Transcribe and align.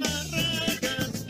Barracas. 0.00 1.26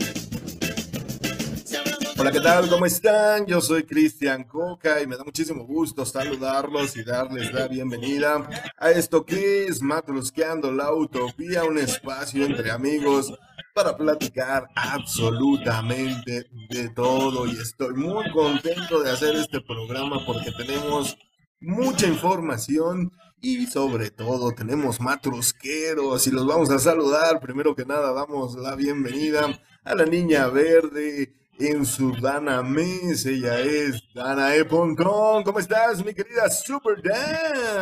Si 1.65 1.75
hablamos 1.75 2.17
Hola, 2.17 2.31
¿qué 2.31 2.39
tal? 2.39 2.69
¿Cómo 2.69 2.85
están? 2.85 3.45
Yo 3.45 3.59
soy 3.59 3.83
Cristian 3.83 4.45
Coca 4.45 5.01
y 5.01 5.07
me 5.07 5.17
da 5.17 5.25
muchísimo 5.25 5.65
gusto 5.65 6.05
saludarlos 6.05 6.95
y 6.95 7.03
darles 7.03 7.51
la 7.51 7.67
bienvenida 7.67 8.47
a 8.77 8.91
esto 8.91 9.25
que 9.25 9.65
es 9.65 9.81
Matrusqueando 9.81 10.71
la 10.71 10.93
Utopía, 10.93 11.65
un 11.65 11.77
espacio 11.77 12.45
entre 12.45 12.71
amigos 12.71 13.33
para 13.73 13.97
platicar 13.97 14.69
absolutamente 14.75 16.49
de 16.69 16.89
todo 16.89 17.47
y 17.47 17.51
estoy 17.51 17.95
muy 17.95 18.31
contento 18.31 19.01
de 19.01 19.11
hacer 19.11 19.35
este 19.35 19.59
programa 19.59 20.25
porque 20.25 20.51
tenemos 20.51 21.17
mucha 21.59 22.07
información 22.07 23.11
y 23.41 23.65
sobre 23.65 24.11
todo 24.11 24.51
tenemos 24.51 25.01
matrusqueros 25.01 26.27
y 26.27 26.31
los 26.31 26.45
vamos 26.45 26.69
a 26.69 26.79
saludar. 26.79 27.39
Primero 27.39 27.75
que 27.75 27.85
nada 27.85 28.13
damos 28.13 28.55
la 28.55 28.75
bienvenida 28.75 29.59
a 29.83 29.95
la 29.95 30.05
niña 30.05 30.47
verde 30.47 31.33
en 31.57 31.85
su 31.85 32.11
Dana 32.13 32.61
Mes. 32.61 33.25
Ella 33.25 33.59
es 33.59 34.03
Dana 34.13 34.55
E. 34.55 34.67
¿Cómo 34.67 35.59
estás, 35.59 36.05
mi 36.05 36.13
querida 36.13 36.49
Super? 36.49 37.01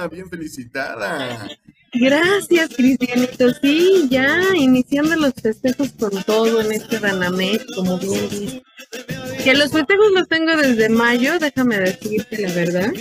Bien 0.10 0.30
felicitada. 0.30 1.48
Gracias, 1.94 2.70
Cristianito. 2.76 3.50
Sí, 3.62 4.08
ya 4.10 4.42
iniciando 4.56 5.16
los 5.16 5.34
festejos 5.34 5.90
con 6.00 6.12
todo 6.24 6.62
en 6.62 6.72
este 6.72 7.00
Ranamés, 7.00 7.66
como 7.76 7.98
bien 7.98 8.30
dices. 8.30 8.62
Que 9.44 9.54
los 9.54 9.72
festejos 9.72 10.12
los 10.14 10.28
tengo 10.28 10.56
desde 10.58 10.90
mayo, 10.90 11.40
déjame 11.40 11.78
decirte 11.80 12.42
la 12.42 12.54
verdad. 12.54 12.94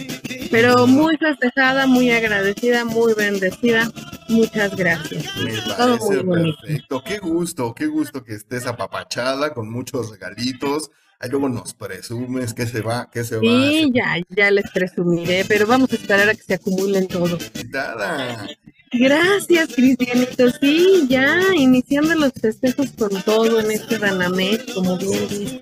Pero 0.50 0.86
muy 0.86 1.16
festejada, 1.16 1.86
muy 1.86 2.10
agradecida, 2.10 2.84
muy 2.84 3.14
bendecida. 3.14 3.90
Muchas 4.28 4.76
gracias. 4.76 5.24
Me 5.36 5.52
Todo 5.76 5.96
muy 5.98 6.16
bonito. 6.18 6.56
perfecto. 6.62 7.02
Qué 7.04 7.18
gusto, 7.18 7.74
qué 7.74 7.86
gusto 7.86 8.24
que 8.24 8.34
estés 8.34 8.66
apapachada 8.66 9.52
con 9.54 9.70
muchos 9.70 10.10
regalitos. 10.10 10.90
Ahí 11.20 11.30
luego 11.30 11.48
nos 11.48 11.74
presumes 11.74 12.54
que 12.54 12.64
se 12.66 12.80
va, 12.80 13.10
que 13.10 13.24
se 13.24 13.36
va. 13.36 13.40
Sí, 13.42 13.90
ya, 13.92 14.16
ya 14.28 14.50
les 14.52 14.70
presumiré, 14.70 15.44
pero 15.48 15.66
vamos 15.66 15.90
a 15.92 15.96
esperar 15.96 16.28
a 16.28 16.34
que 16.34 16.42
se 16.42 16.54
acumulen 16.54 17.08
todos. 17.08 17.42
Felicitada. 17.42 18.46
Gracias, 18.92 19.74
Cristianito. 19.74 20.50
Sí, 20.60 21.06
ya 21.08 21.40
iniciando 21.54 22.14
los 22.14 22.32
festejos 22.32 22.90
con 22.98 23.10
todo 23.22 23.60
en 23.60 23.70
este 23.70 23.98
Ranamés, 23.98 24.60
como 24.74 24.96
bien 24.98 25.28
dices. 25.28 25.60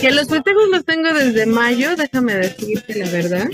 Que 0.00 0.10
los 0.10 0.28
festejos 0.28 0.68
los 0.70 0.84
tengo 0.84 1.12
desde 1.12 1.46
mayo, 1.46 1.96
déjame 1.96 2.34
decirte 2.34 2.98
la 2.98 3.10
verdad. 3.10 3.48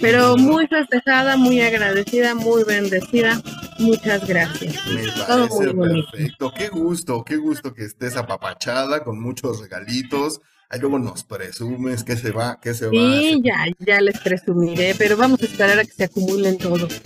Pero 0.00 0.36
muy 0.36 0.66
festejada, 0.68 1.36
muy 1.36 1.60
agradecida, 1.60 2.34
muy 2.34 2.64
bendecida. 2.64 3.40
Muchas 3.78 4.26
gracias. 4.26 4.74
Me 4.86 5.02
Todo 5.26 5.48
muy 5.48 5.58
parece 5.58 5.72
bonito. 5.76 6.10
perfecto. 6.12 6.52
Qué 6.56 6.68
gusto, 6.68 7.24
qué 7.24 7.36
gusto 7.36 7.74
que 7.74 7.84
estés 7.84 8.16
apapachada 8.16 9.02
con 9.04 9.20
muchos 9.20 9.60
regalitos. 9.60 10.40
Ahí 10.70 10.80
luego 10.80 10.98
nos 10.98 11.24
presumes 11.24 12.04
que 12.04 12.16
se 12.16 12.30
va, 12.30 12.60
que 12.60 12.74
se 12.74 12.86
va. 12.86 12.92
Sí, 12.92 13.40
ya, 13.42 13.64
ya 13.78 14.00
les 14.02 14.18
presumiré, 14.20 14.94
pero 14.98 15.16
vamos 15.16 15.40
a 15.42 15.46
esperar 15.46 15.78
a 15.78 15.84
que 15.84 15.92
se 15.92 16.04
acumulen 16.04 16.58
todos. 16.58 17.00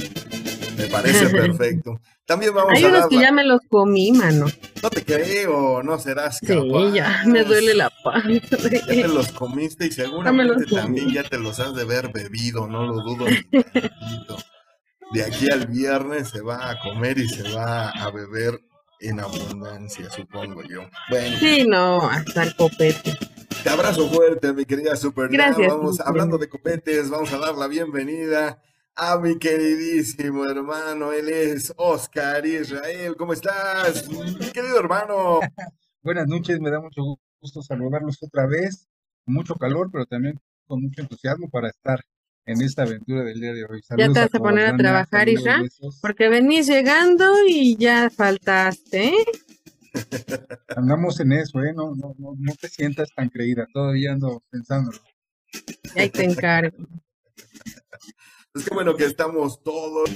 Me 0.77 0.87
parece 0.87 1.29
perfecto. 1.29 2.01
También 2.25 2.55
vamos 2.55 2.73
Hay 2.77 2.85
a 2.85 2.89
unos 2.89 3.09
que 3.09 3.19
ya 3.19 3.33
me 3.33 3.45
los 3.45 3.61
comí, 3.69 4.13
mano. 4.13 4.47
No 4.83 4.91
te 4.91 5.05
creo, 5.05 5.83
no 5.83 5.99
serás 5.99 6.39
Sí, 6.39 6.47
capaz. 6.47 6.93
ya, 6.95 7.23
me 7.27 7.45
duele 7.45 7.75
la 7.75 7.91
panza. 8.03 8.47
Ya 8.71 8.87
te 8.87 9.09
los 9.09 9.33
comiste 9.33 9.87
y 9.87 9.91
Ya 9.91 10.05
me 10.05 10.09
seguramente 10.11 10.55
comí. 10.65 10.71
también 10.77 11.11
ya 11.11 11.25
te 11.25 11.39
los 11.39 11.59
has 11.61 11.75
de 11.75 11.83
haber 11.83 12.11
bebido, 12.13 12.67
no 12.67 12.87
lo 12.87 12.95
dudo 13.03 13.27
ni. 13.29 13.39
De 15.13 15.23
aquí 15.25 15.51
al 15.51 15.67
viernes 15.67 16.31
se 16.31 16.41
va 16.41 16.71
a 16.71 16.79
comer 16.81 17.19
y 17.19 17.29
se 17.29 17.43
va 17.53 17.91
a 17.91 18.11
beber 18.11 18.59
en 19.01 19.21
abundancia, 19.21 20.09
supongo 20.11 20.63
yo. 20.63 20.89
Bueno, 21.11 21.37
Sí, 21.39 21.65
no, 21.69 22.09
hasta 22.09 22.45
el 22.45 22.57
copete. 22.57 23.19
te 23.63 23.69
abrazo 23.69 24.09
fuerte, 24.09 24.55
mi 24.55 24.65
querida 24.65 24.97
Super. 24.97 25.29
Gracias, 25.29 25.69
Vamos, 25.71 26.01
hablando 26.01 26.39
de 26.39 26.49
copetes, 26.49 27.11
vamos 27.11 27.31
a 27.35 27.39
dar 27.39 27.57
la 27.57 27.67
bienvenida 27.69 28.63
a 28.97 29.19
mi 29.19 29.39
queridísimo 29.39 30.45
hermano. 30.45 31.13
Él 31.13 31.29
es 31.29 31.73
Oscar 31.77 32.45
Israel. 32.47 33.17
¿Cómo 33.17 33.33
estás, 33.33 34.09
mi 34.09 34.35
querido 34.53 34.79
hermano? 34.79 35.41
Buenas 36.03 36.27
noches, 36.27 36.61
me 36.61 36.71
da 36.71 36.81
mucho 36.81 37.19
gusto 37.41 37.63
saludarlos 37.63 38.23
otra 38.23 38.47
vez. 38.47 38.89
Con 39.25 39.35
mucho 39.35 39.55
calor, 39.55 39.91
pero 39.93 40.07
también 40.07 40.41
con 40.67 40.83
mucho 40.83 41.03
entusiasmo 41.03 41.49
para 41.49 41.69
estar 41.69 42.01
en 42.45 42.61
esta 42.61 42.83
aventura 42.83 43.23
del 43.23 43.41
día 43.41 43.53
de 43.53 43.65
hoy. 43.65 43.81
Ya 43.83 43.87
Saludos 43.87 44.15
te 44.15 44.21
vas 44.21 44.35
a 44.35 44.39
poner 44.39 44.67
a 44.67 44.77
trabajar, 44.77 45.27
saludos, 45.27 45.41
Isra, 45.41 45.63
besos. 45.63 45.99
porque 46.01 46.29
venís 46.29 46.67
llegando 46.67 47.33
y 47.47 47.77
ya 47.77 48.11
faltaste, 48.11 49.09
¿eh? 49.09 49.25
Andamos 50.77 51.21
en 51.21 51.33
eso, 51.33 51.63
¿eh? 51.63 51.73
No, 51.73 51.95
no, 51.95 52.15
no, 52.19 52.35
no 52.37 52.55
te 52.61 52.69
sientas 52.69 53.11
tan 53.15 53.29
creída, 53.29 53.67
todavía 53.73 54.13
ando 54.13 54.43
pensándolo. 54.51 54.99
Ahí 55.95 56.11
te 56.11 56.25
encargo. 56.25 56.77
Es 58.55 58.65
que 58.69 58.75
bueno 58.75 58.95
que 58.97 59.05
estamos 59.07 59.63
todos. 59.63 60.11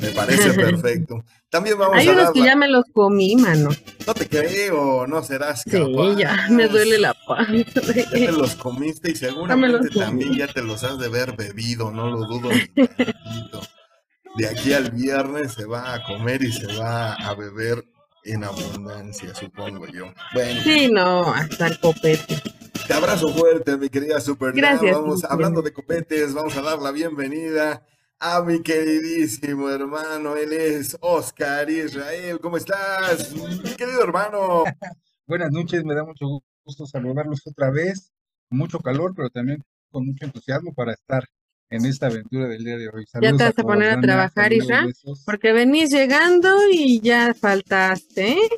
Me 0.00 0.08
parece 0.12 0.50
perfecto. 0.54 1.22
También 1.50 1.78
vamos 1.78 1.96
Hay 1.96 2.08
a 2.08 2.12
unos 2.12 2.24
dar 2.24 2.32
que 2.32 2.40
la- 2.40 2.46
ya 2.46 2.56
me 2.56 2.68
los 2.68 2.84
comí, 2.94 3.36
mano. 3.36 3.68
No 4.06 4.14
te 4.14 4.28
creo, 4.28 5.06
no 5.06 5.22
serás 5.22 5.62
Sí, 5.62 5.70
capaz. 5.70 6.16
ya, 6.16 6.46
me 6.50 6.68
duele 6.68 6.98
la 6.98 7.14
panza. 7.26 7.80
Ya 7.94 8.08
te 8.10 8.32
los 8.32 8.54
comiste 8.56 9.10
y 9.12 9.16
seguramente 9.16 9.88
comí. 9.88 10.00
también 10.00 10.34
ya 10.34 10.46
te 10.48 10.62
los 10.62 10.84
has 10.84 10.98
de 10.98 11.06
haber 11.06 11.36
bebido, 11.36 11.90
no 11.90 12.08
lo 12.10 12.18
dudo 12.26 12.48
ni. 12.50 12.86
De 14.36 14.46
aquí 14.48 14.74
al 14.74 14.90
viernes 14.90 15.54
se 15.54 15.64
va 15.64 15.94
a 15.94 16.02
comer 16.04 16.42
y 16.42 16.52
se 16.52 16.66
va 16.78 17.14
a 17.14 17.34
beber 17.34 17.82
en 18.24 18.44
abundancia, 18.44 19.34
supongo 19.34 19.86
yo. 19.86 20.12
Bueno, 20.34 20.60
Sí, 20.62 20.88
no, 20.92 21.32
hasta 21.32 21.68
el 21.68 21.80
copete. 21.80 22.42
Te 22.86 22.94
abrazo 22.94 23.28
fuerte, 23.32 23.76
mi 23.76 23.88
querida 23.88 24.20
Super. 24.20 24.52
Gracias, 24.52 24.96
Vamos, 24.96 25.24
hablando 25.24 25.62
de 25.62 25.72
copetes, 25.72 26.34
vamos 26.34 26.56
a 26.56 26.62
dar 26.62 26.78
la 26.80 26.92
bienvenida 26.92 27.84
a 28.18 28.42
mi 28.42 28.62
queridísimo 28.62 29.68
hermano. 29.70 30.36
Él 30.36 30.52
es 30.52 30.96
Oscar 31.00 31.68
Israel. 31.70 32.38
¿Cómo 32.40 32.56
estás, 32.56 33.32
mi 33.32 33.58
querido 33.76 34.02
hermano? 34.02 34.64
Buenas 35.26 35.50
noches, 35.50 35.84
me 35.84 35.94
da 35.94 36.04
mucho 36.04 36.26
gusto 36.64 36.86
saludarlos 36.86 37.40
otra 37.46 37.70
vez. 37.70 38.12
Con 38.48 38.58
mucho 38.58 38.78
calor, 38.78 39.12
pero 39.16 39.30
también 39.30 39.62
con 39.90 40.06
mucho 40.06 40.24
entusiasmo 40.24 40.72
para 40.72 40.92
estar 40.92 41.24
en 41.70 41.84
esta 41.84 42.06
aventura 42.06 42.46
del 42.46 42.62
día 42.62 42.76
de 42.76 42.88
hoy. 42.88 43.04
Ya 43.12 43.20
te 43.20 43.26
Saludos 43.26 43.38
vas 43.38 43.48
a 43.48 43.52
todos, 43.52 43.66
poner 43.66 43.90
a 43.90 44.00
trabajar, 44.00 44.50
saludos, 44.50 44.64
Isra, 44.64 44.86
besos. 44.86 45.22
porque 45.26 45.52
venís 45.52 45.90
llegando 45.90 46.56
y 46.70 47.00
ya 47.00 47.34
faltaste, 47.34 48.32
¿eh? 48.32 48.48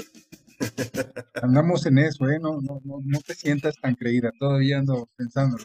Andamos 1.42 1.86
en 1.86 1.98
eso, 1.98 2.28
¿eh? 2.28 2.38
No, 2.40 2.60
no, 2.60 2.80
no, 2.84 3.00
no 3.04 3.20
te 3.20 3.34
sientas 3.34 3.74
tan 3.80 3.94
creída, 3.94 4.32
todavía 4.38 4.78
ando 4.78 5.08
pensándolo. 5.16 5.64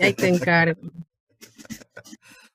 Ahí 0.00 0.12
te 0.12 0.28
encargo. 0.28 0.80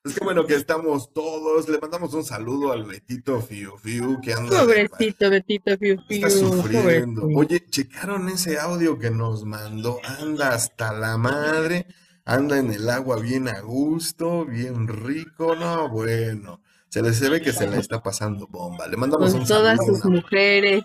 Es 0.04 0.14
que 0.18 0.24
bueno 0.24 0.44
que 0.46 0.54
estamos 0.54 1.12
todos. 1.12 1.68
Le 1.68 1.78
mandamos 1.78 2.12
un 2.14 2.24
saludo 2.24 2.72
al 2.72 2.84
Betito 2.84 3.40
Fiu 3.40 3.76
Fiu 3.78 4.20
que 4.20 4.32
anda. 4.32 4.60
Pobrecito, 4.60 5.30
Betito, 5.30 5.78
fiu, 5.78 5.96
Está 6.08 6.28
fiu, 6.28 6.38
sufriendo. 6.48 7.20
pobrecito. 7.22 7.38
Oye, 7.38 7.64
¿checaron 7.70 8.28
ese 8.28 8.58
audio 8.58 8.98
que 8.98 9.10
nos 9.10 9.44
mandó? 9.44 10.00
Anda 10.20 10.54
hasta 10.54 10.92
la 10.92 11.16
madre. 11.16 11.86
Anda 12.24 12.58
en 12.58 12.72
el 12.72 12.88
agua 12.88 13.20
bien 13.20 13.48
a 13.48 13.60
gusto, 13.60 14.44
bien 14.44 14.88
rico. 14.88 15.54
No, 15.56 15.88
bueno. 15.88 16.60
Se 16.88 17.00
le 17.00 17.12
se 17.14 17.28
ve 17.30 17.40
que 17.40 17.52
se 17.52 17.66
la 17.68 17.78
está 17.78 18.02
pasando 18.02 18.46
bomba. 18.48 18.86
Le 18.86 18.96
mandamos 18.96 19.32
Con 19.32 19.40
un 19.42 19.46
todas 19.46 19.78
saludo. 19.78 19.96
sus 19.96 20.04
mujeres. 20.10 20.82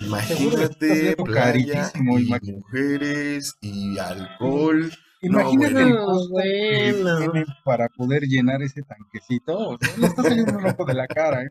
Imagínate, 0.00 1.16
playa 1.16 1.90
y 1.94 2.52
mujeres 2.52 3.54
y 3.60 3.98
alcohol. 3.98 4.90
Imagínate 5.20 5.80
el 5.82 5.94
No, 5.94 7.18
que 7.18 7.28
tiene 7.32 7.46
para 7.64 7.88
poder 7.88 8.22
llenar 8.22 8.62
ese 8.62 8.82
tanquecito. 8.82 9.56
O 9.70 9.78
sea, 9.78 9.96
le 9.96 10.06
está 10.06 10.22
saliendo 10.22 10.58
un 10.58 10.66
ojo 10.66 10.84
de 10.84 10.94
la 10.94 11.06
cara, 11.08 11.42
¿eh? 11.42 11.48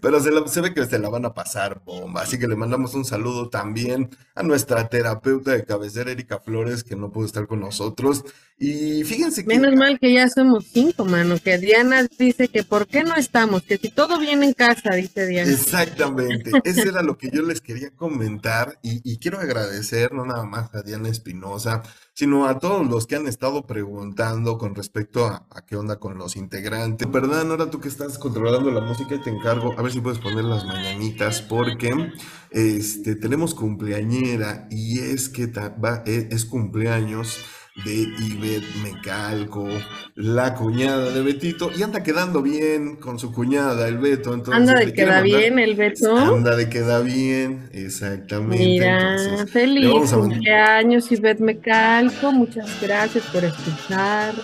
Pero 0.00 0.20
se, 0.20 0.30
la- 0.30 0.46
se 0.48 0.60
ve 0.60 0.74
que 0.74 0.84
se 0.86 0.98
la 0.98 1.08
van 1.08 1.24
a 1.24 1.34
pasar 1.34 1.82
bomba. 1.84 2.22
Así 2.22 2.38
que 2.38 2.48
le 2.48 2.56
mandamos 2.56 2.94
un 2.94 3.04
saludo 3.04 3.48
también 3.48 4.10
a 4.34 4.42
nuestra 4.42 4.88
terapeuta 4.88 5.52
de 5.52 5.64
cabecera, 5.64 6.10
Erika 6.10 6.40
Flores, 6.40 6.82
que 6.82 6.96
no 6.96 7.10
pudo 7.12 7.26
estar 7.26 7.46
con 7.46 7.60
nosotros. 7.60 8.24
Y 8.58 9.04
fíjense 9.04 9.42
que. 9.44 9.48
Menos 9.58 9.74
mal 9.76 9.98
que 9.98 10.12
ya 10.12 10.28
somos 10.28 10.66
cinco, 10.66 11.04
mano. 11.04 11.36
Que 11.42 11.58
Diana 11.58 12.06
dice 12.18 12.48
que 12.48 12.64
por 12.64 12.86
qué 12.86 13.04
no 13.04 13.14
estamos, 13.16 13.62
que 13.62 13.78
si 13.78 13.90
todo 13.90 14.18
viene 14.18 14.46
en 14.46 14.52
casa, 14.52 14.94
dice 14.94 15.26
Diana. 15.26 15.50
Exactamente, 15.50 16.50
eso 16.64 16.82
era 16.88 17.02
lo 17.02 17.16
que 17.16 17.30
yo 17.30 17.42
les 17.42 17.60
quería 17.60 17.90
comentar 17.90 18.78
y, 18.82 19.00
y 19.10 19.18
quiero 19.18 19.38
agradecer 19.38 20.12
no 20.12 20.24
nada 20.24 20.44
más 20.44 20.74
a 20.74 20.82
Diana 20.82 21.08
Espinosa, 21.08 21.82
sino 22.20 22.44
a 22.44 22.58
todos 22.58 22.86
los 22.86 23.06
que 23.06 23.16
han 23.16 23.26
estado 23.26 23.66
preguntando 23.66 24.58
con 24.58 24.74
respecto 24.74 25.24
a, 25.24 25.46
qué 25.66 25.74
onda 25.74 25.98
con 25.98 26.18
los 26.18 26.36
integrantes. 26.36 27.10
¿Verdad, 27.10 27.46
Nora, 27.46 27.70
tú 27.70 27.80
que 27.80 27.88
estás 27.88 28.18
controlando 28.18 28.70
la 28.70 28.82
música 28.82 29.14
y 29.14 29.22
te 29.22 29.30
encargo, 29.30 29.72
a 29.78 29.80
ver 29.80 29.90
si 29.90 30.02
puedes 30.02 30.18
poner 30.18 30.44
las 30.44 30.66
mañanitas 30.66 31.40
porque 31.40 32.12
este, 32.50 33.14
tenemos 33.16 33.54
cumpleañera 33.54 34.68
y 34.70 34.98
es 34.98 35.30
que 35.30 35.44
e- 35.44 36.28
es 36.30 36.44
cumpleaños 36.44 37.38
de 37.84 37.94
Ivette 37.94 38.66
Mecalco, 38.82 39.68
la 40.14 40.54
cuñada 40.54 41.10
de 41.10 41.22
Betito, 41.22 41.70
y 41.76 41.82
anda 41.82 42.02
quedando 42.02 42.42
bien 42.42 42.96
con 42.96 43.18
su 43.18 43.32
cuñada, 43.32 43.88
el 43.88 43.98
Beto. 43.98 44.34
Entonces, 44.34 44.54
Anda 44.68 44.74
le 44.80 44.86
de 44.86 44.92
queda 44.92 45.06
mandar- 45.20 45.24
bien 45.24 45.58
el 45.58 45.74
Beto. 45.76 46.16
Anda 46.16 46.56
de 46.56 46.68
queda 46.68 47.00
bien, 47.00 47.68
exactamente. 47.72 48.64
Mira, 48.64 49.16
entonces, 49.22 49.50
feliz 49.50 50.12
cumpleaños, 50.12 51.10
Ivette 51.12 51.40
Mecalco. 51.40 52.32
Muchas 52.32 52.68
gracias 52.82 53.24
por 53.32 53.44
escuchar 53.44 54.34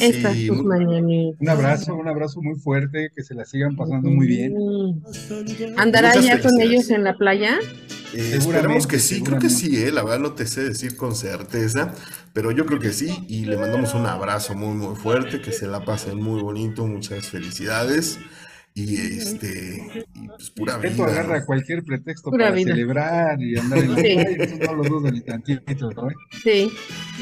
estas 0.00 0.36
tus 0.46 0.56
muy- 0.56 0.66
mañanitas. 0.66 1.40
Un 1.40 1.48
abrazo, 1.48 1.94
un 1.94 2.08
abrazo 2.08 2.42
muy 2.42 2.58
fuerte, 2.58 3.10
que 3.14 3.22
se 3.22 3.34
la 3.34 3.44
sigan 3.44 3.76
pasando 3.76 4.10
muy 4.10 4.26
bien. 4.26 4.54
¿Andará 5.76 6.08
Muchas 6.08 6.24
ya 6.26 6.40
con 6.40 6.60
ellos 6.60 6.90
en 6.90 7.04
la 7.04 7.14
playa? 7.16 7.58
Eh, 8.14 8.36
esperemos 8.36 8.86
que 8.86 8.98
sí, 8.98 9.22
creo 9.22 9.38
que 9.38 9.48
sí, 9.48 9.82
eh, 9.82 9.90
la 9.90 10.02
verdad 10.02 10.18
no 10.18 10.32
te 10.32 10.46
sé 10.46 10.62
decir 10.62 10.96
con 10.96 11.14
certeza, 11.14 11.94
pero 12.32 12.50
yo 12.50 12.66
creo 12.66 12.78
que 12.78 12.92
sí 12.92 13.24
y 13.28 13.44
le 13.46 13.56
mandamos 13.56 13.94
un 13.94 14.06
abrazo 14.06 14.54
muy 14.54 14.74
muy 14.74 14.96
fuerte, 14.96 15.40
que 15.40 15.52
se 15.52 15.66
la 15.66 15.84
pasen 15.84 16.20
muy 16.20 16.42
bonito, 16.42 16.86
muchas 16.86 17.26
felicidades 17.28 18.18
y 18.74 18.96
este, 18.96 20.04
y 20.14 20.28
pues 20.28 20.50
pura 20.50 20.78
Beto 20.78 21.04
vida. 21.04 21.06
agarra 21.12 21.44
cualquier 21.44 21.84
pretexto 21.84 22.30
Pura 22.30 22.46
para 22.46 22.56
vida. 22.56 22.70
celebrar 22.72 23.40
y 23.42 23.58
andar 23.58 23.78
en 23.80 23.90
la 23.92 23.96
Sí. 23.96 24.16
calle, 24.16 24.44
eso 24.44 24.56
no 24.66 24.74
lo 24.74 24.84
dudo 24.88 25.10
ni 25.10 25.20
tantito, 25.20 25.90
¿no? 25.90 26.08
Sí, 26.42 26.72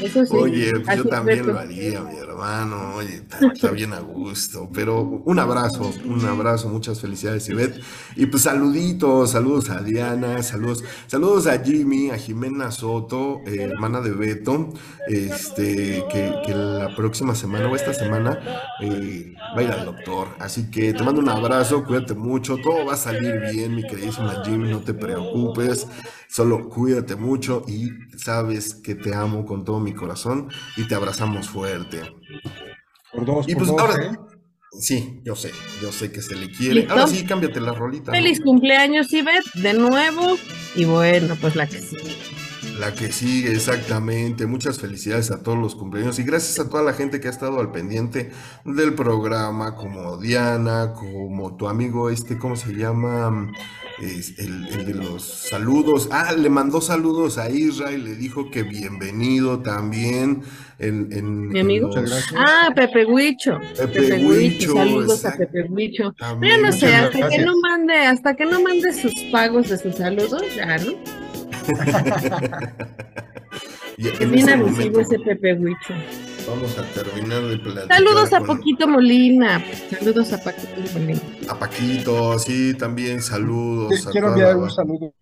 eso 0.01 0.25
sí. 0.25 0.33
Oye, 0.35 0.71
pues 0.79 0.97
yo 0.97 1.03
también 1.05 1.45
lo 1.45 1.59
haría, 1.59 2.01
mi 2.01 2.15
hermano. 2.17 2.95
Oye, 2.95 3.15
está, 3.15 3.39
está 3.53 3.71
bien 3.71 3.91
a 3.93 3.99
gusto. 3.99 4.69
Pero 4.73 5.01
un 5.01 5.39
abrazo, 5.39 5.91
un 6.05 6.25
abrazo, 6.25 6.69
muchas 6.69 7.01
felicidades, 7.01 7.47
Ivette. 7.49 7.81
Y 8.15 8.27
pues 8.27 8.43
saluditos, 8.43 9.31
saludos 9.31 9.69
a 9.69 9.81
Diana, 9.81 10.41
saludos, 10.43 10.83
saludos 11.07 11.47
a 11.47 11.61
Jimmy, 11.63 12.11
a 12.11 12.17
Jimena 12.17 12.71
Soto, 12.71 13.41
eh, 13.45 13.63
hermana 13.71 13.99
de 14.01 14.11
Beto, 14.11 14.73
este, 15.07 16.03
que, 16.11 16.33
que 16.45 16.53
la 16.55 16.95
próxima 16.95 17.35
semana 17.35 17.67
o 17.67 17.75
esta 17.75 17.93
semana 17.93 18.39
eh, 18.81 19.33
va 19.55 19.59
a 19.59 19.63
ir 19.63 19.69
al 19.71 19.85
doctor. 19.85 20.29
Así 20.39 20.71
que 20.71 20.93
te 20.93 21.03
mando 21.03 21.19
un 21.21 21.27
abrazo, 21.29 21.40
cuídate 21.85 22.13
mucho, 22.13 22.57
todo 22.57 22.85
va 22.85 22.93
a 22.93 22.97
salir 22.97 23.39
bien, 23.51 23.75
mi 23.75 23.83
queridísima 23.83 24.43
Jimmy, 24.45 24.69
no 24.69 24.79
te 24.79 24.93
preocupes. 24.93 25.87
Solo 26.29 26.69
cuídate 26.69 27.15
mucho 27.15 27.63
y 27.67 27.89
sabes 28.17 28.75
que 28.75 28.95
te 28.95 29.13
amo 29.13 29.45
con 29.45 29.65
todo 29.65 29.79
mi 29.79 29.93
corazón 29.93 30.49
y 30.77 30.87
te 30.87 30.95
abrazamos 30.95 31.49
fuerte. 31.49 32.01
Por 33.11 33.25
dos, 33.25 33.47
Y 33.49 33.55
por 33.55 33.65
pues 33.65 33.71
dos, 33.71 33.81
ahora, 33.81 34.05
¿eh? 34.05 34.17
sí, 34.79 35.21
yo 35.23 35.35
sé, 35.35 35.51
yo 35.81 35.91
sé 35.91 36.11
que 36.11 36.21
se 36.21 36.35
le 36.35 36.49
quiere. 36.49 36.75
¿Listo? 36.75 36.93
Ahora 36.93 37.07
sí, 37.07 37.25
cámbiate 37.25 37.59
la 37.59 37.73
rolita. 37.73 38.11
¿no? 38.11 38.17
Feliz 38.17 38.39
cumpleaños, 38.39 39.11
Ivette, 39.11 39.51
de 39.55 39.73
nuevo. 39.73 40.37
Y 40.75 40.85
bueno, 40.85 41.35
pues 41.41 41.55
la 41.55 41.67
que 41.67 41.79
sí. 41.79 41.97
La 42.81 42.95
que 42.95 43.11
sigue, 43.11 43.51
exactamente. 43.51 44.47
Muchas 44.47 44.79
felicidades 44.79 45.29
a 45.29 45.43
todos 45.43 45.55
los 45.59 45.75
cumpleaños 45.75 46.17
y 46.17 46.23
gracias 46.23 46.59
a 46.59 46.67
toda 46.67 46.81
la 46.81 46.93
gente 46.93 47.19
que 47.19 47.27
ha 47.27 47.31
estado 47.31 47.59
al 47.59 47.71
pendiente 47.71 48.31
del 48.65 48.95
programa, 48.95 49.75
como 49.75 50.17
Diana, 50.17 50.93
como 50.93 51.55
tu 51.57 51.67
amigo 51.67 52.09
este, 52.09 52.39
¿cómo 52.39 52.55
se 52.55 52.73
llama? 52.73 53.51
Es 54.01 54.39
el, 54.39 54.67
el 54.69 54.85
de 54.87 54.95
los 54.95 55.21
saludos. 55.23 56.09
Ah, 56.11 56.33
le 56.33 56.49
mandó 56.49 56.81
saludos 56.81 57.37
a 57.37 57.51
Israel, 57.51 58.03
le 58.03 58.15
dijo 58.15 58.49
que 58.49 58.63
bienvenido 58.63 59.59
también. 59.59 60.41
En, 60.79 61.09
en- 61.11 61.49
¿Mi 61.49 61.59
en 61.59 61.65
amigo? 61.67 61.89
los-. 61.95 62.33
Ah, 62.35 62.69
Pepe 62.75 63.05
Huicho. 63.05 63.59
Pepe 63.77 64.25
Huicho, 64.25 64.73
Saludos 64.73 65.23
a. 65.25 65.37
Pepe 65.37 65.67
Huicho. 65.69 66.15
Yo 66.19 66.57
no 66.63 66.71
sé, 66.71 66.95
hasta 66.95 67.29
que 67.29 67.37
no 67.45 67.53
mande, 67.61 67.93
hasta 67.93 68.35
que 68.35 68.45
no 68.45 68.59
mande 68.63 68.91
sus 68.91 69.13
pagos 69.31 69.69
de 69.69 69.77
sus 69.77 69.93
saludos, 69.97 70.41
ya, 70.55 70.79
¿no? 70.79 70.93
Es 73.97 74.19
en 74.21 74.31
bien 74.31 74.43
ese 74.49 74.53
abusivo 74.53 74.91
momento 74.91 74.99
ese 75.01 75.19
Pepe 75.19 75.53
Huicho. 75.53 75.93
vamos 76.47 76.77
a 76.77 76.83
terminar 76.85 77.41
de 77.43 77.57
platicar 77.59 77.87
Saludos 77.97 78.33
a 78.33 78.39
con- 78.39 78.57
Poquito 78.57 78.87
Molina. 78.87 79.63
Saludos 79.89 80.33
a 80.33 80.43
Paquito 80.43 80.81
Molina. 80.99 81.19
A 81.49 81.59
Paquito, 81.59 82.39
sí, 82.39 82.73
también 82.73 83.21
saludos. 83.21 84.07
a 84.07 84.11
Quiero 84.11 84.29
enviar 84.29 84.57
un 84.57 84.69
saludo, 84.71 85.13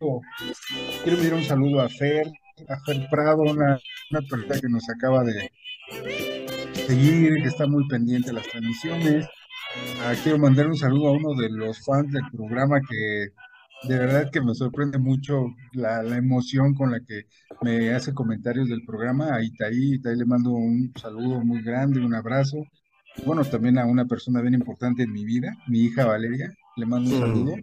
quiero 1.04 1.18
enviar 1.18 1.34
un 1.34 1.44
saludo 1.44 1.82
a 1.82 1.90
Fer, 1.90 2.28
a 2.70 2.80
Fer 2.86 3.08
Prado, 3.12 3.42
una, 3.42 3.80
una 4.12 4.22
persona 4.30 4.60
que 4.62 4.70
nos 4.70 4.90
acaba 4.90 5.24
de 5.24 5.52
seguir, 6.88 7.42
que 7.42 7.48
está 7.50 7.68
muy 7.68 7.86
pendiente 7.88 8.28
de 8.30 8.34
las 8.34 8.48
transmisiones. 8.48 9.28
Ah, 10.04 10.14
quiero 10.24 10.38
mandar 10.40 10.68
un 10.68 10.78
saludo 10.78 11.10
a 11.10 11.12
uno 11.12 11.40
de 11.40 11.50
los 11.50 11.84
fans 11.84 12.12
del 12.12 12.24
programa 12.32 12.80
que 12.82 13.28
de 13.84 13.98
verdad 13.98 14.30
que 14.31 14.42
me 14.42 14.54
sorprende 14.56 14.98
mucho 14.98 15.46
la, 15.74 16.04
la 16.04 16.18
emoción 16.18 16.74
con 16.74 16.92
la 16.92 17.00
que 17.00 17.24
me 17.62 17.92
hace 17.94 18.14
comentarios 18.14 18.68
del 18.70 18.84
programa, 18.86 19.34
a 19.36 19.44
Itaí, 19.44 19.96
Itaí 19.96 20.16
le 20.18 20.26
mando 20.26 20.52
un 20.52 20.92
saludo 21.00 21.42
muy 21.44 21.62
grande, 21.64 22.00
un 22.00 22.14
abrazo. 22.14 22.58
Bueno, 23.26 23.44
también 23.44 23.78
a 23.78 23.86
una 23.86 24.06
persona 24.06 24.42
bien 24.42 24.54
importante 24.54 25.04
en 25.04 25.12
mi 25.12 25.26
vida, 25.26 25.54
mi 25.68 25.81
hija 25.86 26.06
Valeria, 26.06 26.52
le 26.78 26.86
mando 26.86 27.10
un 27.10 27.16
Mm. 27.18 27.20
saludo. 27.20 27.56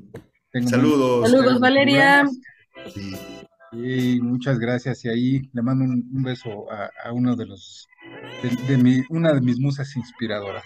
Tengo 0.52 0.68
Saludos. 0.68 1.30
Saludos, 1.30 1.60
Valeria. 1.60 2.24
Sí. 2.94 3.14
Y 3.72 4.20
muchas 4.22 4.58
gracias. 4.58 5.04
Y 5.04 5.08
ahí 5.08 5.50
le 5.52 5.62
mando 5.62 5.84
un, 5.84 6.08
un 6.14 6.22
beso 6.22 6.70
a, 6.72 6.90
a 7.04 7.12
uno 7.12 7.36
de 7.36 7.46
los, 7.46 7.86
de, 8.42 8.72
de 8.76 8.82
mi, 8.82 9.02
una 9.10 9.32
de 9.34 9.40
mis 9.40 9.58
musas 9.60 9.94
inspiradoras. 9.96 10.64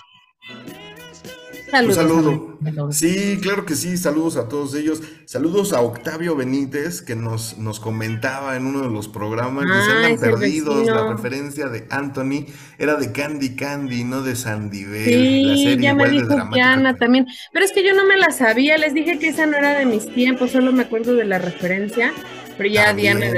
Saludos. 1.70 1.96
Un 1.98 2.64
saludo. 2.64 2.92
Sí, 2.92 3.38
claro 3.40 3.64
que 3.64 3.74
sí, 3.74 3.96
saludos 3.96 4.36
a 4.36 4.48
todos 4.48 4.74
ellos. 4.74 5.02
Saludos 5.24 5.72
a 5.72 5.80
Octavio 5.80 6.34
Benítez, 6.36 7.02
que 7.02 7.14
nos, 7.16 7.58
nos 7.58 7.78
comentaba 7.80 8.56
en 8.56 8.66
uno 8.66 8.82
de 8.82 8.88
los 8.90 9.08
programas. 9.08 9.64
que 9.66 9.72
se 9.72 9.90
Ah, 9.90 10.06
andan 10.06 10.18
perdidos. 10.20 10.86
La 10.86 11.12
referencia 11.12 11.68
de 11.68 11.86
Anthony 11.90 12.46
era 12.78 12.96
de 12.96 13.12
Candy 13.12 13.54
Candy, 13.56 14.04
no 14.04 14.22
de 14.22 14.36
Sandy 14.36 14.84
Bell. 14.84 15.46
la 15.48 15.54
Sí, 15.56 15.64
serie 15.64 15.82
ya 15.84 15.94
me 15.94 16.08
igual 16.08 16.28
dijo. 16.28 16.48
Diana 16.54 16.96
también. 16.96 17.26
Pero 17.52 17.64
es 17.64 17.72
que 17.72 17.84
yo 17.84 17.94
no 17.94 18.04
me 18.06 18.16
la 18.16 18.30
sabía, 18.30 18.76
les 18.78 18.92
dije 18.94 19.18
que 19.18 19.28
esa 19.28 19.46
no 19.46 19.56
era 19.56 19.78
de 19.78 19.86
mis 19.86 20.12
tiempos, 20.12 20.50
solo 20.50 20.72
me 20.72 20.82
acuerdo 20.82 21.14
de 21.14 21.24
la 21.24 21.38
referencia. 21.38 22.12
Pero 22.58 22.68
ya 22.68 22.86
También. 22.86 23.18
Diana 23.20 23.32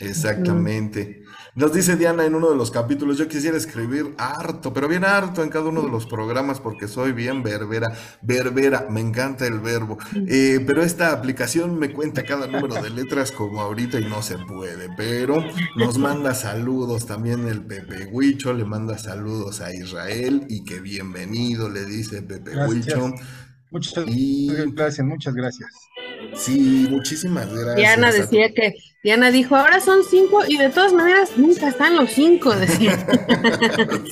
Exactamente. 0.00 1.23
Nos 1.56 1.72
dice 1.72 1.94
Diana 1.94 2.24
en 2.24 2.34
uno 2.34 2.50
de 2.50 2.56
los 2.56 2.72
capítulos, 2.72 3.16
yo 3.16 3.28
quisiera 3.28 3.56
escribir 3.56 4.12
harto, 4.18 4.72
pero 4.72 4.88
bien 4.88 5.04
harto 5.04 5.40
en 5.40 5.50
cada 5.50 5.68
uno 5.68 5.82
de 5.82 5.90
los 5.90 6.04
programas 6.04 6.58
porque 6.58 6.88
soy 6.88 7.12
bien 7.12 7.44
berbera. 7.44 7.92
Berbera, 8.22 8.88
me 8.90 9.00
encanta 9.00 9.46
el 9.46 9.60
verbo. 9.60 9.96
Eh, 10.26 10.64
pero 10.66 10.82
esta 10.82 11.12
aplicación 11.12 11.78
me 11.78 11.92
cuenta 11.92 12.24
cada 12.24 12.48
número 12.48 12.74
de 12.82 12.90
letras 12.90 13.30
como 13.30 13.60
ahorita 13.60 14.00
y 14.00 14.04
no 14.04 14.20
se 14.20 14.36
puede. 14.36 14.88
Pero 14.96 15.44
nos 15.76 15.96
manda 15.98 16.34
saludos 16.34 17.06
también 17.06 17.46
el 17.46 17.62
Pepe 17.62 18.06
Huicho, 18.06 18.52
le 18.52 18.64
manda 18.64 18.98
saludos 18.98 19.60
a 19.60 19.72
Israel 19.72 20.46
y 20.48 20.64
que 20.64 20.80
bienvenido, 20.80 21.68
le 21.68 21.84
dice 21.84 22.22
Pepe. 22.22 22.56
Huicho. 22.66 23.12
Muchas 23.70 24.04
Y 24.08 24.48
gracias, 24.72 25.06
muchas 25.06 25.34
gracias. 25.34 25.83
Sí, 26.34 26.86
muchísimas 26.90 27.48
gracias. 27.52 27.76
Diana 27.76 28.12
decía 28.12 28.52
que, 28.54 28.74
Diana 29.02 29.30
dijo, 29.30 29.54
ahora 29.56 29.80
son 29.80 30.00
cinco 30.08 30.40
y 30.48 30.56
de 30.56 30.70
todas 30.70 30.92
maneras 30.92 31.32
nunca 31.36 31.68
están 31.68 31.96
los 31.96 32.10
cinco, 32.10 32.54
decía. 32.54 32.98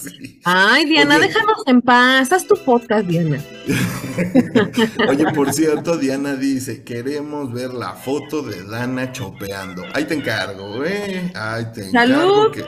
Sí. 0.03 0.41
Ay, 0.45 0.85
Diana, 0.87 1.17
Oye. 1.17 1.29
déjanos 1.29 1.63
en 1.67 1.81
paz, 1.83 2.33
haz 2.33 2.47
tu 2.47 2.57
podcast, 2.65 3.07
Diana. 3.07 3.39
Oye, 5.09 5.25
por 5.35 5.53
cierto, 5.53 5.97
Diana 5.97 6.35
dice, 6.37 6.83
queremos 6.83 7.53
ver 7.53 7.73
la 7.73 7.93
foto 7.95 8.43
de 8.43 8.65
Dana 8.65 9.13
chopeando. 9.13 9.85
Ahí 9.95 10.05
te 10.05 10.15
encargo, 10.15 10.85
¿eh? 10.85 11.31
Ahí 11.35 11.67
te 11.73 11.87
encargo 11.89 12.15
¡Salud! 12.15 12.53
que 12.53 12.65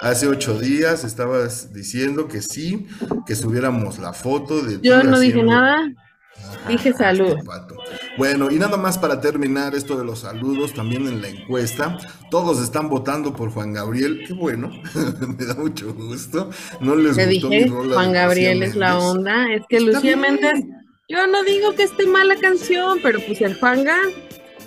hace 0.00 0.26
ocho 0.26 0.58
días 0.58 1.04
estabas 1.04 1.72
diciendo 1.72 2.26
que 2.28 2.42
sí, 2.42 2.86
que 3.26 3.34
subiéramos 3.36 3.98
la 3.98 4.12
foto 4.12 4.60
de 4.60 4.80
Yo 4.82 5.02
no 5.04 5.18
dije 5.18 5.34
haciendo- 5.40 5.52
nada, 5.52 5.92
dije 6.68 6.92
salud. 6.92 7.36
Bueno, 8.16 8.50
y 8.50 8.56
nada 8.56 8.76
más 8.76 8.98
para 8.98 9.20
terminar 9.20 9.74
esto 9.74 9.96
de 9.96 10.04
los 10.04 10.20
saludos, 10.20 10.72
también 10.72 11.06
en 11.06 11.20
la 11.20 11.28
encuesta, 11.28 11.98
todos 12.30 12.62
están 12.62 12.88
votando 12.88 13.34
por 13.34 13.50
Juan 13.50 13.72
Gabriel, 13.72 14.24
qué 14.26 14.34
bueno, 14.34 14.68
me 15.38 15.44
da 15.44 15.54
mucho 15.54 15.92
gusto. 15.94 16.50
No 16.80 16.96
les 16.96 17.16
te 17.16 17.26
gustó 17.26 17.48
mi 17.48 17.58
dije, 17.58 17.70
rola 17.70 17.88
de 17.88 17.94
Juan 17.94 18.12
Gabriel 18.12 18.62
es 18.62 18.76
la 18.76 18.98
onda, 18.98 19.52
es 19.52 19.62
que 19.68 19.80
Lucía. 19.80 20.16
Méndez, 20.16 20.64
yo 21.08 21.26
no 21.26 21.42
digo 21.44 21.74
que 21.74 21.84
esté 21.84 22.06
mala 22.06 22.36
canción, 22.36 22.98
pero 23.02 23.20
pues 23.20 23.40
el 23.40 23.58
Juanga 23.58 23.96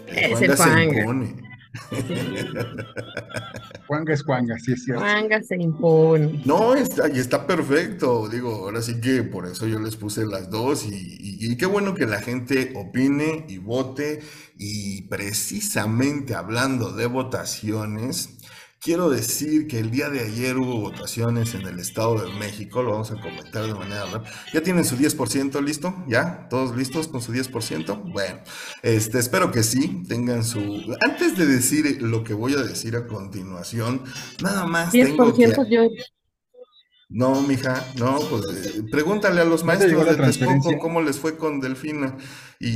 es 0.07 0.41
el 0.41 0.55
Juanga 0.55 0.93
se 0.93 1.03
Juanga. 1.03 1.43
Juanga 3.87 4.13
es 4.13 4.23
Juanga, 4.23 4.59
sí 4.59 4.73
es 4.73 4.83
cierto. 4.83 5.01
Juanga 5.01 5.41
se 5.43 5.55
impone. 5.55 6.41
No, 6.45 6.75
está, 6.75 7.07
y 7.09 7.19
está 7.19 7.47
perfecto. 7.47 8.27
Digo, 8.29 8.53
ahora 8.65 8.81
sí 8.81 8.99
que 9.01 9.23
por 9.23 9.45
eso 9.47 9.65
yo 9.67 9.79
les 9.79 9.95
puse 9.95 10.25
las 10.25 10.49
dos 10.49 10.85
y, 10.85 10.89
y- 10.95 11.37
y 11.51 11.57
qué 11.57 11.65
bueno 11.65 11.93
que 11.95 12.05
la 12.05 12.21
gente 12.21 12.73
opine 12.75 13.45
y 13.47 13.57
vote. 13.59 14.19
Y 14.57 15.03
precisamente 15.03 16.35
hablando 16.35 16.91
de 16.91 17.05
votaciones, 17.07 18.36
Quiero 18.79 19.09
decir 19.09 19.67
que 19.67 19.79
el 19.79 19.89
día 19.89 20.09
de 20.09 20.19
ayer 20.19 20.55
hubo 20.57 20.79
votaciones 20.79 21.55
en 21.55 21.61
el 21.61 21.79
Estado 21.79 22.19
de 22.19 22.31
México, 22.33 22.83
lo 22.83 22.91
vamos 22.91 23.11
a 23.11 23.19
comentar 23.19 23.65
de 23.65 23.73
manera 23.73 24.05
rápida. 24.05 24.31
¿Ya 24.53 24.61
tienen 24.61 24.85
su 24.85 24.95
10% 24.95 25.63
listo? 25.63 25.95
¿Ya? 26.07 26.47
¿Todos 26.49 26.75
listos 26.75 27.07
con 27.07 27.21
su 27.21 27.33
10%? 27.33 28.13
Bueno, 28.13 28.39
este, 28.83 29.17
espero 29.17 29.51
que 29.51 29.63
sí, 29.63 30.03
tengan 30.07 30.43
su... 30.43 30.59
Antes 31.01 31.35
de 31.37 31.47
decir 31.47 32.01
lo 32.01 32.23
que 32.23 32.33
voy 32.33 32.53
a 32.53 32.61
decir 32.61 32.95
a 32.95 33.07
continuación, 33.07 34.03
nada 34.43 34.65
más 34.65 34.91
tengo 34.91 35.33
que... 35.33 35.47
10% 35.47 35.67
yo. 35.69 35.89
No, 37.09 37.41
mija, 37.41 37.85
no, 37.97 38.19
pues 38.29 38.75
eh, 38.75 38.83
pregúntale 38.91 39.39
a 39.39 39.45
los 39.45 39.63
¿No 39.63 39.77
te 39.77 39.87
llegó 39.87 40.03
maestros 40.03 40.39
de 40.39 40.45
Texcoco 40.45 40.79
cómo 40.79 41.01
les 41.01 41.17
fue 41.17 41.37
con 41.37 41.61
Delfina 41.61 42.17
y, 42.59 42.67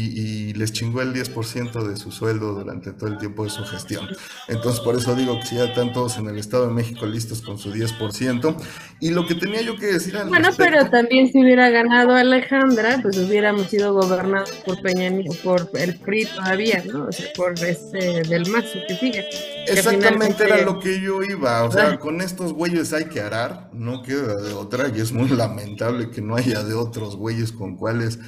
y 0.50 0.54
les 0.54 0.72
chingó 0.74 1.02
el 1.02 1.14
10% 1.14 1.88
de 1.88 1.96
su 1.98 2.12
sueldo 2.12 2.54
durante 2.54 2.92
todo 2.94 3.10
el 3.10 3.18
tiempo 3.18 3.44
de 3.44 3.50
su 3.50 3.64
gestión. 3.66 4.08
Entonces, 4.48 4.80
por 4.82 4.96
eso 4.96 5.16
digo 5.16 5.40
que 5.40 5.46
si 5.48 5.56
ya 5.56 5.66
están 5.66 5.92
todos 5.94 6.18
en 6.18 6.28
el 6.28 6.38
Estado 6.38 6.68
de 6.68 6.74
México 6.74 7.06
listos 7.06 7.42
con 7.42 7.58
su 7.58 7.72
10%. 7.74 8.56
Y 9.00 9.10
lo 9.10 9.26
que 9.26 9.36
tenía 9.36 9.62
yo 9.62 9.76
que 9.78 9.88
decir 9.88 10.16
al 10.18 10.30
Bueno, 10.30 10.50
respecto- 10.50 10.72
pero 10.78 10.90
también 10.92 11.32
si 11.32 11.42
hubiera 11.42 11.70
ganado 11.70 12.14
Alejandra, 12.14 13.00
pues 13.02 13.18
hubiéramos 13.18 13.68
sido 13.68 13.94
gobernados 13.94 14.52
por 14.66 14.80
Peña 14.82 15.12
por 15.44 15.70
el 15.74 15.96
PRI 16.00 16.26
todavía, 16.26 16.84
¿no? 16.86 17.06
O 17.06 17.12
sea, 17.12 17.26
por 17.36 17.54
ese 17.54 18.22
del 18.28 18.48
Mazo 18.50 18.78
que 18.88 18.96
sigue. 18.96 19.26
que 19.66 19.74
Exactamente 19.74 20.44
era 20.44 20.62
lo 20.62 20.80
que 20.80 21.00
yo 21.02 21.24
iba, 21.24 21.64
o 21.64 21.72
sea, 21.72 21.98
con 22.00 22.22
estos 22.22 22.54
güeyes 22.54 22.94
hay 22.94 23.06
que 23.06 23.22
arar, 23.22 23.70
no 23.74 24.02
queda 24.04 24.36
de 24.42 24.54
otra, 24.54 24.92
y 24.96 25.00
es 25.02 25.12
muy 25.12 25.30
lamentable 25.30 26.10
que 26.12 26.22
no 26.22 26.36
haya 26.36 26.64
de 26.64 26.74
otros 26.74 27.16
güeyes 27.16 27.52
con 27.52 27.76
cuales, 27.78 28.20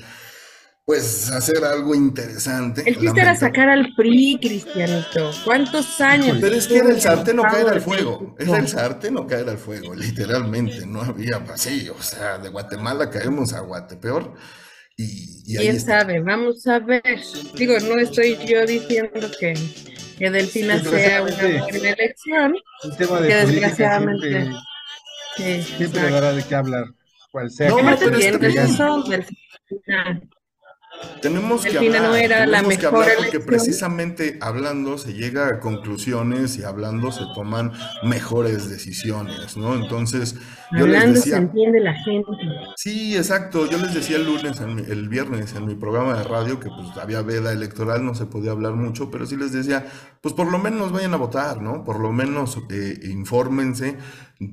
pues, 0.86 1.32
hacer 1.32 1.64
algo 1.64 1.96
interesante. 1.96 2.84
El 2.86 3.00
chiste 3.00 3.22
era 3.22 3.36
sacar 3.36 3.70
al 3.70 3.94
PRI, 3.96 4.38
Cristianito. 4.42 5.32
¿Cuántos 5.46 6.02
años? 6.02 6.38
Pero 6.42 6.56
es 6.56 6.68
que 6.68 6.78
era 6.78 6.90
el 6.90 7.00
sartén 7.02 7.40
o 7.40 7.44
ocupado 7.44 7.64
caer 7.66 7.74
al 7.76 7.82
fuego, 7.82 8.36
era 8.38 8.58
el 8.58 8.68
sartén 8.68 9.18
o 9.18 9.26
caer 9.28 9.50
al 9.50 9.58
fuego, 9.58 9.96
literalmente, 9.96 10.86
no 10.86 11.02
había 11.02 11.44
pasillo, 11.46 11.96
o 11.98 12.02
sea, 12.04 12.38
de 12.38 12.50
Guatemala 12.50 13.10
caemos 13.10 13.54
a 13.54 13.62
Guatepeor, 13.62 14.34
y, 14.98 15.42
y 15.46 15.58
ahí 15.58 15.64
¿Quién 15.66 15.76
está. 15.78 16.02
sabe? 16.02 16.20
Vamos 16.20 16.68
a 16.68 16.80
ver. 16.80 17.04
Digo, 17.56 17.74
no 17.80 17.98
estoy 18.00 18.38
yo 18.46 18.64
diciendo 18.66 19.28
que, 19.40 19.54
que 20.20 20.30
Delfina 20.30 20.84
sea 20.84 21.24
una 21.24 21.36
buena 21.66 21.90
elección. 21.90 22.56
El 22.84 22.98
tema 22.98 23.18
Que 23.20 23.24
de 23.24 23.42
política 23.42 23.46
desgraciadamente- 23.46 24.30
siempre, 24.30 24.60
Sí, 25.36 25.64
siempre 25.78 26.12
dará 26.12 26.32
de 26.34 26.44
qué 26.44 26.54
hablar, 26.54 26.86
cual 27.32 27.50
sea 27.50 27.70
No, 27.70 27.78
que 27.78 27.84
pero 27.84 28.18
es 28.20 28.38
que-. 28.38 29.26
Tenemos 31.22 31.64
que 31.64 31.78
hablar, 31.78 32.02
no 32.02 32.16
era 32.16 32.46
la 32.46 32.58
tenemos 32.58 32.78
que 32.78 32.86
hablar 32.86 33.08
porque 33.16 33.22
elección. 33.22 33.46
precisamente 33.46 34.38
hablando 34.42 34.98
se 34.98 35.14
llega 35.14 35.48
a 35.48 35.60
conclusiones 35.60 36.58
y 36.58 36.64
hablando 36.64 37.12
se 37.12 37.24
toman 37.34 37.72
mejores 38.04 38.70
decisiones, 38.70 39.56
¿no? 39.56 39.76
Entonces, 39.76 40.36
yo 40.78 40.84
Hablando 40.84 41.14
se 41.16 41.30
decía, 41.30 41.38
entiende 41.38 41.80
la 41.80 41.94
gente. 41.94 42.32
sí, 42.76 43.16
exacto, 43.16 43.70
yo 43.70 43.78
les 43.78 43.94
decía 43.94 44.18
el 44.18 44.26
lunes, 44.26 44.60
mi- 44.62 44.82
el 44.92 45.10
viernes 45.10 45.54
en 45.56 45.66
mi 45.66 45.76
programa 45.76 46.18
de 46.18 46.24
radio 46.24 46.60
que 46.60 46.70
pues 46.70 46.98
había 47.02 47.22
veda 47.22 47.52
electoral, 47.52 48.04
no 48.06 48.16
se 48.16 48.26
podía 48.26 48.52
hablar 48.52 48.74
mucho, 48.74 49.10
pero 49.12 49.26
sí 49.26 49.36
les 49.38 49.52
decía, 49.52 49.86
pues 50.22 50.34
por 50.34 50.52
lo 50.52 50.58
menos 50.60 50.92
vayan 50.92 51.14
a 51.14 51.18
votar, 51.18 51.62
¿no? 51.62 51.84
Por 51.84 52.00
lo 52.00 52.12
menos 52.12 52.58
eh, 52.70 53.00
infórmense 53.10 53.98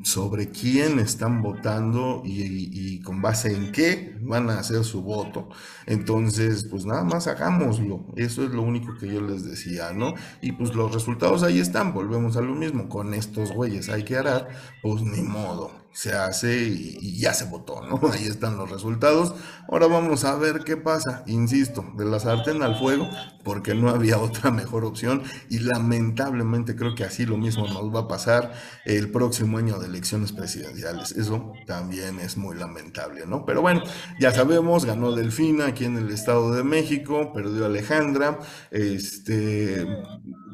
sobre 0.05 0.50
quién 0.50 0.99
están 1.00 1.43
votando 1.43 2.23
y, 2.25 2.43
y- 2.43 2.71
y 2.73 3.00
con 3.00 3.21
base 3.23 3.53
en 3.53 3.73
qué 3.73 4.17
van 4.21 4.49
a 4.50 4.59
hacer 4.61 4.85
su 4.85 5.03
voto. 5.03 5.49
Entonces, 5.87 6.65
pues 6.71 6.85
nada 6.87 7.03
más 7.03 7.27
hagámoslo. 7.27 8.07
Eso 8.17 8.45
es 8.45 8.50
lo 8.50 8.62
único 8.62 8.97
que 8.99 9.09
yo 9.12 9.21
les 9.21 9.45
decía, 9.45 9.93
¿no? 9.93 10.15
Y 10.43 10.53
pues 10.53 10.75
los 10.75 10.93
resultados 10.95 11.43
ahí 11.43 11.59
están, 11.59 11.93
volvemos 11.93 12.37
a 12.37 12.41
lo 12.43 12.55
mismo. 12.55 12.89
Con 12.89 13.15
estos 13.15 13.53
güeyes 13.53 13.89
hay 13.89 14.05
que 14.05 14.17
arar, 14.17 14.49
pues 14.83 15.03
ni 15.03 15.23
modo. 15.23 15.73
Se 15.92 16.12
hace 16.12 16.62
y, 16.68 16.99
y 17.00 17.20
ya 17.20 17.35
se 17.35 17.47
votó, 17.47 17.82
¿no? 17.82 18.00
Ahí 18.12 18.25
están 18.26 18.56
los 18.56 18.70
resultados. 18.70 19.35
Ahora 19.68 19.87
vamos 19.87 20.25
a 20.25 20.37
ver 20.37 20.61
qué 20.64 20.76
pasa. 20.76 21.23
Insisto, 21.26 21.85
de 21.97 22.04
la 22.04 22.18
sartén 22.18 22.62
al 22.62 22.76
fuego, 22.76 23.09
porque 23.44 23.75
no 23.75 23.90
había 23.90 24.18
otra 24.20 24.50
mejor 24.50 24.85
opción. 24.85 25.23
Y 25.49 25.61
lamentablemente 25.61 26.76
creo 26.76 26.94
que 26.94 27.04
así 27.04 27.26
lo 27.26 27.37
mismo 27.37 27.66
nos 27.66 27.94
va 27.94 28.00
a 28.00 28.09
pasar 28.09 28.52
el 28.85 29.11
próximo 29.11 29.59
año 29.59 29.78
de 29.78 29.87
elecciones 29.87 30.32
presidenciales. 30.32 31.12
Eso 31.12 31.52
también 31.66 32.18
es 32.20 32.37
muy 32.37 32.56
lamentable, 32.56 33.26
¿no? 33.26 33.44
Pero 33.44 33.62
bueno, 33.62 33.82
ya 34.18 34.32
sabemos, 34.32 34.85
ganó 34.85 35.12
Delfina 35.12 35.66
aquí 35.66 35.85
en 35.85 35.97
el 35.97 36.11
Estado 36.11 36.52
de 36.52 36.64
México, 36.64 37.32
perdió 37.32 37.66
Alejandra, 37.66 38.38
este, 38.70 39.87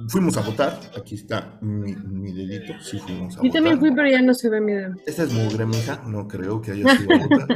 fuimos 0.09 0.37
a 0.37 0.41
votar, 0.43 0.79
aquí 0.97 1.15
está 1.17 1.59
mi, 1.61 1.95
mi 1.95 2.33
dedito, 2.33 2.75
sí 2.81 2.99
fuimos 2.99 3.37
a 3.37 3.43
Yo 3.43 3.51
también 3.51 3.79
fui, 3.79 3.91
votar. 3.91 4.05
pero 4.05 4.17
ya 4.17 4.23
no 4.23 4.35
se 4.35 4.49
ve 4.49 4.61
mi 4.61 4.73
dedo. 4.73 4.95
Esta 5.07 5.23
es 5.25 5.33
mugre, 5.33 5.67
mija, 5.67 6.03
no 6.07 6.27
creo 6.29 6.61
que 6.61 6.73
haya 6.73 6.97
sido 6.97 7.15
a 7.15 7.19
votar. 7.19 7.49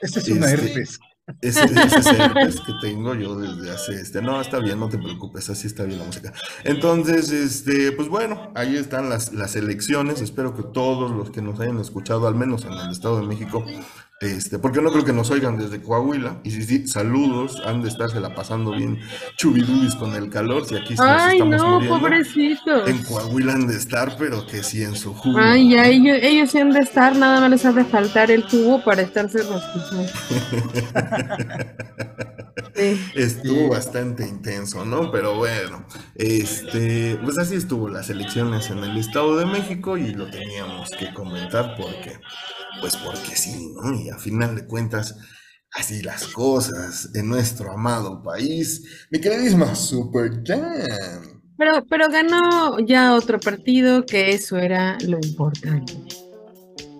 Esta 0.00 0.20
es 0.20 0.28
una 0.28 0.46
Este, 0.50 0.66
herpes. 0.68 1.00
Ese, 1.40 1.64
ese 1.64 1.98
es 1.98 2.06
herpes 2.06 2.60
que 2.60 2.72
tengo 2.82 3.14
yo 3.14 3.36
desde 3.38 3.70
hace 3.70 3.94
este. 3.94 4.20
No, 4.22 4.40
está 4.40 4.58
bien, 4.58 4.80
no 4.80 4.88
te 4.88 4.98
preocupes, 4.98 5.48
así 5.50 5.66
está 5.68 5.84
bien 5.84 6.00
la 6.00 6.04
música. 6.04 6.32
Entonces, 6.64 7.30
este, 7.30 7.92
pues 7.92 8.08
bueno, 8.08 8.52
ahí 8.54 8.76
están 8.76 9.08
las, 9.08 9.32
las 9.32 9.54
elecciones. 9.56 10.20
Espero 10.20 10.54
que 10.54 10.62
todos 10.64 11.10
los 11.12 11.30
que 11.30 11.40
nos 11.42 11.58
hayan 11.60 11.78
escuchado, 11.78 12.26
al 12.26 12.34
menos 12.34 12.64
en 12.64 12.72
el 12.72 12.90
Estado 12.90 13.20
de 13.20 13.26
México, 13.26 13.64
este, 14.22 14.58
porque 14.58 14.80
no 14.80 14.90
creo 14.92 15.04
que 15.04 15.12
nos 15.12 15.30
oigan 15.30 15.58
desde 15.58 15.82
Coahuila. 15.82 16.40
Y 16.44 16.50
si 16.52 16.62
sí, 16.62 16.86
saludos, 16.86 17.60
han 17.66 17.82
de 17.82 17.88
estarse 17.88 18.20
la 18.20 18.34
pasando 18.34 18.70
bien 18.70 18.98
chubidubis 19.36 19.94
con 19.96 20.14
el 20.14 20.30
calor. 20.30 20.64
Si 20.66 20.74
aquí 20.76 20.94
sí 20.96 21.02
nos 21.02 21.22
Ay, 21.22 21.38
estamos 21.38 21.56
no, 21.60 21.70
muriendo. 21.74 21.98
pobrecitos. 21.98 22.88
En 22.88 23.02
Coahuila 23.02 23.52
han 23.54 23.66
de 23.66 23.76
estar, 23.76 24.16
pero 24.18 24.46
que 24.46 24.62
sí 24.62 24.82
en 24.82 24.94
su 24.96 25.12
jugo. 25.12 25.38
Ay, 25.40 25.70
ya 25.70 25.86
ellos, 25.86 26.18
ellos 26.22 26.50
sí 26.50 26.58
han 26.58 26.70
de 26.70 26.80
estar, 26.80 27.16
nada 27.16 27.40
más 27.40 27.50
les 27.50 27.64
ha 27.66 27.72
de 27.72 27.84
faltar 27.84 28.30
el 28.30 28.44
tubo 28.46 28.82
para 28.84 29.02
estarse 29.02 29.38
rostizando. 29.42 30.08
Sí. 32.74 33.00
Estuvo 33.14 33.64
Sí. 33.64 33.68
bastante 33.68 34.26
intenso, 34.26 34.84
¿no? 34.84 35.10
Pero 35.10 35.36
bueno, 35.36 35.84
este, 36.14 37.18
pues 37.22 37.38
así 37.38 37.56
estuvo 37.56 37.88
las 37.88 38.08
elecciones 38.10 38.70
en 38.70 38.78
el 38.78 38.96
Estado 38.96 39.36
de 39.36 39.46
México 39.46 39.96
y 39.98 40.14
lo 40.14 40.30
teníamos 40.30 40.90
que 40.90 41.12
comentar 41.12 41.74
porque, 41.76 42.18
pues 42.80 42.96
porque 42.96 43.36
sí, 43.36 43.72
¿no? 43.74 43.94
Y 43.94 44.10
a 44.10 44.18
final 44.18 44.54
de 44.54 44.66
cuentas, 44.66 45.16
así 45.72 46.02
las 46.02 46.26
cosas 46.28 47.10
en 47.14 47.28
nuestro 47.28 47.72
amado 47.72 48.22
país. 48.22 49.06
Mi 49.10 49.20
queridísima 49.20 49.74
Super 49.74 50.42
Jan. 50.44 51.42
Pero, 51.56 51.84
pero 51.88 52.08
ganó 52.08 52.78
ya 52.80 53.14
otro 53.14 53.38
partido, 53.38 54.04
que 54.04 54.32
eso 54.32 54.58
era 54.58 54.98
lo 55.06 55.18
importante. 55.22 55.94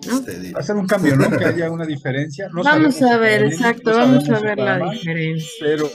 ¿no? 0.07 0.19
Este, 0.19 0.53
Hacer 0.55 0.75
un 0.75 0.87
cambio, 0.87 1.15
¿no? 1.15 1.29
Que 1.37 1.45
haya 1.45 1.71
una 1.71 1.85
diferencia. 1.85 2.49
No 2.53 2.63
Vamos 2.63 3.01
a 3.01 3.17
ver, 3.17 3.43
exacto, 3.43 3.91
no 3.91 3.97
vamos 3.97 4.29
a 4.29 4.39
ver 4.39 4.57
la 4.57 4.79
mal, 4.79 4.91
diferencia. 4.91 5.49
Pero 5.59 5.89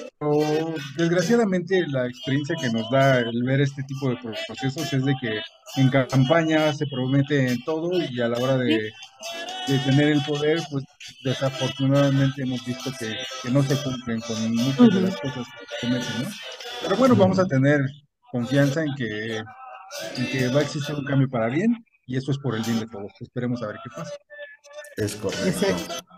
desgraciadamente 0.97 1.87
la 1.89 2.07
experiencia 2.07 2.57
que 2.61 2.71
nos 2.71 2.91
da 2.91 3.21
el 3.21 3.43
ver 3.45 3.61
este 3.61 3.83
tipo 3.85 4.11
de 4.11 4.17
procesos 4.17 4.93
es 4.93 5.05
de 5.05 5.15
que 5.21 5.41
en 5.77 5.91
campaña 5.91 6.73
se 6.73 6.87
promete 6.87 7.57
todo 7.65 7.91
y 8.01 8.21
a 8.21 8.29
la 8.29 8.39
hora 8.39 8.57
de, 8.57 8.93
de 9.67 9.79
tener 9.81 10.09
el 10.09 10.23
poder, 10.25 10.61
pues 10.71 10.85
desafortunadamente 11.25 12.43
hemos 12.43 12.65
visto 12.65 12.91
que, 12.99 13.17
que 13.43 13.51
no 13.51 13.63
se 13.63 13.77
cumplen 13.83 14.21
con 14.21 14.55
muchas 14.55 14.89
de 14.95 15.01
las 15.01 15.17
cosas 15.21 15.47
que 15.59 15.67
se 15.67 15.81
prometen, 15.81 16.23
¿no? 16.23 16.31
Pero 16.83 16.97
bueno, 16.97 17.17
vamos 17.17 17.39
a 17.39 17.47
tener 17.47 17.81
confianza 18.31 18.83
en 18.83 18.95
que, 18.95 19.37
en 20.17 20.31
que 20.31 20.49
va 20.49 20.61
a 20.61 20.63
existir 20.63 20.95
un 20.95 21.05
cambio 21.05 21.29
para 21.29 21.49
bien 21.49 21.77
y 22.07 22.17
eso 22.17 22.31
es 22.31 22.39
por 22.39 22.55
el 22.57 22.63
bien 22.63 22.81
de 22.81 22.87
todos. 22.87 23.13
Esperemos 23.21 23.63
a 23.63 23.69
ver 23.69 23.77
qué 23.83 23.91
pasa. 23.95 24.13
es 24.97 25.17
correcto. 25.17 25.47
Exacto. 25.47 26.18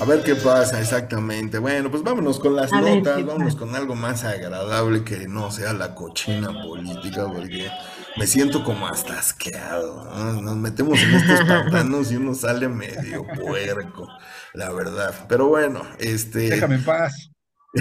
A 0.00 0.04
ver 0.04 0.22
qué 0.22 0.34
pasa 0.36 0.80
exactamente. 0.80 1.58
Bueno, 1.58 1.90
pues 1.90 2.02
vámonos 2.02 2.38
con 2.38 2.54
las 2.54 2.72
A 2.72 2.80
notas, 2.80 3.24
vámonos 3.24 3.54
pasa. 3.54 3.66
con 3.66 3.74
algo 3.74 3.94
más 3.94 4.24
agradable 4.24 5.02
que 5.04 5.26
no 5.28 5.50
sea 5.50 5.72
la 5.72 5.94
cochina 5.94 6.52
política, 6.62 7.26
porque 7.26 7.70
me 8.16 8.26
siento 8.26 8.62
como 8.64 8.86
hasta 8.86 9.18
asqueado. 9.18 10.04
¿no? 10.04 10.40
Nos 10.40 10.56
metemos 10.56 11.00
en 11.02 11.14
estos 11.14 11.40
pantanos 11.48 12.12
y 12.12 12.16
uno 12.16 12.34
sale 12.34 12.68
medio 12.68 13.24
puerco, 13.36 14.08
la 14.54 14.70
verdad. 14.70 15.26
Pero 15.28 15.48
bueno, 15.48 15.82
este. 15.98 16.50
Déjame 16.50 16.76
en 16.76 16.84
paz. 16.84 17.30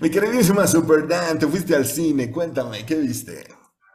Mi 0.00 0.10
queridísima 0.10 0.66
Super 0.66 1.06
Dan, 1.08 1.38
te 1.38 1.46
fuiste 1.46 1.74
al 1.74 1.84
cine, 1.86 2.30
cuéntame, 2.30 2.86
¿qué 2.86 2.94
viste? 2.94 3.44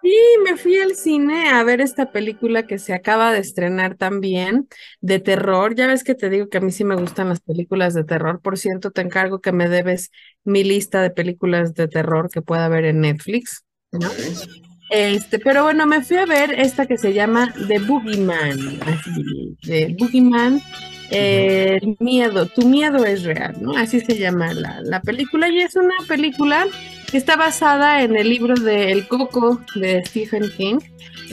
Sí, 0.04 0.14
me 0.44 0.58
fui 0.58 0.78
al 0.80 0.96
cine 0.98 1.50
a 1.52 1.64
ver 1.64 1.80
esta 1.80 2.12
película 2.12 2.68
que 2.68 2.78
se 2.78 2.94
acaba 2.94 3.32
de 3.32 3.40
estrenar 3.40 3.96
también, 3.96 4.68
de 5.00 5.20
terror. 5.22 5.76
Ya 5.76 5.88
ves 5.88 6.04
que 6.04 6.14
te 6.14 6.30
digo 6.30 6.50
que 6.50 6.58
a 6.58 6.62
mí 6.62 6.74
sí 6.74 6.84
me 6.84 6.96
gustan 6.98 7.30
las 7.30 7.40
películas 7.40 7.94
de 7.94 8.04
terror. 8.04 8.42
Por 8.42 8.58
cierto, 8.58 8.92
te 8.92 9.00
encargo 9.00 9.40
que 9.40 9.54
me 9.54 9.70
debes 9.70 10.12
mi 10.44 10.66
lista 10.66 11.02
de 11.02 11.10
películas 11.10 11.74
de 11.74 11.88
terror 11.88 12.30
que 12.30 12.42
pueda 12.42 12.68
ver 12.68 12.84
en 12.84 13.00
Netflix. 13.00 13.64
Este, 14.90 15.40
pero 15.40 15.64
bueno, 15.64 15.86
me 15.88 16.04
fui 16.04 16.18
a 16.18 16.26
ver 16.26 16.52
esta 16.60 16.86
que 16.86 16.98
se 16.98 17.14
llama 17.14 17.54
The 17.70 17.80
Boogeyman, 17.80 18.82
así, 18.86 19.58
The 19.62 19.96
Boogeyman, 19.98 20.62
eh, 21.12 21.80
el 21.82 21.96
miedo, 22.00 22.46
tu 22.48 22.68
miedo 22.68 23.06
es 23.06 23.24
real, 23.24 23.56
¿no? 23.62 23.76
Así 23.78 24.02
se 24.02 24.18
llama 24.18 24.54
la, 24.54 24.82
la 24.82 25.02
película 25.02 25.50
y 25.50 25.60
es 25.62 25.76
una 25.76 25.96
película 26.08 26.68
está 27.18 27.36
basada 27.36 28.02
en 28.02 28.16
el 28.16 28.30
libro 28.30 28.56
de 28.56 28.92
El 28.92 29.08
Coco 29.08 29.62
de 29.76 30.04
Stephen 30.06 30.50
King. 30.58 30.80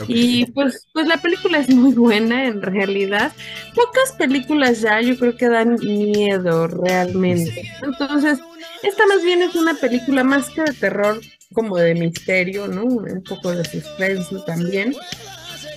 Y 0.07 0.45
pues, 0.47 0.87
pues 0.93 1.07
la 1.07 1.17
película 1.17 1.59
es 1.59 1.69
muy 1.69 1.93
buena 1.93 2.45
en 2.45 2.61
realidad. 2.61 3.31
Pocas 3.75 4.13
películas 4.17 4.81
ya 4.81 5.01
yo 5.01 5.17
creo 5.17 5.35
que 5.35 5.49
dan 5.49 5.75
miedo 5.75 6.67
realmente. 6.67 7.71
Entonces, 7.83 8.39
esta 8.83 9.05
más 9.07 9.23
bien 9.23 9.41
es 9.41 9.55
una 9.55 9.75
película 9.75 10.23
más 10.23 10.49
que 10.49 10.63
de 10.63 10.73
terror, 10.73 11.21
como 11.53 11.77
de 11.77 11.93
misterio, 11.93 12.67
¿no? 12.67 12.83
Un 12.85 13.23
poco 13.23 13.51
de 13.51 13.65
suspenso 13.65 14.43
también. 14.43 14.95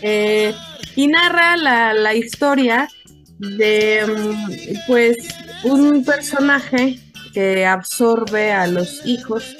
Eh, 0.03 0.55
y 0.97 1.07
narra 1.07 1.57
la, 1.57 1.93
la 1.95 2.15
historia 2.15 2.89
de 3.39 4.07
mm, 4.07 4.77
pues 4.87 5.17
un 5.65 6.05
personaje 6.05 6.99
que 7.33 7.67
absorbe 7.67 8.53
a 8.53 8.67
los 8.67 9.05
hijos 9.05 9.57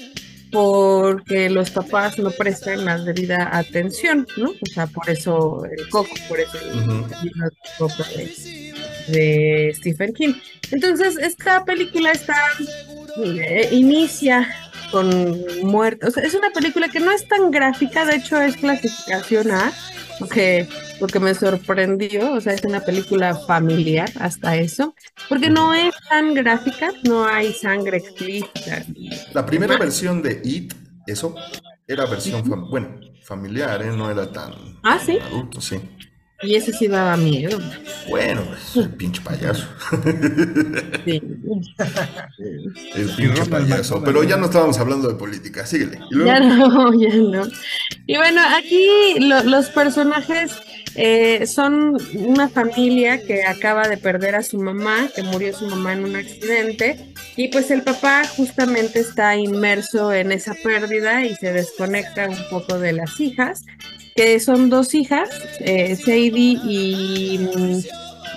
porque 0.55 1.51
los 1.51 1.71
papás 1.71 2.17
no 2.21 2.31
prestan 2.31 2.85
la 2.85 2.97
debida 2.97 3.49
atención, 3.53 4.25
¿no? 4.37 4.51
O 4.51 4.67
sea, 4.73 4.87
por 4.87 5.11
eso 5.11 5.65
el 5.65 5.89
coco, 5.89 6.15
por 6.29 6.39
eso 6.39 6.57
el, 6.61 7.51
coco 7.77 8.05
de, 8.15 8.73
de 9.09 9.75
Stephen 9.75 10.15
King. 10.15 10.35
Entonces, 10.71 11.19
esta 11.19 11.65
película 11.65 12.13
está 12.13 12.37
eh, 13.25 13.69
inicia 13.73 14.49
con 14.93 15.45
muerte. 15.65 16.07
O 16.07 16.11
sea, 16.13 16.23
es 16.23 16.35
una 16.35 16.51
película 16.51 16.89
que 16.89 17.01
no 17.01 17.11
es 17.11 17.27
tan 17.27 17.51
gráfica, 17.51 18.05
de 18.05 18.15
hecho 18.15 18.41
es 18.41 18.57
clasificación 18.57 19.51
A, 19.51 19.73
porque, 20.19 20.67
porque 20.99 21.21
me 21.21 21.35
sorprendió. 21.35 22.33
O 22.35 22.41
sea, 22.41 22.55
es 22.55 22.65
una 22.65 22.81
película 22.81 23.35
familiar 23.47 24.11
hasta 24.21 24.57
eso, 24.57 24.95
porque 25.29 25.51
no 25.51 25.73
es 25.75 25.95
tan 26.09 26.35
gráfica, 26.35 26.93
no 27.05 27.27
hay 27.27 27.53
sangre 27.53 27.99
explícita. 27.99 28.85
La 29.33 29.45
primera 29.45 29.77
versión 29.77 30.23
de 30.23 30.41
It, 30.45 30.75
eso, 31.07 31.35
era 31.87 32.07
versión, 32.07 32.45
fam- 32.45 32.69
bueno, 32.69 33.01
familiar, 33.23 33.83
¿eh? 33.83 33.93
No 33.97 34.11
era 34.11 34.31
tan 34.31 34.53
Ah, 34.83 34.99
sí, 34.99 35.19
adulto, 35.19 35.61
sí. 35.61 35.81
Y 36.45 36.57
ese 36.57 36.73
sí 36.73 36.87
daba 36.89 37.17
miedo. 37.17 37.59
Bueno, 38.09 38.43
pues, 38.47 38.77
el 38.85 38.91
pinche 38.91 39.21
payaso. 39.23 39.67
Sí. 41.05 41.23
El 42.95 43.11
pinche 43.17 43.45
payaso. 43.47 44.03
Pero 44.05 44.23
ya 44.25 44.37
¿no? 44.37 44.47
estábamos 44.47 44.79
hablando 44.79 45.09
de 45.09 45.15
política, 45.15 45.67
síguele. 45.67 45.99
Ya 46.25 46.41
no, 46.41 46.93
ya 47.01 47.15
no. 47.17 47.47
Y 48.07 48.17
bueno, 48.17 48.41
aquí 48.57 49.19
lo- 49.21 49.45
los 49.45 49.69
personajes 49.71 50.53
eh, 50.97 51.47
son 51.47 51.97
una 52.15 52.49
familia 52.49 53.23
que 53.25 53.45
acaba 53.45 53.89
de 53.89 53.97
perder 53.97 54.37
a 54.37 54.43
su 54.43 54.61
mamá, 54.61 55.09
que 55.15 55.23
murió 55.23 55.57
su 55.57 55.67
mamá 55.67 55.93
en 55.95 56.05
un 56.05 56.17
accidente, 56.17 57.13
y 57.37 57.49
pues 57.49 57.71
el 57.71 57.83
papá 57.83 58.23
justamente 58.37 59.01
está 59.01 59.37
inmerso 59.37 60.13
en 60.13 60.31
esa 60.31 60.55
pérdida 60.63 61.25
y 61.25 61.35
se 61.35 61.53
desconecta 61.53 62.29
un 62.29 62.39
poco 62.49 62.79
de 62.79 62.93
las 62.93 63.19
hijas, 63.21 63.65
que 64.15 64.41
son 64.41 64.71
dos 64.71 64.95
hijas, 64.95 65.29
eh, 65.61 65.97
Sadie 65.97 66.59
y... 66.65 67.49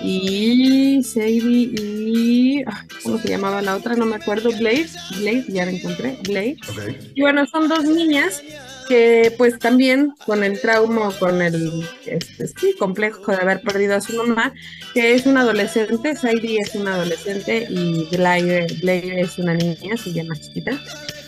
Y 0.00 1.02
Sadie 1.02 1.72
y... 1.74 2.64
¿Cómo 3.02 3.18
se 3.18 3.28
llamaba 3.28 3.62
la 3.62 3.76
otra? 3.76 3.96
No 3.96 4.06
me 4.06 4.16
acuerdo. 4.16 4.50
Blade. 4.50 4.88
Blade, 5.18 5.44
ya 5.48 5.64
la 5.64 5.72
encontré. 5.72 6.16
Blade. 6.22 6.56
Ok. 6.68 6.94
Y 7.14 7.20
bueno, 7.20 7.46
son 7.46 7.68
dos 7.68 7.84
niñas 7.84 8.42
que 8.88 9.34
pues 9.36 9.58
también 9.58 10.14
con 10.24 10.42
el 10.42 10.60
trauma, 10.60 11.12
con 11.18 11.42
el 11.42 11.86
este, 12.06 12.48
sí, 12.48 12.74
complejo 12.78 13.32
de 13.32 13.36
haber 13.36 13.60
perdido 13.60 13.94
a 13.94 14.00
su 14.00 14.16
mamá, 14.16 14.54
que 14.94 15.14
es 15.14 15.26
una 15.26 15.42
adolescente, 15.42 16.16
Sadie 16.16 16.58
es 16.62 16.74
una 16.74 16.94
adolescente 16.94 17.66
y 17.68 18.06
Blair 18.16 19.18
es 19.18 19.38
una 19.38 19.54
niña, 19.54 19.96
se 19.96 20.12
llama 20.12 20.34
chiquita. 20.36 20.80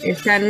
Están, 0.02 0.42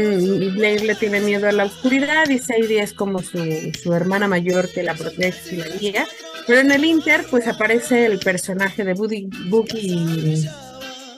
Blair 0.54 0.82
le 0.82 0.94
tiene 0.94 1.20
miedo 1.20 1.48
a 1.48 1.52
la 1.52 1.64
oscuridad 1.64 2.28
y 2.28 2.38
Sadie 2.38 2.82
es 2.82 2.92
como 2.92 3.20
su, 3.22 3.72
su 3.82 3.92
hermana 3.92 4.28
mayor 4.28 4.68
que 4.68 4.82
la 4.82 4.94
protege 4.94 5.54
y 5.54 5.56
la 5.56 5.68
guía. 5.68 6.06
Pero 6.46 6.60
en 6.60 6.70
el 6.70 6.84
Inter 6.84 7.24
pues 7.30 7.46
aparece 7.46 8.06
el 8.06 8.18
personaje 8.18 8.84
de 8.84 8.94
Boogie, 8.94 9.28
Boogie, 9.48 10.48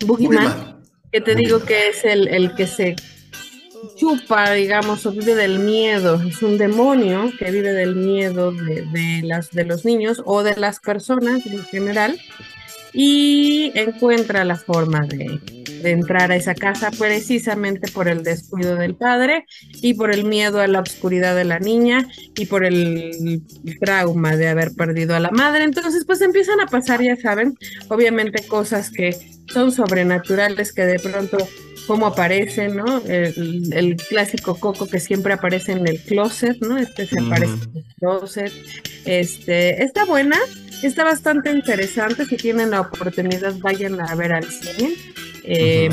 Boogeyman 0.05 0.45
Boogeyman. 0.45 0.83
que 1.11 1.21
te 1.21 1.35
digo 1.35 1.63
que 1.65 1.89
es 1.89 2.05
el, 2.05 2.29
el 2.29 2.55
que 2.55 2.67
se 2.67 2.97
chupa, 3.97 4.53
digamos, 4.53 5.05
o 5.07 5.13
vive 5.13 5.35
del 5.35 5.59
miedo. 5.59 6.21
Es 6.23 6.43
un 6.43 6.59
demonio 6.59 7.33
que 7.39 7.51
vive 7.51 7.73
del 7.73 7.97
miedo 7.97 8.53
de, 8.53 8.83
de 8.93 9.23
las, 9.25 9.51
de 9.51 9.65
los 9.65 9.85
niños 9.85 10.23
o 10.25 10.43
de 10.43 10.57
las 10.57 10.81
personas 10.81 11.45
en 11.47 11.65
general 11.65 12.19
y 12.93 13.73
encuentra 13.75 14.45
la 14.45 14.57
forma 14.57 15.01
de, 15.07 15.41
de 15.83 15.91
entrar 15.91 16.31
a 16.31 16.37
esa 16.37 16.55
casa 16.55 16.91
precisamente 16.91 17.91
por 17.91 18.09
el 18.09 18.23
descuido 18.23 18.77
del 18.77 18.95
padre 18.95 19.47
y 19.81 19.95
por 19.95 20.13
el 20.13 20.25
miedo 20.25 20.61
a 20.61 20.67
la 20.67 20.81
oscuridad 20.81 21.35
de 21.35 21.45
la 21.45 21.59
niña 21.59 22.09
y 22.37 22.47
por 22.47 22.65
el 22.65 23.43
trauma 23.81 24.37
de 24.37 24.49
haber 24.49 24.73
perdido 24.75 25.15
a 25.15 25.21
la 25.21 25.31
madre. 25.31 25.65
Entonces, 25.65 26.05
pues 26.07 26.21
empiezan 26.21 26.61
a 26.61 26.67
pasar, 26.67 27.03
ya 27.03 27.17
saben, 27.17 27.57
obviamente 27.89 28.47
cosas 28.47 28.91
que 28.91 29.17
son 29.53 29.73
sobrenaturales 29.73 30.73
que 30.73 30.87
de 30.87 30.99
pronto 30.99 31.39
cómo 31.87 32.07
aparecen, 32.07 32.77
¿no? 32.77 33.03
El, 33.07 33.73
el 33.73 33.97
clásico 33.97 34.59
coco 34.59 34.87
que 34.87 35.01
siempre 35.01 35.33
aparece 35.33 35.73
en 35.73 35.87
el 35.87 36.01
closet, 36.01 36.59
¿no? 36.61 36.79
Este 36.79 37.07
se 37.07 37.21
aparece 37.21 37.55
en 37.65 37.77
el 37.77 37.85
closet. 37.99 38.53
Este, 39.05 39.83
está 39.83 40.05
buena, 40.05 40.39
está 40.87 41.05
bastante 41.05 41.51
interesante. 41.51 42.27
Si 42.27 42.37
tienen 42.37 42.71
la 42.71 42.81
oportunidad, 42.83 43.55
vayan 43.59 44.01
a 44.01 44.15
ver 44.15 44.33
al 44.33 44.45
cine. 44.45 44.95
Eh. 45.45 45.89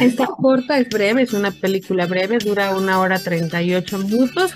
Está 0.00 0.26
corta, 0.26 0.78
es 0.80 0.88
breve, 0.88 1.22
es 1.22 1.32
una 1.32 1.52
película 1.52 2.06
breve, 2.06 2.38
dura 2.38 2.74
una 2.76 2.98
hora 2.98 3.20
38 3.20 3.98
minutos 3.98 4.52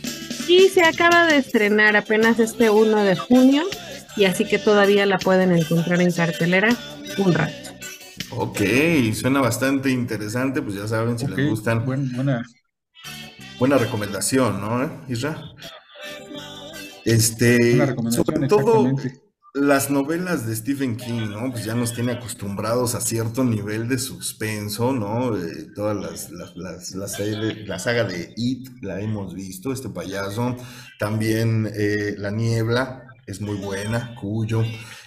y 0.49 0.69
se 0.71 0.83
acaba 0.83 1.27
de 1.27 1.37
estrenar 1.37 1.97
apenas 1.97 2.41
este 2.41 2.69
1 2.69 3.05
de 3.05 3.15
junio 3.17 3.63
y 4.17 4.25
así 4.25 4.45
que 4.45 4.59
todavía 4.59 5.07
la 5.07 5.19
pueden 5.19 5.53
encontrar 5.53 6.01
en 6.01 6.11
cartelera 6.11 6.77
un 7.19 7.33
rato. 7.33 7.55
Ok, 8.31 8.61
suena 9.15 9.41
bastante 9.41 9.91
interesante, 9.91 10.63
pues 10.63 10.75
ya 10.75 10.89
saben 10.89 11.17
si 11.17 11.29
les 11.29 11.49
gustan. 11.49 11.85
buen- 11.85 12.13
buena. 12.13 12.43
Buena 13.61 13.79
recomendación, 13.79 14.61
¿no, 14.61 14.83
eh, 14.83 14.91
Isra? 15.09 15.41
Este, 17.05 17.75
Una 17.75 17.87
recomendación, 17.87 18.27
sobre 18.27 18.49
todo 18.49 18.87
exactamente. 18.89 19.20
Las 19.55 19.91
novelas 19.91 20.47
de 20.47 20.55
Stephen 20.55 20.97
King, 20.97 21.31
¿no? 21.31 21.51
Pues 21.51 21.65
ya 21.65 21.75
nos 21.75 21.93
tiene 21.93 22.13
acostumbrados 22.13 22.95
a 22.95 23.01
cierto 23.01 23.43
nivel 23.45 23.89
de 23.89 23.99
suspenso, 23.99 24.93
¿no? 24.93 25.37
Eh, 25.37 25.69
todas 25.75 25.97
las, 25.97 26.31
las, 26.31 26.57
las- 26.57 26.91
la 26.95 27.09
serie- 27.09 27.67
la 27.67 27.79
saga 27.81 28.05
de 28.05 28.33
It 28.37 28.69
la 28.83 29.01
hemos 29.01 29.35
visto, 29.35 29.73
este 29.73 29.89
payaso. 29.89 30.57
También 30.99 31.69
eh, 31.75 32.15
La 32.17 32.31
Niebla 32.31 33.07
es 33.27 33.41
muy 33.41 33.57
buena, 33.57 34.15
Cuyo, 34.15 34.63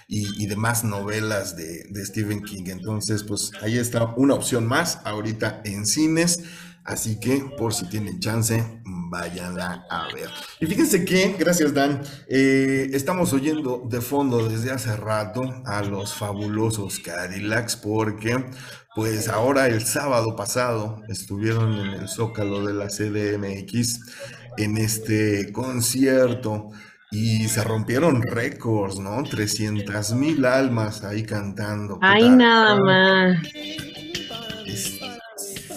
y, 0.08 0.42
y 0.42 0.46
demás 0.46 0.84
novelas 0.84 1.56
de 1.56 2.04
Stephen 2.04 2.44
King. 2.44 2.64
Entonces, 2.66 3.24
pues 3.24 3.50
ahí 3.62 3.78
está 3.78 4.14
una 4.16 4.34
opción 4.34 4.66
más 4.66 5.00
ahorita 5.04 5.62
en 5.64 5.86
cines. 5.86 6.40
Así 6.84 7.18
que, 7.18 7.38
por 7.56 7.72
si 7.72 7.86
tienen 7.86 8.20
chance, 8.20 8.62
váyanla 8.84 9.86
a 9.88 10.12
ver. 10.12 10.28
Y 10.60 10.66
fíjense 10.66 11.04
que, 11.04 11.34
gracias 11.38 11.72
Dan, 11.72 12.02
eh, 12.28 12.90
estamos 12.92 13.32
oyendo 13.32 13.86
de 13.88 14.00
fondo 14.00 14.48
desde 14.48 14.70
hace 14.70 14.94
rato 14.96 15.42
a 15.64 15.82
los 15.82 16.14
fabulosos 16.14 16.98
Cadillacs 16.98 17.76
porque 17.76 18.44
pues 18.94 19.28
ahora 19.28 19.66
el 19.66 19.84
sábado 19.84 20.36
pasado 20.36 21.02
estuvieron 21.08 21.72
en 21.78 21.94
el 21.94 22.08
Zócalo 22.08 22.64
de 22.64 22.74
la 22.74 22.88
CDMX 22.88 24.00
en 24.56 24.76
este 24.76 25.52
concierto 25.52 26.70
y 27.10 27.48
se 27.48 27.62
rompieron 27.62 28.22
récords, 28.22 28.98
¿no? 28.98 29.22
300 29.22 30.12
mil 30.14 30.44
almas 30.44 31.02
ahí 31.04 31.22
cantando. 31.22 31.98
¿Qué 31.98 32.06
Ay, 32.06 32.28
nada 32.28 32.76
más. 32.76 33.38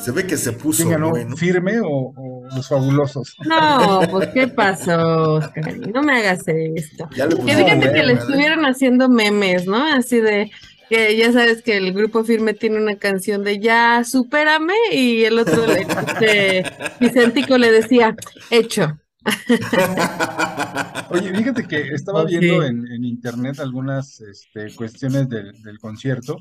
Se 0.08 0.14
ve 0.14 0.26
que 0.26 0.38
se 0.38 0.54
puso 0.54 0.84
¿Quién 0.84 0.92
ganó? 0.92 1.10
bueno. 1.10 1.36
¿Firme 1.36 1.82
o, 1.82 2.14
o 2.16 2.46
los 2.56 2.66
fabulosos? 2.66 3.36
No, 3.46 4.00
pues 4.10 4.30
¿qué 4.30 4.48
pasó, 4.48 5.34
Oscar? 5.34 5.78
No 5.94 6.02
me 6.02 6.18
hagas 6.20 6.48
esto. 6.48 7.10
Ya 7.14 7.26
le 7.26 7.36
Que 7.36 7.42
fíjate 7.58 7.92
que 7.92 8.04
le 8.04 8.14
estuvieron 8.14 8.66
haciendo 8.66 9.10
memes, 9.10 9.66
¿no? 9.68 9.84
Así 9.86 10.22
de 10.22 10.50
que 10.90 11.18
ya 11.18 11.34
sabes 11.34 11.62
que 11.62 11.76
el 11.76 11.92
grupo 11.92 12.24
firme 12.24 12.54
tiene 12.54 12.78
una 12.82 12.96
canción 12.96 13.44
de 13.44 13.60
ya, 13.60 14.06
supérame, 14.06 14.72
y 14.94 15.26
el 15.26 15.40
otro, 15.40 15.68
le- 15.68 15.82
este, 15.82 16.64
Vicentico 17.02 17.58
le 17.58 17.70
decía, 17.70 18.16
hecho. 18.50 18.98
Oye, 21.10 21.34
fíjate 21.36 21.68
que 21.68 21.82
estaba 21.94 22.24
viendo 22.24 22.64
en, 22.64 22.88
en 22.90 23.04
internet 23.04 23.60
algunas 23.60 24.22
este, 24.22 24.74
cuestiones 24.74 25.28
del, 25.28 25.52
del 25.64 25.80
concierto 25.80 26.38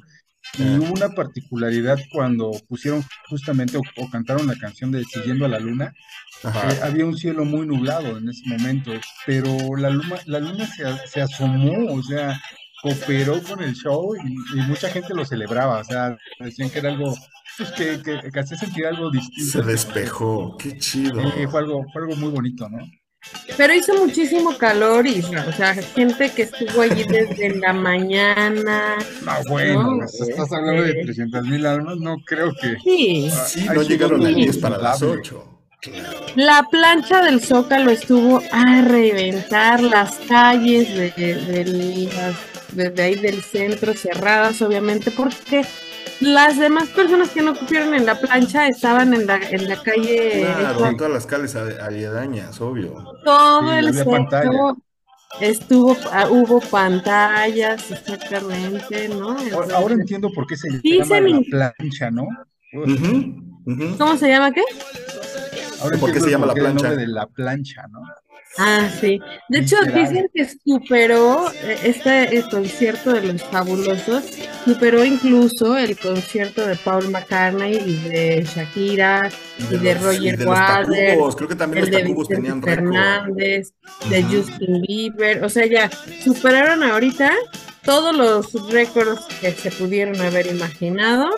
y 0.59 0.63
hubo 0.79 0.93
una 0.95 1.11
particularidad 1.11 1.99
cuando 2.13 2.51
pusieron 2.69 3.05
justamente 3.29 3.77
o, 3.77 3.83
o 3.97 4.11
cantaron 4.11 4.47
la 4.47 4.57
canción 4.57 4.91
de 4.91 5.05
Siguiendo 5.05 5.45
a 5.45 5.49
la 5.49 5.59
Luna. 5.59 5.93
Eh, 6.45 6.81
había 6.83 7.07
un 7.07 7.17
cielo 7.17 7.45
muy 7.45 7.67
nublado 7.67 8.19
en 8.19 8.29
ese 8.29 8.47
momento, 8.49 8.93
pero 9.27 9.57
la 9.77 9.91
luna, 9.91 10.17
la 10.27 10.39
luna 10.41 10.67
se, 10.67 10.85
se 11.09 11.21
asomó, 11.23 11.93
o 11.93 12.03
sea, 12.03 12.39
cooperó 12.83 13.43
con 13.43 13.63
el 13.63 13.75
show 13.75 14.15
y, 14.17 14.59
y 14.59 14.63
mucha 14.63 14.89
gente 14.91 15.15
lo 15.15 15.25
celebraba, 15.25 15.81
o 15.81 15.85
sea, 15.85 16.17
decían 16.41 16.71
que 16.71 16.79
era 16.79 16.91
algo 16.91 17.17
pues, 17.57 17.71
que, 17.73 18.01
que, 18.03 18.31
que 18.31 18.41
hacía 18.41 18.57
sentir 18.59 18.87
algo 18.87 19.11
Se 19.11 19.19
distinto. 19.19 19.63
despejó, 19.63 20.57
qué 20.59 20.79
chido. 20.79 21.21
Fue 21.51 21.61
algo, 21.61 21.85
fue 21.93 22.03
algo 22.03 22.17
muy 22.17 22.31
bonito, 22.31 22.69
¿no? 22.69 22.79
Pero 23.57 23.73
hizo 23.75 23.95
muchísimo 24.05 24.57
calor 24.59 25.07
y, 25.07 25.21
o 25.21 25.53
sea, 25.53 25.75
gente 25.75 26.31
que 26.31 26.43
estuvo 26.43 26.83
allí 26.83 27.05
desde 27.05 27.57
la 27.57 27.73
mañana. 27.73 28.97
No, 29.25 29.33
bueno, 29.49 29.83
No, 29.93 29.99
pues, 29.99 30.21
estás 30.29 30.53
hablando 30.53 30.83
de 30.83 30.91
este- 30.91 31.05
300 31.05 31.45
mil 31.47 31.65
almas, 31.65 31.97
no 31.99 32.17
creo 32.25 32.53
que... 32.61 32.77
Sí. 32.83 33.31
Sí, 33.47 33.65
no 33.73 33.83
sí, 33.83 33.89
llegaron 33.89 34.25
a 34.27 34.29
sí. 34.29 34.35
10 34.35 34.59
para 34.59 34.79
las 34.79 35.01
Indudable. 35.01 35.21
8. 35.29 35.53
La 36.35 36.67
plancha 36.71 37.23
del 37.23 37.41
Zócalo 37.41 37.91
estuvo 37.93 38.43
a 38.51 38.83
reventar 38.83 39.81
las 39.83 40.17
calles 40.29 40.89
de, 40.95 41.11
de 41.13 41.65
las- 42.13 42.75
de- 42.75 42.91
de 42.91 43.03
ahí 43.03 43.15
del 43.15 43.43
centro 43.43 43.95
cerradas, 43.95 44.61
obviamente, 44.63 45.11
porque 45.13 45.65
las 46.21 46.59
demás 46.59 46.89
personas 46.89 47.31
que 47.31 47.43
no 47.43 47.55
cupieron 47.55 47.95
en 47.95 48.07
la 48.07 48.19
plancha 48.21 48.69
estaban 48.69 49.13
en 49.15 49.27
la, 49.27 49.37
en 49.51 49.69
la 49.69 49.83
calle. 49.83 50.43
Claro, 50.43 50.87
en 50.87 50.97
todas 50.97 51.13
las 51.13 51.27
calles 51.27 51.55
aledañas, 51.57 52.61
obvio. 52.61 52.95
todo 53.25 53.73
Sí, 53.73 53.79
el 53.79 54.05
pantalla. 54.05 54.51
estuvo, 55.41 55.97
ah, 56.13 56.29
hubo 56.31 56.61
pantallas, 56.61 57.91
exactamente, 57.91 59.09
¿no? 59.09 59.31
Ahora, 59.31 59.43
Entonces, 59.43 59.75
ahora 59.75 59.95
entiendo 59.95 60.31
por 60.33 60.47
qué 60.47 60.57
se 60.57 60.69
llama 60.83 61.21
la 61.21 61.41
plancha, 61.75 62.11
¿no? 62.11 62.27
¿Cómo 63.99 64.17
se 64.17 64.29
llama 64.29 64.53
qué? 64.53 64.63
Ahora 65.83 65.99
¿Por 65.99 66.13
qué 66.13 66.21
se 66.21 66.31
llama 66.31 66.47
la 66.47 66.55
qué 66.55 66.61
el 66.61 66.67
plancha? 66.67 66.89
nombre 66.89 67.07
de 67.07 67.13
la 67.13 67.27
plancha, 67.27 67.87
¿no? 67.89 68.01
Ah, 68.59 68.89
sí. 69.01 69.21
De 69.49 69.59
hecho, 69.59 69.77
dicen 69.95 70.29
que 70.33 70.49
superó 70.65 71.51
eh, 71.53 71.79
este 71.85 72.37
el 72.37 72.49
concierto 72.49 73.13
de 73.13 73.33
los 73.33 73.43
fabulosos, 73.45 74.25
superó 74.65 75.05
incluso 75.05 75.77
el 75.77 75.99
concierto 75.99 76.67
de 76.67 76.77
Paul 76.77 77.11
McCartney 77.11 77.77
y 77.77 78.09
de 78.09 78.45
Shakira 78.45 79.31
y 79.59 79.77
de 79.77 79.95
los- 79.95 80.03
Roger 80.05 80.23
y 80.35 80.37
de 80.37 80.47
Waters, 80.47 81.37
creo 81.37 81.49
que 81.49 81.55
también 81.57 81.85
el 81.85 81.91
los 81.91 81.99
de 82.29 82.35
tenían 82.35 82.61
Vicente 82.61 82.77
récord. 82.77 82.93
Fernández, 82.95 83.73
de. 84.11 84.23
Justin 84.25 84.83
Bieber, 84.83 85.45
o 85.45 85.49
sea, 85.49 85.67
ya 85.67 85.91
superaron 86.25 86.83
ahorita 86.83 87.33
todos 87.85 88.17
los 88.17 88.53
récords 88.71 89.21
que 89.41 89.53
se 89.53 89.71
pudieron 89.71 90.21
haber 90.21 90.49
imaginado. 90.49 91.31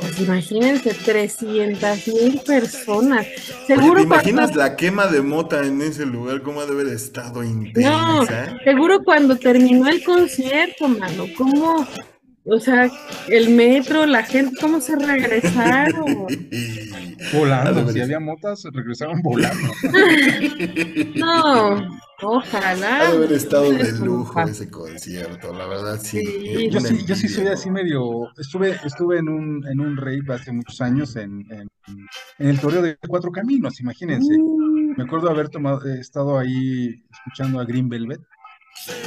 Pues 0.00 0.18
imagínense, 0.18 0.94
300 0.94 2.08
mil 2.08 2.40
personas. 2.46 3.26
Oye, 3.68 3.90
¿te 3.96 4.02
imaginas 4.02 4.46
cuando- 4.50 4.58
la 4.60 4.76
quema 4.76 5.06
de 5.08 5.20
mota 5.20 5.62
en 5.64 5.82
ese 5.82 6.06
lugar? 6.06 6.40
¿Cómo 6.42 6.60
ha 6.62 6.66
de 6.66 6.72
haber 6.72 6.86
estado 6.88 7.42
No, 7.42 7.48
intensa? 7.48 8.56
seguro 8.64 9.00
cuando 9.04 9.36
terminó 9.36 9.88
el 9.88 10.02
concierto, 10.02 10.88
mano, 10.88 11.26
¿cómo? 11.36 11.86
O 12.44 12.58
sea, 12.58 12.90
el 13.28 13.50
metro, 13.50 14.06
la 14.06 14.22
gente, 14.22 14.56
¿cómo 14.60 14.80
se 14.80 14.96
regresaron? 14.96 16.26
Volando, 17.34 17.92
si 17.92 18.00
había 18.00 18.18
motas, 18.18 18.62
regresaban 18.72 19.20
volando. 19.22 19.72
No, 21.16 21.86
ojalá. 22.22 23.00
Ha 23.00 23.10
de 23.10 23.16
haber 23.16 23.32
estado 23.32 23.70
de 23.70 23.80
Eso, 23.82 24.04
lujo 24.06 24.34
pa. 24.34 24.44
ese 24.44 24.70
concierto, 24.70 25.52
la 25.52 25.66
verdad, 25.66 25.98
sí. 26.02 26.22
Sí, 26.24 26.70
Yo 26.70 26.80
sí, 26.80 27.04
yo 27.04 27.14
sí 27.14 27.28
soy 27.28 27.46
así 27.48 27.70
medio, 27.70 28.28
estuve, 28.38 28.76
estuve 28.84 29.18
en 29.18 29.28
un, 29.28 29.66
en 29.68 29.80
un 29.80 29.96
rave 29.96 30.22
hace 30.34 30.50
muchos 30.52 30.80
años 30.80 31.16
en, 31.16 31.44
en, 31.50 31.68
en 32.38 32.48
el 32.48 32.58
Toreo 32.58 32.80
de 32.82 32.96
Cuatro 33.06 33.30
Caminos, 33.30 33.80
imagínense. 33.80 34.36
Mm, 34.38 34.94
Me 34.96 35.04
acuerdo 35.04 35.28
haber 35.30 35.50
tomado, 35.50 35.86
eh, 35.86 36.00
estado 36.00 36.38
ahí 36.38 37.02
escuchando 37.12 37.60
a 37.60 37.64
Green 37.64 37.88
Velvet. 37.88 38.20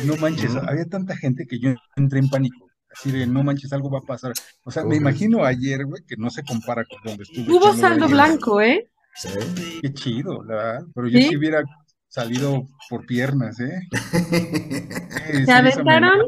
No 0.05 0.15
manches, 0.17 0.55
había 0.55 0.85
tanta 0.85 1.15
gente 1.17 1.47
que 1.47 1.59
yo 1.59 1.73
entré 1.95 2.19
en 2.19 2.29
pánico. 2.29 2.69
Así 2.93 3.11
de, 3.11 3.25
no 3.25 3.43
manches, 3.43 3.73
algo 3.73 3.89
va 3.89 3.99
a 3.99 4.07
pasar. 4.07 4.33
O 4.63 4.71
sea, 4.71 4.83
me 4.83 4.95
imagino 4.95 5.43
ayer, 5.43 5.85
güey, 5.85 6.03
que 6.07 6.15
no 6.17 6.29
se 6.29 6.43
compara 6.43 6.85
con 6.85 6.99
donde 7.03 7.23
estuve. 7.23 7.51
Hubo 7.51 7.73
saldo 7.73 8.07
blanco, 8.07 8.61
¿eh? 8.61 8.89
Sí. 9.15 9.29
Qué 9.81 9.93
chido, 9.93 10.43
la 10.43 10.55
verdad. 10.55 10.81
Pero 10.93 11.07
yo 11.07 11.19
¿Sí? 11.19 11.27
sí 11.29 11.37
hubiera 11.37 11.63
salido 12.07 12.67
por 12.89 13.05
piernas, 13.05 13.59
¿eh? 13.59 13.79
Eh, 15.25 15.45
Se 15.45 15.51
aventaron 15.53 16.19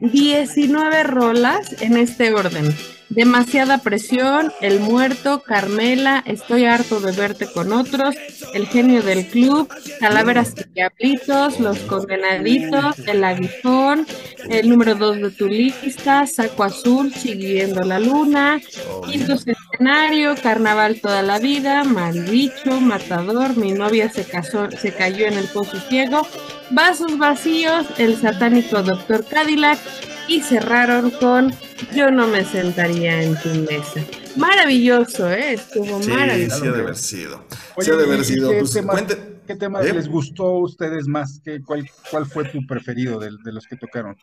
19 0.00 1.04
rolas 1.04 1.80
en 1.80 1.96
este 1.96 2.34
orden. 2.34 2.66
Demasiada 3.08 3.78
presión, 3.78 4.52
El 4.60 4.80
Muerto, 4.80 5.40
Carmela, 5.42 6.24
Estoy 6.26 6.64
harto 6.64 7.00
de 7.00 7.12
verte 7.12 7.46
con 7.46 7.72
otros, 7.72 8.16
El 8.52 8.66
genio 8.66 9.00
del 9.00 9.28
club, 9.28 9.68
Calaveras 10.00 10.54
y 10.56 10.72
Diablitos, 10.74 11.60
Los 11.60 11.78
condenaditos, 11.80 12.98
El 13.06 13.22
aguijón, 13.22 14.06
el 14.50 14.68
número 14.68 14.96
2 14.96 15.18
de 15.18 15.30
tu 15.30 15.46
lista, 15.46 16.26
Saco 16.26 16.64
azul, 16.64 17.12
Siguiendo 17.14 17.82
la 17.82 18.00
luna, 18.00 18.60
Quinto 19.06 19.38
Centenario, 19.38 20.34
Carnaval 20.42 21.00
toda 21.00 21.22
la 21.22 21.38
vida, 21.38 21.84
Malbicho, 21.84 22.80
Matador, 22.80 23.56
Mi 23.56 23.72
novia 23.72 24.10
se 24.10 24.24
casó, 24.24 24.68
se 24.72 24.92
cayó 24.92 25.26
en 25.26 25.34
el 25.34 25.46
pozo 25.46 25.78
ciego, 25.88 26.26
Vasos 26.70 27.16
vacíos, 27.18 27.86
El 27.98 28.16
satánico 28.16 28.82
Doctor 28.82 29.24
Cadillac 29.24 29.78
y 30.28 30.40
cerraron 30.40 31.10
con 31.10 31.52
Yo 31.94 32.10
no 32.10 32.26
me 32.26 32.44
sentaría 32.44 33.22
en 33.22 33.36
tu 33.40 33.48
mesa. 33.50 34.00
Maravilloso, 34.36 35.30
¿eh? 35.30 35.54
Estuvo 35.54 36.02
Sí, 36.02 36.10
maravilloso. 36.10 36.60
sí 36.60 36.66
ha 36.68 36.72
de 36.72 36.80
haber 36.82 36.96
sido. 36.96 37.44
Oye, 37.76 37.84
sí 37.86 37.90
ha 37.90 37.96
de 37.96 38.04
haber 38.04 38.20
¿y 38.20 38.24
sido. 38.24 38.50
qué 38.50 38.58
Pues, 38.58 38.72
tema- 38.72 38.92
cuente- 38.92 39.32
¿Qué 39.46 39.54
tema 39.54 39.80
¿Eh? 39.80 39.92
les 39.92 40.08
gustó 40.08 40.44
a 40.44 40.58
ustedes 40.62 41.06
más? 41.06 41.40
¿Qué, 41.44 41.62
cuál, 41.62 41.88
¿Cuál 42.10 42.26
fue 42.26 42.44
tu 42.48 42.66
preferido 42.66 43.20
de, 43.20 43.30
de 43.44 43.52
los 43.52 43.66
que 43.68 43.76
tocaron? 43.76 44.16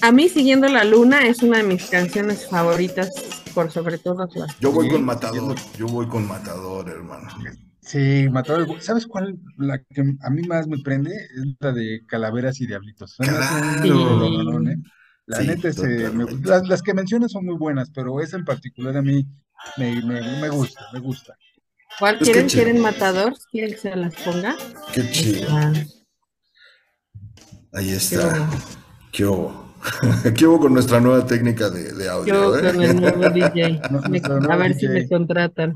A 0.00 0.10
mí, 0.10 0.28
Siguiendo 0.28 0.66
la 0.68 0.82
Luna, 0.84 1.26
es 1.28 1.42
una 1.42 1.58
de 1.58 1.62
mis 1.62 1.84
canciones 1.86 2.48
favoritas, 2.50 3.10
por 3.54 3.70
sobre 3.70 3.96
todas 3.98 4.34
las. 4.34 4.58
Yo 4.58 4.72
voy 4.72 4.86
Sí, 4.86 4.92
con 4.92 5.04
Matador, 5.04 5.54
yo 5.78 5.86
voy 5.86 6.08
con 6.08 6.26
Matador, 6.26 6.88
hermano. 6.90 7.28
Sí, 7.80 8.26
Matador. 8.30 8.66
¿Sabes 8.82 9.06
cuál? 9.06 9.38
La 9.56 9.78
que 9.78 10.02
a 10.20 10.30
mí 10.30 10.42
más 10.48 10.66
me 10.66 10.78
prende 10.78 11.12
es 11.12 11.44
la 11.60 11.72
de 11.72 12.02
Calaveras 12.06 12.60
y 12.60 12.66
Diablitos. 12.66 13.14
Claro. 13.18 14.60
¿eh? 14.68 14.76
La 15.26 15.38
Sí, 15.38 15.46
neta, 15.46 15.68
ese, 15.68 15.86
me- 15.86 16.24
totalmente. 16.24 16.48
las, 16.48 16.68
las 16.68 16.82
que 16.82 16.94
mencionas 16.94 17.32
son 17.32 17.46
muy 17.46 17.56
buenas, 17.56 17.90
pero 17.90 18.20
esa 18.20 18.36
en 18.36 18.44
particular 18.44 18.96
a 18.96 19.02
mí 19.02 19.26
me, 19.78 20.02
me, 20.02 20.20
me 20.40 20.48
gusta, 20.50 20.86
me 20.92 21.00
gusta. 21.00 21.34
¿Cuál 21.98 22.18
quieren? 22.18 22.48
¿Quieren 22.48 22.80
Matador? 22.80 23.34
¿Quieren 23.50 23.70
que 23.72 23.78
se 23.78 23.96
las 23.96 24.14
ponga? 24.16 24.56
Qué 24.92 25.10
chido. 25.10 25.48
Ah, 25.50 25.72
Ahí 27.72 27.90
está. 27.90 28.48
¿Qué 29.12 29.24
hubo? 29.24 29.64
¿Qué 30.36 30.46
hubo 30.46 30.60
con 30.60 30.74
nuestra 30.74 31.00
nueva 31.00 31.26
técnica 31.26 31.70
de, 31.70 31.92
de 31.92 32.08
audio? 32.08 32.34
yo 32.34 32.58
eh? 32.58 32.72
con 32.72 32.82
el 32.82 33.00
nuevo 33.00 33.28
DJ. 33.34 33.80
No, 33.90 34.00
Me- 34.02 34.08
nuestro 34.08 34.52
a 34.52 34.56
ver 34.56 34.74
si 34.74 34.88
me 34.88 35.08
contratan. 35.08 35.74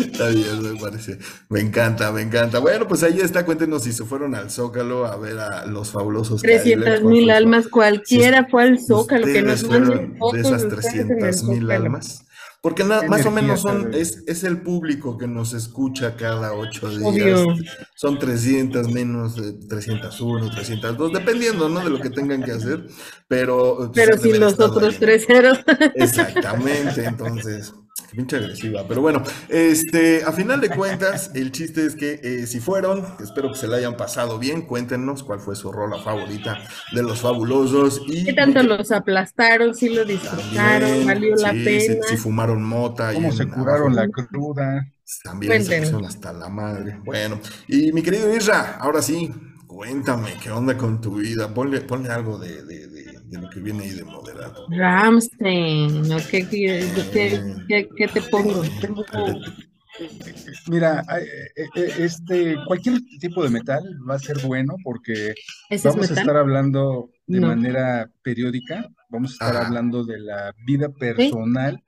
Está 0.00 0.28
bien, 0.28 0.62
me 0.62 0.78
parece. 0.80 1.18
Me 1.48 1.60
encanta, 1.60 2.10
me 2.12 2.22
encanta. 2.22 2.58
Bueno, 2.58 2.86
pues 2.88 3.02
ahí 3.02 3.20
está. 3.20 3.44
Cuéntenos 3.44 3.84
si 3.84 3.92
se 3.92 4.04
fueron 4.04 4.34
al 4.34 4.50
Zócalo 4.50 5.06
a 5.06 5.16
ver 5.16 5.38
a 5.38 5.66
los 5.66 5.90
fabulosos 5.90 6.42
300 6.42 6.84
Cadillacs, 6.84 7.02
cuál 7.02 7.12
mil 7.12 7.30
almas, 7.30 7.68
cualquiera 7.68 8.46
fue 8.50 8.62
al 8.64 8.78
Zócalo, 8.80 9.26
que 9.26 9.42
nos 9.42 9.62
fueron 9.64 10.18
de 10.32 10.40
esas 10.40 10.62
ustedes 10.64 10.94
en 10.94 11.10
el 11.12 11.18
300 11.18 11.42
mil 11.44 11.70
almas. 11.70 12.22
Porque 12.62 12.82
na- 12.82 13.00
Qué 13.02 13.08
más 13.08 13.24
o 13.24 13.30
menos 13.30 13.60
son, 13.60 13.94
es, 13.94 14.24
es 14.26 14.42
el 14.42 14.60
público 14.60 15.16
que 15.18 15.28
nos 15.28 15.52
escucha 15.52 16.16
cada 16.16 16.52
ocho 16.52 16.88
días. 16.90 17.02
Obvio. 17.04 17.54
Son 17.94 18.18
300 18.18 18.88
menos, 18.92 19.36
de 19.36 19.52
301, 19.68 20.50
302, 20.50 21.12
dependiendo, 21.12 21.68
¿no? 21.68 21.78
De 21.84 21.90
lo 21.90 22.00
que 22.00 22.10
tengan 22.10 22.42
que 22.42 22.50
hacer. 22.52 22.84
Pero, 23.28 23.92
Pero 23.94 24.18
sin 24.18 24.40
los 24.40 24.58
otros 24.58 24.94
ahí. 24.94 24.98
tres 24.98 25.26
ceros. 25.26 25.58
Exactamente, 25.94 27.04
entonces, 27.04 27.72
pinche 28.16 28.36
agresiva. 28.36 28.86
Pero 28.88 29.00
bueno, 29.02 29.22
este, 29.48 30.24
a 30.24 30.32
final 30.32 30.60
de 30.60 30.70
cuentas, 30.70 31.30
el 31.34 31.52
chiste 31.52 31.86
es 31.86 31.94
que 31.96 32.20
eh, 32.22 32.46
si 32.46 32.60
fueron, 32.60 33.04
espero 33.20 33.50
que 33.52 33.58
se 33.58 33.68
la 33.68 33.76
hayan 33.76 33.96
pasado 33.96 34.38
bien, 34.38 34.62
cuéntenos 34.62 35.22
cuál 35.22 35.40
fue 35.40 35.56
su 35.56 35.72
rola 35.72 35.98
favorita 36.00 36.58
de 36.92 37.02
los 37.02 37.20
fabulosos 37.20 38.02
y 38.08 38.24
¿Qué 38.24 38.32
tanto 38.34 38.62
los 38.62 38.90
aplastaron? 38.92 39.74
¿Sí 39.74 39.88
lo 39.88 40.04
disfrutaron? 40.04 41.04
también, 41.04 41.04
¿Valió 41.04 41.36
la 41.36 41.54
sí, 41.54 41.62
pena? 41.62 41.94
Si, 42.00 42.02
si 42.02 42.16
fumaron 42.16 42.62
mota 42.62 43.14
y 43.14 43.16
¿Cómo 43.16 43.32
se 43.32 43.46
en- 43.46 43.50
curaron 43.50 43.96
la 43.96 44.08
cruda? 44.08 44.92
también 45.22 45.62
se 45.62 45.74
hasta 46.06 46.32
la 46.32 46.48
madre. 46.48 47.00
Bueno, 47.04 47.40
y 47.68 47.92
mi 47.92 48.02
querido 48.02 48.34
Isra, 48.34 48.76
ahora 48.78 49.02
sí, 49.02 49.32
cuéntame, 49.66 50.34
¿qué 50.42 50.50
onda 50.50 50.76
con 50.76 51.00
tu 51.00 51.16
vida? 51.16 51.52
Ponle, 51.52 51.80
ponle 51.82 52.10
algo 52.10 52.38
de, 52.38 52.64
de, 52.64 52.88
de, 52.88 52.95
de 53.28 53.38
lo 53.38 53.50
que 53.50 53.60
viene 53.60 53.84
ahí 53.84 53.90
de 53.90 54.04
moderado. 54.04 54.66
Ramstein, 54.70 56.08
¿no? 56.08 56.16
¿Qué, 56.30 56.46
qué, 56.48 56.88
qué- 57.12 57.40
qué- 57.68 57.88
qué 57.96 58.08
te 58.08 58.22
pongo? 58.22 58.62
Tengo, 58.80 59.04
mira, 60.68 61.04
eh, 61.18 61.24
eh, 61.56 61.68
eh, 61.74 61.92
este, 61.98 62.56
cualquier 62.66 63.00
tipo 63.20 63.42
de 63.42 63.50
metal 63.50 63.82
va 64.08 64.14
a 64.16 64.18
ser 64.18 64.38
bueno 64.44 64.74
porque 64.84 65.30
¿Ese 65.30 65.34
es 65.70 65.84
vamos 65.84 66.10
a 66.10 66.14
estar 66.20 66.36
hablando 66.36 67.10
de 67.26 67.40
No. 67.40 67.48
manera 67.48 68.10
periódica, 68.22 68.88
vamos 69.08 69.30
a 69.30 69.34
estar 69.34 69.56
Ajá. 69.56 69.66
hablando 69.66 70.04
de 70.04 70.18
la 70.18 70.52
vida 70.66 70.88
personal 70.90 71.82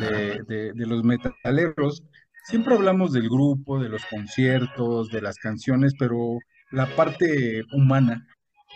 de, 0.00 0.42
de- 0.48 0.72
de 0.72 0.86
los 0.86 1.04
metaleros. 1.04 2.02
Siempre 2.48 2.74
hablamos 2.74 3.12
del 3.12 3.28
grupo, 3.28 3.80
de 3.80 3.88
los 3.88 4.04
conciertos, 4.06 5.08
de 5.10 5.20
las 5.22 5.36
canciones, 5.36 5.94
pero 5.98 6.38
la 6.72 6.86
parte 6.96 7.62
humana, 7.72 8.26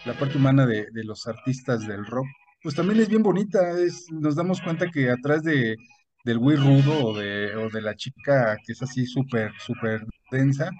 la 0.04 0.14
parte 0.14 0.38
humana 0.38 0.66
de, 0.66 0.86
de 0.92 1.04
los 1.04 1.26
artistas 1.26 1.86
del 1.86 2.06
rock, 2.06 2.26
pues 2.62 2.74
también 2.74 3.00
es 3.00 3.08
bien 3.08 3.22
bonita. 3.22 3.78
Es, 3.78 4.06
nos 4.10 4.36
damos 4.36 4.60
cuenta 4.60 4.90
que 4.90 5.10
atrás 5.10 5.42
de, 5.42 5.76
del 6.24 6.38
güey 6.38 6.56
rudo 6.56 7.06
o 7.06 7.18
de, 7.18 7.54
o 7.56 7.68
de 7.70 7.82
la 7.82 7.94
chica 7.94 8.56
que 8.64 8.72
es 8.72 8.82
así 8.82 9.06
súper, 9.06 9.52
súper 9.58 10.04
densa. 10.30 10.70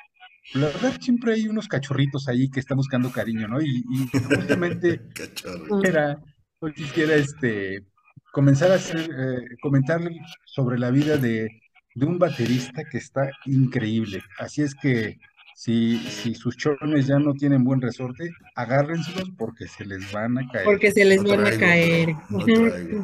La 0.55 0.67
verdad, 0.67 0.99
siempre 1.01 1.35
hay 1.35 1.49
unos 1.49 1.69
cachorritos 1.69 2.29
ahí 2.29 2.51
que 2.51 2.61
están 2.61 2.77
buscando 2.77 3.11
cariño, 3.11 3.47
¿no? 3.47 3.61
Y, 3.61 3.85
y 3.91 4.19
justamente 4.19 5.01
quisiera, 5.69 6.19
hoy 6.59 6.73
quisiera 6.73 7.15
este, 7.15 7.85
comenzar 8.33 8.73
a 8.73 8.77
hacer, 8.77 9.01
eh, 9.01 9.57
comentar 9.63 10.01
sobre 10.45 10.79
la 10.79 10.91
vida 10.91 11.19
de, 11.19 11.49
de 11.95 12.07
un 12.07 12.19
baterista 12.19 12.83
que 12.91 12.99
está 12.99 13.31
increíble. 13.47 14.23
Así 14.39 14.63
es 14.63 14.75
que 14.75 15.19
si, 15.61 15.99
si 15.99 16.35
sus 16.35 16.57
chones 16.57 17.07
ya 17.07 17.19
no 17.19 17.35
tienen 17.35 17.63
buen 17.65 17.83
resorte, 17.83 18.31
agárrenselos 18.55 19.31
porque 19.37 19.69
se 19.69 19.85
les 19.85 20.11
van 20.11 20.39
a 20.39 20.49
caer. 20.49 20.65
Porque 20.65 20.91
se 20.91 21.05
les 21.05 21.23
No 21.23 21.29
van 21.37 21.47
a 21.47 21.51
caer. 21.59 22.17
no. 22.31 22.47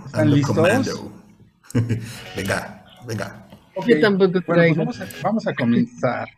¿Están 0.07 0.31
listos? 0.31 1.13
venga, 2.35 2.83
venga. 3.07 3.47
Ok, 3.75 3.87
Yo 3.89 4.01
tampoco 4.01 4.41
Bueno, 4.47 4.63
pues 4.63 4.77
vamos 4.79 5.01
a, 5.03 5.07
vamos 5.23 5.47
a 5.47 5.55
comenzar. 5.55 6.29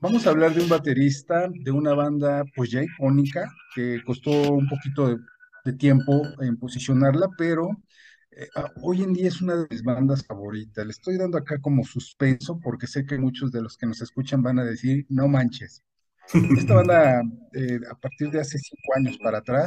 Vamos 0.00 0.24
a 0.24 0.30
hablar 0.30 0.54
de 0.54 0.62
un 0.62 0.68
baterista 0.68 1.48
de 1.52 1.70
una 1.72 1.94
banda 1.94 2.44
pues 2.54 2.70
ya 2.70 2.84
icónica 2.84 3.52
que 3.74 4.00
costó 4.06 4.30
un 4.52 4.68
poquito 4.68 5.08
de, 5.08 5.16
de 5.64 5.72
tiempo 5.72 6.22
en 6.42 6.58
posicionarla, 6.58 7.26
pero 7.36 7.70
eh, 8.40 8.48
ah, 8.56 8.70
hoy 8.82 9.02
en 9.02 9.12
día 9.12 9.28
es 9.28 9.42
una 9.42 9.56
de 9.56 9.66
mis 9.70 9.82
bandas 9.82 10.24
favoritas. 10.24 10.84
Le 10.84 10.92
estoy 10.92 11.18
dando 11.18 11.36
acá 11.36 11.60
como 11.60 11.84
suspenso 11.84 12.58
porque 12.58 12.86
sé 12.86 13.04
que 13.04 13.18
muchos 13.18 13.52
de 13.52 13.60
los 13.60 13.76
que 13.76 13.86
nos 13.86 14.00
escuchan 14.00 14.42
van 14.42 14.58
a 14.58 14.64
decir, 14.64 15.04
no 15.10 15.28
manches. 15.28 15.82
Esta 16.56 16.74
banda, 16.74 17.22
eh, 17.52 17.80
a 17.90 17.94
partir 17.96 18.30
de 18.30 18.40
hace 18.40 18.56
cinco 18.58 18.94
años 18.96 19.18
para 19.22 19.38
atrás, 19.38 19.66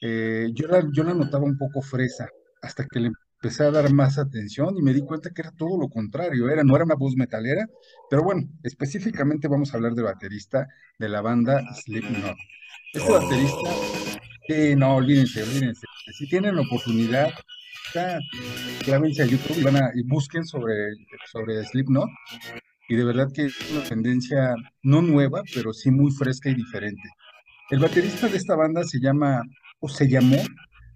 eh, 0.00 0.48
yo 0.54 0.68
la, 0.68 0.86
yo 0.92 1.02
la 1.02 1.14
notaba 1.14 1.44
un 1.44 1.56
poco 1.56 1.80
fresa, 1.80 2.28
hasta 2.62 2.86
que 2.86 3.00
le 3.00 3.10
empecé 3.42 3.64
a 3.64 3.70
dar 3.70 3.92
más 3.92 4.18
atención 4.18 4.76
y 4.76 4.82
me 4.82 4.92
di 4.92 5.00
cuenta 5.00 5.30
que 5.30 5.42
era 5.42 5.50
todo 5.52 5.78
lo 5.78 5.88
contrario, 5.88 6.48
era, 6.50 6.62
no 6.62 6.76
era 6.76 6.84
una 6.84 6.94
voz 6.94 7.16
metalera, 7.16 7.66
pero 8.10 8.22
bueno, 8.22 8.42
específicamente 8.62 9.48
vamos 9.48 9.72
a 9.72 9.76
hablar 9.78 9.94
del 9.94 10.04
baterista 10.04 10.68
de 10.98 11.08
la 11.08 11.20
banda 11.20 11.62
Slipknot. 11.74 12.36
Este 12.92 13.10
baterista, 13.10 13.70
eh, 14.48 14.76
no, 14.76 14.96
olvídense, 14.96 15.42
olvídense, 15.42 15.86
si 16.12 16.28
tienen 16.28 16.54
la 16.56 16.62
oportunidad, 16.62 17.32
clávense 18.84 19.22
a 19.22 19.26
YouTube 19.26 19.58
y 19.94 20.02
busquen 20.04 20.44
sobre, 20.44 20.88
sobre 21.30 21.64
Slipknot, 21.64 22.08
y 22.88 22.96
de 22.96 23.04
verdad 23.04 23.28
que 23.32 23.46
es 23.46 23.70
una 23.70 23.82
tendencia 23.82 24.54
no 24.82 25.00
nueva, 25.02 25.42
pero 25.54 25.72
sí 25.72 25.90
muy 25.90 26.10
fresca 26.12 26.50
y 26.50 26.54
diferente. 26.54 27.02
El 27.70 27.78
baterista 27.78 28.28
de 28.28 28.36
esta 28.36 28.56
banda 28.56 28.84
se 28.84 29.00
llama, 29.00 29.42
o 29.80 29.88
se 29.88 30.08
llamó, 30.08 30.36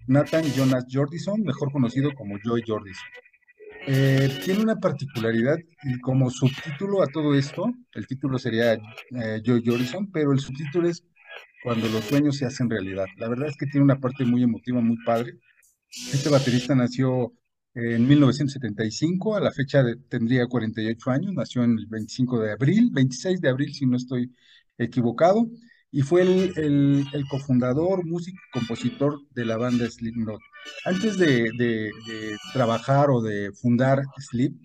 Nathan 0.07 0.43
Jonas 0.55 0.85
Jordison, 0.91 1.41
mejor 1.41 1.71
conocido 1.71 2.11
como 2.15 2.37
Joy 2.43 2.63
Jordison. 2.65 3.07
Eh, 3.87 4.29
tiene 4.43 4.61
una 4.61 4.75
particularidad 4.75 5.57
y 5.83 5.99
como 5.99 6.29
subtítulo 6.29 7.01
a 7.01 7.07
todo 7.07 7.33
esto, 7.33 7.71
el 7.93 8.07
título 8.07 8.37
sería 8.37 8.73
eh, 8.73 9.41
Joy 9.43 9.63
Jordison, 9.65 10.11
pero 10.11 10.31
el 10.31 10.39
subtítulo 10.39 10.87
es 10.89 11.03
Cuando 11.63 11.87
los 11.89 12.05
sueños 12.05 12.37
se 12.37 12.45
hacen 12.45 12.69
realidad. 12.69 13.05
La 13.17 13.27
verdad 13.27 13.47
es 13.47 13.57
que 13.57 13.65
tiene 13.65 13.83
una 13.83 13.99
parte 13.99 14.25
muy 14.25 14.43
emotiva, 14.43 14.79
muy 14.79 14.97
padre. 15.05 15.33
Este 15.91 16.29
baterista 16.29 16.75
nació 16.75 17.33
en 17.73 18.07
1975, 18.07 19.35
a 19.35 19.39
la 19.39 19.51
fecha 19.51 19.83
de- 19.83 19.95
tendría 19.95 20.47
48 20.47 21.11
años, 21.11 21.33
nació 21.33 21.63
en 21.63 21.77
el 21.79 21.87
25 21.87 22.39
de 22.39 22.51
abril, 22.51 22.89
26 22.91 23.41
de 23.41 23.49
abril 23.49 23.73
si 23.73 23.85
no 23.85 23.97
estoy 23.97 24.33
equivocado, 24.77 25.47
y 25.91 26.01
fue 26.01 26.21
el, 26.21 27.05
cofundador, 27.29 28.05
músico 28.05 28.37
y 28.37 28.59
compositor 28.59 29.19
de 29.31 29.45
la 29.45 29.57
banda 29.57 29.89
Slipknot. 29.89 30.39
Antes 30.85 31.17
de, 31.17 31.91
trabajar 32.53 33.09
o 33.09 33.21
de 33.21 33.51
fundar 33.53 34.03
Slip, 34.17 34.55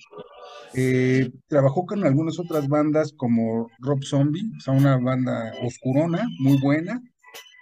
eh, 0.74 1.32
trabajó 1.48 1.86
con 1.86 2.04
algunas 2.04 2.38
otras 2.38 2.68
bandas 2.68 3.12
como 3.16 3.70
Rob 3.78 4.04
Zombie, 4.04 4.50
o 4.58 4.60
sea, 4.60 4.74
una 4.74 4.98
banda 4.98 5.52
oscurona, 5.62 6.26
muy 6.40 6.58
buena, 6.60 7.00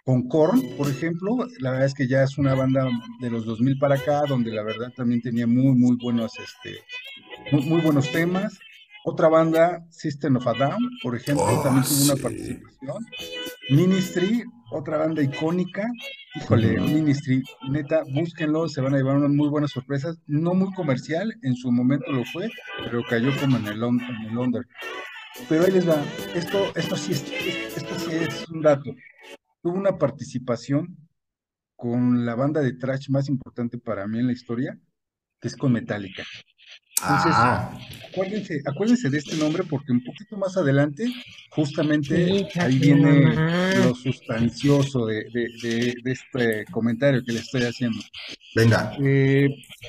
con 0.04 0.28
Korn, 0.28 0.60
por 0.76 0.88
ejemplo, 0.88 1.46
la 1.60 1.70
verdad 1.70 1.86
es 1.86 1.94
que 1.94 2.08
ya 2.08 2.24
es 2.24 2.36
una 2.36 2.54
banda 2.54 2.88
de 3.20 3.30
los 3.30 3.44
2000 3.44 3.78
para 3.78 3.94
acá, 3.94 4.22
donde 4.28 4.50
la 4.52 4.62
verdad 4.62 4.92
también 4.96 5.20
tenía 5.22 5.46
muy, 5.46 5.74
muy 5.76 5.96
buenos, 5.96 6.32
este, 6.38 6.78
muy, 7.52 7.64
muy 7.66 7.80
buenos 7.80 8.10
temas. 8.10 8.58
Otra 9.04 9.28
banda, 9.28 9.84
System 9.90 10.36
of 10.36 10.46
a 10.46 10.54
Down, 10.54 10.90
por 11.02 11.16
ejemplo, 11.16 11.44
Oh, 11.44 11.62
también 11.62 11.84
tuvo 11.84 12.04
una 12.04 12.22
participación. 12.22 13.06
Ministry, 13.70 14.44
otra 14.70 14.98
banda 14.98 15.22
icónica. 15.22 15.88
Híjole. 16.36 16.80
Ministry, 16.80 17.42
neta, 17.68 18.02
búsquenlo, 18.12 18.68
se 18.68 18.80
van 18.80 18.94
a 18.94 18.98
llevar 18.98 19.16
unas 19.16 19.30
muy 19.30 19.48
buenas 19.48 19.72
sorpresas. 19.72 20.18
No 20.26 20.54
muy 20.54 20.72
comercial, 20.74 21.34
en 21.42 21.54
su 21.56 21.70
momento 21.72 22.12
lo 22.12 22.24
fue, 22.24 22.48
pero 22.84 23.02
cayó 23.08 23.30
como 23.40 23.56
en 23.56 23.66
el, 23.66 23.82
en 23.82 24.30
el 24.30 24.38
under. 24.38 24.66
Pero 25.48 25.64
ahí 25.64 25.72
les 25.72 25.88
va, 25.88 25.96
esto, 26.34 26.72
esto 26.76 26.96
sí 26.96 27.12
es, 27.12 27.24
esto 27.76 27.98
sí 27.98 28.10
es 28.14 28.48
un 28.50 28.62
dato 28.62 28.94
tuvo 29.62 29.74
una 29.76 29.98
participación 29.98 30.96
con 31.76 32.24
la 32.26 32.34
banda 32.34 32.60
de 32.60 32.74
thrash 32.74 33.08
más 33.10 33.28
importante 33.28 33.78
para 33.78 34.06
mí 34.06 34.18
en 34.18 34.26
la 34.26 34.32
historia, 34.32 34.78
que 35.40 35.48
es 35.48 35.56
con 35.56 35.72
Metallica. 35.72 36.24
Entonces, 37.02 37.32
Ah, 37.34 37.76
acuérdense, 38.12 38.60
acuérdense 38.64 39.10
de 39.10 39.18
este 39.18 39.36
nombre 39.36 39.64
porque 39.64 39.90
un 39.90 40.04
poquito 40.04 40.36
más 40.36 40.56
adelante, 40.56 41.12
justamente 41.50 42.46
ahí 42.60 42.78
viene 42.78 43.34
lo 43.76 43.94
sustancioso 43.94 45.06
de, 45.06 45.24
de- 45.32 45.48
de- 45.62 45.94
de 46.04 46.12
este 46.12 46.64
comentario 46.70 47.24
que 47.24 47.32
le 47.32 47.40
estoy 47.40 47.62
haciendo. 47.62 47.98
venga. 48.54 48.92
Eh, 49.00 49.48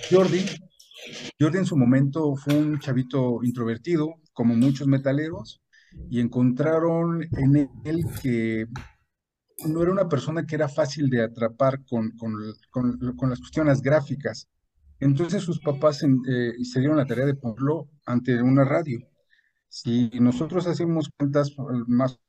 Jordi, 0.09 0.43
Jordi 1.39 1.57
en 1.59 1.65
su 1.65 1.77
momento 1.77 2.36
fue 2.36 2.55
un 2.55 2.79
chavito 2.79 3.43
introvertido, 3.43 4.15
como 4.31 4.55
muchos 4.55 4.88
metaleros, 4.88 5.62
y 6.09 6.19
encontraron 6.19 7.21
en 7.38 7.69
él 7.86 8.05
que 8.23 8.65
no 9.67 9.82
era 9.84 9.91
una 9.91 10.10
persona 10.10 10.45
que 10.45 10.56
era 10.56 10.69
fácil 10.69 11.10
de 11.10 11.23
atrapar 11.23 11.84
con, 11.86 12.12
con, 12.17 12.34
con- 12.71 12.99
las 13.30 13.39
cuestiones 13.39 13.82
gráficas. 13.82 14.47
Entonces 14.99 15.43
sus 15.43 15.60
papás 15.60 16.04
en- 16.04 16.21
eh, 16.30 16.54
se 16.63 16.80
dieron 16.80 16.97
la 16.97 17.06
tarea 17.06 17.26
de 17.26 17.36
ponerlo 17.36 17.89
ante 18.06 18.41
una 18.41 18.63
radio. 18.65 18.99
Si 19.69 20.10
nosotros 20.19 20.67
hacemos 20.67 21.10
cuentas 21.17 21.49
eh, 21.52 21.56
más 21.88 22.19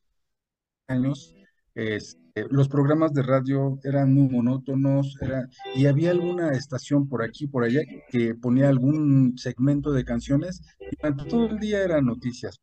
años, 0.88 1.34
este, 1.74 2.23
los 2.50 2.68
programas 2.68 3.12
de 3.12 3.22
radio 3.22 3.78
eran 3.84 4.12
muy 4.12 4.28
monótonos, 4.28 5.16
era, 5.20 5.48
y 5.74 5.86
había 5.86 6.10
alguna 6.10 6.50
estación 6.50 7.08
por 7.08 7.22
aquí, 7.22 7.46
por 7.46 7.62
allá, 7.62 7.82
que 8.10 8.34
ponía 8.34 8.68
algún 8.68 9.38
segmento 9.38 9.92
de 9.92 10.04
canciones, 10.04 10.60
y 10.80 10.96
durante 10.96 11.24
todo 11.26 11.46
el 11.46 11.58
día 11.58 11.82
eran 11.82 12.06
noticias, 12.06 12.60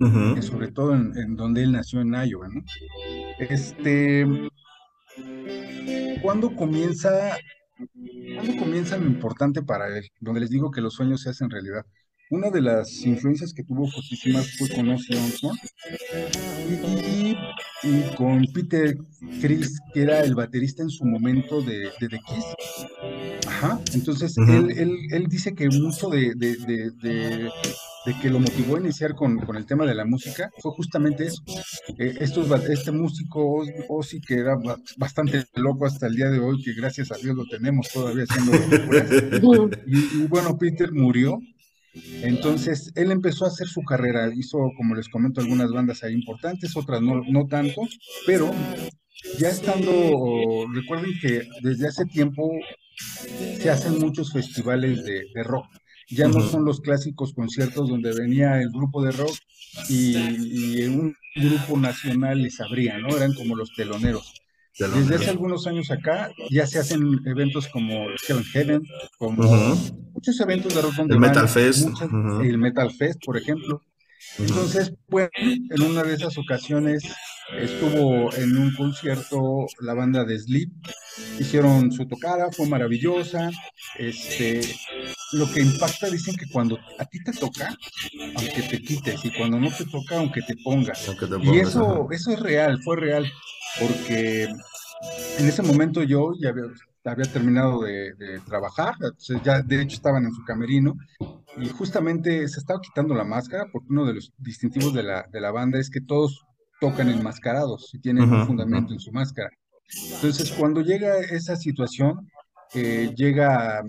eh, 0.00 0.42
sobre 0.42 0.72
todo 0.72 0.94
en, 0.94 1.16
en 1.16 1.36
donde 1.36 1.62
él 1.62 1.72
nació 1.72 2.00
en 2.00 2.14
Iowa, 2.14 2.48
¿no? 2.48 2.62
Este, 3.38 4.26
¿cuándo 6.20 6.54
comienza, 6.56 7.36
cuándo 8.34 8.56
comienza 8.58 8.96
lo 8.98 9.06
importante 9.06 9.62
para 9.62 9.96
él? 9.96 10.08
Donde 10.20 10.40
les 10.40 10.50
digo 10.50 10.72
que 10.72 10.80
los 10.80 10.94
sueños 10.94 11.22
se 11.22 11.30
hacen 11.30 11.48
realidad. 11.48 11.86
Una 12.32 12.48
de 12.50 12.62
las 12.62 13.04
influencias 13.04 13.52
que 13.52 13.62
tuvo 13.62 13.86
fortísimas 13.90 14.56
fue 14.56 14.66
con 14.70 14.88
Ozzy 14.88 15.12
Osbourne 15.14 15.60
y, 16.66 17.36
y 17.86 18.14
con 18.16 18.46
Peter 18.54 18.96
Criss, 19.42 19.78
que 19.92 20.00
era 20.02 20.22
el 20.22 20.34
baterista 20.34 20.82
en 20.82 20.88
su 20.88 21.04
momento 21.04 21.60
de, 21.60 21.90
de 22.00 22.08
The 22.08 22.18
Kiss. 22.26 22.44
Ajá, 23.46 23.78
entonces 23.92 24.34
él, 24.38 24.70
él, 24.78 24.96
él 25.10 25.26
dice 25.28 25.54
que 25.54 25.68
mucho 25.68 26.08
de, 26.08 26.32
de, 26.34 26.56
de, 26.56 26.90
de- 27.02 27.50
de 28.04 28.18
que 28.20 28.30
lo 28.30 28.40
motivó 28.40 28.74
a 28.74 28.80
iniciar 28.80 29.14
con, 29.14 29.38
con 29.38 29.54
el 29.56 29.64
tema 29.64 29.86
de 29.86 29.94
la 29.94 30.04
música 30.04 30.50
fue 30.60 30.72
justamente 30.72 31.24
eso. 31.26 31.40
Eh, 31.98 32.14
estos, 32.18 32.48
este 32.68 32.90
músico 32.90 33.58
Oz- 33.58 33.68
Ozzy, 33.88 34.20
que 34.20 34.34
era 34.38 34.56
ba- 34.56 34.76
bastante 34.96 35.44
loco 35.54 35.86
hasta 35.86 36.08
el 36.08 36.16
día 36.16 36.28
de 36.28 36.40
hoy, 36.40 36.60
que 36.64 36.72
gracias 36.72 37.12
a 37.12 37.16
Dios 37.16 37.36
lo 37.36 37.44
tenemos 37.46 37.88
todavía 37.92 38.24
haciendo 38.28 38.52
locuras. 38.76 39.08
Y, 39.86 39.98
y 40.22 40.26
bueno, 40.28 40.56
Peter 40.58 40.90
murió. 40.92 41.38
Entonces, 42.22 42.92
él 42.94 43.10
empezó 43.10 43.44
a 43.44 43.48
hacer 43.48 43.66
su 43.68 43.82
carrera, 43.82 44.30
hizo, 44.34 44.58
como 44.76 44.94
les 44.94 45.08
comento, 45.08 45.40
algunas 45.40 45.70
bandas 45.70 46.02
ahí 46.02 46.14
importantes, 46.14 46.76
otras 46.76 47.02
no, 47.02 47.22
no 47.28 47.46
tanto, 47.46 47.82
pero 48.26 48.50
ya 49.38 49.48
estando, 49.48 50.66
recuerden 50.72 51.12
que 51.20 51.42
desde 51.62 51.88
hace 51.88 52.06
tiempo 52.06 52.50
se 53.58 53.70
hacen 53.70 53.98
muchos 53.98 54.32
festivales 54.32 55.04
de, 55.04 55.22
de 55.34 55.42
rock. 55.42 55.66
Ya 56.08 56.28
no 56.28 56.40
son 56.40 56.64
los 56.64 56.80
clásicos 56.80 57.32
conciertos 57.34 57.88
donde 57.88 58.12
venía 58.14 58.60
el 58.60 58.70
grupo 58.70 59.02
de 59.02 59.12
rock 59.12 59.34
y, 59.88 60.16
y 60.78 60.82
un 60.84 61.14
grupo 61.36 61.78
nacional 61.78 62.42
les 62.42 62.60
abría, 62.60 62.98
¿no? 62.98 63.16
Eran 63.16 63.32
como 63.34 63.56
los 63.56 63.72
teloneros. 63.74 64.41
Desde 64.78 65.14
hace 65.16 65.30
algunos 65.30 65.66
años 65.66 65.90
acá 65.90 66.30
ya 66.50 66.66
se 66.66 66.78
hacen 66.78 67.20
eventos 67.26 67.68
como 67.68 68.06
Hell 68.26 68.44
Heaven, 68.52 68.82
como 69.18 69.42
muchos 70.14 70.40
eventos 70.40 70.74
de 70.74 70.82
rock 70.82 70.94
El 71.08 71.18
Metal 71.18 71.48
Fest, 71.48 71.88
muchas- 71.88 72.10
el 72.42 72.58
Metal 72.58 72.90
Fest, 72.90 73.20
por 73.24 73.36
ejemplo. 73.36 73.82
Entonces, 74.38 74.92
bueno, 75.08 75.30
en 75.42 75.82
una 75.82 76.02
de 76.02 76.14
esas 76.14 76.38
ocasiones 76.38 77.02
estuvo 77.58 78.32
en 78.34 78.56
un 78.56 78.74
concierto 78.74 79.66
la 79.80 79.94
banda 79.94 80.24
de 80.24 80.38
Sleep, 80.38 80.70
hicieron 81.38 81.92
su 81.92 82.06
tocada, 82.08 82.50
fue 82.50 82.66
maravillosa, 82.66 83.50
este, 83.98 84.62
lo 85.32 85.50
que 85.52 85.60
impacta, 85.60 86.08
dicen 86.08 86.34
que 86.36 86.46
cuando 86.50 86.78
a 86.98 87.04
ti 87.04 87.22
te 87.22 87.32
toca, 87.32 87.76
aunque 88.36 88.62
te 88.62 88.80
quites, 88.82 89.24
y 89.24 89.30
cuando 89.32 89.60
no 89.60 89.70
te 89.70 89.84
toca, 89.84 90.16
aunque 90.16 90.40
te 90.42 90.56
pongas. 90.64 91.08
Aunque 91.08 91.26
te 91.26 91.36
Y 91.42 91.58
eso, 91.58 92.04
ajá. 92.04 92.14
eso 92.14 92.30
es 92.32 92.40
real, 92.40 92.82
fue 92.82 92.96
real, 92.96 93.30
porque 93.80 94.44
en 94.44 95.48
ese 95.48 95.62
momento 95.62 96.02
yo 96.02 96.32
ya 96.40 96.50
había, 96.50 96.64
había 97.04 97.32
terminado 97.32 97.82
de, 97.82 98.14
de 98.14 98.40
trabajar, 98.40 98.94
entonces 99.00 99.40
ya 99.42 99.62
de 99.62 99.82
hecho 99.82 99.96
estaban 99.96 100.24
en 100.24 100.32
su 100.32 100.44
camerino, 100.44 100.94
y 101.56 101.68
justamente 101.68 102.48
se 102.48 102.60
estaba 102.60 102.80
quitando 102.80 103.14
la 103.14 103.24
máscara, 103.24 103.66
porque 103.72 103.88
uno 103.90 104.06
de 104.06 104.14
los 104.14 104.32
distintivos 104.38 104.94
de 104.94 105.02
la, 105.02 105.26
de 105.30 105.40
la 105.40 105.50
banda 105.50 105.78
es 105.78 105.90
que 105.90 106.00
todos 106.00 106.44
tocan 106.80 107.08
enmascarados 107.08 107.90
y 107.94 108.00
tienen 108.00 108.32
un 108.32 108.46
fundamento 108.46 108.92
en 108.92 109.00
su 109.00 109.12
máscara. 109.12 109.50
Entonces, 110.14 110.50
cuando 110.52 110.80
llega 110.80 111.18
esa 111.18 111.54
situación, 111.56 112.28
eh, 112.74 113.12
llega, 113.14 113.82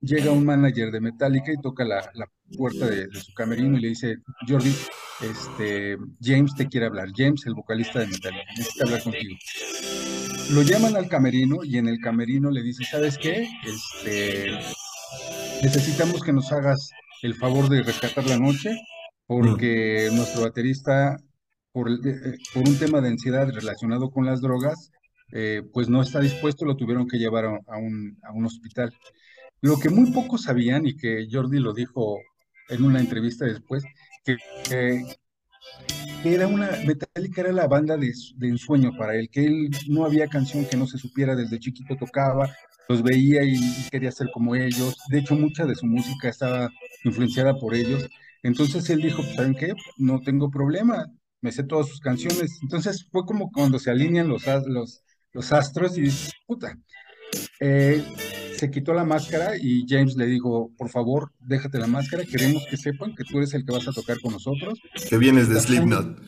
llega 0.00 0.32
un 0.32 0.44
manager 0.44 0.90
de 0.90 1.00
Metallica 1.00 1.52
y 1.52 1.60
toca 1.60 1.84
la, 1.84 2.10
la 2.14 2.26
puerta 2.56 2.86
de, 2.86 3.06
de 3.06 3.20
su 3.20 3.34
camerino 3.34 3.76
y 3.76 3.80
le 3.82 3.88
dice, 3.88 4.16
Jordi, 4.48 4.74
este, 5.22 5.96
James 6.20 6.54
te 6.56 6.66
quiere 6.68 6.86
hablar, 6.86 7.08
James, 7.14 7.44
el 7.46 7.54
vocalista 7.54 8.00
de 8.00 8.06
Metallica, 8.06 8.44
necesita 8.56 8.84
hablar 8.84 9.02
contigo. 9.02 9.36
Lo 10.52 10.62
llaman 10.62 10.96
al 10.96 11.08
camerino 11.08 11.62
y 11.64 11.78
en 11.78 11.86
el 11.88 12.00
camerino 12.00 12.50
le 12.50 12.62
dice, 12.62 12.84
¿sabes 12.84 13.16
qué? 13.18 13.48
Este, 13.64 14.50
necesitamos 15.62 16.22
que 16.22 16.32
nos 16.32 16.50
hagas 16.52 16.90
el 17.22 17.34
favor 17.34 17.68
de 17.68 17.82
rescatar 17.82 18.26
la 18.26 18.38
noche 18.38 18.70
porque 19.26 20.08
nuestro 20.12 20.42
baterista, 20.42 21.16
por, 21.72 21.88
el- 21.88 22.00
eh, 22.04 22.36
por 22.52 22.68
un 22.68 22.78
tema 22.78 23.00
de 23.00 23.08
ansiedad 23.10 23.48
relacionado 23.48 24.10
con 24.10 24.26
las 24.26 24.40
drogas, 24.40 24.90
eh, 25.32 25.62
pues 25.72 25.88
no 25.88 26.02
está 26.02 26.18
dispuesto, 26.20 26.64
lo 26.64 26.76
tuvieron 26.76 27.06
que 27.06 27.18
llevar 27.18 27.44
a, 27.44 27.50
a 27.68 27.78
un, 27.78 28.18
a 28.24 28.32
un 28.32 28.46
hospital. 28.46 28.92
Lo 29.60 29.78
que 29.78 29.90
muy 29.90 30.10
pocos 30.10 30.42
sabían 30.44 30.86
y 30.86 30.96
que 30.96 31.28
Jordi 31.30 31.60
lo 31.60 31.72
dijo 31.74 32.18
en 32.70 32.82
una 32.84 32.98
entrevista 32.98 33.44
después, 33.44 33.84
que, 34.24 34.36
era 36.24 36.46
una, 36.46 36.70
Metallica 36.86 37.42
era 37.42 37.52
la 37.52 37.66
banda 37.66 37.96
de, 37.96 38.12
de 38.36 38.48
ensueño 38.48 38.92
para 38.96 39.16
él, 39.16 39.28
que 39.30 39.44
él 39.44 39.70
no 39.88 40.04
había 40.04 40.28
canción 40.28 40.66
que 40.66 40.76
no 40.76 40.86
se 40.86 40.98
supiera, 40.98 41.34
desde 41.34 41.58
chiquito 41.58 41.96
tocaba, 41.96 42.54
los 42.88 43.02
veía 43.02 43.44
y, 43.44 43.56
quería 43.90 44.10
ser 44.10 44.28
como 44.32 44.54
ellos. 44.56 44.96
De 45.08 45.20
hecho, 45.20 45.36
mucha 45.36 45.64
de 45.64 45.76
su 45.76 45.86
música 45.86 46.28
estaba 46.28 46.68
influenciada 47.04 47.54
por 47.54 47.74
ellos. 47.74 48.08
Entonces 48.42 48.88
él 48.90 49.00
dijo, 49.00 49.22
"Pues, 49.22 49.36
¿saben 49.36 49.54
qué? 49.54 49.74
No 49.96 50.20
tengo 50.20 50.50
problema, 50.50 51.06
me 51.40 51.52
sé 51.52 51.62
todas 51.64 51.88
sus 51.88 52.00
canciones. 52.00 52.58
Entonces 52.62 53.06
fue 53.10 53.24
como 53.24 53.50
cuando 53.52 53.78
se 53.78 53.90
alinean 53.90 54.28
los, 54.28 54.44
los, 54.66 55.02
los 55.32 55.52
astros 55.52 55.96
y 55.98 56.02
dices, 56.02 56.32
puta. 56.46 56.76
Eh, 57.60 58.04
se 58.60 58.70
quitó 58.70 58.92
la 58.92 59.04
máscara 59.04 59.56
y 59.58 59.86
James 59.88 60.16
le 60.16 60.26
dijo, 60.26 60.70
por 60.76 60.90
favor, 60.90 61.32
déjate 61.40 61.78
la 61.78 61.86
máscara, 61.86 62.24
queremos 62.24 62.66
que 62.68 62.76
sepan 62.76 63.14
que 63.14 63.24
tú 63.24 63.38
eres 63.38 63.54
el 63.54 63.64
que 63.64 63.72
vas 63.72 63.88
a 63.88 63.92
tocar 63.92 64.20
con 64.20 64.34
nosotros. 64.34 64.78
Que 65.08 65.16
vienes 65.16 65.48
de 65.48 65.58
Slipknot. 65.58 66.20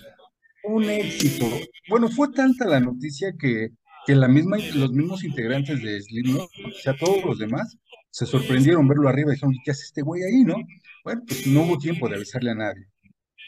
Un 0.64 0.84
éxito. 0.84 1.46
Bueno, 1.90 2.08
fue 2.08 2.32
tanta 2.32 2.64
la 2.64 2.80
noticia 2.80 3.34
que, 3.38 3.68
que 4.06 4.14
la 4.14 4.28
misma, 4.28 4.56
los 4.74 4.92
mismos 4.92 5.24
integrantes 5.24 5.82
de 5.82 6.00
Slipknot, 6.00 6.48
o 6.68 6.80
sea, 6.82 6.96
todos 6.96 7.22
los 7.22 7.38
demás, 7.38 7.76
se 8.10 8.24
sorprendieron 8.24 8.88
verlo 8.88 9.10
arriba 9.10 9.32
y 9.32 9.34
dijeron, 9.34 9.54
¿qué 9.62 9.72
hace 9.72 9.84
este 9.84 10.00
güey 10.00 10.22
ahí, 10.22 10.42
no? 10.42 10.56
Bueno, 11.04 11.20
pues 11.28 11.46
no 11.46 11.64
hubo 11.64 11.76
tiempo 11.76 12.08
de 12.08 12.16
avisarle 12.16 12.52
a 12.52 12.54
nadie. 12.54 12.86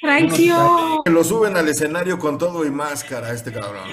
¡Traición! 0.02 1.02
Que 1.06 1.10
lo 1.10 1.24
suben 1.24 1.56
al 1.56 1.68
escenario 1.68 2.18
con 2.18 2.36
todo 2.36 2.66
y 2.66 2.70
máscara, 2.70 3.32
este 3.32 3.50
cabrón. 3.50 3.88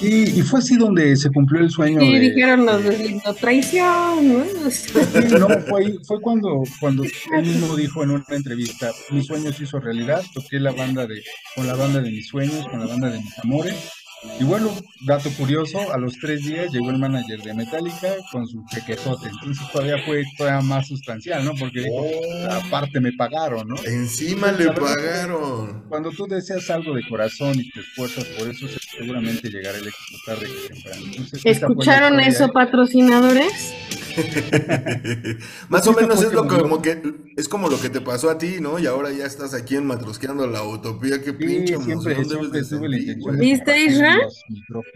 Y, 0.00 0.38
y 0.38 0.42
fue 0.42 0.60
así 0.60 0.76
donde 0.76 1.16
se 1.16 1.30
cumplió 1.30 1.60
el 1.60 1.70
sueño 1.70 1.98
de, 2.12 2.20
dijeron 2.20 2.64
los 2.66 2.84
de- 2.84 3.20
traición. 3.40 4.28
¿no? 4.28 4.44
Sí, 4.70 4.92
no, 5.38 5.48
fue, 5.68 5.84
ahí- 5.84 5.98
fue 6.06 6.20
cuando, 6.20 6.62
cuando 6.80 7.02
él 7.04 7.42
mismo 7.46 7.74
dijo 7.76 8.02
en 8.04 8.10
una 8.10 8.24
entrevista, 8.30 8.92
mi 9.10 9.22
sueño 9.24 9.52
se 9.52 9.64
hizo 9.64 9.80
realidad, 9.80 10.22
toqué 10.34 10.60
la 10.60 10.70
banda 10.72 11.06
de, 11.06 11.22
con 11.56 11.66
la 11.66 11.74
banda 11.74 12.00
de 12.00 12.10
mis 12.12 12.28
sueños, 12.28 12.66
con 12.68 12.78
la 12.80 12.86
banda 12.86 13.10
de 13.10 13.18
mis 13.18 13.38
amores. 13.40 13.74
Y 14.40 14.44
bueno, 14.44 14.70
dato 15.06 15.30
curioso, 15.30 15.92
a 15.92 15.98
los 15.98 16.14
tres 16.18 16.44
días 16.44 16.72
llegó 16.72 16.90
el 16.90 16.98
manager 16.98 17.40
de 17.40 17.54
Metallica 17.54 18.08
con 18.32 18.46
su 18.46 18.64
chequezote, 18.66 19.28
entonces 19.28 19.64
todavía 19.72 19.96
fue 20.04 20.24
todavía 20.36 20.60
más 20.60 20.88
sustancial, 20.88 21.44
¿no? 21.44 21.54
Porque 21.54 21.80
dijo, 21.80 22.04
aparte 22.50 23.00
me 23.00 23.12
pagaron, 23.12 23.68
¿no? 23.68 23.76
Encima 23.84 24.50
le 24.52 24.72
pagaron. 24.72 25.84
Cuando 25.88 26.10
tú 26.10 26.26
deseas 26.26 26.68
algo 26.70 26.94
de 26.94 27.02
corazón 27.08 27.60
y 27.60 27.70
te 27.70 27.80
esfuerzas 27.80 28.24
por 28.24 28.48
eso, 28.48 28.66
seguramente 28.98 29.48
llegará 29.50 29.78
el 29.78 29.86
éxito 29.86 30.18
tarde 30.26 30.46
que 30.46 30.74
temprano. 30.74 31.02
Entonces, 31.06 31.40
¿Escucharon 31.44 32.20
eso, 32.20 32.48
patrocinadores? 32.48 33.74
Más 35.68 35.86
o 35.86 35.92
menos 35.92 36.22
es 36.22 36.32
lo 36.32 36.46
que, 36.48 36.58
como 36.58 36.82
que 36.82 37.02
es 37.36 37.48
como 37.48 37.68
lo 37.68 37.80
que 37.80 37.88
te 37.88 38.00
pasó 38.00 38.30
a 38.30 38.38
ti, 38.38 38.56
¿no? 38.60 38.78
Y 38.78 38.86
ahora 38.86 39.10
ya 39.12 39.26
estás 39.26 39.54
aquí 39.54 39.76
en 39.76 39.86
Matrosqueando 39.86 40.46
la 40.46 40.62
Utopía. 40.62 41.22
Qué 41.22 41.30
Sí, 41.30 41.36
pinche 41.36 41.76
siempre, 41.78 42.14
emoción 42.14 42.28
debes 42.28 42.52
de 42.52 42.64
sentir, 42.64 43.16
¿Viste, 43.38 43.80
Isra? 43.84 44.16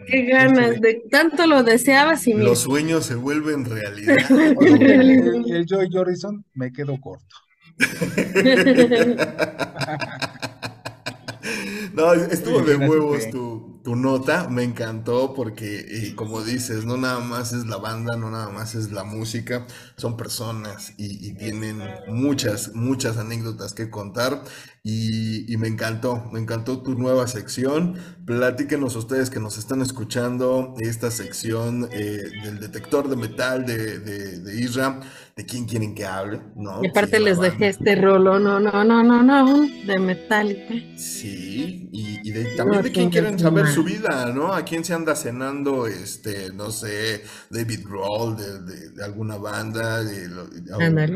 Qué 0.07 0.24
ganas, 0.24 0.81
de 0.81 1.02
tanto 1.11 1.46
lo 1.46 1.62
deseabas 1.62 2.26
y 2.26 2.35
mira. 2.35 2.50
Los 2.50 2.61
sueños 2.61 3.07
se 3.07 3.14
vuelven 3.14 3.64
realidad. 3.64 4.16
oye, 4.57 4.94
el, 4.94 5.52
el 5.52 5.66
Joy 5.68 5.88
Jorrison 5.92 6.44
me 6.55 6.72
quedó 6.72 6.98
corto. 7.00 7.37
No, 11.94 12.12
estuvo 12.14 12.61
de 12.62 12.76
huevos 12.76 13.28
tu, 13.31 13.71
tu 13.82 13.96
nota, 13.96 14.48
me 14.48 14.62
encantó 14.62 15.34
porque, 15.34 15.80
eh, 15.88 16.14
como 16.14 16.42
dices, 16.42 16.84
no 16.84 16.96
nada 16.96 17.20
más 17.20 17.52
es 17.52 17.66
la 17.66 17.78
banda, 17.78 18.16
no 18.16 18.30
nada 18.30 18.48
más 18.50 18.74
es 18.74 18.92
la 18.92 19.04
música, 19.04 19.66
son 19.96 20.16
personas 20.16 20.92
y, 20.98 21.28
y 21.28 21.34
tienen 21.34 21.82
muchas, 22.06 22.74
muchas 22.74 23.16
anécdotas 23.16 23.74
que 23.74 23.90
contar 23.90 24.44
y, 24.84 25.52
y 25.52 25.56
me 25.58 25.68
encantó, 25.68 26.28
me 26.32 26.40
encantó 26.40 26.82
tu 26.82 26.94
nueva 26.94 27.26
sección. 27.28 27.96
Platíquenos 28.24 28.96
ustedes 28.96 29.30
que 29.30 29.40
nos 29.40 29.58
están 29.58 29.80
escuchando 29.82 30.74
esta 30.78 31.10
sección 31.10 31.88
eh, 31.92 32.34
del 32.42 32.58
detector 32.60 33.08
de 33.08 33.16
metal 33.16 33.64
de, 33.66 33.98
de, 34.00 34.38
de 34.40 34.60
Isra, 34.60 35.00
de 35.36 35.46
quién 35.46 35.66
quieren 35.66 35.94
que 35.94 36.04
hable, 36.06 36.42
¿no? 36.56 36.82
Y 36.82 36.88
aparte 36.88 37.18
Sí, 37.18 37.18
les 37.18 37.40
dejé 37.40 37.68
este 37.68 37.94
rolo, 37.96 38.38
no, 38.38 38.60
no, 38.60 38.84
no, 38.84 39.02
no, 39.02 39.22
no, 39.22 39.72
de 39.80 39.98
Metallica. 39.98 40.74
Sí, 40.94 41.88
y, 41.90 42.28
y 42.28 42.32
de, 42.32 42.46
también 42.48 42.82
No, 42.82 42.82
de 42.82 42.92
quién 42.92 43.08
quieren 43.10 43.38
saber 43.38 43.66
su 43.66 43.82
vida, 43.82 44.30
¿no? 44.34 44.52
A 44.52 44.62
quién 44.64 44.84
se 44.84 44.92
anda 44.92 45.16
cenando, 45.16 45.86
este, 45.86 46.52
no 46.52 46.70
sé, 46.70 47.24
David 47.50 47.80
Grohl 47.86 48.36
de, 48.36 48.60
de- 48.92 49.02
alguna 49.04 49.36
banda, 49.38 50.04
de, 50.04 50.28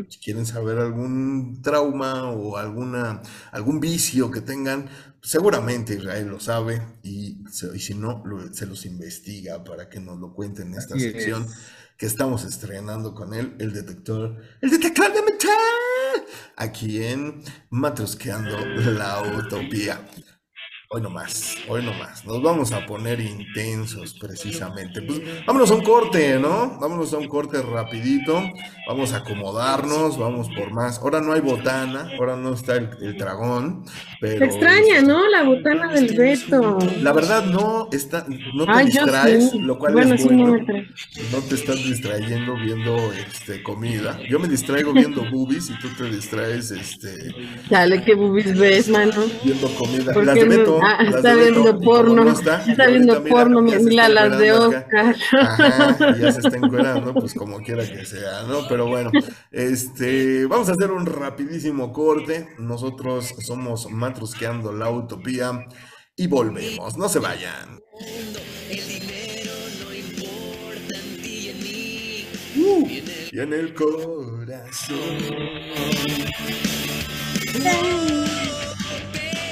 si 0.09 0.18
quieren 0.20 0.46
saber 0.46 0.79
algún 0.79 1.61
trauma 1.62 2.31
o 2.31 2.57
alguna, 2.57 3.20
algún 3.57 3.81
vicio 3.81 4.31
que 4.31 4.40
tengan, 4.42 4.88
seguramente 5.23 5.95
Israel 5.95 6.29
lo 6.29 6.38
sabe 6.40 6.83
y, 7.03 7.38
si 7.51 7.95
no, 7.95 8.23
lo- 8.25 8.53
se 8.55 8.66
los 8.66 8.85
investiga 8.87 9.64
para 9.64 9.88
que 9.88 9.99
nos 9.99 10.19
lo 10.21 10.33
cuenten 10.35 10.69
en 10.73 10.79
esta 10.79 10.95
Así 10.95 11.05
sección 11.11 11.45
es. 11.45 11.55
que 11.97 12.07
estamos 12.07 12.45
estrenando 12.45 13.14
con 13.14 13.33
él, 13.35 13.57
el 13.59 13.73
detector, 13.73 14.37
el 14.61 14.71
detector 14.71 15.12
de 15.12 15.23
metal, 15.23 16.27
aquí 16.57 17.03
en 17.03 17.42
Matrosqueando 17.71 18.59
la 18.92 19.23
Utopía. 19.23 20.07
Hoy 20.88 21.03
no 21.03 21.11
más, 21.11 21.57
hoy 21.68 21.83
no 21.85 21.92
más. 21.94 22.25
Nos 22.25 22.40
vamos 22.40 22.70
a 22.70 22.87
poner 22.87 23.18
intensos 23.20 24.14
precisamente. 24.20 25.03
Pues 25.03 25.20
vámonos 25.44 25.68
a 25.72 25.75
un 25.75 25.83
corte, 25.83 26.38
¿no? 26.38 26.79
Vámonos 26.81 27.12
a 27.12 27.18
un 27.18 27.27
corte 27.27 27.61
rapidito. 27.61 28.40
Vamos 28.88 29.12
a 29.12 29.16
acomodarnos, 29.16 30.16
vamos 30.16 30.49
por 30.57 30.70
más. 30.70 30.99
Ahora 31.01 31.20
no 31.20 31.33
hay 31.33 31.40
botana, 31.40 32.09
ahora 32.16 32.37
no 32.37 32.55
está 32.55 32.77
el, 32.77 32.90
el 33.03 33.16
dragón, 33.18 33.85
pero... 34.20 34.38
Se 34.38 34.44
extraña, 34.44 35.01
¿no? 35.03 35.29
La 35.29 35.42
botana 35.42 35.92
del 35.92 36.16
Beto. 36.16 36.79
La 37.01 37.12
verdad 37.12 37.44
no 37.46 37.88
está, 37.90 38.25
no 38.55 38.64
te 38.64 38.70
Ay, 38.72 38.87
distraes, 38.87 39.51
sí. 39.51 39.59
lo 39.59 39.79
cual 39.81 39.92
Bueno, 39.94 40.14
es 40.14 40.22
sí, 40.22 40.29
bueno. 40.29 40.57
no 41.33 41.38
te 41.49 41.55
estás 41.57 41.77
distrayendo 41.83 42.55
viendo 42.55 43.12
este 43.12 43.61
comida. 43.64 44.20
Yo 44.31 44.38
me 44.38 44.46
distraigo 44.46 44.92
viendo 44.92 45.29
boobies 45.33 45.68
y 45.68 45.79
tú 45.81 45.88
te 45.99 46.05
distraes 46.05 46.70
este 46.70 47.35
Dale, 47.69 48.04
qué 48.04 48.15
bubis 48.15 48.56
ves, 48.56 48.88
mano. 48.88 49.25
viendo 49.42 49.69
comida. 49.75 50.13
¿Por 50.13 50.25
Las 50.25 50.37
no? 50.37 50.46
Beto, 50.46 50.75
Ah, 50.83 50.98
está 51.02 51.35
viendo 51.35 51.70
y 51.70 51.85
porno. 51.85 52.24
no 52.24 52.33
está, 52.33 52.64
y 52.66 52.74
viendo 52.74 53.24
porno, 53.24 53.62
mira 53.62 54.08
las 54.08 54.38
de. 54.38 54.52
Oscar. 54.52 55.16
Ajá, 55.40 56.16
ya 56.18 56.33
se 56.33 56.40
está 56.40 56.56
encuerando, 56.62 57.14
pues 57.14 57.35
como 57.35 57.58
quiera 57.60 57.85
que 57.87 58.04
sea, 58.04 58.42
¿no? 58.48 58.66
Pero 58.68 58.87
bueno, 58.87 59.10
este, 59.50 60.46
vamos 60.46 60.68
a 60.68 60.72
hacer 60.72 60.90
un 60.90 61.06
rapidísimo 61.06 61.92
corte. 61.92 62.48
Nosotros 62.58 63.35
somos 63.40 63.90
Matrusqueando 63.90 64.72
la 64.72 64.90
Utopía 64.90 65.66
y 66.16 66.27
volvemos. 66.27 66.96
No 66.96 67.08
se 67.08 67.18
vayan. 67.18 67.81
Uh, 72.58 72.88
y 73.33 73.38
en 73.38 73.52
el 73.52 73.74
corazón. 73.74 74.96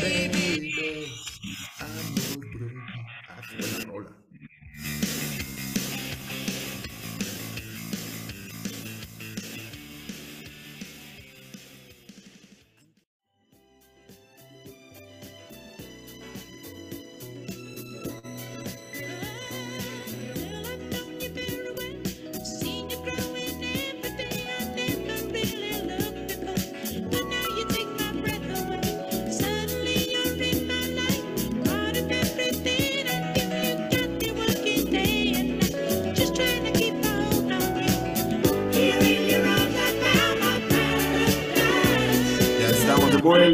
Baby, 0.00 0.73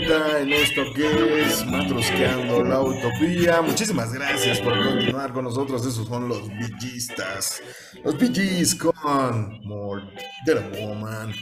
en 0.03 0.53
esto 0.53 0.82
que 0.94 1.42
es 1.42 1.66
Matrosqueando 1.66 2.64
la 2.64 2.80
Utopía. 2.80 3.61
Muchísimas 3.61 4.12
gracias 4.12 4.59
por 4.61 4.72
continuar 4.82 5.32
con 5.32 5.44
nosotros. 5.44 5.84
Esos 5.84 6.09
son 6.09 6.26
los 6.26 6.48
villistas. 6.48 7.62
Los 8.03 8.16
villis 8.16 8.74
con 8.74 9.61
More 9.66 10.03
de 10.46 10.55
la 10.55 10.68
Woman. 10.68 11.34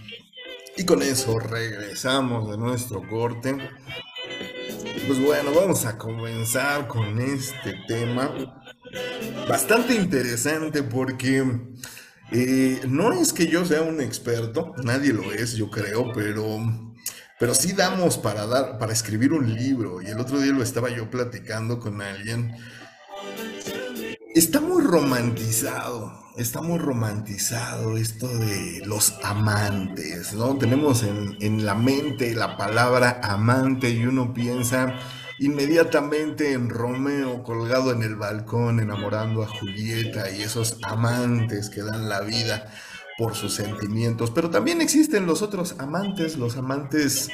Y 0.77 0.85
con 0.85 1.03
eso 1.03 1.39
regresamos 1.39 2.51
de 2.51 2.59
nuestro 2.59 3.07
corte. 3.09 3.57
Pues 5.07 5.25
bueno, 5.25 5.53
vamos 5.55 5.85
a 5.85 5.97
comenzar 5.97 6.89
con 6.89 7.21
este 7.21 7.75
tema. 7.87 8.33
Bastante 9.49 9.95
interesante 9.95 10.83
porque 10.83 11.45
eh, 12.33 12.81
no 12.89 13.13
es 13.13 13.33
que 13.33 13.47
yo 13.47 13.65
sea 13.65 13.83
un 13.83 14.01
experto, 14.01 14.75
nadie 14.83 15.13
lo 15.13 15.33
es, 15.33 15.55
yo 15.55 15.71
creo, 15.71 16.13
pero, 16.13 16.59
pero 17.39 17.55
sí 17.55 17.73
damos 17.73 18.19
para 18.19 18.47
dar, 18.47 18.79
para 18.79 18.93
escribir 18.93 19.33
un 19.33 19.55
libro. 19.55 20.03
Y 20.03 20.07
el 20.07 20.19
otro 20.19 20.41
día 20.41 20.53
lo 20.53 20.63
estaba 20.63 20.91
yo 20.91 21.11
platicando 21.11 21.79
con 21.79 22.03
alguien. 22.03 22.53
Está 24.35 24.61
muy 24.61 24.83
romantizado, 24.83 26.13
está 26.37 26.61
muy 26.61 26.79
romantizado 26.79 27.97
esto 27.97 28.29
de 28.29 28.83
los 28.85 29.15
amantes, 29.23 30.33
¿no? 30.35 30.57
Tenemos 30.59 31.03
en, 31.03 31.37
en 31.41 31.65
la 31.65 31.75
mente 31.75 32.35
la 32.35 32.57
palabra 32.57 33.21
amante 33.23 33.91
y 33.91 34.05
uno 34.05 34.35
piensa 34.35 34.99
inmediatamente 35.39 36.53
en 36.53 36.69
Romeo 36.69 37.43
colgado 37.43 37.93
en 37.93 38.03
el 38.03 38.17
balcón 38.17 38.81
enamorando 38.81 39.43
a 39.43 39.49
Julieta 39.49 40.31
y 40.31 40.43
esos 40.43 40.79
amantes 40.83 41.71
que 41.71 41.83
dan 41.83 42.09
la 42.09 42.21
vida 42.21 42.73
por 43.19 43.35
sus 43.35 43.53
sentimientos. 43.53 44.31
Pero 44.31 44.49
también 44.49 44.81
existen 44.81 45.27
los 45.27 45.43
otros 45.43 45.75
amantes, 45.79 46.39
los 46.39 46.57
amantes 46.57 47.29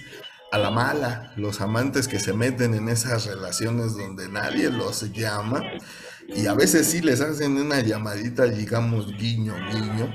a 0.51 0.59
la 0.59 0.71
mala, 0.71 1.33
los 1.37 1.61
amantes 1.61 2.09
que 2.09 2.19
se 2.19 2.33
meten 2.33 2.75
en 2.75 2.89
esas 2.89 3.27
relaciones 3.27 3.95
donde 3.95 4.29
nadie 4.29 4.71
los 4.71 5.13
llama 5.13 5.63
y 6.29 6.47
a 6.47 6.55
veces 6.55 6.87
sí 6.87 7.01
les 7.01 7.21
hacen 7.21 7.57
una 7.57 7.81
llamadita, 7.81 8.45
digamos, 8.45 9.13
guiño, 9.19 9.55
guiño, 9.71 10.15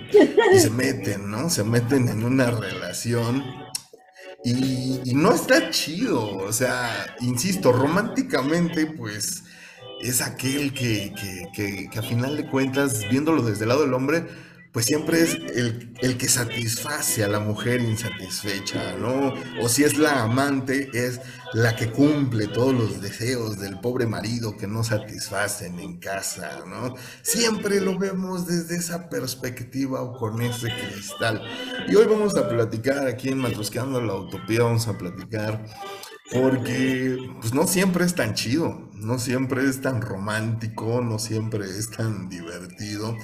y 0.54 0.60
se 0.60 0.70
meten, 0.70 1.30
¿no? 1.30 1.50
Se 1.50 1.64
meten 1.64 2.08
en 2.08 2.24
una 2.24 2.50
relación 2.50 3.44
y, 4.44 5.14
no 5.14 5.34
está 5.34 5.70
chido, 5.70 6.38
o 6.38 6.54
sea, 6.54 7.16
insisto, 7.20 7.72
románticamente, 7.72 8.88
pues 8.88 9.44
es 10.02 10.22
aquel 10.22 10.74
que, 10.74 11.14
que, 11.14 11.48
que, 11.54 11.90
que 11.90 12.00
a 12.00 12.02
final 12.02 12.38
de 12.38 12.48
cuentas, 12.48 13.02
viéndolo 13.10 13.44
desde 13.44 13.64
el 13.64 13.70
lado 13.70 13.82
del 13.82 13.94
hombre, 13.94 14.26
pues 14.72 14.86
siempre 14.86 15.22
es 15.22 15.34
el, 15.34 15.94
el, 16.00 16.18
que 16.18 16.28
satisface 16.28 17.24
a 17.24 17.28
la 17.28 17.40
mujer 17.40 17.82
insatisfecha, 17.82 18.96
¿no? 18.98 19.34
O 19.62 19.68
si 19.68 19.84
es 19.84 19.98
la 19.98 20.24
amante, 20.24 20.90
es 20.94 21.20
la 21.54 21.76
que 21.76 21.92
cumple 21.92 22.48
todos 22.48 22.74
los 22.76 23.02
deseos 23.02 23.60
del 23.60 23.80
pobre 23.80 24.06
marido 24.06 24.56
que 24.58 24.68
no 24.68 24.84
satisfacen 24.84 25.80
en 25.80 25.98
casa, 25.98 26.64
¿no? 26.68 26.96
Siempre 27.24 27.82
lo 27.82 27.98
vemos 27.98 28.46
desde 28.46 28.76
esa 28.78 29.10
perspectiva 29.10 30.04
o 30.04 30.16
con 30.16 30.40
ese 30.42 30.68
cristal. 30.68 31.42
Y 31.88 31.96
hoy 31.96 32.06
vamos 32.06 32.38
a 32.38 32.48
platicar 32.48 33.08
aquí 33.08 33.30
en 33.30 33.40
Matrosqueando 33.40 34.00
la 34.02 34.14
Utopía, 34.14 34.64
vamos 34.64 34.88
a 34.88 34.98
platicar 34.98 35.66
porque 36.32 37.18
pues 37.42 37.56
no 37.56 37.66
siempre 37.66 38.06
es 38.06 38.14
tan 38.14 38.36
chido, 38.36 38.88
no 38.94 39.18
siempre 39.18 39.68
es 39.68 39.82
tan 39.82 40.00
romántico, 40.00 41.02
no 41.02 41.18
siempre 41.18 41.66
es 41.66 41.90
tan 41.90 42.30
divertido 42.30 43.16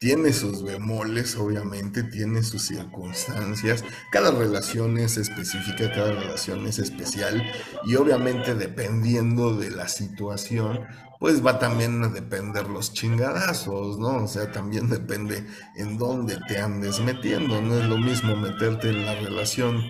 tiene 0.00 0.32
sus 0.32 0.62
bemoles, 0.62 1.36
obviamente, 1.36 2.02
tiene 2.02 2.42
sus 2.42 2.62
circunstancias. 2.62 3.84
Cada 4.10 4.30
relación 4.30 4.96
es 4.96 5.18
específica, 5.18 5.92
cada 5.92 6.12
relación 6.12 6.66
es 6.66 6.78
especial 6.78 7.44
y 7.84 7.96
obviamente 7.96 8.54
dependiendo 8.54 9.54
de 9.58 9.70
la 9.70 9.88
situación, 9.88 10.86
pues 11.18 11.44
va 11.44 11.58
también 11.58 12.02
a 12.02 12.08
depender 12.08 12.66
los 12.66 12.94
chingadazos, 12.94 13.98
¿no? 13.98 14.24
O 14.24 14.26
sea, 14.26 14.50
también 14.50 14.88
depende 14.88 15.46
en 15.76 15.98
dónde 15.98 16.38
te 16.48 16.58
andes 16.58 16.98
metiendo. 17.00 17.60
No 17.60 17.78
es 17.78 17.84
lo 17.84 17.98
mismo 17.98 18.34
meterte 18.36 18.88
en 18.88 19.04
la 19.04 19.16
relación, 19.16 19.82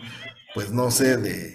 pues 0.54 0.72
no 0.72 0.90
sé, 0.90 1.18
de 1.18 1.54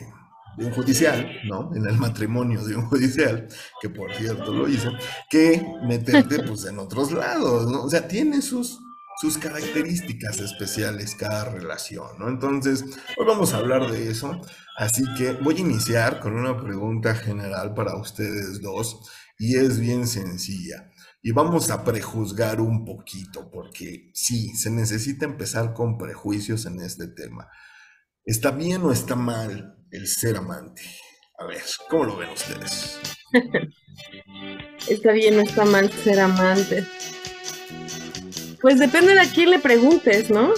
de 0.57 0.65
un 0.65 0.71
judicial, 0.71 1.29
¿no? 1.45 1.71
En 1.75 1.85
el 1.85 1.97
matrimonio 1.97 2.63
de 2.63 2.75
un 2.75 2.85
judicial, 2.87 3.47
que 3.81 3.89
por 3.89 4.13
cierto 4.13 4.53
lo 4.53 4.67
hizo, 4.67 4.91
que 5.29 5.65
meterte 5.83 6.43
pues 6.43 6.65
en 6.65 6.79
otros 6.79 7.11
lados, 7.11 7.69
¿no? 7.69 7.83
O 7.83 7.89
sea, 7.89 8.07
tiene 8.07 8.41
sus, 8.41 8.79
sus 9.19 9.37
características 9.37 10.39
especiales 10.39 11.15
cada 11.15 11.45
relación, 11.45 12.07
¿no? 12.19 12.29
Entonces, 12.29 12.83
hoy 13.17 13.25
vamos 13.25 13.53
a 13.53 13.57
hablar 13.57 13.91
de 13.91 14.09
eso, 14.09 14.41
así 14.77 15.03
que 15.17 15.33
voy 15.33 15.57
a 15.57 15.61
iniciar 15.61 16.19
con 16.19 16.33
una 16.33 16.59
pregunta 16.59 17.15
general 17.15 17.73
para 17.73 17.95
ustedes 17.95 18.61
dos 18.61 19.09
y 19.37 19.57
es 19.57 19.79
bien 19.79 20.07
sencilla. 20.07 20.91
Y 21.21 21.31
vamos 21.31 21.71
a 21.71 21.83
prejuzgar 21.83 22.61
un 22.61 22.85
poquito, 22.85 23.49
porque 23.49 24.11
sí, 24.13 24.55
se 24.55 24.69
necesita 24.69 25.25
empezar 25.25 25.73
con 25.73 25.97
prejuicios 25.97 26.67
en 26.67 26.79
este 26.81 27.07
tema. 27.07 27.49
¿Está 28.23 28.51
bien 28.51 28.83
o 28.83 28.91
está 28.91 29.15
mal 29.15 29.75
el 29.95 30.07
ser 30.07 30.37
amante. 30.37 30.81
A 31.37 31.45
ver, 31.45 31.61
¿cómo 31.89 32.05
lo 32.05 32.17
ven 32.17 32.29
ustedes? 32.29 32.99
está 34.87 35.11
bien 35.11 35.37
o 35.39 35.41
está 35.41 35.65
mal 35.65 35.91
ser 35.91 36.19
amante. 36.19 36.85
Pues 38.61 38.79
depende 38.79 39.13
de 39.13 39.21
a 39.21 39.31
quién 39.31 39.51
le 39.51 39.59
preguntes, 39.59 40.29
¿no? 40.29 40.53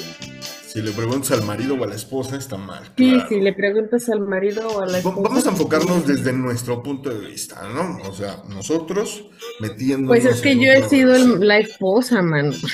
Si 0.67 0.81
le 0.81 0.91
preguntas 0.91 1.31
al 1.31 1.43
marido 1.43 1.75
o 1.75 1.83
a 1.83 1.87
la 1.87 1.95
esposa, 1.95 2.37
está 2.37 2.57
mal. 2.57 2.83
Sí, 2.97 3.11
claro. 3.11 3.29
si 3.29 3.41
le 3.41 3.53
preguntas 3.53 4.09
al 4.09 4.19
marido 4.19 4.67
o 4.67 4.81
a 4.81 4.85
la 4.85 4.99
esposa. 4.99 5.21
Vamos 5.21 5.47
a 5.47 5.49
enfocarnos 5.49 6.05
desde 6.05 6.33
nuestro 6.33 6.83
punto 6.83 7.09
de 7.09 7.27
vista, 7.27 7.67
¿no? 7.69 7.97
O 8.07 8.13
sea, 8.13 8.43
nosotros 8.47 9.25
metiendo. 9.59 10.09
Pues 10.09 10.25
es 10.25 10.41
que 10.41 10.55
yo 10.55 10.71
he 10.71 10.87
sido 10.87 11.15
el, 11.15 11.47
la 11.47 11.57
esposa, 11.57 12.21
man. 12.21 12.53
Sí, 12.53 12.67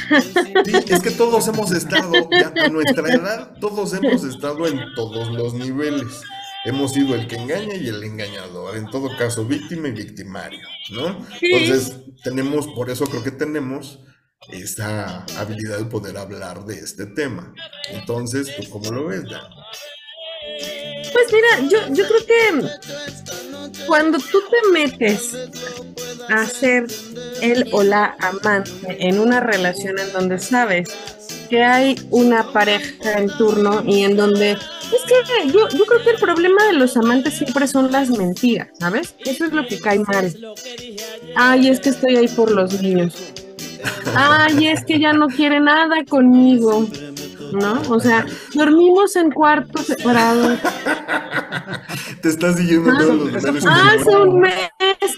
es 0.88 1.02
que 1.02 1.12
todos 1.12 1.48
hemos 1.48 1.72
estado, 1.72 2.12
ya 2.30 2.52
a 2.66 2.70
nuestra 2.70 3.14
edad, 3.14 3.54
todos 3.62 3.94
hemos 3.94 4.24
estado 4.24 4.68
en 4.68 4.80
todos 4.96 5.32
los 5.32 5.54
niveles 5.54 6.22
hemos 6.66 6.94
sido 6.94 7.16
el 7.16 7.28
que 7.28 7.36
engaña 7.36 7.76
y 7.76 7.88
el 7.88 8.04
engañador, 8.04 8.78
en 8.78 8.90
todo 8.90 9.10
caso 9.18 9.46
víctima 9.46 9.90
y 9.90 9.92
victimario, 9.92 10.68
¿no? 10.92 11.26
Sí. 11.40 11.52
Entonces, 11.52 11.96
tenemos, 12.24 12.68
por 12.68 12.90
eso 12.90 13.06
creo 13.06 13.24
que 13.24 13.32
tenemos 13.32 14.00
esa 14.52 15.26
habilidad 15.38 15.78
de 15.78 15.86
poder 15.86 16.18
hablar 16.18 16.66
de 16.66 16.76
este 16.76 17.06
tema. 17.06 17.54
Entonces, 17.90 18.56
¿tú 18.56 18.70
cómo 18.70 18.92
lo 18.92 19.08
ves, 19.08 19.24
Dan? 19.30 19.42
Pues 21.14 21.28
mira, 21.32 21.70
yo, 21.70 21.94
yo 21.94 22.06
creo 22.08 22.26
que 22.26 23.86
cuando 23.86 24.18
tú 24.18 24.40
te 24.50 24.72
metes 24.72 25.36
a 26.30 26.46
ser 26.46 26.88
el 27.42 27.70
o 27.72 27.84
la 27.84 28.16
amante 28.20 28.72
en 29.08 29.20
una 29.20 29.40
relación 29.40 30.00
en 30.00 30.12
donde 30.12 30.40
sabes 30.40 30.90
que 31.54 31.64
hay 31.64 31.96
una 32.10 32.52
pareja 32.52 33.20
en 33.20 33.30
turno 33.38 33.84
y 33.86 34.02
en 34.02 34.18
donde 34.18 34.54
es 34.54 34.60
que 35.08 35.52
yo, 35.52 35.70
yo 35.70 35.86
creo 35.86 36.04
que 36.04 36.10
el 36.10 36.18
problema 36.18 36.66
de 36.66 36.74
los 36.74 36.98
amantes 36.98 37.36
siempre 37.36 37.68
son 37.68 37.92
las 37.92 38.10
mentiras, 38.10 38.70
¿sabes? 38.80 39.14
Eso 39.20 39.46
es 39.46 39.54
lo 39.54 39.64
que 39.68 39.80
cae 39.80 40.00
mal. 40.00 40.36
Ay, 41.36 41.68
es 41.68 41.80
que 41.80 41.90
estoy 41.90 42.16
ahí 42.16 42.28
por 42.28 42.50
los 42.50 42.82
niños. 42.82 43.34
Ay, 44.16 44.66
es 44.66 44.84
que 44.84 45.00
ya 45.00 45.14
no 45.14 45.28
quiere 45.28 45.60
nada 45.60 46.04
conmigo. 46.10 46.88
¿No? 47.52 47.80
O 47.88 48.00
sea, 48.00 48.26
dormimos 48.56 49.16
en 49.16 49.30
cuartos 49.30 49.86
separados. 49.86 50.58
Te 52.24 52.30
estás 52.30 52.56
siguiendo 52.56 52.90
ah, 52.90 52.98
todos 52.98 53.16
los 53.16 53.44
lugares 53.44 53.66
Hace 53.68 54.16
un 54.18 54.40
mes 54.40 54.72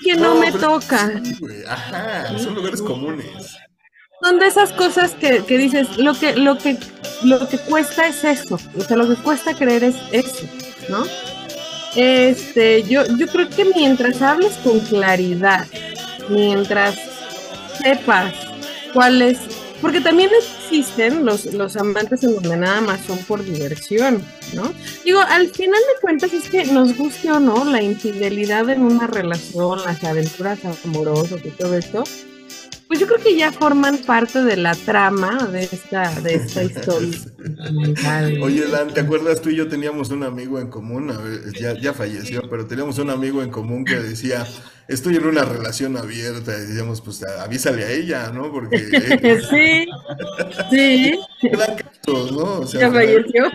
que 0.03 0.15
no, 0.15 0.33
no 0.33 0.41
me 0.41 0.51
toca. 0.51 1.13
Sí, 1.23 1.37
Ajá, 1.65 2.37
son 2.37 2.55
lugares 2.55 2.81
comunes 2.81 3.57
son 4.25 4.39
de 4.39 4.47
esas 4.47 4.71
cosas 4.71 5.11
que, 5.11 5.43
que, 5.45 5.57
dices, 5.57 5.97
lo 5.97 6.15
que, 6.15 6.35
lo 6.35 6.57
que, 6.57 6.77
lo 7.23 7.47
que 7.47 7.59
cuesta 7.59 8.07
es 8.07 8.23
eso, 8.23 8.57
o 8.75 8.81
sea, 8.81 8.97
lo 8.97 9.07
que 9.07 9.21
cuesta 9.21 9.53
creer 9.53 9.83
es 9.83 9.95
eso, 10.11 10.47
¿no? 10.89 11.03
Este, 11.95 12.81
yo, 12.83 13.03
yo 13.17 13.27
creo 13.27 13.47
que 13.49 13.65
mientras 13.65 14.23
hables 14.23 14.53
con 14.63 14.79
claridad, 14.79 15.67
mientras 16.29 16.95
sepas 17.83 18.33
cuál 18.93 19.21
es, 19.21 19.37
porque 19.79 20.01
también 20.01 20.31
existen 20.39 21.23
los, 21.23 21.45
los 21.53 21.77
amantes 21.77 22.23
en 22.23 22.33
donde 22.33 22.57
nada 22.57 22.81
más 22.81 23.01
son 23.01 23.19
por 23.19 23.43
diversión, 23.43 24.23
¿no? 24.55 24.73
Digo, 25.03 25.19
al 25.19 25.49
final 25.49 25.79
de 25.79 26.01
cuentas 26.01 26.33
es 26.33 26.49
que 26.49 26.65
nos 26.65 26.97
guste 26.97 27.31
o 27.31 27.39
no 27.39 27.63
la 27.63 27.83
infidelidad 27.83 28.71
en 28.71 28.81
una 28.81 29.05
relación, 29.05 29.83
las 29.83 30.03
aventuras 30.03 30.57
amorosas 30.83 31.45
y 31.45 31.51
todo 31.51 31.77
esto, 31.77 32.03
pues 32.87 32.99
yo 32.99 33.07
creo 33.07 33.19
que 33.19 33.35
ya 33.35 33.51
forman 33.51 33.97
parte 33.99 34.43
de 34.43 34.57
la 34.57 34.75
trama 34.75 35.47
de 35.51 35.63
esta, 35.63 36.19
de 36.21 36.35
esta 36.35 36.63
historia. 36.63 37.17
Oye, 38.41 38.67
Dan, 38.67 38.93
¿te 38.93 39.01
acuerdas 39.01 39.41
tú 39.41 39.49
y 39.49 39.55
yo 39.55 39.67
teníamos 39.67 40.09
un 40.11 40.23
amigo 40.23 40.59
en 40.59 40.67
común? 40.67 41.09
A 41.09 41.17
ver, 41.17 41.51
ya, 41.53 41.73
ya 41.79 41.93
falleció, 41.93 42.43
pero 42.49 42.65
teníamos 42.67 42.97
un 42.99 43.09
amigo 43.09 43.41
en 43.41 43.49
común 43.49 43.85
que 43.85 43.95
decía, 43.95 44.45
estoy 44.87 45.15
en 45.15 45.25
una 45.25 45.43
relación 45.45 45.97
abierta, 45.97 46.57
y 46.57 46.61
decíamos, 46.61 47.01
pues 47.01 47.23
avísale 47.23 47.83
a 47.85 47.91
ella, 47.91 48.31
¿no? 48.31 48.51
Porque 48.51 48.77
sí, 49.49 49.85
sí. 50.69 51.19
¿no? 52.07 52.59
O 52.59 52.67
sea, 52.67 52.81
Ya 52.81 52.91
falleció. 52.91 53.51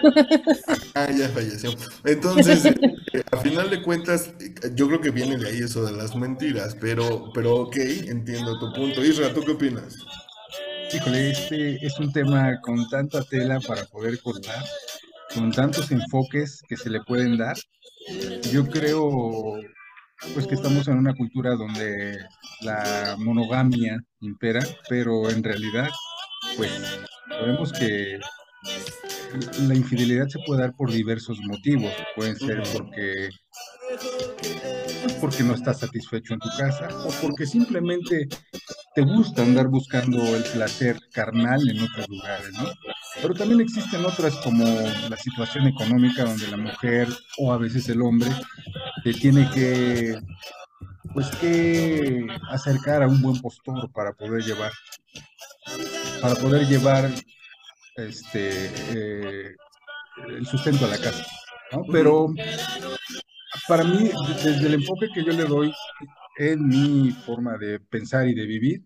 Ah, 0.94 1.08
ya 1.10 1.28
falleció. 1.28 1.70
Entonces, 2.04 2.64
eh, 2.66 3.22
a 3.30 3.36
final 3.38 3.70
de 3.70 3.82
cuentas, 3.82 4.30
yo 4.74 4.88
creo 4.88 5.00
que 5.00 5.10
viene 5.10 5.36
de 5.36 5.48
ahí 5.48 5.58
eso 5.58 5.84
de 5.84 5.92
las 5.92 6.16
mentiras, 6.16 6.76
pero, 6.80 7.30
pero 7.32 7.56
ok, 7.56 7.76
entiendo 7.76 8.58
tu 8.58 8.72
punto. 8.72 9.04
Isra, 9.04 9.32
¿tú 9.32 9.42
qué 9.44 9.52
opinas? 9.52 9.96
Híjole, 10.92 11.30
este 11.30 11.86
es 11.86 11.98
un 12.00 12.12
tema 12.12 12.60
con 12.62 12.88
tanta 12.88 13.22
tela 13.22 13.60
para 13.60 13.84
poder 13.84 14.20
cortar, 14.20 14.64
con 15.32 15.52
tantos 15.52 15.92
enfoques 15.92 16.62
que 16.68 16.76
se 16.76 16.90
le 16.90 17.00
pueden 17.02 17.38
dar. 17.38 17.56
Yo 18.50 18.66
creo 18.66 19.60
pues 20.34 20.46
que 20.46 20.54
estamos 20.54 20.86
en 20.88 20.98
una 20.98 21.14
cultura 21.14 21.54
donde 21.56 22.18
la 22.62 23.16
monogamia 23.18 24.02
impera, 24.20 24.60
pero 24.88 25.30
en 25.30 25.42
realidad, 25.42 25.88
pues 26.56 26.70
sabemos 27.28 27.72
que 27.72 28.18
la 29.66 29.74
infidelidad 29.74 30.28
se 30.28 30.38
puede 30.46 30.62
dar 30.62 30.74
por 30.74 30.90
diversos 30.90 31.38
motivos. 31.40 31.92
Pueden 32.16 32.36
ser 32.36 32.62
porque, 32.72 33.30
pues, 35.02 35.14
porque 35.20 35.42
no 35.42 35.54
estás 35.54 35.80
satisfecho 35.80 36.34
en 36.34 36.40
tu 36.40 36.48
casa 36.58 36.88
o 37.04 37.10
porque 37.22 37.46
simplemente 37.46 38.28
te 38.94 39.02
gusta 39.02 39.42
andar 39.42 39.68
buscando 39.68 40.18
el 40.36 40.42
placer 40.44 40.98
carnal 41.12 41.68
en 41.68 41.80
otros 41.80 42.08
lugares, 42.08 42.52
¿no? 42.52 42.68
Pero 43.22 43.34
también 43.34 43.60
existen 43.60 44.04
otras 44.04 44.36
como 44.36 44.64
la 45.08 45.16
situación 45.16 45.66
económica 45.66 46.24
donde 46.24 46.48
la 46.48 46.56
mujer 46.56 47.08
o 47.38 47.52
a 47.52 47.58
veces 47.58 47.88
el 47.88 48.00
hombre 48.02 48.30
te 49.04 49.12
tiene 49.12 49.48
que 49.50 50.18
pues 51.12 51.28
que 51.36 52.26
acercar 52.50 53.02
a 53.02 53.08
un 53.08 53.20
buen 53.20 53.40
postor 53.40 53.90
para 53.92 54.12
poder 54.12 54.42
llevar 54.44 54.72
para 56.22 56.34
poder 56.36 56.66
llevar 56.66 57.10
este 57.96 58.70
eh, 58.90 59.56
el 60.28 60.46
sustento 60.46 60.84
a 60.84 60.88
la 60.88 60.98
casa 60.98 61.24
¿no? 61.72 61.82
pero 61.90 62.32
para 63.66 63.84
mí 63.84 64.10
desde 64.44 64.66
el 64.66 64.74
enfoque 64.74 65.08
que 65.12 65.24
yo 65.24 65.32
le 65.32 65.44
doy 65.44 65.72
en 66.38 66.68
mi 66.68 67.10
forma 67.10 67.58
de 67.58 67.80
pensar 67.80 68.28
y 68.28 68.34
de 68.34 68.46
vivir 68.46 68.82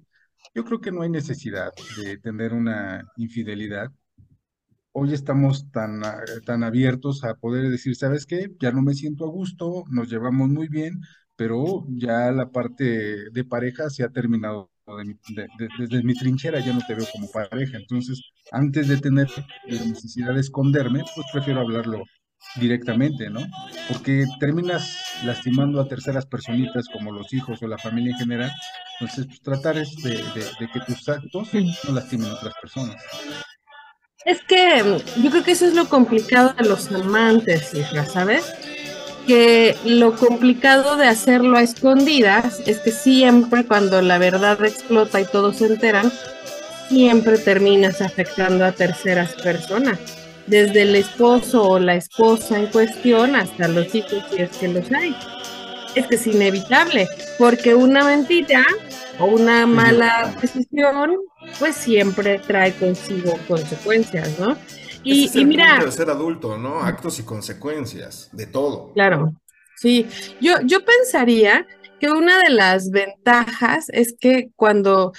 yo 0.55 0.65
creo 0.65 0.81
que 0.81 0.93
no 0.93 1.03
hay 1.03 1.11
necesidad 1.11 1.73
de 1.99 2.17
tener 2.19 2.53
una 2.53 3.05
infidelidad 3.17 3.91
hoy 4.95 5.13
estamos 5.13 5.71
tan, 5.73 6.03
tan 6.47 6.63
abiertos 6.63 7.25
a 7.25 7.35
poder 7.35 7.69
decir, 7.69 7.97
¿sabes 7.97 8.27
qué? 8.27 8.49
Ya 8.61 8.71
no 8.73 8.81
me 8.81 8.95
siento 8.95 9.25
a 9.27 9.29
gusto, 9.29 9.85
nos 9.91 10.09
llevamos 10.09 10.49
muy 10.49 10.69
bien, 10.69 11.01
pero 11.37 11.85
ya 11.89 12.31
la 12.31 12.51
parte 12.51 13.31
de 13.31 13.45
pareja 13.45 13.91
se 13.91 14.05
ha 14.05 14.09
terminado. 14.11 14.71
desde 15.79 16.03
mi 16.05 16.15
trinchera 16.15 16.61
ya 16.61 16.73
no 16.73 16.81
te 16.87 16.95
veo 16.95 17.07
como 17.13 17.29
pareja. 17.31 17.77
Entonces, 17.77 18.21
antes 18.53 18.87
de 18.89 18.99
tener 18.99 19.29
la 19.67 19.85
necesidad 19.85 20.35
de 20.35 20.41
esconderme, 20.41 21.03
pues 21.15 21.27
prefiero 21.33 21.61
hablarlo 21.61 22.05
directamente, 22.61 23.31
¿no? 23.31 23.41
Porque 23.89 24.27
terminas 24.39 24.97
lastimando 25.25 25.81
a 25.81 25.89
terceras 25.89 26.27
personitas 26.27 26.87
como 26.93 27.11
los 27.11 27.33
hijos 27.33 27.61
o 27.63 27.67
la 27.67 27.79
familia 27.79 28.13
en 28.13 28.19
general. 28.19 28.53
Entonces, 29.01 29.27
pues, 29.27 29.41
tratar 29.41 29.77
es 29.77 29.97
de, 30.05 30.13
de 30.15 30.69
que 30.73 30.81
tus 30.87 31.09
actos 31.09 31.49
no 31.53 31.95
lastimen 31.95 32.31
a 32.31 32.35
otras 32.35 32.55
personas. 32.63 32.97
Es 34.25 34.41
que 34.43 34.83
mm, 34.83 35.23
yo 35.23 35.31
creo 35.31 35.45
que 35.45 35.53
eso 35.53 35.67
es 35.67 35.75
lo 35.75 35.89
complicado 35.89 36.55
de 36.55 36.69
los 36.69 36.91
amantes, 36.91 37.75
hija, 37.75 38.07
¿sabes? 38.07 38.45
Que 39.27 39.77
lo 39.85 40.17
complicado 40.17 40.97
de 40.97 41.07
hacerlo 41.07 41.57
a 41.57 41.63
escondidas 41.63 42.61
es 42.67 42.79
que 42.81 42.91
siempre 42.91 43.65
cuando 43.65 44.01
la 44.03 44.19
verdad 44.19 44.63
explota 44.65 45.21
y 45.21 45.27
todos 45.27 45.57
se 45.57 45.67
enteran, 45.67 46.11
siempre 46.89 47.39
terminas 47.39 48.01
afectando 48.01 48.65
a 48.65 48.73
terceras 48.73 49.35
personas, 49.35 49.99
desde 50.47 50.83
el 50.83 50.97
esposo 50.97 51.63
o 51.63 51.79
la 51.79 51.95
esposa 51.95 52.59
en 52.59 52.67
cuestión 52.67 53.35
hasta 53.35 53.69
los 53.69 53.95
hijos 53.95 54.25
si 54.31 54.43
es 54.43 54.51
que 54.57 54.69
los 54.69 54.91
hay. 54.93 55.17
Es 55.95 56.07
que 56.07 56.17
es 56.17 56.27
inevitable, 56.27 57.09
porque 57.39 57.75
una 57.75 58.05
mentira 58.05 58.65
o 59.19 59.27
una 59.27 59.67
mala 59.67 60.35
decisión 60.41 61.17
pues 61.59 61.77
siempre 61.77 62.39
trae 62.39 62.73
consigo 62.75 63.39
consecuencias, 63.49 64.39
¿no? 64.39 64.57
Y, 65.03 65.27
es 65.27 65.37
el 65.37 65.47
mira, 65.47 65.71
punto 65.71 65.87
de 65.87 65.93
ser 65.93 66.11
adulto, 66.11 66.59
¿no? 66.59 66.81
Actos 66.81 67.19
y 67.19 67.25
consecuencias, 67.25 68.31
de 68.33 68.47
todo. 68.47 68.93
Claro, 68.95 69.35
sí. 69.77 70.07
Yo, 70.41 70.55
yo 70.65 70.85
pensaría 70.85 71.67
que 72.01 72.11
una 72.11 72.39
de 72.39 72.51
las 72.51 72.91
ventajas 72.91 73.87
es 73.91 74.17
que 74.19 74.51
cuando 74.57 75.13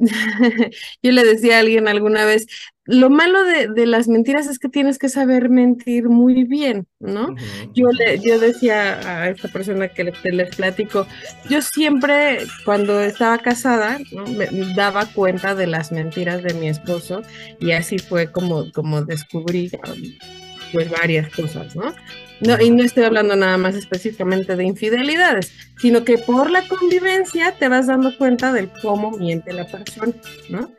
yo 1.02 1.12
le 1.12 1.24
decía 1.24 1.56
a 1.56 1.60
alguien 1.60 1.88
alguna 1.88 2.24
vez, 2.24 2.46
lo 2.84 3.08
malo 3.08 3.44
de, 3.44 3.86
las 3.86 4.08
mentiras 4.08 4.48
es 4.48 4.58
que 4.58 4.68
tienes 4.68 4.98
que 4.98 5.08
saber 5.08 5.48
mentir 5.48 6.08
muy 6.08 6.44
bien, 6.44 6.86
¿no? 6.98 7.34
yo, 7.72 7.88
le, 7.90 8.18
yo 8.18 8.40
decía 8.40 8.98
a 8.98 9.28
esta 9.28 9.48
persona 9.48 9.88
que 9.88 10.04
le, 10.04 10.12
les 10.32 10.56
platico, 10.56 11.06
yo 11.48 11.62
siempre 11.62 12.38
cuando 12.64 13.00
estaba 13.00 13.38
casada 13.38 13.98
me 14.36 14.46
daba 14.74 15.06
cuenta 15.06 15.54
de 15.54 15.66
las 15.66 15.92
mentiras 15.92 16.42
de 16.42 16.54
mi 16.54 16.68
esposo 16.68 17.22
y 17.60 17.72
así 17.72 17.98
fue 17.98 18.32
como, 18.32 18.72
como 18.72 19.02
descubrí 19.02 19.70
pues 20.72 20.90
varias 20.90 21.28
cosas, 21.32 21.76
¿no? 21.76 21.94
No, 22.40 22.60
y 22.60 22.70
no 22.70 22.82
estoy 22.82 23.04
hablando 23.04 23.36
nada 23.36 23.58
más 23.58 23.74
específicamente 23.74 24.56
de 24.56 24.64
infidelidades, 24.64 25.52
sino 25.78 26.04
que 26.04 26.18
por 26.18 26.50
la 26.50 26.66
convivencia 26.66 27.52
te 27.52 27.68
vas 27.68 27.86
dando 27.86 28.16
cuenta 28.16 28.52
del 28.52 28.70
cómo 28.80 29.10
miente 29.12 29.52
la 29.52 29.66
persona, 29.66 30.14
¿no? 30.48 30.70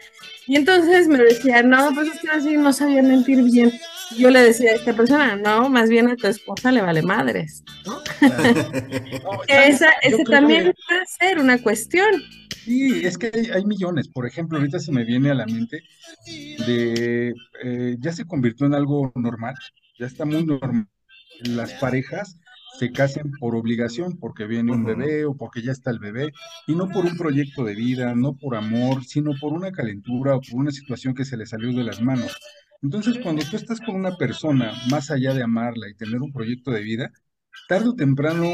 Y 0.47 0.55
entonces 0.55 1.07
me 1.07 1.19
decía, 1.19 1.61
no, 1.61 1.91
pues 1.93 2.09
es 2.13 2.19
que 2.19 2.29
así 2.29 2.57
no 2.57 2.73
sabía 2.73 3.03
mentir 3.03 3.43
bien. 3.43 3.71
Yo 4.17 4.29
le 4.29 4.41
decía 4.41 4.71
a 4.71 4.75
esta 4.75 4.93
persona, 4.93 5.35
no, 5.35 5.69
más 5.69 5.89
bien 5.89 6.09
a 6.09 6.15
tu 6.15 6.27
esposa 6.27 6.71
le 6.71 6.81
vale 6.81 7.01
madres, 7.03 7.63
¿no? 7.85 8.01
esa, 9.47 9.89
ese 10.01 10.23
también 10.25 10.73
puede 10.87 11.05
ser 11.05 11.39
una 11.39 11.57
cuestión. 11.61 12.09
Sí, 12.65 13.05
es 13.05 13.17
que 13.17 13.31
hay, 13.53 13.65
millones. 13.65 14.07
Por 14.07 14.27
ejemplo, 14.27 14.57
ahorita 14.57 14.79
se 14.79 14.91
me 14.91 15.05
viene 15.05 15.31
a 15.31 15.35
la 15.35 15.45
mente 15.45 15.83
de, 16.25 17.33
eh, 17.63 17.95
ya 17.99 18.11
se 18.11 18.25
convirtió 18.25 18.65
en 18.65 18.73
algo 18.73 19.11
normal, 19.15 19.55
ya 19.97 20.07
está 20.07 20.25
muy 20.25 20.45
normal. 20.45 20.87
Las 21.43 21.73
parejas 21.73 22.37
se 22.77 22.91
casen 22.91 23.31
por 23.39 23.55
obligación, 23.55 24.17
porque 24.17 24.45
viene 24.45 24.71
un 24.71 24.85
bebé 24.85 25.25
o 25.25 25.35
porque 25.35 25.61
ya 25.61 25.71
está 25.71 25.91
el 25.91 25.99
bebé, 25.99 26.31
y 26.67 26.75
no 26.75 26.89
por 26.89 27.05
un 27.05 27.17
proyecto 27.17 27.63
de 27.63 27.75
vida, 27.75 28.15
no 28.15 28.35
por 28.35 28.55
amor, 28.55 29.03
sino 29.03 29.31
por 29.39 29.53
una 29.53 29.71
calentura 29.71 30.35
o 30.35 30.41
por 30.41 30.59
una 30.59 30.71
situación 30.71 31.13
que 31.13 31.25
se 31.25 31.37
le 31.37 31.45
salió 31.45 31.75
de 31.75 31.83
las 31.83 32.01
manos. 32.01 32.35
Entonces, 32.81 33.19
cuando 33.21 33.43
tú 33.43 33.55
estás 33.55 33.79
con 33.79 33.95
una 33.95 34.17
persona, 34.17 34.73
más 34.89 35.11
allá 35.11 35.33
de 35.33 35.43
amarla 35.43 35.89
y 35.89 35.93
tener 35.93 36.21
un 36.21 36.31
proyecto 36.31 36.71
de 36.71 36.81
vida, 36.81 37.11
tarde 37.67 37.89
o 37.89 37.95
temprano 37.95 38.47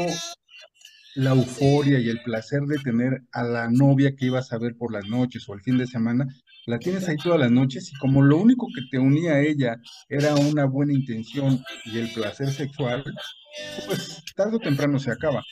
la 1.14 1.30
euforia 1.30 1.98
y 1.98 2.08
el 2.08 2.22
placer 2.22 2.62
de 2.62 2.78
tener 2.78 3.22
a 3.32 3.42
la 3.42 3.68
novia 3.70 4.14
que 4.14 4.26
ibas 4.26 4.52
a 4.52 4.58
ver 4.58 4.76
por 4.76 4.92
las 4.92 5.08
noches 5.08 5.48
o 5.48 5.54
el 5.54 5.62
fin 5.62 5.78
de 5.78 5.86
semana, 5.86 6.26
la 6.68 6.78
tienes 6.78 7.08
ahí 7.08 7.16
todas 7.16 7.40
las 7.40 7.50
noches 7.50 7.90
y 7.90 7.96
como 7.96 8.22
lo 8.22 8.36
único 8.36 8.66
que 8.74 8.82
te 8.90 8.98
unía 8.98 9.32
a 9.32 9.40
ella 9.40 9.80
era 10.10 10.34
una 10.34 10.66
buena 10.66 10.92
intención 10.92 11.64
y 11.86 11.98
el 11.98 12.12
placer 12.12 12.50
sexual, 12.50 13.02
pues 13.86 14.22
tarde 14.36 14.56
o 14.56 14.60
temprano 14.60 14.98
se 14.98 15.10
acaba. 15.10 15.42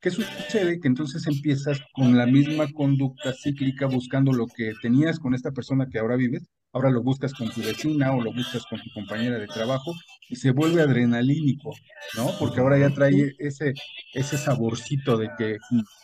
¿Qué 0.00 0.10
sucede? 0.10 0.80
Que 0.80 0.88
entonces 0.88 1.28
empiezas 1.28 1.80
con 1.92 2.18
la 2.18 2.26
misma 2.26 2.66
conducta 2.72 3.32
cíclica 3.32 3.86
buscando 3.86 4.32
lo 4.32 4.48
que 4.48 4.72
tenías 4.82 5.20
con 5.20 5.32
esta 5.32 5.52
persona 5.52 5.86
que 5.88 6.00
ahora 6.00 6.16
vives, 6.16 6.48
ahora 6.72 6.90
lo 6.90 7.04
buscas 7.04 7.34
con 7.34 7.48
tu 7.50 7.60
vecina 7.60 8.12
o 8.12 8.20
lo 8.20 8.32
buscas 8.32 8.66
con 8.66 8.80
tu 8.80 8.90
compañera 8.94 9.38
de 9.38 9.46
trabajo 9.46 9.92
y 10.28 10.34
se 10.34 10.50
vuelve 10.50 10.82
adrenalínico, 10.82 11.70
¿no? 12.16 12.36
Porque 12.40 12.58
ahora 12.58 12.78
ya 12.78 12.90
trae 12.90 13.32
ese, 13.38 13.74
ese 14.12 14.36
saborcito 14.36 15.16
de 15.18 15.30
que 15.38 15.58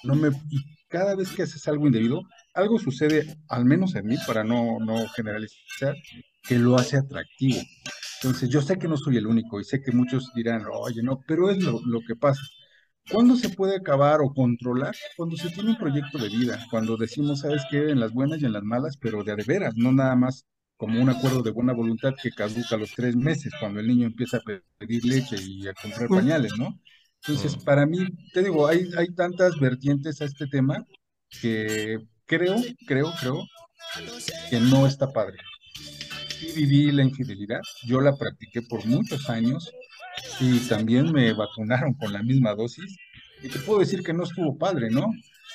no 0.05 0.15
me... 0.15 0.31
Cada 0.87 1.17
vez 1.17 1.31
que 1.31 1.43
haces 1.43 1.67
algo 1.69 1.87
indebido, 1.87 2.23
algo 2.55 2.79
sucede, 2.79 3.37
al 3.49 3.65
menos 3.65 3.95
en 3.95 4.07
mí, 4.07 4.17
para 4.27 4.45
no, 4.45 4.79
no 4.81 5.07
generalizar, 5.09 5.95
que 6.43 6.59
lo 6.59 6.77
hace 6.77 6.97
atractivo. 6.97 7.61
Entonces, 8.23 8.49
yo 8.51 8.61
sé 8.61 8.79
que 8.79 8.89
no 8.89 8.97
soy 8.97 9.17
el 9.17 9.27
único 9.27 9.61
y 9.61 9.65
sé 9.65 9.81
que 9.83 9.93
muchos 9.93 10.33
dirán, 10.35 10.65
oye, 10.73 11.03
no, 11.03 11.21
pero 11.27 11.51
es 11.51 11.59
lo, 11.63 12.01
que 12.07 12.17
pasa. 12.17 12.43
¿Cuándo 13.11 13.37
se 13.37 13.49
puede 13.49 13.77
acabar 13.77 14.21
o 14.21 14.33
controlar? 14.35 14.95
Cuando 15.17 15.37
se 15.37 15.51
tiene 15.51 15.71
un 15.71 15.79
proyecto 15.79 16.19
de 16.19 16.29
vida, 16.29 16.67
cuando 16.71 16.97
decimos, 16.97 17.41
¿sabes 17.41 17.63
qué? 17.71 17.91
En 17.91 18.01
las 18.01 18.13
buenas 18.13 18.41
y 18.41 18.45
en 18.47 18.53
las 18.53 18.63
malas, 18.63 18.97
pero 18.99 19.25
de, 19.25 19.37
de 19.37 19.45
veras, 19.45 19.75
no 19.77 19.93
nada 19.93 20.15
más 20.17 20.45
como 20.77 21.01
un 21.01 21.11
acuerdo 21.11 21.43
de 21.43 21.51
buena 21.51 21.75
voluntad 21.75 22.15
que 22.23 22.31
caduca 22.31 22.75
a 22.75 22.79
los 22.79 22.93
tres 22.95 23.15
meses, 23.15 23.53
cuando 23.61 23.81
el 23.81 23.87
niño 23.87 24.07
empieza 24.07 24.39
a 24.39 24.61
pedir 24.79 25.05
leche 25.05 25.37
y 25.39 25.69
a 25.69 25.75
comprar 25.75 26.09
pañales, 26.09 26.53
¿no? 26.59 26.81
Entonces, 27.23 27.57
para 27.57 27.85
mí, 27.85 27.99
te 28.33 28.43
digo, 28.43 28.67
hay, 28.67 28.89
hay 28.97 29.15
tantas 29.15 29.61
vertientes 29.61 30.23
a 30.23 30.25
este 30.25 30.47
tema 30.47 30.87
que 31.41 31.99
creo, 32.31 32.57
creo, 32.87 33.13
creo 33.21 33.45
que 34.49 34.61
no 34.61 34.87
está 34.87 35.13
padre 35.13 35.37
viví 36.55 36.91
la 36.91 37.03
infidelidad, 37.03 37.61
yo 37.85 38.01
la 38.01 38.17
practiqué 38.17 38.63
por 38.63 38.87
muchos 38.87 39.29
años 39.29 39.71
y 40.41 40.59
también 40.61 41.13
me 41.13 41.33
vacunaron 41.33 41.93
con 41.95 42.13
la 42.13 42.23
misma 42.23 42.55
dosis 42.55 42.97
y 43.43 43.49
te 43.49 43.59
puedo 43.59 43.81
decir 43.81 44.03
que 44.03 44.13
no 44.13 44.25
estuvo 44.25 44.57
padre, 44.57 44.91
¿no? 44.91 45.07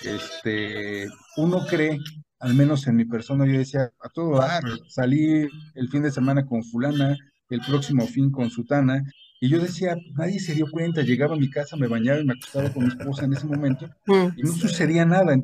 este, 0.04 1.08
uno 1.38 1.66
cree, 1.68 1.98
al 2.40 2.54
menos 2.54 2.86
en 2.88 2.98
mi 2.98 3.06
persona, 3.06 3.46
yo 3.46 3.58
decía, 3.58 3.92
a 4.02 4.10
todo 4.10 4.38
dar, 4.40 4.64
salí 4.88 5.48
el 5.76 5.90
fin 5.90 6.04
de 6.04 6.12
semana 6.12 6.46
con 6.46 6.64
fulana, 6.64 7.16
el 7.50 7.62
próximo 7.62 8.06
fin 8.06 8.30
con 8.32 8.50
sutana, 8.50 9.02
y 9.40 9.50
yo 9.50 9.60
decía, 9.60 9.96
nadie 10.14 10.40
se 10.40 10.54
dio 10.54 10.66
cuenta, 10.70 11.02
llegaba 11.02 11.36
a 11.36 11.40
mi 11.40 11.50
casa, 11.50 11.78
me 11.78 11.88
bañaba 11.88 12.20
y 12.20 12.26
me 12.26 12.34
acostaba 12.34 12.70
con 12.72 12.84
mi 12.84 12.90
esposa 12.90 13.26
en 13.26 13.34
ese 13.34 13.46
momento, 13.46 13.90
Mm. 14.06 14.28
y 14.38 14.42
no 14.44 14.52
sucedía 14.54 15.06
nada. 15.06 15.36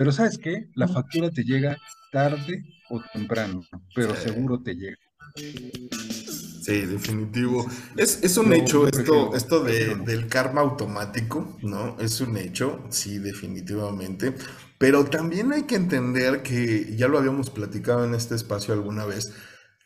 Pero 0.00 0.12
¿sabes 0.12 0.38
qué? 0.38 0.64
La 0.76 0.88
factura 0.88 1.30
te 1.30 1.44
llega 1.44 1.76
tarde 2.10 2.64
o 2.88 3.02
temprano, 3.12 3.62
pero 3.94 4.16
Sí. 4.16 4.22
seguro 4.22 4.62
te 4.62 4.74
llega. 4.74 4.96
Sí, 5.36 6.86
definitivo. 6.86 7.66
Es, 7.98 8.20
es 8.22 8.38
un 8.38 8.50
hecho 8.54 8.88
esto, 8.88 9.34
esto 9.36 9.62
de- 9.62 9.96
del 9.96 10.26
karma 10.26 10.62
automático, 10.62 11.58
¿no? 11.60 11.98
Es 12.00 12.18
un 12.22 12.38
hecho, 12.38 12.82
sí, 12.88 13.18
definitivamente. 13.18 14.34
Pero 14.78 15.04
también 15.04 15.52
hay 15.52 15.64
que 15.64 15.74
entender 15.74 16.42
que, 16.42 16.96
ya 16.96 17.06
lo 17.06 17.18
habíamos 17.18 17.50
platicado 17.50 18.02
en 18.06 18.14
este 18.14 18.34
espacio 18.36 18.72
alguna 18.72 19.04
vez, 19.04 19.34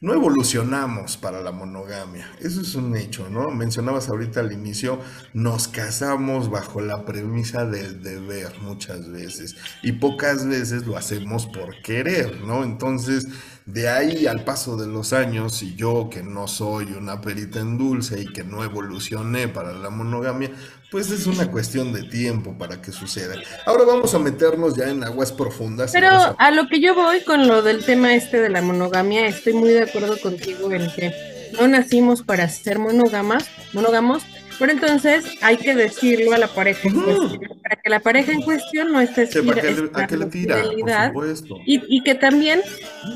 no 0.05 0.13
evolucionamos 0.13 1.17
para 1.17 1.41
la 1.41 1.51
monogamia. 1.51 2.31
Eso 2.39 2.61
es 2.61 2.75
un 2.75 2.95
hecho, 2.95 3.31
¿no? 3.31 3.51
Mencionabas 3.51 4.11
ahorita 4.11 4.41
al 4.41 4.53
inicio, 4.53 5.01
nos 5.33 5.67
casamos 5.67 6.51
bajo 6.51 6.83
la 6.83 7.07
premisa 7.07 7.65
del 7.65 8.03
deber 8.03 8.53
muchas 8.61 9.11
veces 9.11 9.57
y 9.83 9.93
pocas 9.93 10.47
veces 10.47 10.87
lo 10.87 10.99
hacemos 10.99 11.47
por 11.47 11.81
querer, 11.81 12.43
¿no? 12.43 12.65
Entonces, 12.65 13.27
de 13.67 13.89
ahí 13.89 14.27
al 14.27 14.45
paso 14.45 14.77
de 14.77 14.87
los 14.87 15.12
años, 15.12 15.62
y 15.62 15.75
yo 15.75 16.11
que 16.11 16.23
no 16.23 16.47
soy 16.47 16.93
una 16.93 17.21
perita 17.21 17.61
en 17.61 17.79
dulce 17.79 18.21
y 18.21 18.27
que 18.27 18.45
no 18.45 18.62
evolucioné 18.62 19.49
para 19.49 19.73
la 19.73 19.91
monogamia, 19.91 20.51
pues 20.91 21.11
es 21.11 21.27
una 21.27 21.51
cuestión 21.51 21.93
de 21.93 22.03
tiempo 22.05 22.57
para 22.59 22.81
que 22.81 22.93
suceda. 22.93 23.35
Ahora 23.67 23.85
vamos 23.85 24.15
a 24.15 24.19
meternos 24.19 24.77
ya 24.77 24.89
en 24.91 25.03
aguas 25.03 25.33
profundas. 25.33 25.93
Pero 25.93 26.37
a 26.39 26.51
lo 26.51 26.69
que 26.69 26.81
yo 26.81 26.95
voy 26.95 27.23
con 27.23 27.49
lo 27.49 27.62
del 27.62 27.85
tema 27.85 28.15
este 28.15 28.41
de 28.41 28.51
la 28.51 28.62
monogamia, 28.62 29.27
estoy 29.27 29.55
muy 29.55 29.71
de 29.71 29.83
acuerdo 29.83 30.21
contigo 30.21 30.71
en 30.71 30.91
que 30.93 31.12
no 31.59 31.67
nacimos 31.67 32.23
para 32.23 32.49
ser 32.49 32.79
monógamas, 32.79 33.47
monógamos, 33.73 34.25
pero 34.59 34.73
entonces 34.73 35.25
hay 35.41 35.57
que 35.57 35.75
decirlo 35.75 36.33
a 36.33 36.39
la 36.39 36.49
pareja 36.49 36.89
en 36.89 36.95
cuestión, 36.95 37.41
para 37.63 37.77
que 37.77 37.91
la 37.91 38.01
pareja 38.01 38.33
en 38.33 38.43
cuestión 38.43 38.93
no 38.93 39.01
esté 39.01 39.27
Sí, 39.27 39.41
¿para 39.43 39.61
qué 39.61 39.71
le- 39.73 39.91
¿A 39.95 40.07
qué 40.07 40.17
le 40.17 40.25
esperando 40.25 40.29
tira? 40.31 40.55
Por 40.57 40.65
fidelidad. 40.71 41.07
supuesto. 41.09 41.57
Y, 41.67 41.83
y 41.89 42.03
que 42.03 42.15
también, 42.15 42.61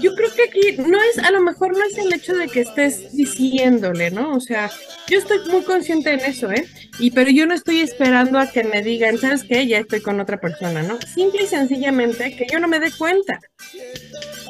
yo 0.01 0.15
creo 0.15 0.31
que 0.35 0.43
aquí 0.45 0.77
no 0.91 0.99
es, 1.11 1.19
a 1.25 1.31
lo 1.31 1.41
mejor 1.41 1.73
no 1.73 1.85
es 1.85 1.97
el 1.99 2.13
hecho 2.13 2.35
de 2.37 2.49
que 2.49 2.61
estés 2.61 3.13
diciéndole, 3.17 4.11
¿no? 4.11 4.35
O 4.35 4.41
sea, 4.41 4.71
yo 5.09 5.19
estoy 5.19 5.39
muy 5.51 5.63
consciente 5.63 6.13
en 6.13 6.21
eso, 6.21 6.51
¿eh? 6.51 6.67
Y 6.99 7.11
pero 7.13 7.31
yo 7.31 7.47
no 7.47 7.55
estoy 7.55 7.81
esperando 7.81 8.39
a 8.39 8.51
que 8.51 8.65
me 8.65 8.83
digan, 8.83 9.19
¿sabes 9.19 9.45
qué? 9.45 9.67
Ya 9.67 9.79
estoy 9.79 10.01
con 10.01 10.21
otra 10.21 10.41
persona, 10.41 10.83
¿no? 10.83 10.99
Simple 11.15 11.45
y 11.45 11.47
sencillamente 11.47 12.35
que 12.37 12.47
yo 12.51 12.59
no 12.59 12.69
me 12.69 12.81
dé 12.81 12.91
cuenta. 12.97 13.39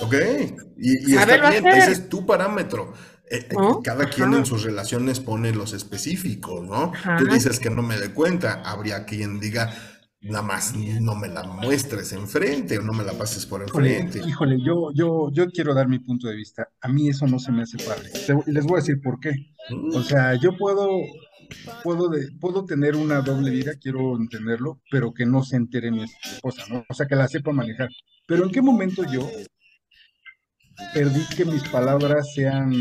Ok, 0.00 0.14
y, 0.78 1.12
y 1.12 1.16
está 1.16 1.50
bien, 1.50 1.66
ese 1.66 1.92
es 1.92 2.08
tu 2.08 2.24
parámetro. 2.24 2.94
Eh, 3.30 3.46
eh, 3.50 3.54
¿No? 3.54 3.82
Cada 3.82 4.08
quien 4.08 4.28
Ajá. 4.28 4.38
en 4.38 4.46
sus 4.46 4.62
relaciones 4.62 5.20
pone 5.20 5.52
los 5.52 5.72
específicos, 5.72 6.64
¿no? 6.66 6.92
Ajá. 6.94 7.16
Tú 7.18 7.26
dices 7.26 7.58
que 7.60 7.70
no 7.70 7.82
me 7.82 7.98
dé 7.98 8.12
cuenta, 8.12 8.62
habría 8.64 9.04
quien 9.04 9.38
diga, 9.40 9.72
nada 10.20 10.42
más 10.42 10.74
no 10.74 11.14
me 11.14 11.28
la 11.28 11.44
muestres 11.44 12.12
enfrente 12.12 12.78
o 12.78 12.82
no 12.82 12.92
me 12.92 13.04
la 13.04 13.12
pases 13.12 13.46
por 13.46 13.62
enfrente. 13.62 14.20
híjole, 14.26 14.56
yo, 14.64 14.90
yo, 14.94 15.30
yo 15.32 15.46
quiero 15.50 15.74
dar 15.74 15.88
mi 15.88 15.98
punto 15.98 16.26
de 16.28 16.36
vista. 16.36 16.68
A 16.80 16.88
mí 16.88 17.08
eso 17.08 17.26
no 17.26 17.38
se 17.38 17.52
me 17.52 17.62
hace 17.62 17.76
padre. 17.78 18.10
Les 18.46 18.64
voy 18.64 18.78
a 18.78 18.80
decir 18.80 19.00
por 19.02 19.20
qué. 19.20 19.32
Mm, 19.70 19.94
O 19.94 20.02
sea, 20.02 20.34
yo 20.34 20.56
puedo, 20.56 20.88
puedo, 21.84 22.08
de- 22.08 22.30
puedo 22.40 22.64
tener 22.64 22.96
una 22.96 23.20
doble 23.20 23.50
vida, 23.50 23.72
quiero 23.80 24.16
entenderlo, 24.16 24.80
pero 24.90 25.12
que 25.12 25.24
no 25.26 25.42
se 25.44 25.56
entere 25.56 25.90
mi 25.90 26.04
esposa, 26.04 26.62
¿no? 26.70 26.84
O 26.88 26.94
sea, 26.94 27.06
que 27.06 27.14
la 27.14 27.28
sepa 27.28 27.52
manejar. 27.52 27.90
Pero 28.26 28.44
¿en 28.44 28.50
qué 28.50 28.60
momento 28.62 29.04
yo 29.04 29.28
perdí 30.94 31.20
que 31.36 31.44
mis 31.44 31.62
palabras 31.68 32.32
sean 32.34 32.72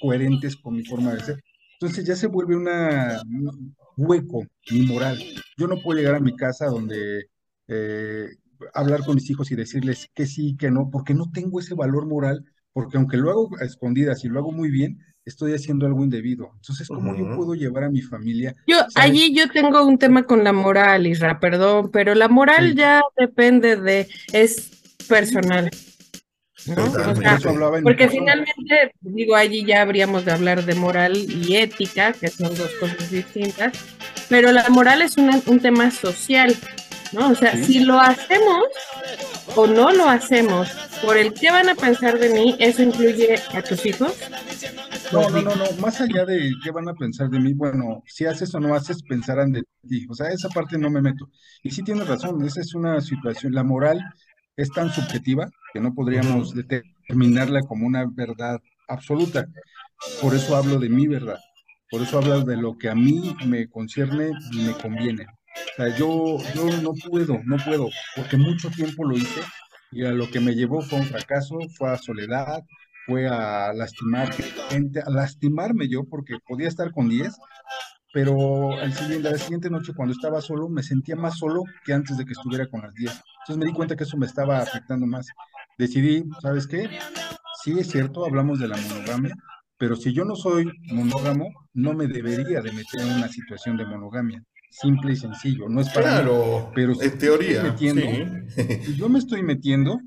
coherentes 0.00 0.56
con 0.56 0.74
mi 0.74 0.84
forma 0.84 1.14
de 1.14 1.20
ser? 1.24 1.44
Entonces 1.80 2.04
ya 2.04 2.14
se 2.16 2.26
vuelve 2.26 2.56
una, 2.56 3.22
un 3.26 3.74
hueco 3.96 4.44
mi 4.70 4.82
moral. 4.82 5.18
Yo 5.56 5.66
no 5.66 5.80
puedo 5.80 5.98
llegar 5.98 6.14
a 6.14 6.20
mi 6.20 6.36
casa 6.36 6.66
donde 6.66 7.26
eh, 7.68 8.26
hablar 8.74 9.00
con 9.04 9.14
mis 9.14 9.30
hijos 9.30 9.50
y 9.50 9.56
decirles 9.56 10.08
que 10.14 10.26
sí, 10.26 10.56
que 10.58 10.70
no, 10.70 10.90
porque 10.90 11.14
no 11.14 11.30
tengo 11.32 11.60
ese 11.60 11.74
valor 11.74 12.06
moral, 12.06 12.44
porque 12.72 12.98
aunque 12.98 13.16
lo 13.16 13.30
hago 13.30 13.50
a 13.60 13.64
escondidas 13.64 14.24
y 14.24 14.28
lo 14.28 14.40
hago 14.40 14.52
muy 14.52 14.70
bien, 14.70 14.98
estoy 15.24 15.54
haciendo 15.54 15.86
algo 15.86 16.04
indebido. 16.04 16.50
Entonces, 16.56 16.88
¿cómo 16.88 17.16
yo 17.16 17.34
puedo 17.36 17.54
llevar 17.54 17.84
a 17.84 17.90
mi 17.90 18.02
familia? 18.02 18.54
Yo, 18.66 18.76
¿Sabes? 18.76 18.96
allí 18.96 19.34
yo 19.34 19.48
tengo 19.50 19.86
un 19.86 19.98
tema 19.98 20.24
con 20.24 20.44
la 20.44 20.52
moral, 20.52 21.06
Isra, 21.06 21.40
perdón, 21.40 21.90
pero 21.92 22.14
la 22.14 22.28
moral 22.28 22.70
Sí. 22.70 22.76
ya 22.76 23.02
depende 23.16 23.76
de, 23.76 24.08
es 24.32 24.70
personal. 25.08 25.70
¿No? 26.66 26.74
Totalmente. 26.76 27.82
Porque 27.82 28.08
finalmente, 28.08 28.92
digo, 29.00 29.34
allí 29.34 29.64
ya 29.64 29.82
habríamos 29.82 30.24
de 30.24 30.32
hablar 30.32 30.64
de 30.64 30.74
moral 30.74 31.16
y 31.16 31.56
ética, 31.56 32.12
que 32.12 32.28
son 32.28 32.54
dos 32.54 32.70
cosas 32.80 33.10
distintas, 33.10 33.72
pero 34.28 34.52
la 34.52 34.68
moral 34.68 35.02
es 35.02 35.16
una- 35.16 35.40
un 35.46 35.60
tema 35.60 35.90
social, 35.90 36.54
¿no? 37.12 37.30
O 37.30 37.34
sea, 37.34 37.56
Sí. 37.56 37.64
si 37.64 37.78
lo 37.80 37.98
hacemos 38.00 38.64
o 39.56 39.66
no 39.66 39.90
lo 39.90 40.08
hacemos 40.08 40.68
por 41.02 41.16
el 41.16 41.32
qué 41.34 41.50
van 41.50 41.68
a 41.68 41.74
pensar 41.74 42.18
de 42.18 42.28
mí, 42.28 42.56
¿eso 42.60 42.82
incluye 42.82 43.36
a 43.52 43.62
tus 43.62 43.84
hijos? 43.86 44.12
No, 45.12 45.28
no, 45.28 45.42
no, 45.42 45.56
no, 45.56 45.64
más 45.80 46.00
allá 46.00 46.24
de 46.24 46.52
qué 46.62 46.70
van 46.70 46.88
a 46.88 46.94
pensar 46.94 47.28
de 47.30 47.40
mí, 47.40 47.52
bueno, 47.54 48.02
si 48.06 48.26
haces 48.26 48.54
o 48.54 48.60
no 48.60 48.74
haces, 48.76 49.02
pensarán 49.02 49.50
de 49.50 49.62
ti. 49.88 50.06
O 50.08 50.14
sea, 50.14 50.28
esa 50.28 50.48
parte 50.50 50.78
no 50.78 50.88
me 50.88 51.00
meto. 51.02 51.28
Y 51.64 51.70
sí 51.70 51.82
tienes 51.82 52.06
razón, 52.06 52.40
esa 52.44 52.60
es 52.60 52.74
una 52.76 53.00
situación, 53.00 53.52
la 53.54 53.64
moral 53.64 54.00
es 54.60 54.70
tan 54.70 54.90
subjetiva 54.90 55.50
que 55.72 55.80
no 55.80 55.94
podríamos 55.94 56.54
determinarla 56.54 57.62
como 57.62 57.86
una 57.86 58.04
verdad 58.06 58.60
absoluta. 58.88 59.46
Por 60.20 60.34
eso 60.34 60.56
hablo 60.56 60.78
de 60.78 60.88
mi 60.88 61.06
verdad, 61.06 61.38
por 61.90 62.02
eso 62.02 62.18
hablo 62.18 62.40
de 62.42 62.56
lo 62.56 62.76
que 62.76 62.88
a 62.88 62.94
mí 62.94 63.36
me 63.46 63.68
concierne 63.68 64.32
y 64.52 64.58
me 64.58 64.72
conviene. 64.72 65.26
O 65.26 65.76
sea, 65.76 65.96
yo, 65.96 66.38
yo 66.54 66.82
no 66.82 66.92
puedo, 66.92 67.40
no 67.44 67.56
puedo, 67.64 67.88
porque 68.16 68.36
mucho 68.36 68.70
tiempo 68.70 69.04
lo 69.04 69.16
hice 69.16 69.40
y 69.92 70.04
a 70.04 70.12
lo 70.12 70.30
que 70.30 70.40
me 70.40 70.54
llevó 70.54 70.80
fue 70.82 71.00
un 71.00 71.06
fracaso, 71.06 71.58
fue 71.76 71.90
a 71.90 71.96
soledad, 71.98 72.62
fue 73.06 73.26
a 73.28 73.72
lastimar 73.72 74.32
gente, 74.70 75.00
a 75.00 75.10
lastimarme 75.10 75.88
yo, 75.88 76.04
porque 76.04 76.36
podía 76.46 76.68
estar 76.68 76.92
con 76.92 77.08
10, 77.08 77.34
pero 78.12 78.72
al 78.78 78.92
siguiente, 78.92 79.30
la 79.30 79.38
siguiente 79.38 79.70
noche 79.70 79.92
cuando 79.94 80.12
estaba 80.14 80.40
solo 80.40 80.68
me 80.68 80.82
sentía 80.82 81.16
más 81.16 81.38
solo 81.38 81.62
que 81.84 81.92
antes 81.92 82.16
de 82.16 82.24
que 82.24 82.32
estuviera 82.32 82.66
con 82.66 82.80
las 82.82 82.92
10. 82.94 83.12
Entonces 83.12 83.56
me 83.56 83.66
di 83.66 83.72
cuenta 83.72 83.96
que 83.96 84.04
eso 84.04 84.16
me 84.16 84.26
estaba 84.26 84.58
afectando 84.58 85.06
más. 85.06 85.26
Decidí, 85.78 86.24
¿sabes 86.42 86.66
qué? 86.66 86.88
Sí 87.62 87.78
es 87.78 87.88
cierto, 87.90 88.24
hablamos 88.24 88.58
de 88.58 88.68
la 88.68 88.76
monogamia, 88.76 89.34
pero 89.78 89.96
si 89.96 90.12
yo 90.12 90.24
no 90.24 90.34
soy 90.36 90.70
monógamo, 90.92 91.48
no 91.74 91.94
me 91.94 92.06
debería 92.06 92.60
de 92.60 92.72
meter 92.72 93.00
en 93.00 93.12
una 93.12 93.28
situación 93.28 93.76
de 93.76 93.86
monogamia. 93.86 94.42
Simple 94.72 95.12
y 95.12 95.16
sencillo, 95.16 95.68
no 95.68 95.80
es 95.80 95.88
para 95.90 96.06
mí. 96.06 96.16
Claro, 96.16 96.70
pero 96.74 96.94
si 96.94 97.06
en 97.06 97.18
teoría, 97.18 97.66
estoy 97.66 97.92
metiendo- 97.94 98.46
sí. 98.48 98.64
Si 98.84 98.96
yo 98.96 99.08
me 99.08 99.18
estoy 99.18 99.42
metiendo, 99.42 100.00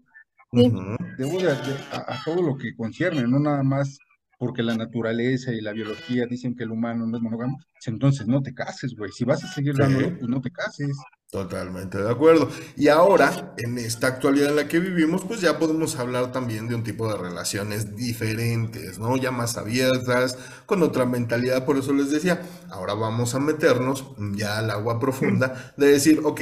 Sí. 0.54 0.68
Ujú. 0.68 0.95
debo 1.18 1.38
de, 1.39 1.45
de- 1.47 1.78
a, 1.91 2.14
a 2.14 2.24
todo 2.24 2.41
lo 2.43 2.56
que 2.58 2.76
concierne, 2.76 3.24
no 3.24 3.39
nada 3.39 3.64
más 3.64 3.97
porque 4.38 4.63
la 4.63 4.75
naturaleza 4.75 5.51
y 5.53 5.61
la 5.61 5.73
biología 5.73 6.25
dicen 6.27 6.55
que 6.55 6.63
el 6.63 6.71
humano 6.71 7.05
no 7.07 7.17
es 7.17 7.23
monógamo, 7.23 7.57
pues 7.73 7.88
entonces 7.88 8.27
no 8.27 8.41
te 8.41 8.53
cases, 8.53 8.95
güey. 8.95 9.11
Si 9.11 9.23
vas 9.25 9.43
a 9.43 9.47
seguir 9.47 9.75
Sí. 9.75 9.81
dándolo, 9.81 10.17
pues 10.17 10.29
no 10.29 10.41
te 10.41 10.51
cases. 10.51 11.07
Totalmente 11.31 11.97
de 11.97 12.11
acuerdo. 12.11 12.47
Y 12.77 12.89
ahora, 12.89 13.55
en 13.57 13.79
esta 13.79 14.05
actualidad 14.05 14.49
en 14.51 14.55
la 14.55 14.67
que 14.67 14.79
vivimos, 14.79 15.25
pues 15.25 15.41
ya 15.41 15.57
podemos 15.57 15.95
hablar 15.97 16.31
también 16.31 16.67
de 16.67 16.75
un 16.75 16.84
tipo 16.84 17.11
de 17.11 17.17
relaciones 17.17 17.95
diferentes, 17.95 18.99
¿no? 18.99 19.17
Ya 19.17 19.31
más 19.31 19.57
abiertas, 19.57 20.38
con 20.67 20.84
otra 20.84 21.05
mentalidad. 21.07 21.65
Por 21.65 21.77
eso 21.77 21.91
les 21.91 22.11
decía, 22.11 22.39
ahora 22.69 22.93
vamos 22.93 23.34
a 23.34 23.39
meternos 23.39 24.05
ya 24.36 24.59
al 24.59 24.69
agua 24.69 24.99
profunda 24.99 25.73
de 25.77 25.88
decir, 25.88 26.21
ok, 26.23 26.41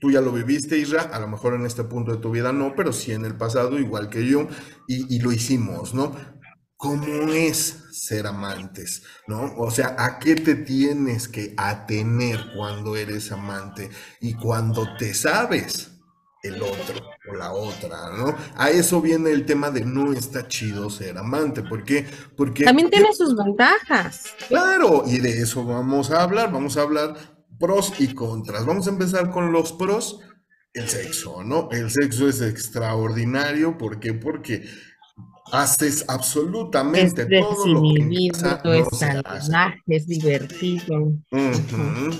tú 0.00 0.10
ya 0.10 0.20
lo 0.20 0.32
viviste, 0.32 0.78
Isra, 0.78 1.02
a 1.02 1.20
lo 1.20 1.28
mejor 1.28 1.54
en 1.54 1.64
este 1.64 1.84
punto 1.84 2.10
de 2.12 2.18
tu 2.18 2.32
vida 2.32 2.52
no, 2.52 2.74
pero 2.74 2.92
sí 2.92 3.12
en 3.12 3.24
el 3.24 3.36
pasado, 3.36 3.78
igual 3.78 4.08
que 4.10 4.26
yo, 4.26 4.48
y, 4.88 5.14
y 5.14 5.20
lo 5.20 5.30
hicimos, 5.32 5.94
¿no? 5.94 6.12
¿Cómo 6.84 7.32
es 7.32 7.78
ser 7.92 8.26
amantes? 8.26 9.04
¿No? 9.26 9.54
O 9.56 9.70
sea, 9.70 9.96
¿a 9.98 10.18
qué 10.18 10.34
te 10.34 10.54
tienes 10.54 11.28
que 11.28 11.54
atener 11.56 12.38
cuando 12.54 12.94
eres 12.94 13.32
amante 13.32 13.88
y 14.20 14.34
cuando 14.34 14.94
te 14.98 15.14
sabes 15.14 15.92
el 16.42 16.60
otro 16.62 17.00
o 17.30 17.34
la 17.34 17.52
otra, 17.52 18.10
¿no? 18.18 18.36
A 18.56 18.68
eso 18.68 19.00
viene 19.00 19.30
el 19.30 19.46
tema 19.46 19.70
de 19.70 19.82
no 19.82 20.12
está 20.12 20.46
chido 20.46 20.90
ser 20.90 21.16
amante. 21.16 21.62
¿Por 21.62 21.84
qué? 21.84 22.06
Porque 22.36 22.64
También 22.64 22.90
tiene 22.90 23.14
sus 23.14 23.34
ventajas. 23.34 24.26
Claro, 24.48 25.04
y 25.06 25.20
de 25.20 25.40
eso 25.40 25.64
vamos 25.64 26.10
a 26.10 26.22
hablar. 26.22 26.52
Vamos 26.52 26.76
a 26.76 26.82
hablar 26.82 27.16
pros 27.58 27.94
y 27.98 28.14
contras. 28.14 28.66
Vamos 28.66 28.86
a 28.86 28.90
empezar 28.90 29.30
con 29.30 29.52
los 29.52 29.72
pros. 29.72 30.20
El 30.74 30.88
sexo, 30.88 31.42
¿no? 31.44 31.70
El 31.70 31.90
sexo 31.90 32.28
es 32.28 32.42
extraordinario. 32.42 33.78
¿Por 33.78 34.00
qué? 34.00 34.12
Porque 34.12 34.68
haces 35.52 36.00
Es 36.00 36.08
absolutamente 36.08 37.26
todo 37.26 37.66
lo 37.66 37.82
que 37.82 38.00
en 38.00 38.28
casa 38.30 38.60
no 38.64 38.74
es 38.74 38.88
salvaje, 38.98 39.80
es 39.86 40.06
divertido. 40.06 41.12
Ujú. 41.30 42.10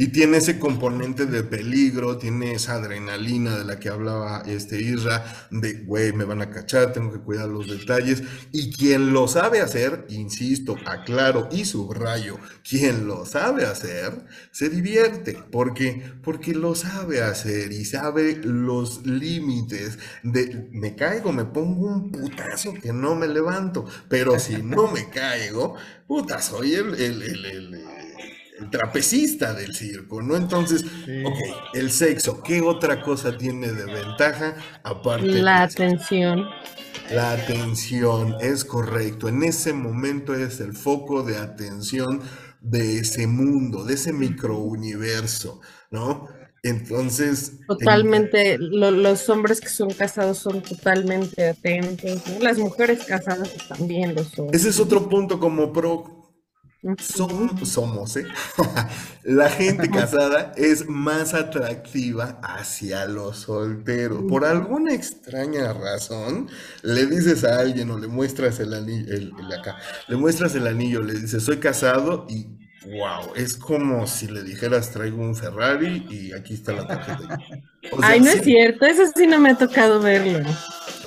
Y 0.00 0.08
tiene 0.08 0.38
ese 0.38 0.58
componente 0.58 1.26
de 1.26 1.42
peligro, 1.42 2.16
tiene 2.16 2.54
esa 2.54 2.76
adrenalina 2.76 3.58
de 3.58 3.66
la 3.66 3.78
que 3.78 3.90
hablaba 3.90 4.42
este 4.46 4.80
Isra, 4.80 5.22
de, 5.50 5.74
güey, 5.84 6.14
me 6.14 6.24
van 6.24 6.40
a 6.40 6.48
cachar, 6.48 6.94
tengo 6.94 7.12
que 7.12 7.18
cuidar 7.18 7.50
los 7.50 7.68
detalles. 7.68 8.22
Y 8.50 8.72
quien 8.72 9.12
lo 9.12 9.28
sabe 9.28 9.60
hacer, 9.60 10.06
insisto, 10.08 10.74
aclaro 10.86 11.50
y 11.52 11.66
subrayo, 11.66 12.38
quien 12.66 13.06
lo 13.06 13.26
sabe 13.26 13.66
hacer, 13.66 14.24
se 14.52 14.70
divierte. 14.70 15.34
¿Por 15.34 15.74
qué? 15.74 16.02
Porque 16.22 16.54
lo 16.54 16.74
sabe 16.74 17.20
hacer 17.20 17.70
y 17.70 17.84
sabe 17.84 18.40
los 18.42 19.04
límites 19.04 19.98
de, 20.22 20.66
me 20.72 20.96
caigo, 20.96 21.30
me 21.30 21.44
pongo 21.44 21.88
un 21.88 22.10
putazo 22.10 22.72
que 22.72 22.94
no 22.94 23.16
me 23.16 23.28
levanto, 23.28 23.84
pero 24.08 24.38
si 24.38 24.62
no 24.62 24.90
me 24.90 25.10
caigo, 25.10 25.74
puta, 26.06 26.40
soy 26.40 26.72
el- 26.72 27.99
el 28.60 28.70
trapecista 28.70 29.54
del 29.54 29.74
circo, 29.74 30.20
¿no? 30.22 30.36
Entonces, 30.36 30.82
Sí. 30.82 31.24
ok, 31.24 31.74
el 31.74 31.90
sexo, 31.90 32.42
¿qué 32.42 32.60
otra 32.60 33.00
cosa 33.02 33.36
tiene 33.36 33.72
de 33.72 33.86
ventaja 33.86 34.54
aparte 34.84 35.26
La 35.26 35.62
atención. 35.62 36.44
La 37.10 37.32
atención, 37.32 38.36
es 38.40 38.64
correcto. 38.64 39.28
En 39.28 39.42
ese 39.42 39.72
momento 39.72 40.34
es 40.34 40.60
el 40.60 40.74
foco 40.74 41.22
de 41.22 41.38
atención 41.38 42.20
de 42.60 42.98
ese 42.98 43.26
mundo, 43.26 43.84
de 43.84 43.94
ese 43.94 44.12
microuniverso, 44.12 45.60
¿no? 45.90 46.28
Entonces, 46.62 47.52
en- 47.60 47.66
Totalmente, 47.66 48.58
lo- 48.58 48.90
los 48.90 49.28
hombres 49.30 49.60
que 49.62 49.70
son 49.70 49.90
casados 49.90 50.38
son 50.38 50.62
totalmente 50.62 51.48
atentos, 51.48 52.20
¿no? 52.28 52.38
Las 52.40 52.58
mujeres 52.58 53.04
casadas 53.04 53.50
también 53.66 54.14
lo 54.14 54.22
son. 54.22 54.48
ese 54.52 54.68
es 54.68 54.78
otro 54.78 55.08
punto 55.08 55.40
como 55.40 55.72
pro. 55.72 56.19
Som- 56.98 57.62
somos, 57.66 58.16
¿eh? 58.16 58.26
La 59.24 59.50
gente 59.50 59.90
casada 59.90 60.52
es 60.56 60.88
más 60.88 61.34
atractiva 61.34 62.40
hacia 62.42 63.04
los 63.04 63.40
solteros. 63.40 64.22
Por 64.28 64.46
alguna 64.46 64.94
extraña 64.94 65.74
razón, 65.74 66.48
le 66.82 67.04
dices 67.06 67.44
a 67.44 67.58
alguien 67.60 67.90
o 67.90 67.98
le 67.98 68.06
muestras 68.06 68.60
el 68.60 68.72
anillo, 68.72 69.12
el, 69.12 69.32
el 69.38 69.52
acá, 69.52 69.76
le 70.08 70.16
muestras 70.16 70.54
el 70.54 70.66
anillo, 70.66 71.02
le 71.02 71.12
dices, 71.14 71.42
soy 71.42 71.58
casado 71.58 72.24
y 72.30 72.46
wow, 72.86 73.34
es 73.36 73.58
como 73.58 74.06
si 74.06 74.28
le 74.28 74.42
dijeras, 74.42 74.90
traigo 74.90 75.20
un 75.22 75.36
Ferrari 75.36 76.06
y 76.08 76.32
aquí 76.32 76.54
está 76.54 76.72
la 76.72 76.86
tarjeta. 76.86 77.38
O 77.92 78.00
sea, 78.00 78.08
Ay, 78.08 78.20
no 78.20 78.30
sí- 78.30 78.38
es 78.38 78.44
cierto, 78.44 78.86
eso 78.86 79.02
sí 79.14 79.26
no 79.26 79.38
me 79.38 79.50
ha 79.50 79.58
tocado 79.58 80.00
verlo. 80.00 80.48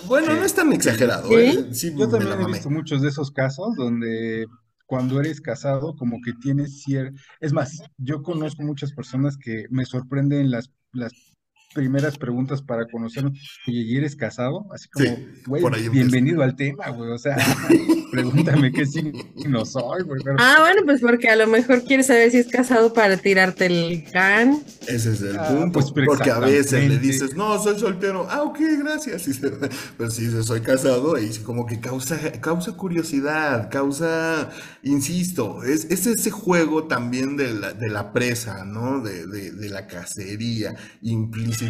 Bueno, 0.05 0.36
no 0.36 0.43
es 0.43 0.53
tan 0.53 0.71
exagerado, 0.74 1.30
¿Sí? 1.30 1.36
¿eh? 1.36 1.67
Sí, 1.71 1.95
Yo 1.97 2.07
también 2.09 2.39
he 2.41 2.45
visto 2.45 2.69
muchos 2.69 3.01
de 3.01 3.09
esos 3.09 3.32
casos 3.32 3.76
donde 3.76 4.45
cuando 4.86 5.20
eres 5.20 5.42
casado 5.42 5.96
como 5.96 6.20
que 6.22 6.34
tienes 6.34 6.82
cierto... 6.82 7.20
Es 7.40 7.54
más, 7.54 7.84
yo 7.98 8.22
conozco 8.22 8.64
muchas 8.64 8.94
personas 8.94 9.38
que 9.38 9.66
me 9.70 9.86
sorprenden 9.86 10.52
las, 10.52 10.72
las 10.92 11.33
primeras 11.74 12.17
preguntas 12.17 12.61
para 12.61 12.86
conocer, 12.88 13.26
oye, 13.26 13.34
¿y 13.65 13.97
eres 13.97 14.15
casado? 14.15 14.67
Así 14.74 14.88
como, 14.89 15.05
Sí, 15.05 15.15
güey, 15.47 15.89
bienvenido 15.89 16.41
al 16.43 16.55
tema, 16.55 16.89
güey, 16.89 17.11
o 17.11 17.17
sea, 17.17 17.36
pregúntame 18.11 18.71
qué 18.71 18.86
signo 18.86 19.65
soy, 19.65 20.03
güey, 20.03 20.21
pero 20.24 20.38
Ah, 20.39 20.57
bueno, 20.59 20.82
pues 20.86 21.01
porque 21.01 21.30
a 21.30 21.36
lo 21.36 21.47
mejor 21.47 21.84
quieres 21.84 22.07
saber 22.07 22.32
si 22.32 22.38
es 22.38 22.47
casado 22.47 22.93
para 22.93 23.17
tirarte 23.17 23.65
el 23.65 24.05
can. 24.11 24.63
Ese 24.88 25.11
es 25.13 25.21
el 25.21 25.38
Ah, 25.38 25.47
punto. 25.47 25.80
pues, 25.80 25.91
porque 25.91 26.30
a 26.32 26.39
veces 26.39 26.88
le 26.88 26.97
dices, 26.99 27.36
no, 27.36 27.61
soy 27.61 27.80
soltero. 27.80 28.28
Ah, 28.30 28.43
ok, 28.43 28.59
gracias. 28.80 29.28
Y 29.34 29.34
se- 29.34 29.51
Pero 29.97 30.11
si 30.11 30.26
dices, 30.26 30.45
soy 30.45 30.61
casado, 30.61 31.17
y 31.17 31.30
como 31.39 31.65
que 31.65 31.80
causa, 31.80 32.19
causa 32.41 32.74
curiosidad, 32.74 33.69
causa, 33.71 34.49
insisto, 34.84 35.63
es, 35.63 35.86
es 35.86 36.05
ese 36.07 36.30
juego 36.30 36.84
también 36.86 37.38
de 37.38 37.53
la, 37.53 37.74
de 37.74 37.89
la 37.89 38.13
presa, 38.13 38.63
¿no? 38.65 39.01
De, 39.01 39.26
de- 39.28 39.51
de 39.51 39.69
la 39.69 39.88
cacería 39.88 40.76
implícita 41.01 41.62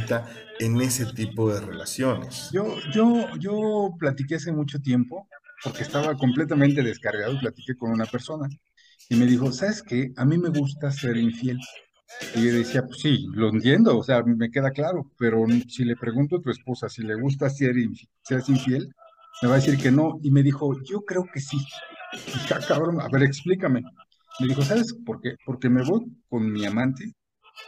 en 0.59 0.81
ese 0.81 1.05
tipo 1.13 1.53
de 1.53 1.61
relaciones. 1.61 2.49
Yo, 2.51 2.77
yo, 2.93 3.27
yo 3.39 3.89
platiqué 3.99 4.35
hace 4.35 4.51
mucho 4.51 4.79
tiempo, 4.79 5.27
porque 5.63 5.83
estaba 5.83 6.15
completamente 6.15 6.81
descargado, 6.83 7.33
y 7.33 7.39
platiqué 7.39 7.75
con 7.75 7.91
una 7.91 8.05
persona 8.05 8.47
y 9.09 9.15
me 9.15 9.25
dijo, 9.25 9.51
¿sabes 9.51 9.83
qué? 9.83 10.11
A 10.17 10.25
mí 10.25 10.37
me 10.37 10.49
gusta 10.49 10.91
ser 10.91 11.17
infiel. 11.17 11.57
Y 12.35 12.45
yo 12.47 12.53
decía, 12.53 12.83
pues 12.85 12.99
sí, 12.99 13.27
lo 13.33 13.49
entiendo, 13.49 13.97
o 13.97 14.03
sea, 14.03 14.23
me 14.23 14.49
queda 14.49 14.71
claro, 14.71 15.11
pero 15.17 15.45
si 15.67 15.83
le 15.85 15.95
pregunto 15.95 16.37
a 16.37 16.41
tu 16.41 16.49
esposa 16.49 16.89
si 16.89 17.03
le 17.03 17.15
gusta 17.15 17.49
ser, 17.49 17.75
infi- 17.75 18.07
ser 18.23 18.41
infiel, 18.47 18.87
me 19.41 19.47
va 19.49 19.55
a 19.55 19.57
decir 19.59 19.77
que 19.79 19.91
no. 19.91 20.19
Y 20.23 20.31
me 20.31 20.41
dijo, 20.43 20.73
yo 20.83 21.01
creo 21.01 21.25
que 21.31 21.39
sí. 21.39 21.57
Y 22.13 22.17
dije, 22.33 22.53
"Ah, 22.55 22.59
cabrón, 22.67 23.01
a 23.01 23.07
ver, 23.09 23.23
explícame. 23.23 23.81
Me 24.39 24.47
dijo, 24.47 24.63
¿sabes 24.63 24.93
por 25.05 25.21
qué? 25.21 25.35
Porque 25.45 25.69
me 25.69 25.83
voy 25.83 26.05
con 26.29 26.51
mi 26.51 26.65
amante, 26.65 27.13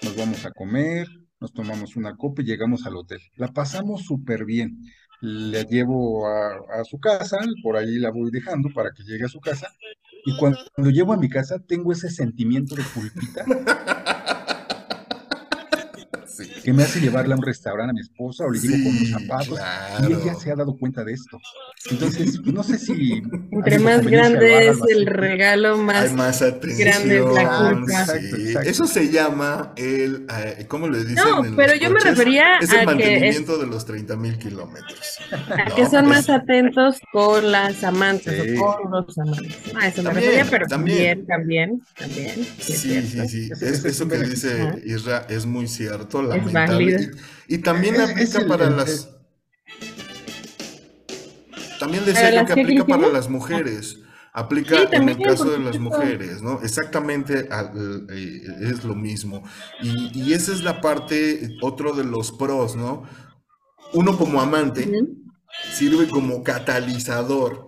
nos 0.03 0.15
vamos 0.17 0.45
a 0.45 0.51
comer, 0.51 1.07
nos 1.39 1.53
tomamos 1.53 1.95
una 1.95 2.15
copa 2.15 2.41
y 2.41 2.45
llegamos 2.45 2.85
al 2.85 2.95
hotel. 2.95 3.19
La 3.35 3.53
pasamos 3.53 4.05
súper 4.05 4.45
bien. 4.45 4.81
La 5.21 5.63
llevo 5.63 6.27
a, 6.27 6.83
su 6.83 6.99
casa, 6.99 7.37
por 7.63 7.77
ahí 7.77 7.97
la 7.97 8.11
voy 8.11 8.31
dejando 8.31 8.69
para 8.73 8.91
que 8.91 9.03
llegue 9.03 9.25
a 9.25 9.29
su 9.29 9.39
casa. 9.39 9.69
Y 10.25 10.37
cuando 10.37 10.59
llego 10.91 11.13
a 11.13 11.17
mi 11.17 11.29
casa, 11.29 11.59
tengo 11.59 11.91
ese 11.91 12.09
sentimiento 12.09 12.75
de 12.75 12.83
culpita 12.93 13.45
Sí. 16.27 16.51
Que 16.65 16.73
me 16.73 16.83
hace 16.83 16.99
llevarla 16.99 17.35
a 17.35 17.37
un 17.37 17.43
restaurante 17.45 17.91
a 17.91 17.93
mi 17.93 18.01
esposa 18.01 18.43
o 18.45 18.49
le 18.51 18.59
llevo 18.59 18.73
con 18.83 18.87
unos 18.87 18.99
Sí, 19.07 19.11
zapatos. 19.13 19.47
Y 19.49 19.55
claro. 20.07 20.21
ella 20.23 20.33
se 20.35 20.51
ha 20.51 20.55
dado 20.55 20.75
cuenta 20.77 21.03
de 21.03 21.13
esto. 21.13 21.39
Entonces, 21.91 22.41
no 22.43 22.63
sé 22.63 22.79
si... 22.79 23.21
Entre 23.51 23.77
más 23.79 24.05
grande 24.05 24.67
es 24.69 24.77
el 24.89 25.05
regalo, 25.05 25.75
Hay 25.75 25.81
más 25.81 26.13
más 26.13 26.41
atención. 26.41 26.87
grande 26.87 27.17
es 27.19 27.25
la 27.25 27.69
culpa. 27.69 27.91
Exacto, 28.01 28.35
sí. 28.35 28.41
exacto. 28.47 28.69
Eso 28.69 28.87
se 28.87 29.11
llama 29.11 29.73
el, 29.77 30.25
eh, 30.35 30.65
¿cómo 30.67 30.87
le 30.87 30.99
dicen? 31.05 31.15
No, 31.15 31.45
en 31.45 31.55
pero 31.55 31.73
los 31.73 31.81
yo 31.81 31.89
me 31.91 31.99
coches? 31.99 32.17
refería 32.17 32.57
Es 32.59 32.69
el 32.71 32.77
a 32.77 32.79
que 32.79 32.85
mantenimiento 32.87 33.57
de 33.59 33.67
los 33.67 33.85
30 33.85 34.15
mil 34.15 34.37
kilómetros. 34.39 34.99
a 35.31 35.69
No, 35.69 35.75
que 35.75 35.85
son 35.85 36.07
más 36.07 36.21
es- 36.23 36.29
atentos 36.31 36.97
con 37.11 37.51
las 37.51 37.83
amantes 37.83 38.43
Sí. 38.43 38.55
o 38.59 38.77
con 38.81 38.91
los 38.91 39.17
amantes. 39.19 39.55
A 39.75 39.87
eso 39.87 40.01
me 40.01 40.09
También, 40.09 40.15
refería, 40.31 40.47
pero 40.49 40.65
también. 40.67 41.25
también, 41.27 41.27
también, 41.27 41.81
también. 42.33 42.47
sí 42.57 42.73
es 42.95 43.09
Sí, 43.09 43.19
sí, 43.21 43.27
sí. 43.29 43.49
Es- 43.51 43.61
es 43.61 43.85
eso 43.85 44.07
que 44.07 44.17
dice. 44.17 44.81
Isra 44.85 45.25
es 45.29 45.45
muy 45.45 45.67
cierto, 45.67 46.33
Es 46.33 46.43
lamentable. 46.55 47.11
Y, 47.47 47.55
y 47.55 47.57
también 47.59 47.95
Es- 47.95 48.01
es 48.09 48.35
aplica 48.35 48.47
para 48.47 48.67
el- 48.67 48.77
las. 48.77 49.09
También 51.79 52.03
¿Para 52.03 52.13
decía 52.13 52.41
yo 52.41 52.45
que 52.47 52.61
aplica 52.61 52.85
para 52.85 53.07
las 53.09 53.29
mujeres. 53.29 53.99
Aplica 54.33 54.77
Sí, 54.79 54.87
en 54.91 55.07
el 55.07 55.17
caso 55.17 55.45
de 55.45 55.59
las 55.59 55.79
mujeres, 55.79 56.41
¿no? 56.41 56.61
Exactamente 56.61 57.47
al- 57.51 58.05
eh, 58.11 58.41
es 58.61 58.83
lo 58.83 58.93
mismo. 58.93 59.43
Y, 59.81 60.11
y 60.13 60.33
esa 60.33 60.51
es 60.51 60.61
la 60.61 60.81
parte, 60.81 61.49
otro 61.61 61.93
de 61.93 62.03
los 62.03 62.33
pros, 62.33 62.75
¿no? 62.75 63.03
Uno 63.93 64.17
como 64.17 64.41
amante 64.41 64.91
sirve 65.73 66.09
como 66.09 66.43
catalizador 66.43 67.64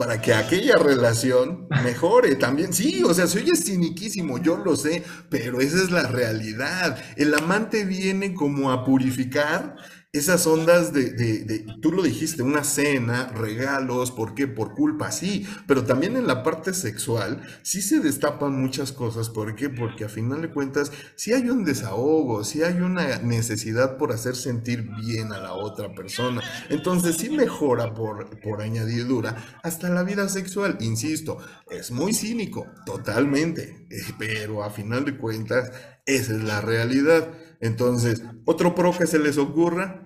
para 0.00 0.18
que 0.18 0.32
aquella 0.32 0.76
relación 0.78 1.68
mejore 1.84 2.36
también. 2.36 2.72
Sí, 2.72 3.02
o 3.04 3.12
sea, 3.12 3.26
se 3.26 3.40
oye 3.40 3.54
ciniquísimo, 3.54 4.38
yo 4.38 4.56
lo 4.56 4.74
sé, 4.74 5.04
pero 5.28 5.60
esa 5.60 5.76
es 5.76 5.90
la 5.90 6.04
realidad. 6.04 6.96
El 7.16 7.34
amante 7.34 7.84
viene 7.84 8.32
como 8.32 8.72
a 8.72 8.82
purificar 8.82 9.76
esas 10.12 10.44
ondas 10.48 10.92
de, 10.92 11.10
de- 11.12 11.44
de- 11.44 11.66
tú 11.80 11.92
lo 11.92 12.02
dijiste, 12.02 12.42
una 12.42 12.64
cena, 12.64 13.28
regalos, 13.28 14.10
¿por 14.10 14.34
qué? 14.34 14.48
Por 14.48 14.74
culpa, 14.74 15.12
sí, 15.12 15.46
pero 15.68 15.84
también 15.84 16.16
en 16.16 16.26
la 16.26 16.42
parte 16.42 16.74
sexual 16.74 17.42
sí 17.62 17.80
se 17.80 18.00
destapan 18.00 18.60
muchas 18.60 18.90
cosas, 18.92 19.28
¿por 19.30 19.54
qué? 19.54 19.68
Porque 19.70 20.04
a 20.04 20.08
final 20.08 20.42
de 20.42 20.50
cuentas 20.50 20.90
sí 21.14 21.32
hay 21.32 21.48
un 21.48 21.64
desahogo, 21.64 22.42
sí 22.42 22.62
hay 22.64 22.80
una 22.80 23.18
necesidad 23.18 23.96
por 23.98 24.10
hacer 24.12 24.34
sentir 24.34 24.82
bien 25.00 25.32
a 25.32 25.38
la 25.38 25.52
otra 25.52 25.94
persona. 25.94 26.42
Entonces 26.68 27.16
sí 27.16 27.30
mejora 27.30 27.94
por, 27.94 28.40
por 28.40 28.62
añadidura 28.62 29.60
hasta 29.62 29.90
la 29.90 30.02
vida 30.02 30.28
sexual, 30.28 30.76
insisto, 30.80 31.38
es 31.70 31.90
muy 31.90 32.14
cínico, 32.14 32.66
totalmente, 32.84 33.86
eh, 33.90 34.00
pero 34.18 34.62
a 34.64 34.70
final 34.70 35.04
de 35.04 35.16
cuentas 35.16 35.70
esa 36.06 36.34
es 36.34 36.42
la 36.42 36.60
realidad. 36.60 37.28
Entonces, 37.60 38.22
otro 38.44 38.74
pro 38.74 38.92
que 38.96 39.06
se 39.06 39.18
les 39.18 39.38
ocurra, 39.38 40.04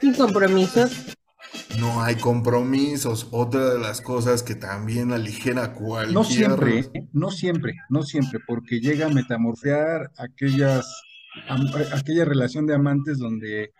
Sin 0.00 0.14
compromisos. 0.14 1.16
no 1.78 2.02
hay 2.02 2.16
compromisos. 2.16 3.28
Otra 3.30 3.74
de 3.74 3.78
las 3.78 4.00
cosas 4.00 4.42
que 4.42 4.54
también 4.54 5.12
aligera 5.12 5.72
cualquier... 5.74 6.14
No 6.14 6.24
siempre, 6.24 6.78
¿eh? 6.80 7.08
no 7.12 7.30
siempre, 7.30 7.74
no 7.90 8.02
siempre, 8.02 8.40
porque 8.46 8.80
llega 8.80 9.06
a 9.06 9.10
metamorfear 9.10 10.10
aquellas, 10.18 10.86
aquella 11.92 12.24
relación 12.24 12.66
de 12.66 12.74
amantes 12.74 13.18
donde 13.18 13.72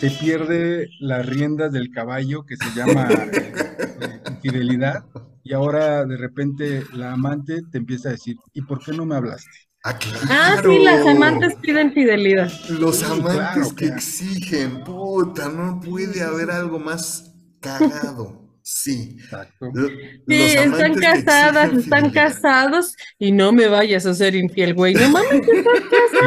te 0.00 0.10
pierde 0.10 0.88
las 1.00 1.24
riendas 1.26 1.72
del 1.72 1.90
caballo 1.90 2.44
que 2.44 2.56
se 2.56 2.70
llama 2.74 3.08
eh, 3.32 3.52
eh, 4.00 4.20
infidelidad 4.30 5.04
y 5.42 5.54
ahora 5.54 6.04
de 6.04 6.16
repente 6.16 6.84
la 6.92 7.12
amante 7.12 7.62
te 7.70 7.78
empieza 7.78 8.10
a 8.10 8.12
decir, 8.12 8.36
¿y 8.52 8.62
por 8.62 8.84
qué 8.84 8.92
no 8.92 9.06
me 9.06 9.16
hablaste? 9.16 9.69
Ah, 9.82 9.96
claro. 9.98 10.18
Ah, 10.28 10.60
sí, 10.62 10.78
las 10.80 11.06
amantes 11.06 11.54
piden 11.62 11.92
fidelidad. 11.94 12.50
Los 12.68 12.96
Sí, 12.96 13.04
amantes 13.06 13.32
claro, 13.34 13.68
que 13.70 13.84
claro. 13.86 13.94
exigen, 13.96 14.84
puta, 14.84 15.48
no 15.48 15.80
puede 15.80 16.22
haber 16.22 16.50
algo 16.50 16.78
más 16.78 17.32
cagado. 17.60 18.38
Sí. 18.62 19.16
Exacto. 19.18 19.72
Sí, 19.74 20.20
los 20.28 20.38
están 20.54 20.94
casadas, 20.94 21.72
están 21.72 22.10
fidelidad. 22.10 22.12
casados 22.12 22.94
y 23.18 23.32
no 23.32 23.52
me 23.52 23.68
vayas 23.68 24.04
a 24.04 24.14
ser 24.14 24.34
infiel, 24.36 24.74
güey. 24.74 24.94
No 24.94 25.08
mames. 25.08 25.30
Sí, 25.46 25.62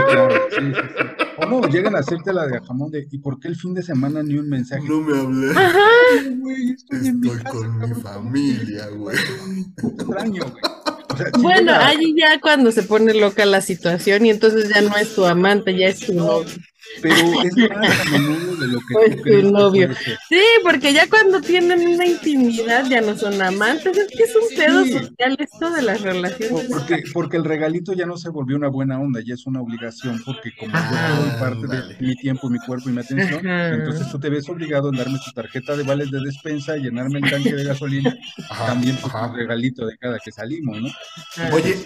claro, 0.09 0.29
sí, 0.49 0.55
sí, 0.57 0.73
sí. 0.73 1.25
O 1.37 1.45
no, 1.45 1.67
llegan 1.67 1.95
a 1.95 1.99
hacerte 1.99 2.33
la 2.33 2.47
de 2.47 2.57
a 2.57 2.61
jamón 2.65 2.89
de 2.91 3.07
¿y 3.09 3.17
por 3.19 3.39
qué 3.39 3.47
el 3.49 3.55
fin 3.55 3.73
de 3.75 3.83
semana 3.83 4.23
ni 4.23 4.35
un 4.35 4.49
mensaje? 4.49 4.83
No 4.87 4.99
me 5.01 5.17
hablé. 5.17 5.51
Ajá. 5.51 5.77
Ay, 6.19 6.35
güey, 6.39 6.71
estoy 6.71 7.07
en 7.07 7.19
mi 7.19 7.27
Estoy 7.29 7.43
casa, 7.43 7.55
con 7.55 7.79
mi 7.79 8.01
familia, 8.01 8.87
güey. 8.89 9.17
Extraño, 9.77 10.41
güey. 10.43 10.63
O 11.13 11.17
sea, 11.17 11.27
si 11.33 11.41
Bueno, 11.41 11.73
allí 11.73 12.15
ya 12.17 12.39
cuando 12.39 12.71
se 12.71 12.83
pone 12.83 13.13
loca 13.13 13.45
la 13.45 13.61
situación 13.61 14.25
y 14.25 14.29
entonces 14.31 14.69
ya 14.73 14.81
no 14.81 14.95
es 14.97 15.13
tu 15.15 15.25
amante, 15.25 15.77
ya 15.77 15.87
es 15.87 15.99
tu 15.99 16.13
novio. 16.13 16.53
Pero 17.01 17.15
es 17.43 17.55
más 17.57 17.99
a 17.99 18.09
menudo 18.11 18.55
de 18.57 18.67
lo 18.67 18.79
que 18.79 18.93
Pues 18.93 19.09
tú 19.11 19.15
tu 19.17 19.21
crees 19.23 19.51
novio. 19.51 19.89
Sí, 20.29 20.41
porque 20.63 20.93
ya 20.93 21.07
cuando 21.09 21.41
tienen 21.41 21.87
una 21.87 22.05
intimidad 22.05 22.85
ya 22.89 23.01
no 23.01 23.15
son 23.17 23.41
amantes, 23.41 23.97
es 23.97 24.07
que 24.07 24.23
es 24.23 24.35
un 24.35 24.55
pedo 24.57 24.83
Sí. 24.85 24.91
social 24.93 25.35
esto 25.39 25.69
de 25.71 25.81
las 25.81 26.01
relaciones. 26.01 26.67
Porque, 26.69 27.03
porque 27.13 27.37
el 27.37 27.45
regalito 27.45 27.93
ya 27.93 28.05
no 28.05 28.17
se 28.17 28.29
volvió 28.29 28.55
una 28.57 28.67
buena 28.69 28.99
onda, 28.99 29.21
ya 29.25 29.33
es 29.33 29.45
una 29.45 29.61
obligación, 29.61 30.21
porque 30.25 30.51
como 30.59 30.71
yo 30.71 30.77
Ajá. 30.77 31.15
te 31.17 31.21
doy 31.21 31.39
parte 31.39 31.63
Ándale. 31.63 31.93
de 31.95 32.01
mi 32.07 32.15
tiempo, 32.15 32.49
mi 32.49 32.59
cuerpo 32.59 32.89
y 32.89 32.93
mi 32.93 33.01
atención, 33.01 33.45
Ajá. 33.47 33.69
entonces 33.75 34.09
tú 34.11 34.19
te 34.19 34.29
ves 34.29 34.47
obligado 34.49 34.89
a 34.89 34.97
darme 34.97 35.19
tu 35.23 35.31
tarjeta 35.31 35.75
de 35.75 35.83
vales 35.83 36.11
de 36.11 36.19
despensa, 36.19 36.75
llenarme 36.77 37.19
el 37.19 37.29
tanque 37.29 37.53
de 37.53 37.63
gasolina, 37.63 38.13
Ajá, 38.49 38.65
también 38.67 38.97
pues, 39.01 39.13
ajá. 39.13 39.29
tu 39.31 39.35
regalito 39.37 39.85
de 39.85 39.97
cada 39.97 40.19
que 40.19 40.31
salimos, 40.31 40.77
¿no? 40.81 40.89
Oye, 41.53 41.77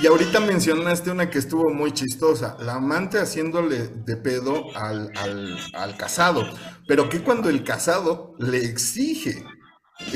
y 0.00 0.06
ahorita 0.06 0.40
mencionaste 0.40 1.10
una 1.10 1.28
que 1.30 1.38
estuvo 1.38 1.72
muy 1.72 1.92
chistosa, 1.92 2.56
la 2.60 2.74
amante 2.74 3.18
haciéndole 3.18 3.71
de 3.88 4.16
pedo 4.16 4.74
al, 4.76 5.10
al, 5.16 5.58
al 5.74 5.96
casado, 5.96 6.48
pero 6.86 7.08
que 7.08 7.22
cuando 7.22 7.48
el 7.50 7.64
casado 7.64 8.34
le 8.38 8.58
exige 8.58 9.44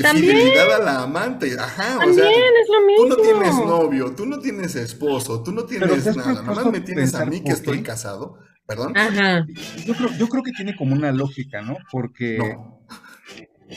También. 0.01 0.11
fidelidad 0.11 0.71
a 0.73 0.79
la 0.79 1.03
amante, 1.03 1.57
ajá, 1.59 2.01
o 2.03 2.03
También 2.03 2.13
sea, 2.13 2.31
es 2.61 2.69
lo 2.69 2.81
tú 2.95 3.05
mismo. 3.05 3.07
no 3.07 3.17
tienes 3.19 3.61
novio, 3.63 4.15
tú 4.15 4.25
no 4.25 4.39
tienes 4.39 4.75
esposo, 4.75 5.43
tú 5.43 5.51
no 5.51 5.65
tienes 5.65 6.03
¿te 6.03 6.09
has 6.09 6.17
nada, 6.17 6.41
nomás 6.43 6.67
me 6.67 6.81
tienes 6.81 7.15
a 7.15 7.25
mí 7.25 7.43
que 7.43 7.53
estoy 7.53 7.83
casado, 7.83 8.37
perdón, 8.65 8.93
Ajá. 8.93 9.45
Yo 9.85 9.95
creo, 9.95 10.09
yo 10.17 10.27
creo 10.29 10.43
que 10.43 10.51
tiene 10.53 10.75
como 10.75 10.93
una 10.95 11.11
lógica, 11.11 11.61
¿no? 11.61 11.77
Porque 11.91 12.57
no, 12.57 12.87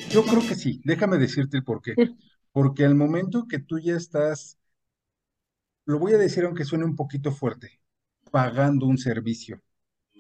yo 0.08 0.26
creo 0.26 0.44
que 0.46 0.54
sí, 0.54 0.80
déjame 0.84 1.18
decirte 1.18 1.56
el 1.58 1.64
por 1.64 1.82
qué. 1.82 2.00
Porque 2.52 2.84
al 2.84 2.94
momento 2.94 3.46
que 3.48 3.58
tú 3.60 3.78
ya 3.78 3.96
estás, 3.96 4.58
lo 5.84 5.98
voy 5.98 6.14
a 6.14 6.18
decir 6.18 6.44
aunque 6.44 6.64
suene 6.64 6.86
un 6.86 6.96
poquito 6.96 7.32
fuerte, 7.32 7.80
pagando 8.30 8.86
un 8.86 8.96
servicio. 8.98 9.60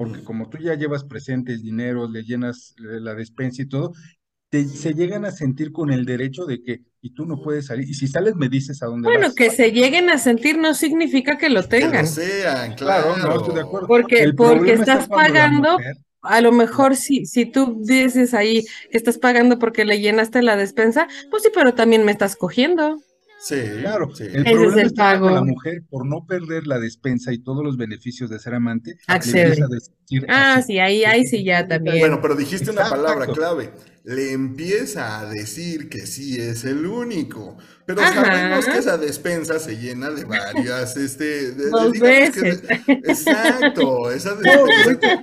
Porque 0.00 0.24
como 0.24 0.48
tú 0.48 0.56
ya 0.58 0.74
llevas 0.74 1.04
presentes, 1.04 1.62
dinero, 1.62 2.08
le 2.08 2.22
llenas 2.24 2.74
la 2.78 3.14
despensa 3.14 3.60
y 3.62 3.66
todo, 3.66 3.92
te- 4.48 4.64
se 4.64 4.94
llegan 4.94 5.26
a 5.26 5.30
sentir 5.30 5.72
con 5.72 5.90
el 5.92 6.06
derecho 6.06 6.46
de 6.46 6.62
que, 6.62 6.80
y 7.02 7.10
tú 7.10 7.26
no 7.26 7.42
puedes 7.42 7.66
salir, 7.66 7.86
y 7.88 7.94
si 7.94 8.08
sales 8.08 8.34
me 8.34 8.48
dices 8.48 8.82
a 8.82 8.86
dónde 8.86 9.08
Bueno, 9.08 9.26
vas. 9.26 9.34
que 9.34 9.50
se 9.50 9.72
lleguen 9.72 10.08
a 10.08 10.16
sentir 10.18 10.56
no 10.58 10.72
significa 10.74 11.36
que 11.36 11.50
lo 11.50 11.60
que 11.62 11.66
lo 11.66 11.68
tengan. 11.68 12.06
sean, 12.06 12.74
Claro, 12.76 13.14
claro, 13.14 13.34
no 13.34 13.36
estoy 13.40 13.54
de 13.56 13.60
acuerdo. 13.60 13.88
Porque, 13.88 14.22
El 14.24 14.34
porque 14.34 14.72
está 14.72 14.94
estás 14.94 15.08
pagando, 15.08 15.72
mujer- 15.78 15.96
a 16.22 16.40
lo 16.40 16.52
mejor 16.52 16.96
si, 16.96 17.26
si 17.26 17.44
tú 17.46 17.78
dices 17.82 18.34
ahí 18.34 18.64
que 18.90 18.96
estás 18.96 19.18
pagando 19.18 19.58
porque 19.58 19.84
le 19.84 20.00
llenaste 20.00 20.42
la 20.42 20.56
despensa, 20.56 21.08
pues 21.30 21.42
sí, 21.42 21.50
pero 21.54 21.74
también 21.74 22.04
me 22.06 22.12
estás 22.12 22.36
cogiendo. 22.36 22.96
Sí, 23.42 23.56
Claro, 23.80 24.14
sí. 24.14 24.24
el 24.24 24.28
Ese 24.30 24.38
es 24.40 24.52
problema 24.52 24.80
el 24.82 24.86
está 24.86 25.04
cuando 25.18 25.28
la 25.28 25.34
pago. 25.36 25.46
mujer, 25.46 25.82
por 25.88 26.06
no 26.06 26.26
perder 26.26 26.66
la 26.66 26.78
despensa 26.78 27.32
y 27.32 27.38
todos 27.38 27.64
los 27.64 27.76
beneficios 27.78 28.28
de 28.28 28.38
ser 28.38 28.54
amante, 28.54 28.90
le 29.08 29.14
Accede. 29.14 29.42
empieza 29.44 29.64
a 29.64 29.68
decir 29.68 30.26
Ah, 30.28 30.54
así. 30.56 30.66
sí, 30.74 30.78
ahí, 30.78 31.04
ahí 31.04 31.26
sí 31.26 31.42
ya 31.44 31.66
también. 31.66 32.00
Bueno, 32.00 32.20
pero 32.20 32.34
dijiste 32.36 32.70
una 32.70 32.88
palabra 32.90 33.26
clave. 33.28 33.70
Le 34.04 34.32
empieza 34.32 35.20
a 35.20 35.26
decir 35.30 35.88
que 35.88 36.06
sí 36.06 36.38
es 36.40 36.64
el 36.64 36.84
único. 36.86 37.56
Pero 37.86 38.00
Ajá. 38.02 38.24
sabemos 38.24 38.66
que 38.66 38.78
esa 38.78 38.96
despensa 38.98 39.58
se 39.58 39.76
llena 39.76 40.10
de 40.10 40.24
varias, 40.24 40.96
este, 40.96 41.52
de- 41.52 41.52
de- 41.54 41.70
Dos 41.70 41.92
que- 41.92 42.00
veces. 42.00 42.62
exacto, 42.86 44.10
esa 44.10 44.34
No, 44.34 44.64
despensa. 44.66 45.22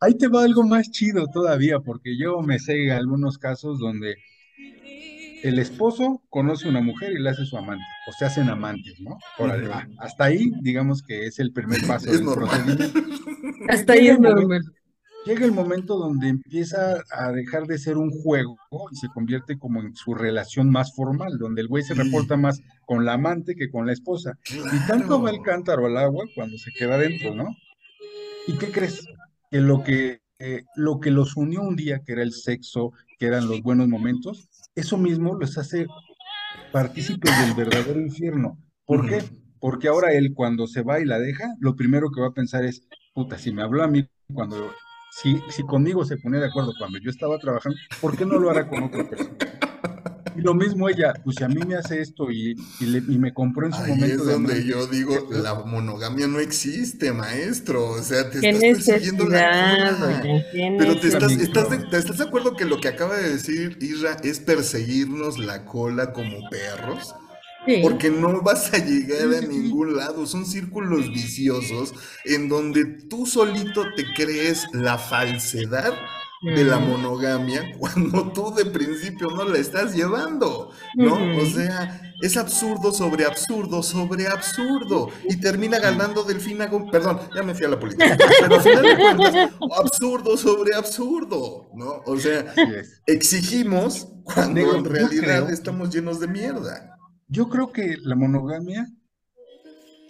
Ahí 0.00 0.14
te 0.16 0.28
va 0.28 0.42
algo 0.44 0.62
más 0.62 0.90
chido 0.90 1.26
todavía, 1.32 1.78
porque 1.80 2.16
yo 2.18 2.40
me 2.42 2.58
sé 2.58 2.90
algunos 2.92 3.38
casos 3.38 3.78
donde 3.78 4.16
el 5.42 5.58
esposo 5.58 6.22
conoce 6.30 6.66
a 6.66 6.70
una 6.70 6.80
mujer 6.80 7.12
y 7.12 7.20
le 7.22 7.30
hace 7.30 7.44
su 7.44 7.56
amante, 7.56 7.84
o 8.08 8.12
se 8.12 8.24
hacen 8.24 8.48
amantes, 8.48 9.00
¿no? 9.00 9.18
Órale, 9.38 9.64
Ujú. 9.68 9.72
va. 9.72 9.86
Hasta 9.98 10.24
ahí, 10.24 10.50
digamos 10.62 11.02
que 11.02 11.26
es 11.26 11.38
el 11.38 11.52
primer 11.52 11.78
paso 11.86 12.06
Es 12.06 12.16
del 12.18 12.24
normal. 12.24 12.48
procedimiento. 12.64 13.00
Hasta 13.68 13.92
ahí 13.94 14.00
Llega 14.02 14.12
es 14.12 14.16
el 14.18 14.22
momento- 14.22 14.40
normal. 14.40 14.62
Llega 15.24 15.44
el 15.44 15.52
momento 15.52 15.98
donde 15.98 16.28
empieza 16.30 17.00
a 17.12 17.30
dejar 17.30 17.68
de 17.68 17.78
ser 17.78 17.96
un 17.96 18.10
juego 18.10 18.56
y 18.90 18.96
se 18.96 19.06
convierte 19.06 19.56
como 19.56 19.80
en 19.80 19.94
su 19.94 20.14
relación 20.14 20.68
más 20.68 20.92
formal, 20.96 21.38
donde 21.38 21.60
el 21.62 21.68
güey 21.68 21.84
se 21.84 21.94
Sí. 21.94 22.00
reporta 22.02 22.36
más 22.36 22.60
con 22.86 23.04
la 23.04 23.12
amante 23.12 23.54
que 23.54 23.70
con 23.70 23.86
la 23.86 23.92
esposa. 23.92 24.32
Y 24.50 24.86
tanto 24.88 25.22
va 25.22 25.30
el 25.30 25.40
cántaro 25.42 25.86
al 25.86 25.96
agua 25.96 26.24
cuando 26.34 26.58
se 26.58 26.72
queda 26.72 26.98
dentro, 26.98 27.36
¿no? 27.36 27.46
¿Y 28.48 28.54
qué 28.54 28.72
crees? 28.72 29.06
Que 29.48 29.60
lo 29.60 29.84
que, 29.84 30.22
eh, 30.40 30.64
lo 30.74 30.98
que 30.98 31.12
los 31.12 31.36
unió 31.36 31.62
un 31.62 31.76
día, 31.76 32.00
que 32.04 32.14
era 32.14 32.22
el 32.24 32.32
sexo, 32.32 32.90
que 33.16 33.26
eran 33.26 33.46
los 33.46 33.62
buenos 33.62 33.86
momentos, 33.86 34.48
eso 34.74 34.96
mismo 34.96 35.36
los 35.38 35.58
hace 35.58 35.86
partícipes 36.72 37.30
del 37.38 37.54
verdadero 37.54 38.00
infierno. 38.00 38.58
¿Por 38.84 39.08
qué? 39.08 39.22
Porque 39.60 39.88
ahora 39.88 40.12
él 40.12 40.32
cuando 40.34 40.66
se 40.66 40.82
va 40.82 41.00
y 41.00 41.04
la 41.04 41.18
deja, 41.18 41.54
lo 41.60 41.76
primero 41.76 42.10
que 42.10 42.20
va 42.20 42.28
a 42.28 42.32
pensar 42.32 42.64
es, 42.64 42.86
puta, 43.14 43.38
si 43.38 43.52
me 43.52 43.62
habló 43.62 43.82
a 43.82 43.88
mí 43.88 44.04
cuando, 44.32 44.72
si, 45.10 45.40
si 45.50 45.62
conmigo 45.62 46.04
se 46.04 46.16
ponía 46.16 46.40
de 46.40 46.46
acuerdo 46.46 46.72
cuando 46.78 46.98
yo 46.98 47.10
estaba 47.10 47.38
trabajando, 47.38 47.78
¿por 48.00 48.16
qué 48.16 48.24
no 48.24 48.38
lo 48.38 48.50
hará 48.50 48.68
con 48.68 48.82
otra 48.82 49.08
persona? 49.08 49.36
Y 50.36 50.40
lo 50.40 50.54
mismo 50.54 50.88
ella, 50.88 51.12
pues 51.24 51.36
si 51.36 51.44
a 51.44 51.48
mí 51.48 51.60
me 51.66 51.74
hace 51.76 52.00
esto 52.00 52.30
y, 52.30 52.56
y, 52.80 52.84
le- 52.86 52.98
y 53.12 53.18
me 53.18 53.32
compró 53.34 53.66
en 53.66 53.72
su 53.72 53.82
Ahí 53.82 53.90
momento 53.90 54.22
es 54.22 54.26
de 54.26 54.32
donde 54.32 54.52
amante, 54.52 54.68
yo 54.70 54.86
digo, 54.86 55.28
la 55.30 55.54
monogamia 55.54 56.26
no 56.26 56.38
existe, 56.40 57.12
maestro. 57.12 57.90
O 57.90 58.02
sea, 58.02 58.30
te 58.30 58.38
estás 58.38 58.60
persiguiendo 58.60 59.26
la 59.26 60.20
qué 60.22 60.74
Pero 60.78 60.98
te 60.98 61.08
estás, 61.08 61.32
estás, 61.32 61.70
de, 61.70 61.78
te 61.78 61.96
estás 61.98 62.18
de 62.18 62.24
acuerdo 62.24 62.56
que 62.56 62.64
lo 62.64 62.80
que 62.80 62.88
acaba 62.88 63.16
de 63.16 63.30
decir 63.30 63.78
Isra 63.80 64.16
es 64.22 64.40
perseguirnos 64.40 65.38
la 65.38 65.64
cola 65.64 66.12
como 66.12 66.48
perros? 66.50 67.14
Sí. 67.66 67.78
Porque 67.80 68.10
no 68.10 68.42
vas 68.42 68.72
a 68.74 68.78
llegar 68.78 69.34
a 69.34 69.46
ningún 69.46 69.96
lado. 69.96 70.26
Son 70.26 70.44
círculos 70.46 71.08
viciosos 71.12 71.94
en 72.24 72.48
donde 72.48 72.84
tú 72.84 73.24
solito 73.26 73.84
te 73.96 74.04
crees 74.14 74.64
la 74.72 74.98
falsedad 74.98 75.92
de 76.42 76.64
la 76.64 76.78
monogamia 76.78 77.62
cuando 77.78 78.32
tú 78.32 78.52
de 78.54 78.64
principio 78.66 79.28
no 79.30 79.44
la 79.44 79.58
estás 79.58 79.94
llevando, 79.94 80.70
¿no? 80.96 81.14
O 81.38 81.46
sea, 81.46 82.00
es 82.20 82.36
absurdo 82.36 82.92
sobre 82.92 83.24
absurdo 83.24 83.82
sobre 83.82 84.26
absurdo 84.26 85.08
y 85.28 85.36
termina 85.40 85.78
ganando 85.78 86.24
Delfina 86.24 86.66
Gómez. 86.66 86.90
Perdón, 86.90 87.20
ya 87.34 87.42
me 87.42 87.54
fui 87.54 87.66
a 87.66 87.68
la 87.68 87.78
política. 87.80 88.16
Pero 88.40 88.54
al 88.56 88.60
final 88.60 88.82
de 88.82 88.96
cuentas, 88.96 89.50
absurdo 89.78 90.36
sobre 90.36 90.74
absurdo, 90.74 91.70
¿no? 91.74 92.02
O 92.06 92.16
sea, 92.18 92.52
exigimos 93.06 94.08
cuando 94.24 94.60
Digo, 94.60 94.74
en 94.74 94.84
realidad 94.84 95.44
creo- 95.44 95.48
estamos 95.48 95.90
llenos 95.94 96.20
de 96.20 96.28
mierda. 96.28 96.96
Yo 97.28 97.48
creo 97.48 97.72
que 97.72 97.96
la 98.02 98.14
monogamia 98.16 98.86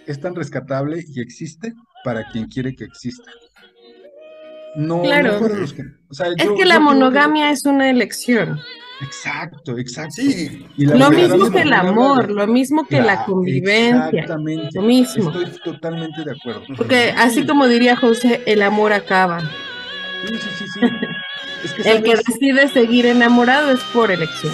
es 0.07 0.21
tan 0.21 0.35
rescatable 0.35 1.05
y 1.07 1.21
existe 1.21 1.75
para 2.05 2.29
quien 2.31 2.47
quiere 2.47 2.75
que 2.75 2.85
exista. 2.85 3.31
No, 4.75 4.97
no 4.97 5.03
Claro. 5.03 5.39
para 5.41 5.55
los 5.57 5.73
que. 5.73 5.83
o 6.09 6.15
sea, 6.15 6.29
Es 6.37 6.45
yo- 6.45 6.55
que 6.57 6.65
la 6.65 6.81
monogamia 6.81 7.51
es 7.51 7.65
una 7.65 7.91
elección. 7.91 8.59
Exacto, 9.03 9.77
exacto. 9.79 10.15
Sí, 10.17 10.65
Y 10.77 10.87
la 10.87 10.95
Lo 10.95 11.11
mismo 11.11 11.51
que 11.51 11.63
el 11.63 11.73
amor, 11.73 12.31
lo 12.31 12.47
mismo 12.47 12.87
que 12.87 13.03
la 13.03 13.25
convivencia. 13.25 14.09
Exactamente. 14.11 14.69
lo 14.75 14.83
mismo. 14.83 15.31
Estoy 15.31 15.61
totalmente 15.65 16.25
de 16.25 16.31
acuerdo. 16.33 16.63
Porque 16.77 17.13
así 17.17 17.45
como 17.45 17.67
diría 17.67 17.97
José, 17.97 18.43
el 18.47 18.63
amor 18.63 18.93
acaba. 18.93 19.41
Sí, 19.41 19.47
sí, 20.35 20.49
sí, 20.59 20.65
sí. 20.75 20.81
Es 21.65 21.75
que 21.75 21.91
El 21.91 22.03
que 22.03 22.15
decide 22.17 22.67
seguir 22.69 23.07
enamorado 23.07 23.71
es 23.71 23.81
por 23.93 24.11
elección. 24.11 24.53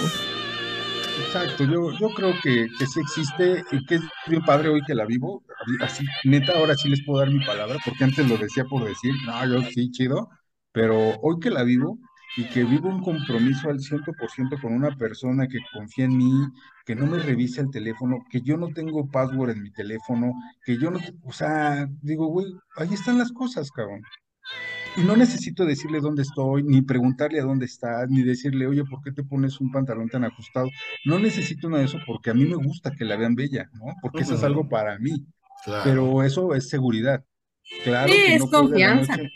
Exacto, 1.29 1.63
yo, 1.65 1.91
yo 1.99 2.09
creo 2.15 2.33
que, 2.41 2.67
que 2.77 2.85
sí 2.87 2.99
existe 2.99 3.63
y 3.71 3.85
que 3.85 3.95
es 3.95 4.01
bien 4.27 4.41
padre 4.43 4.69
hoy 4.69 4.81
que 4.85 4.95
la 4.95 5.05
vivo. 5.05 5.43
Así, 5.81 6.03
neta, 6.23 6.53
ahora 6.57 6.75
sí 6.75 6.89
les 6.89 7.03
puedo 7.05 7.19
dar 7.19 7.29
mi 7.31 7.43
palabra, 7.45 7.77
porque 7.85 8.03
antes 8.03 8.27
lo 8.27 8.37
decía 8.37 8.65
por 8.65 8.83
decir, 8.85 9.13
no, 9.25 9.45
yo 9.45 9.61
sí, 9.69 9.91
chido, 9.91 10.29
pero 10.71 11.15
hoy 11.21 11.39
que 11.39 11.49
la 11.51 11.63
vivo 11.63 11.99
y 12.37 12.45
que 12.49 12.63
vivo 12.63 12.89
un 12.89 13.03
compromiso 13.03 13.69
al 13.69 13.79
100% 13.79 14.57
con 14.61 14.73
una 14.73 14.95
persona 14.97 15.47
que 15.47 15.59
confía 15.73 16.05
en 16.05 16.17
mí, 16.17 16.31
que 16.85 16.95
no 16.95 17.05
me 17.05 17.19
revise 17.19 17.61
el 17.61 17.69
teléfono, 17.71 18.17
que 18.29 18.41
yo 18.41 18.57
no 18.57 18.69
tengo 18.69 19.07
password 19.09 19.51
en 19.51 19.63
mi 19.63 19.71
teléfono, 19.71 20.33
que 20.65 20.77
yo 20.77 20.89
no, 20.91 20.99
o 21.23 21.33
sea, 21.33 21.87
digo, 22.01 22.27
güey, 22.27 22.47
ahí 22.77 22.93
están 22.93 23.17
las 23.17 23.31
cosas, 23.31 23.69
cabrón. 23.71 24.01
Y 24.97 25.01
no 25.03 25.15
necesito 25.15 25.65
decirle 25.65 25.99
dónde 26.01 26.23
estoy, 26.23 26.63
ni 26.63 26.81
preguntarle 26.81 27.39
a 27.39 27.43
dónde 27.43 27.65
está, 27.65 28.05
ni 28.07 28.21
decirle, 28.23 28.67
oye, 28.67 28.83
¿por 28.85 29.01
qué 29.01 29.11
te 29.11 29.23
pones 29.23 29.59
un 29.61 29.71
pantalón 29.71 30.09
tan 30.09 30.23
ajustado? 30.25 30.67
No 31.05 31.19
necesito 31.19 31.69
nada 31.69 31.79
de 31.81 31.85
eso 31.87 31.99
porque 32.05 32.29
a 32.29 32.33
mí 32.33 32.45
me 32.45 32.55
gusta 32.55 32.91
que 32.91 33.05
la 33.05 33.15
vean 33.15 33.35
bella, 33.35 33.69
¿no? 33.73 33.95
Porque 34.01 34.23
eso 34.23 34.35
es 34.35 34.43
algo 34.43 34.67
para 34.67 34.97
mí, 34.99 35.25
claro. 35.63 35.81
pero 35.83 36.23
eso 36.23 36.53
es 36.53 36.67
seguridad. 36.69 37.23
Claro 37.83 38.11
Sí, 38.11 38.19
que 38.25 38.35
es 38.35 38.39
no 38.41 38.49
confianza. 38.49 39.15
noche- 39.17 39.31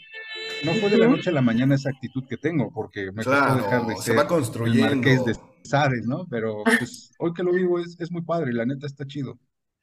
no 0.65 0.73
fue 0.75 0.89
de 0.89 0.97
la 0.97 1.07
noche 1.07 1.29
a 1.29 1.33
la 1.33 1.41
mañana 1.41 1.75
esa 1.75 1.89
actitud 1.89 2.23
que 2.27 2.37
tengo, 2.37 2.71
porque 2.73 3.07
me 3.11 3.23
costó 3.23 3.29
Claro, 3.31 3.55
dejar 3.55 3.85
de 3.85 3.95
se 3.97 4.01
ser 4.03 4.17
va 4.17 4.21
el 4.21 4.27
marqués 4.29 4.29
construyendo. 4.29 5.25
de 5.25 5.35
Sades, 5.63 6.05
¿no? 6.05 6.25
Pero 6.29 6.63
pues 6.63 7.11
hoy 7.19 7.33
que 7.33 7.43
lo 7.43 7.51
vivo 7.53 7.79
es, 7.79 7.95
es 7.99 8.11
muy 8.11 8.21
padre, 8.21 8.53
la 8.53 8.65
neta 8.65 8.85
está 8.87 9.05
chido. 9.05 9.37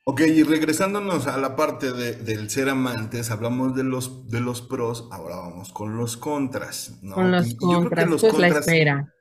Ok, 0.05 0.23
y 0.23 0.43
regresándonos 0.43 1.27
a 1.27 1.37
la 1.37 1.55
parte 1.57 1.93
de- 1.93 2.15
del 2.17 2.51
ser 2.51 2.69
amantes, 2.71 3.31
hablamos 3.31 3.77
de 3.77 3.85
los, 3.85 4.29
de 4.29 4.41
los 4.41 4.63
pros, 4.63 5.09
ahora 5.13 5.37
vamos 5.37 5.73
con 5.73 5.97
los 5.97 6.17
contras, 6.17 6.99
¿no? 7.03 7.15
Con 7.15 7.31
los 7.31 7.47
y 7.49 7.51
yo 7.51 7.59
creo 7.59 7.93
que 7.95 8.07
contras, 8.07 8.09
los 8.09 8.21
pues 8.23 8.33
la 8.39 8.39
contras, 8.49 8.67
espera. 8.67 9.15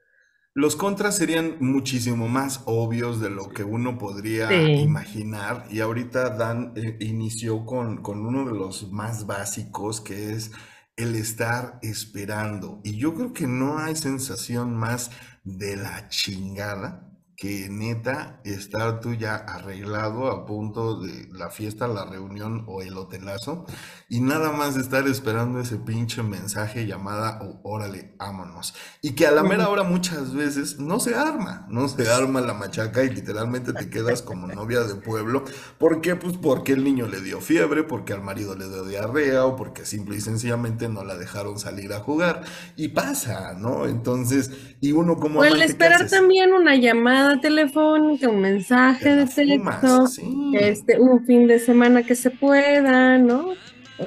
los 0.55 0.75
contras 0.75 1.17
serían 1.17 1.57
muchísimo 1.59 2.27
más 2.27 2.61
obvios 2.65 3.19
de 3.21 3.30
lo 3.30 3.49
que 3.49 3.63
uno 3.63 3.97
podría 3.97 4.47
Sí. 4.49 4.55
imaginar. 4.82 5.65
Y 5.69 5.82
ahorita 5.82 6.32
Dan 6.32 6.73
eh, 6.75 6.97
inició 7.01 7.65
con, 7.65 8.01
con 8.01 8.25
uno 8.25 8.45
de 8.45 8.57
los 8.57 8.91
más 8.91 9.27
básicos, 9.27 10.01
que 10.01 10.32
es 10.34 10.51
el 10.95 11.15
estar 11.15 11.77
esperando. 11.82 12.82
Y 12.84 12.97
yo 12.97 13.13
creo 13.13 13.32
que 13.34 13.47
no 13.47 13.77
hay 13.80 13.95
sensación 13.95 14.75
más 14.75 15.11
de 15.43 15.77
la 15.77 16.07
chingada 16.09 17.09
que 17.39 17.69
neta 17.69 18.41
estar 18.43 18.99
tú 18.99 19.13
ya 19.13 19.35
arreglado 19.35 20.29
a 20.29 20.45
punto 20.45 20.99
de 20.99 21.29
la 21.31 21.49
fiesta, 21.49 21.87
la 21.87 22.03
reunión 22.03 22.65
o 22.67 22.81
el 22.81 22.97
hotelazo 22.97 23.65
y 24.10 24.22
nada 24.22 24.51
más 24.51 24.76
estar 24.76 25.07
esperando 25.07 25.60
ese 25.60 25.78
pinche 25.78 26.24
mensaje 26.24 26.88
llamada 26.88 27.39
o 27.43 27.60
órale, 27.62 28.16
vámonos. 28.18 28.74
Y 29.03 29.12
que 29.12 29.28
a 29.28 29.32
la 29.32 29.43
mera 29.43 29.70
hora 29.70 29.84
muchas 29.84 30.34
veces 30.34 30.80
no 30.80 30.99
se 30.99 31.14
arma, 31.14 31.68
no 31.70 31.88
se 31.88 32.10
arma 32.10 32.41
la 32.41 32.55
machaca 32.55 33.03
y 33.03 33.12
literalmente 33.12 33.72
te 33.72 33.91
quedas 33.91 34.24
como 34.24 34.47
novia 34.47 34.82
de 34.82 34.95
pueblo. 34.95 35.43
¿Por 35.78 36.01
qué? 36.01 36.16
Pues 36.16 36.38
porque 36.38 36.72
el 36.74 36.84
niño 36.84 37.07
le 37.07 37.22
dio 37.22 37.39
fiebre, 37.39 37.84
porque 37.84 38.14
al 38.14 38.24
marido 38.24 38.55
le 38.55 38.68
dio 38.68 38.84
diarrea 38.84 39.45
o 39.45 39.55
porque 39.55 39.86
simple 39.86 40.18
y 40.18 40.22
sencillamente 40.22 40.89
no 40.89 41.03
la 41.03 41.16
dejaron 41.16 41.60
salir 41.60 41.93
a 41.93 41.99
jugar. 41.99 42.41
Y 42.76 42.88
pasa, 42.89 43.53
¿no? 43.53 43.86
Entonces, 43.86 44.49
y 44.82 44.91
uno 44.91 45.18
como 45.18 45.41
O 45.41 45.43
el 45.43 45.53
amante, 45.53 45.66
¿qué 45.66 45.72
esperar 45.72 46.10
también 46.10 46.53
una 46.53 46.76
llamada 46.76 47.39
telefónica, 47.39 48.28
un 48.28 48.41
mensaje 48.41 49.03
Te 49.03 49.16
de 49.16 49.26
texto, 49.28 50.07
sí. 50.07 50.51
este, 50.53 50.99
un 50.99 51.26
fin 51.28 51.45
de 51.45 51.60
semana 51.60 52.01
que 52.01 52.16
se 52.16 52.32
pueda, 52.32 53.20
¿no? 53.20 53.53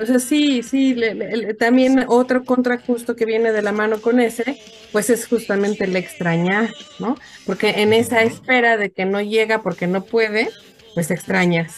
O 0.01 0.07
sea, 0.07 0.19
sí, 0.19 0.63
sí, 0.63 0.95
le- 0.95 1.15
le- 1.15 1.37
le- 1.37 1.55
también 1.55 2.05
otro 2.09 2.45
contrajusto 2.45 3.15
que 3.15 3.27
viene 3.27 3.53
de 3.53 3.63
la 3.63 3.73
mano 3.73 4.01
con 4.01 4.21
ese, 4.21 4.59
pues 4.91 5.11
es 5.11 5.27
justamente 5.27 5.85
el 5.85 5.97
extrañar, 5.97 6.71
¿no? 6.99 7.17
Porque 7.45 7.83
en 7.83 7.93
esa 7.93 8.23
espera 8.23 8.77
de 8.77 8.91
que 8.91 9.05
no 9.05 9.21
llega 9.21 9.63
porque 9.63 9.87
no 9.87 10.05
puede, 10.05 10.49
pues 10.95 11.11
extrañas. 11.11 11.77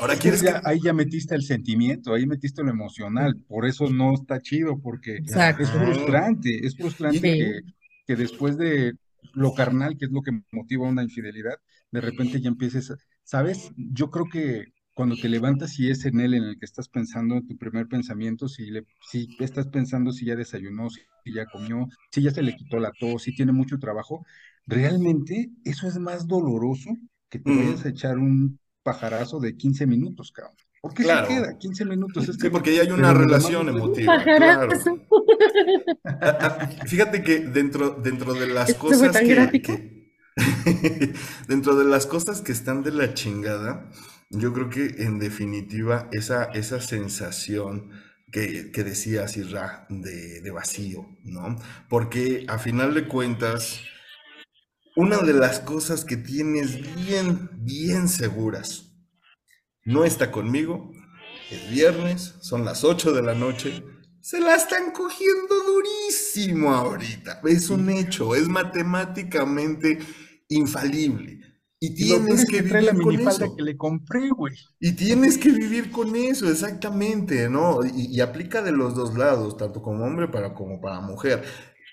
Ahora 0.00 0.16
quieres 0.16 0.42
ya- 0.42 0.60
ahí 0.64 0.78
ya 0.82 0.92
metiste 0.92 1.34
el 1.34 1.42
sentimiento, 1.42 2.14
ahí 2.14 2.26
metiste 2.26 2.62
lo 2.62 2.70
emocional, 2.70 3.36
por 3.48 3.66
eso 3.66 3.88
no 3.90 4.14
está 4.14 4.40
chido, 4.40 4.78
porque 4.80 5.16
Exacto. 5.16 5.62
es 5.64 5.70
frustrante, 5.70 6.66
es 6.66 6.76
frustrante 6.76 7.18
Sí. 7.18 7.38
que, 7.38 7.60
que 8.06 8.16
después 8.16 8.56
de 8.58 8.92
lo 9.32 9.54
carnal, 9.54 9.96
que 9.98 10.04
es 10.04 10.10
lo 10.12 10.22
que 10.22 10.32
motiva 10.52 10.86
una 10.88 11.02
infidelidad, 11.02 11.54
de 11.90 12.00
repente 12.00 12.40
ya 12.40 12.48
empieces, 12.48 12.92
¿sabes? 13.24 13.70
Yo 13.76 14.10
creo 14.10 14.26
que 14.30 14.66
cuando 14.98 15.16
te 15.16 15.28
levantas 15.28 15.78
y 15.78 15.90
es 15.90 16.04
en 16.06 16.18
él 16.20 16.34
en 16.34 16.42
el 16.42 16.58
que 16.58 16.64
estás 16.66 16.88
pensando, 16.88 17.40
tu 17.42 17.56
primer 17.56 17.86
pensamiento, 17.86 18.48
si, 18.48 18.66
le, 18.70 18.84
si 19.08 19.28
estás 19.38 19.68
pensando 19.68 20.10
si 20.10 20.26
ya 20.26 20.34
desayunó, 20.34 20.90
si 20.90 21.00
ya 21.32 21.46
comió, 21.46 21.86
si 22.10 22.20
ya 22.22 22.32
se 22.32 22.42
le 22.42 22.56
quitó 22.56 22.80
la 22.80 22.90
tos, 22.98 23.22
si 23.22 23.32
tiene 23.34 23.52
mucho 23.52 23.78
trabajo, 23.78 24.26
realmente 24.66 25.50
eso 25.64 25.86
es 25.86 25.98
más 26.00 26.26
doloroso 26.26 26.90
que 27.28 27.38
te 27.38 27.54
vayas 27.54 27.86
a 27.86 27.90
echar 27.90 28.18
un 28.18 28.58
pajarazo 28.82 29.38
de 29.38 29.56
15 29.56 29.86
minutos, 29.86 30.32
cabrón. 30.32 30.56
¿Por 30.82 30.94
qué 30.94 31.04
Claro. 31.04 31.28
se 31.28 31.34
queda 31.34 31.58
15 31.58 31.84
minutos? 31.84 32.28
Es 32.28 32.36
Sí, 32.36 32.42
que 32.42 32.50
porque 32.50 32.74
ya 32.74 32.82
hay 32.82 32.90
una 32.90 33.14
relación 33.14 33.68
emotiva, 33.68 34.18
claro. 34.34 34.68
Pajarazo. 34.72 34.98
Fíjate 36.86 37.22
que 37.22 37.40
dentro, 37.40 37.90
dentro 37.90 38.34
de 38.34 38.46
las 38.48 38.70
Esto 38.70 38.80
cosas 38.80 39.20
que, 39.20 39.60
que- 39.62 39.98
dentro 41.48 41.76
de 41.76 41.84
las 41.84 42.06
cosas 42.06 42.40
que 42.42 42.52
están 42.52 42.82
de 42.82 42.92
la 42.92 43.14
chingada, 43.14 43.90
yo 44.30 44.52
creo 44.52 44.68
que 44.68 45.02
en 45.02 45.18
definitiva 45.18 46.08
esa, 46.12 46.44
esa 46.44 46.80
sensación 46.80 47.90
que, 48.30 48.70
que 48.72 48.84
decías, 48.84 49.36
Isra, 49.36 49.86
de, 49.88 50.40
de 50.40 50.50
vacío, 50.50 51.06
¿no? 51.24 51.56
Porque 51.88 52.44
a 52.48 52.58
final 52.58 52.94
de 52.94 53.08
cuentas, 53.08 53.80
una 54.96 55.18
de 55.18 55.32
las 55.32 55.60
cosas 55.60 56.04
que 56.04 56.16
tienes 56.16 56.78
bien, 57.06 57.50
bien 57.54 58.08
seguras, 58.08 58.92
no 59.84 60.04
está 60.04 60.30
conmigo, 60.30 60.92
es 61.50 61.70
viernes, 61.70 62.34
son 62.40 62.64
las 62.64 62.84
8 62.84 63.12
de 63.12 63.22
la 63.22 63.34
noche, 63.34 63.82
se 64.20 64.40
la 64.40 64.54
están 64.56 64.90
cogiendo 64.90 65.54
durísimo 65.64 66.74
ahorita. 66.74 67.40
Es 67.44 67.70
un 67.70 67.88
hecho, 67.88 68.34
es 68.34 68.46
matemáticamente 68.48 69.98
infalible. 70.48 71.40
Y 71.80 71.94
tienes 71.94 72.44
es 72.44 72.46
que 72.46 72.62
que 72.62 72.62
trae 72.62 72.82
la 72.82 72.92
vivir 72.92 73.20
con 73.20 73.20
eso. 73.20 73.54
que 73.56 73.62
le 73.62 73.76
compré, 73.76 74.30
güey. 74.30 74.54
Y 74.80 74.92
tienes 74.92 75.38
que 75.38 75.50
vivir 75.50 75.90
con 75.90 76.14
eso, 76.14 76.48
exactamente, 76.50 77.48
¿no? 77.50 77.84
Y, 77.84 78.16
y 78.16 78.20
aplica 78.20 78.62
de 78.62 78.72
los 78.72 78.94
dos 78.94 79.16
lados, 79.16 79.56
tanto 79.56 79.82
como 79.82 80.04
hombre 80.04 80.28
para, 80.28 80.54
como 80.54 80.80
para 80.80 81.00
mujer. 81.00 81.42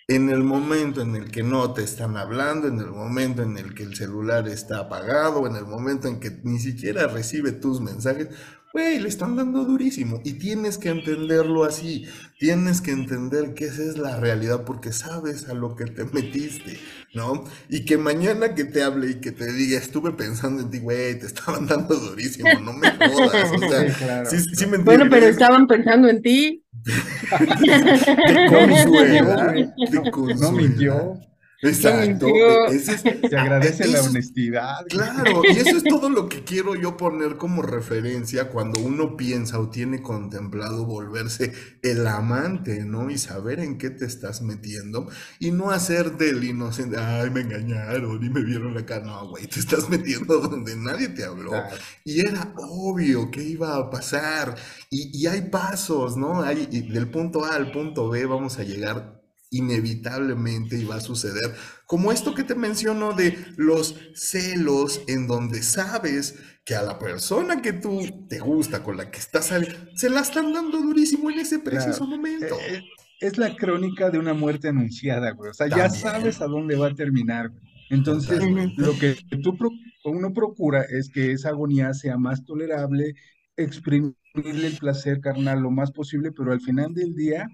En 0.08 0.30
el 0.30 0.44
momento 0.44 1.02
en 1.02 1.16
el 1.16 1.32
que 1.32 1.44
no 1.44 1.74
te 1.74 1.84
están 1.84 2.18
hablando, 2.18 2.68
en 2.68 2.80
el 2.80 2.92
momento 2.92 3.42
en 3.44 3.58
el 3.58 3.74
que 3.74 3.84
el 3.84 3.96
celular 3.96 4.48
está 4.48 4.80
apagado, 4.82 5.48
en 5.48 5.56
el 5.56 5.66
momento 5.66 6.08
en 6.08 6.20
que 6.20 6.32
ni 6.44 6.60
siquiera 6.60 7.08
recibe 7.08 7.52
tus 7.54 7.82
mensajes, 7.82 8.30
güey, 8.74 9.00
le 9.00 9.10
están 9.10 9.36
dando 9.36 9.66
durísimo. 9.66 10.22
Y 10.24 10.34
tienes 10.34 10.78
que 10.78 10.90
entenderlo 10.90 11.64
así, 11.64 12.06
tienes 12.38 12.82
que 12.82 12.92
entender 12.92 13.54
que 13.54 13.66
esa 13.66 13.84
es 13.84 13.98
la 13.98 14.20
realidad 14.20 14.66
porque 14.66 14.92
sabes 14.92 15.48
a 15.50 15.54
lo 15.54 15.76
que 15.76 15.86
te 15.86 16.06
metiste, 16.06 16.80
¿no? 17.14 17.46
Y 17.70 17.86
que 17.86 17.98
mañana 17.98 18.56
que 18.56 18.66
te 18.66 18.84
hable 18.84 19.12
y 19.12 19.16
que 19.22 19.32
te 19.32 19.52
diga, 19.54 19.78
estuve 19.80 20.12
pensando 20.14 20.62
en 20.62 20.70
ti, 20.70 20.80
güey, 20.80 21.18
te 21.20 21.28
estaban 21.28 21.68
dando 21.68 21.96
durísimo, 21.96 22.60
no 22.60 22.74
me 22.74 22.92
jodas, 22.92 23.54
o 23.54 23.64
sea, 23.64 23.86
Sí, 23.86 23.94
claro. 23.94 24.30
sí, 24.30 24.38
sí 24.54 24.66
me 24.68 24.78
Bueno, 24.78 25.06
pero 25.10 25.28
estaban 25.28 25.68
pensando 25.68 26.10
en 26.10 26.22
ti. 26.22 26.64
Te 28.26 28.38
No 28.38 28.46
consuela, 28.48 29.24
güey. 29.24 29.74
te 29.90 30.02
No 30.02 30.10
consuela. 30.12 30.52
mintió. 30.52 31.20
Exacto. 31.62 32.28
es- 32.70 32.86
Se 33.30 33.38
agradece 33.38 33.88
la 33.88 33.94
eso 33.98 34.02
es- 34.02 34.08
honestidad. 34.10 34.86
Claro, 34.90 35.42
y 35.44 35.58
eso 35.58 35.78
es 35.78 35.84
todo 35.84 36.10
lo 36.10 36.28
que 36.30 36.44
quiero 36.44 36.76
yo 36.76 36.98
poner 36.98 37.38
como 37.38 37.62
referencia 37.62 38.50
cuando 38.50 38.80
uno 38.82 39.16
piensa 39.18 39.60
o 39.60 39.70
tiene 39.70 40.02
contemplado 40.02 40.86
volverse 40.86 41.54
el 41.82 42.06
amante, 42.08 42.84
¿no? 42.86 43.10
Y 43.10 43.18
saber 43.18 43.60
en 43.60 43.78
qué 43.78 43.90
te 43.90 44.06
estás 44.06 44.42
metiendo 44.42 45.08
y 45.40 45.52
no 45.52 45.72
hacer 45.72 46.18
del 46.18 46.44
inocente, 46.44 46.98
ay, 46.98 47.30
me 47.30 47.42
engañaron 47.42 48.24
y 48.24 48.30
me 48.30 48.44
vieron 48.44 48.74
la 48.76 48.86
cara. 48.86 49.06
No, 49.06 49.30
güey, 49.30 49.48
te 49.48 49.60
estás 49.60 49.90
metiendo 49.90 50.40
donde 50.48 50.76
nadie 50.76 51.10
te 51.10 51.24
habló. 51.24 51.52
Claro. 51.52 51.76
Y 52.04 52.20
era 52.22 52.54
obvio 52.58 53.32
que 53.32 53.44
iba 53.44 53.76
a 53.78 53.90
pasar. 53.90 54.56
Y, 54.90 55.10
y 55.18 55.28
hay 55.28 55.42
pasos, 55.50 56.18
¿no? 56.18 56.42
Hay, 56.42 56.68
y 56.72 56.82
del 56.92 57.10
punto 57.10 57.44
A 57.46 57.56
al 57.56 57.72
punto 57.72 58.10
B 58.10 58.26
vamos 58.26 58.60
a 58.60 58.64
llegar 58.64 59.22
inevitablemente 59.52 60.84
va 60.86 60.96
a 60.96 61.02
suceder. 61.02 61.54
Como 61.86 62.12
esto 62.12 62.34
que 62.34 62.44
te 62.44 62.56
menciono 62.56 63.14
de 63.14 63.38
los 63.58 63.96
celos 64.14 65.02
en 65.08 65.28
donde 65.28 65.62
sabes 65.64 66.36
que 66.66 66.76
a 66.76 66.82
la 66.84 66.98
persona 66.98 67.62
que 67.62 67.74
tú 67.74 68.26
te 68.28 68.40
gusta, 68.40 68.84
con 68.84 68.98
la 68.98 69.12
que 69.12 69.20
estás 69.20 69.52
se 69.96 70.10
la 70.10 70.22
están 70.22 70.52
dando 70.52 70.82
durísimo 70.82 71.30
en 71.30 71.40
ese 71.40 71.60
preciso 71.60 72.00
Claro. 72.06 72.08
momento. 72.18 72.56
Eh, 72.60 72.78
eh, 72.78 72.82
Es 73.22 73.38
la 73.38 73.56
crónica 73.56 74.10
de 74.10 74.20
una 74.20 74.34
muerte 74.34 74.68
anunciada, 74.68 75.32
güey. 75.32 75.52
O 75.52 75.54
sea, 75.54 75.68
ya 75.68 75.88
También. 75.88 76.02
sabes 76.02 76.42
a 76.42 76.48
dónde 76.48 76.76
va 76.76 76.88
a 76.88 76.96
terminar, 76.96 77.50
güey. 77.50 77.64
Entonces, 77.90 78.32
Totalmente. 78.32 78.82
lo 78.82 78.98
que 78.98 79.16
tú 79.42 79.56
uno 80.06 80.34
procura 80.34 80.84
es 80.84 81.10
que 81.10 81.32
esa 81.32 81.50
agonía 81.50 81.94
sea 81.94 82.18
más 82.18 82.44
tolerable, 82.46 83.14
exprimirle 83.58 84.16
el 84.68 84.78
placer 84.78 85.20
carnal 85.22 85.62
lo 85.62 85.72
más 85.72 85.92
posible, 85.92 86.32
pero 86.32 86.52
al 86.52 86.62
final 86.62 86.94
del 86.94 87.16
día, 87.16 87.48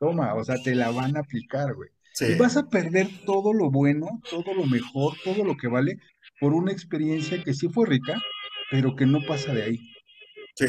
toma, 0.00 0.34
o 0.34 0.44
sea, 0.44 0.56
te 0.62 0.74
la 0.74 0.90
van 0.90 1.16
a 1.16 1.20
aplicar, 1.20 1.74
güey. 1.74 1.90
Sí. 2.14 2.26
Y 2.32 2.34
vas 2.36 2.56
a 2.56 2.68
perder 2.68 3.08
todo 3.26 3.52
lo 3.52 3.70
bueno, 3.70 4.20
todo 4.28 4.52
lo 4.54 4.66
mejor, 4.66 5.14
todo 5.24 5.44
lo 5.44 5.56
que 5.56 5.68
vale 5.68 5.98
por 6.40 6.52
una 6.52 6.72
experiencia 6.72 7.42
que 7.44 7.54
sí 7.54 7.68
fue 7.68 7.86
rica, 7.86 8.20
pero 8.70 8.96
que 8.96 9.06
no 9.06 9.20
pasa 9.26 9.52
de 9.54 9.62
ahí. 9.62 9.78
Sí, 10.54 10.66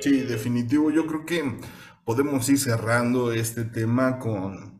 sí, 0.00 0.20
definitivo. 0.22 0.90
Yo 0.90 1.06
creo 1.06 1.24
que 1.24 1.44
podemos 2.04 2.48
ir 2.48 2.58
cerrando 2.58 3.32
este 3.32 3.64
tema 3.64 4.18
con... 4.18 4.78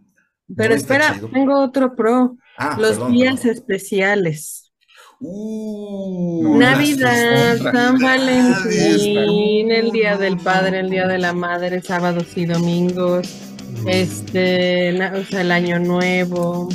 Pero 0.57 0.71
No 0.71 0.75
espera, 0.75 1.15
chido. 1.15 1.29
tengo 1.31 1.61
otro 1.63 1.95
pro. 1.95 2.37
Ah, 2.57 2.77
Los 2.79 2.93
perdón, 2.93 3.13
días 3.13 3.41
perdón. 3.41 3.55
especiales. 3.55 4.73
Uh, 5.21 6.57
Navidad, 6.59 7.59
San. 7.59 7.99
Valentín, 7.99 9.71
el 9.73 9.91
Día 9.91 10.17
del 10.17 10.39
Padre, 10.39 10.81
el 10.81 10.91
Día 10.91 11.07
de 11.07 11.19
la. 11.19 11.33
Madre, 11.33 11.83
sábados 11.83 12.37
y 12.37 12.47
domingos, 12.47 13.48
este, 13.87 14.93
na- 14.93 15.13
o 15.15 15.25
sea, 15.25 15.41
el 15.43 15.51
Año 15.53 15.79
Nuevo. 15.79 16.69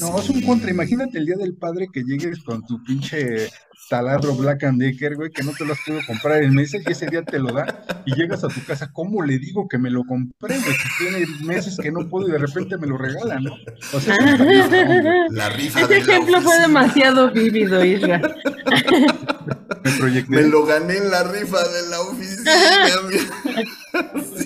No, 0.00 0.18
es 0.18 0.28
un 0.30 0.42
contra. 0.42 0.70
Imagínate 0.70 1.18
el 1.18 1.26
día 1.26 1.36
del 1.36 1.54
padre 1.54 1.88
que 1.92 2.02
llegues 2.02 2.42
con 2.42 2.64
tu 2.66 2.82
pinche 2.82 3.48
taladro 3.88 4.34
Black 4.34 4.64
and 4.64 4.80
Decker, 4.82 5.14
güey, 5.14 5.30
que 5.30 5.44
no 5.44 5.52
te 5.52 5.64
lo 5.64 5.72
has 5.72 5.78
podido 5.86 6.02
comprar 6.08 6.42
en 6.42 6.52
meses 6.52 6.82
y 6.84 6.90
ese 6.90 7.06
día 7.06 7.22
te 7.22 7.38
lo 7.38 7.52
da 7.52 7.84
y 8.04 8.16
llegas 8.16 8.42
a 8.42 8.48
tu 8.48 8.60
casa, 8.64 8.90
¿cómo 8.92 9.22
le 9.22 9.38
digo 9.38 9.68
que 9.68 9.78
me 9.78 9.90
lo 9.90 10.02
compré, 10.02 10.58
güey? 10.58 10.72
Si 10.74 11.04
tiene 11.04 11.26
meses 11.44 11.76
que 11.80 11.92
no 11.92 12.08
puedo 12.08 12.26
y 12.28 12.32
de 12.32 12.38
repente 12.38 12.76
me 12.78 12.88
lo 12.88 12.98
regalan, 12.98 13.44
¿no? 13.44 13.54
O 13.92 14.00
sea. 14.00 14.16
La 15.30 15.50
rifa 15.50 15.82
Ese 15.82 15.88
de 15.88 16.00
la 16.00 16.12
ejemplo 16.14 16.40
fue 16.40 16.58
demasiado 16.58 17.30
vívido, 17.30 17.84
Isra. 17.84 18.20
me 19.84 19.90
proyecté. 19.98 20.36
Me 20.36 20.42
lo 20.42 20.64
gané 20.64 20.96
en 20.98 21.10
la 21.10 21.24
rifa 21.24 21.66
de 21.68 21.88
la 21.90 22.00
oficina. 22.00 22.52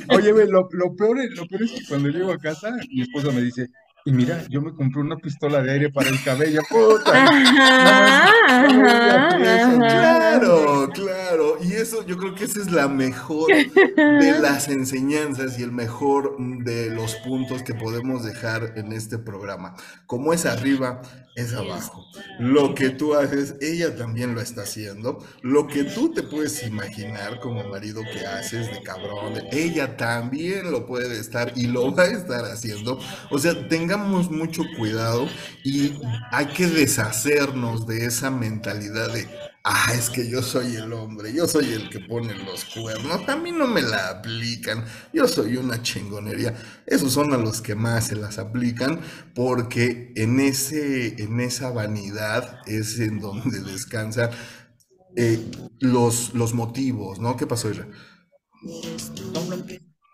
Oye, 0.17 0.33
lo, 0.47 0.69
lo 0.71 0.97
peor 0.97 1.21
es, 1.21 1.31
lo 1.37 1.47
peor 1.47 1.63
es 1.63 1.73
que 1.73 1.87
cuando 1.89 2.09
llego 2.09 2.33
a 2.33 2.39
casa, 2.39 2.73
mi 2.91 3.03
esposa 3.03 3.31
me 3.33 3.43
dice, 3.43 3.69
y 4.11 4.13
mira, 4.13 4.45
yo 4.49 4.61
me 4.61 4.75
compré 4.75 5.03
una 5.03 5.17
pistola 5.19 5.63
de 5.63 5.71
aire 5.71 5.91
para 5.91 6.09
el 6.09 6.21
cabello, 6.25 6.63
puta. 6.69 7.27
Ajá, 7.27 8.25
ajá, 8.49 9.29
ajá. 9.29 9.79
Claro, 9.79 10.91
claro. 10.93 11.59
Y 11.63 11.75
eso, 11.75 12.05
yo 12.05 12.17
creo 12.17 12.35
que 12.35 12.43
esa 12.43 12.59
es 12.59 12.73
la 12.73 12.89
mejor 12.89 13.47
de 13.55 14.39
las 14.41 14.67
enseñanzas 14.67 15.61
y 15.61 15.63
el 15.63 15.71
mejor 15.71 16.35
de 16.65 16.91
los 16.91 17.15
puntos 17.17 17.63
que 17.63 17.73
podemos 17.73 18.25
dejar 18.25 18.73
en 18.75 18.93
este 18.93 19.17
programa. 19.17 19.77
Como 20.07 20.33
es 20.33 20.45
arriba, 20.45 21.03
es 21.37 21.55
abajo. 21.55 22.05
Lo 22.39 22.75
que 22.75 22.91
tú 22.91 23.15
haces, 23.15 23.55
ella 23.61 23.95
también 23.97 24.35
lo 24.35 24.41
está 24.41 24.63
haciendo. 24.63 25.25
Lo 25.43 25.69
que 25.69 25.85
tú 25.85 26.13
te 26.13 26.25
puedes 26.25 26.67
imaginar 26.67 27.39
como 27.39 27.63
marido 27.69 28.03
que 28.13 28.27
haces 28.27 28.67
de 28.67 28.83
cabrón, 28.83 29.35
ella 29.53 29.97
también 29.97 30.73
lo 30.73 30.87
puede 30.87 31.19
estar 31.19 31.53
y 31.55 31.67
lo 31.69 31.95
va 31.95 32.05
a 32.05 32.07
estar 32.07 32.45
haciendo. 32.45 32.99
O 33.31 33.39
sea, 33.39 33.69
tengamos 33.69 34.00
mucho 34.05 34.63
cuidado 34.77 35.29
y 35.65 35.93
hay 36.31 36.47
que 36.47 36.67
deshacernos 36.67 37.87
de 37.87 38.07
esa 38.07 38.31
mentalidad 38.31 39.13
de, 39.13 39.29
ah, 39.65 39.93
es 39.95 40.11
que 40.11 40.29
yo 40.29 40.43
soy 40.43 40.77
el 40.77 40.93
hombre, 40.93 41.33
yo 41.33 41.47
soy 41.47 41.73
el 41.73 41.91
que 41.91 42.01
pone 42.01 42.35
los 42.35 42.65
cuernos, 42.65 43.29
a 43.29 43.37
mí 43.37 43.53
no 43.53 43.67
me 43.67 43.83
la 43.83 44.11
aplican, 44.11 44.85
yo 45.13 45.27
soy 45.29 45.57
una 45.57 45.83
chingonería. 45.83 46.55
Esos 46.87 47.13
son 47.13 47.33
a 47.33 47.37
los 47.39 47.61
que 47.61 47.75
más 47.75 48.09
se 48.09 48.17
las 48.17 48.39
aplican 48.39 49.01
porque 49.35 50.13
en, 50.17 50.41
ese, 50.41 51.23
en 51.23 51.41
esa 51.41 51.71
vanidad 51.71 52.61
es 52.67 52.99
en 52.99 53.21
donde 53.21 53.61
descansan 53.61 54.31
eh, 55.17 55.51
los, 55.81 56.35
los 56.35 56.55
motivos, 56.55 57.19
¿no? 57.21 57.37
¿Qué 57.37 57.47
pasó, 57.47 57.71
Isra? 57.71 57.89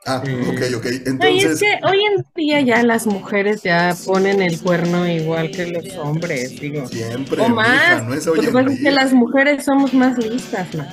Ah, 0.06 0.22
ok, 0.22 0.60
ok. 0.76 0.86
No, 0.86 1.28
y 1.28 1.40
es 1.40 1.48
Entonces, 1.48 1.60
que 1.60 1.86
hoy 1.86 1.98
en 2.16 2.24
día 2.36 2.60
ya 2.60 2.82
las 2.84 3.06
mujeres 3.06 3.62
ya 3.62 3.94
ponen 4.04 4.40
el 4.40 4.60
cuerno 4.60 5.06
igual 5.08 5.50
que 5.50 5.66
los 5.66 5.96
hombres, 5.98 6.60
digo. 6.60 6.86
siempre, 6.86 7.42
O 7.42 7.48
más. 7.48 7.72
mija, 7.72 8.02
no 8.02 8.14
es 8.14 8.26
Lo 8.26 8.32
hoy 8.32 8.38
en 8.38 8.52
pasa 8.52 8.70
es 8.70 8.76
que 8.76 8.82
día. 8.82 8.92
las 8.92 9.12
mujeres 9.12 9.64
somos 9.64 9.92
más 9.94 10.16
listas, 10.18 10.74
¿no? 10.74 10.84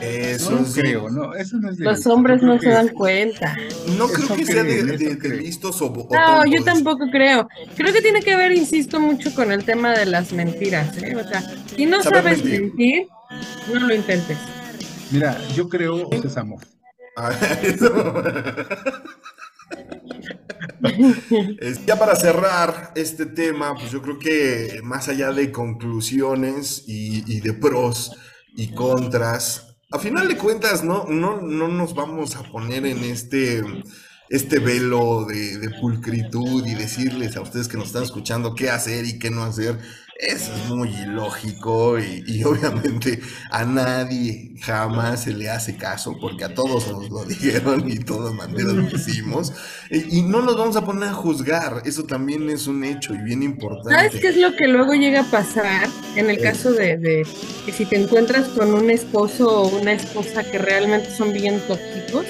Eso 0.00 0.50
No 0.52 0.64
sí. 0.64 0.80
creo, 0.82 1.10
no, 1.10 1.34
eso 1.34 1.56
no 1.58 1.70
es 1.70 1.78
de 1.78 1.84
Los 1.86 2.06
hombres 2.06 2.42
no 2.42 2.58
se 2.60 2.68
dan 2.70 2.88
cuenta. 2.88 3.56
No 3.98 4.06
creo 4.08 4.24
Eso 4.24 4.36
que 4.36 4.46
sea 4.46 4.62
de, 4.62 4.82
de- 4.84 5.40
listos 5.40 5.82
o, 5.82 5.86
o 5.86 6.08
No, 6.10 6.44
yo 6.46 6.62
tampoco 6.62 7.06
creo. 7.10 7.48
Creo 7.76 7.92
que 7.92 8.02
tiene 8.02 8.20
que 8.20 8.36
ver, 8.36 8.52
insisto, 8.52 9.00
mucho 9.00 9.34
con 9.34 9.50
el 9.50 9.64
tema 9.64 9.92
de 9.98 10.06
las 10.06 10.32
mentiras, 10.32 10.96
¿eh? 11.02 11.16
O 11.16 11.26
sea, 11.28 11.42
si 11.76 11.86
no 11.86 12.02
Saber 12.02 12.22
sabes 12.22 12.44
mentir. 12.44 12.60
mentir, 12.60 13.08
no 13.72 13.80
lo 13.86 13.94
intentes. 13.94 14.38
Mira, 15.10 15.36
yo 15.54 15.68
creo 15.68 16.08
que 16.08 16.18
Ah, 17.16 17.30
ya 21.86 21.98
para 21.98 22.16
cerrar 22.16 22.92
este 22.94 23.26
tema, 23.26 23.74
pues 23.74 23.90
yo 23.90 24.02
creo 24.02 24.18
que 24.18 24.80
más 24.82 25.08
allá 25.08 25.32
de 25.32 25.52
conclusiones 25.52 26.84
y, 26.86 27.24
y 27.32 27.40
de 27.40 27.52
pros 27.54 28.12
y 28.56 28.74
contras, 28.74 29.76
a 29.90 29.98
final 29.98 30.28
de 30.28 30.36
cuentas 30.36 30.82
no, 30.82 31.04
no, 31.04 31.40
no 31.40 31.68
nos 31.68 31.94
vamos 31.94 32.36
a 32.36 32.42
poner 32.42 32.84
en 32.86 32.98
este, 33.04 33.62
este 34.28 34.58
velo 34.58 35.24
de, 35.24 35.58
de 35.58 35.70
pulcritud 35.80 36.66
y 36.66 36.74
decirles 36.74 37.36
a 37.36 37.42
ustedes 37.42 37.68
que 37.68 37.76
nos 37.76 37.88
están 37.88 38.02
escuchando 38.02 38.54
qué 38.54 38.70
hacer 38.70 39.04
y 39.04 39.18
qué 39.18 39.30
no 39.30 39.44
hacer. 39.44 39.78
Eso 40.16 40.52
es 40.54 40.70
muy 40.70 40.90
ilógico 40.90 41.98
y, 41.98 42.22
y 42.26 42.44
obviamente 42.44 43.20
a 43.50 43.64
nadie 43.64 44.52
jamás 44.60 45.24
se 45.24 45.32
le 45.32 45.50
hace 45.50 45.76
caso 45.76 46.16
porque 46.20 46.44
a 46.44 46.54
todos 46.54 46.86
nos 46.88 47.10
lo 47.10 47.24
dijeron 47.24 47.88
y 47.90 47.98
de 47.98 48.04
todas 48.04 48.32
maneras 48.32 48.74
lo 48.74 48.88
hicimos. 48.88 49.52
Y, 49.90 50.18
y 50.18 50.22
no 50.22 50.40
nos 50.42 50.56
vamos 50.56 50.76
a 50.76 50.84
poner 50.84 51.08
a 51.08 51.12
juzgar, 51.14 51.82
eso 51.84 52.04
también 52.04 52.48
es 52.48 52.68
un 52.68 52.84
hecho 52.84 53.12
y 53.14 53.18
bien 53.18 53.42
importante. 53.42 53.90
¿Sabes 53.90 54.20
qué 54.20 54.28
es 54.28 54.36
lo 54.36 54.54
que 54.54 54.68
luego 54.68 54.94
llega 54.94 55.22
a 55.22 55.30
pasar 55.30 55.88
en 56.14 56.30
el 56.30 56.40
caso 56.40 56.72
de, 56.72 56.96
de 56.96 57.26
que 57.66 57.72
si 57.72 57.84
te 57.84 57.96
encuentras 57.96 58.48
con 58.48 58.72
un 58.72 58.90
esposo 58.90 59.62
o 59.62 59.80
una 59.80 59.92
esposa 59.92 60.44
que 60.48 60.58
realmente 60.58 61.10
son 61.10 61.32
bien 61.32 61.60
tóxicos? 61.66 62.24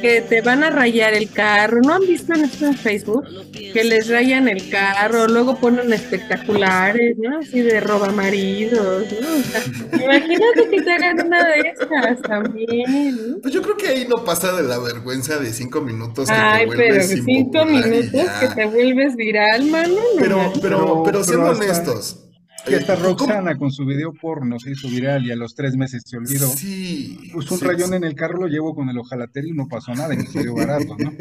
Que 0.00 0.22
te 0.22 0.40
van 0.40 0.64
a 0.64 0.70
rayar 0.70 1.12
el 1.14 1.30
carro. 1.30 1.80
¿No 1.82 1.94
han 1.94 2.00
visto 2.06 2.32
en 2.34 2.44
esto 2.44 2.66
en 2.66 2.74
Facebook? 2.76 3.24
Que 3.52 3.84
les 3.84 4.08
rayan 4.08 4.48
el 4.48 4.68
carro, 4.70 5.28
luego 5.28 5.56
ponen 5.56 5.92
espectaculares, 5.92 7.16
¿no? 7.18 7.38
Así 7.38 7.60
de 7.60 7.80
roba 7.80 8.08
maridos, 8.10 9.04
¿no? 9.20 9.28
O 9.28 9.42
sea, 9.42 9.62
imagínate 10.04 10.68
que 10.70 10.80
te 10.82 10.90
hagan 10.92 11.26
una 11.26 11.44
de 11.48 11.58
estas 11.78 12.22
también, 12.22 13.30
¿no? 13.32 13.38
Pues 13.42 13.52
yo 13.52 13.62
creo 13.62 13.76
que 13.76 13.88
ahí 13.88 14.06
no 14.08 14.24
pasa 14.24 14.52
de 14.56 14.62
la 14.62 14.78
vergüenza 14.78 15.36
de 15.38 15.52
cinco 15.52 15.80
minutos 15.82 16.28
que 16.28 16.34
Ay, 16.34 16.66
te 16.68 16.76
pero 16.76 16.94
vuelves 16.94 17.22
cinco 17.24 17.64
minutos 17.66 18.30
que 18.40 18.48
te 18.54 18.64
vuelves 18.66 19.16
viral, 19.16 19.64
mano. 19.64 19.94
no 19.94 20.00
Pero, 20.20 20.52
pero, 20.62 20.78
Pero- 20.78 21.02
pero 21.04 21.24
siendo 21.24 21.50
honestos. 21.50 22.24
Que 22.66 22.76
hasta 22.76 22.94
eh, 22.94 22.96
¿cómo- 22.96 23.08
Roxana 23.10 23.56
con 23.56 23.70
su 23.70 23.84
video 23.86 24.12
porno 24.12 24.58
se 24.58 24.72
hizo 24.72 24.88
viral 24.88 25.24
y 25.26 25.30
a 25.30 25.36
los 25.36 25.54
tres 25.54 25.76
meses 25.76 26.02
se 26.04 26.16
olvidó. 26.16 26.48
Sí. 26.48 27.30
Pues 27.32 27.50
un 27.50 27.58
sí, 27.58 27.64
rayón 27.64 27.90
sí. 27.90 27.94
en 27.96 28.04
el 28.04 28.14
carro 28.14 28.38
lo 28.38 28.46
llevo 28.48 28.74
con 28.74 28.88
el 28.88 28.98
ojalatero 28.98 29.46
y 29.48 29.52
no 29.52 29.66
pasó 29.68 29.94
nada 29.94 30.14
y 30.14 30.18
me 30.18 30.26
salió 30.26 30.54
barato, 30.54 30.96
¿no? 30.98 31.12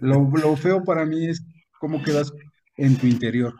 Lo, 0.00 0.30
lo 0.36 0.56
feo 0.56 0.84
para 0.84 1.04
mí 1.04 1.26
es 1.26 1.42
cómo 1.80 2.02
quedas 2.02 2.32
en 2.76 2.96
tu 2.96 3.06
interior. 3.06 3.54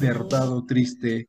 Derrotado, 0.00 0.64
triste, 0.66 1.28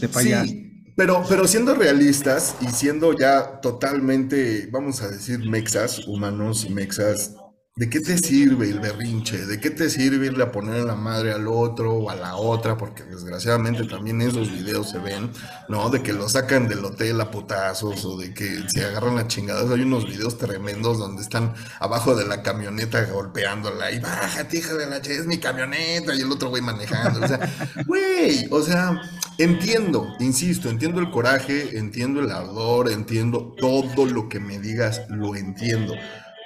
de 0.00 0.08
payaso. 0.08 0.46
Sí, 0.46 0.72
pero, 0.96 1.22
pero 1.28 1.46
siendo 1.46 1.74
realistas 1.74 2.56
y 2.62 2.66
siendo 2.68 3.12
ya 3.18 3.60
totalmente, 3.60 4.68
vamos 4.72 5.02
a 5.02 5.08
decir, 5.08 5.38
mexas, 5.48 6.06
humanos 6.06 6.64
y 6.64 6.72
mexas, 6.72 7.34
¿de 7.78 7.90
qué 7.90 8.00
te 8.00 8.16
sirve 8.16 8.70
el 8.70 8.80
berrinche? 8.80 9.44
¿De 9.44 9.60
qué 9.60 9.68
te 9.70 9.90
sirve 9.90 10.26
irle 10.26 10.44
a 10.44 10.50
poner 10.50 10.82
la 10.84 10.94
madre 10.94 11.32
al 11.32 11.46
otro 11.46 11.92
o 11.92 12.08
a 12.10 12.14
la 12.16 12.36
otra? 12.36 12.78
Porque 12.78 13.02
desgraciadamente 13.04 13.84
también 13.84 14.22
esos 14.22 14.50
videos 14.50 14.88
se 14.90 14.98
ven, 14.98 15.30
¿no? 15.68 15.90
De 15.90 16.02
que 16.02 16.14
lo 16.14 16.26
sacan 16.26 16.68
del 16.68 16.82
hotel 16.84 17.20
a 17.20 17.30
putazos 17.30 18.02
o 18.06 18.16
de 18.16 18.32
que 18.32 18.62
se 18.68 18.82
agarran 18.82 19.16
las 19.16 19.28
chingadas. 19.28 19.70
Hay 19.70 19.82
unos 19.82 20.06
videos 20.06 20.38
tremendos 20.38 20.98
donde 20.98 21.20
están 21.22 21.52
abajo 21.78 22.16
de 22.16 22.26
la 22.26 22.42
camioneta 22.42 23.04
golpeándola 23.04 23.90
y 23.92 24.00
bájate, 24.00 24.56
hija 24.56 24.72
de 24.74 24.86
la 24.86 25.02
ch- 25.02 25.10
es 25.10 25.26
mi 25.26 25.36
camioneta 25.38 26.14
y 26.14 26.22
el 26.22 26.32
otro 26.32 26.48
güey 26.48 26.62
manejando. 26.62 27.20
O 27.24 27.28
sea, 27.28 27.40
güey, 27.86 28.46
o 28.50 28.62
sea, 28.62 28.98
entiendo, 29.36 30.14
insisto, 30.18 30.70
entiendo 30.70 30.98
el 31.00 31.10
coraje, 31.10 31.76
entiendo 31.78 32.20
el 32.20 32.30
ardor, 32.30 32.90
entiendo 32.90 33.54
todo 33.58 34.06
lo 34.06 34.30
que 34.30 34.40
me 34.40 34.58
digas, 34.58 35.02
lo 35.10 35.34
entiendo, 35.36 35.94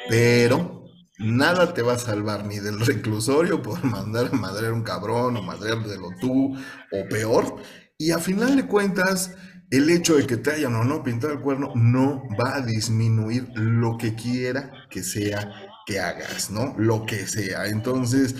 pero 0.09 0.80
nada 1.21 1.75
te 1.75 1.83
va 1.83 1.93
a 1.95 1.99
salvar 1.99 2.47
ni 2.47 2.59
del 2.59 2.81
reclusorio 2.81 3.63
por 3.63 3.85
mandar 3.85 4.31
a 4.33 4.37
madrear 4.37 4.73
un 4.73 4.83
cabrón 4.83 5.37
o 5.37 5.43
madreártelo 5.43 6.11
tú 6.21 6.57
o 6.57 7.09
peor. 7.09 7.57
Y 7.99 8.13
a 8.13 8.19
final 8.19 8.57
de 8.57 8.67
cuentas, 8.67 9.37
el 9.71 9.91
hecho 9.91 10.17
de 10.17 10.27
que 10.27 10.39
te 10.39 10.53
hayan 10.53 10.75
o 10.75 10.85
no 10.85 11.03
pintado 11.03 11.35
el 11.35 11.41
cuerno 11.41 11.73
no 11.77 12.23
va 12.41 12.57
a 12.57 12.63
disminuir 12.63 13.49
lo 13.55 13.99
que 13.99 14.15
quiera 14.15 14.73
que 14.91 15.03
sea 15.03 15.53
que 15.87 16.01
hagas, 16.01 16.51
¿no? 16.51 16.75
Lo 16.79 17.05
que 17.05 17.27
sea. 17.27 17.67
Entonces, 17.67 18.35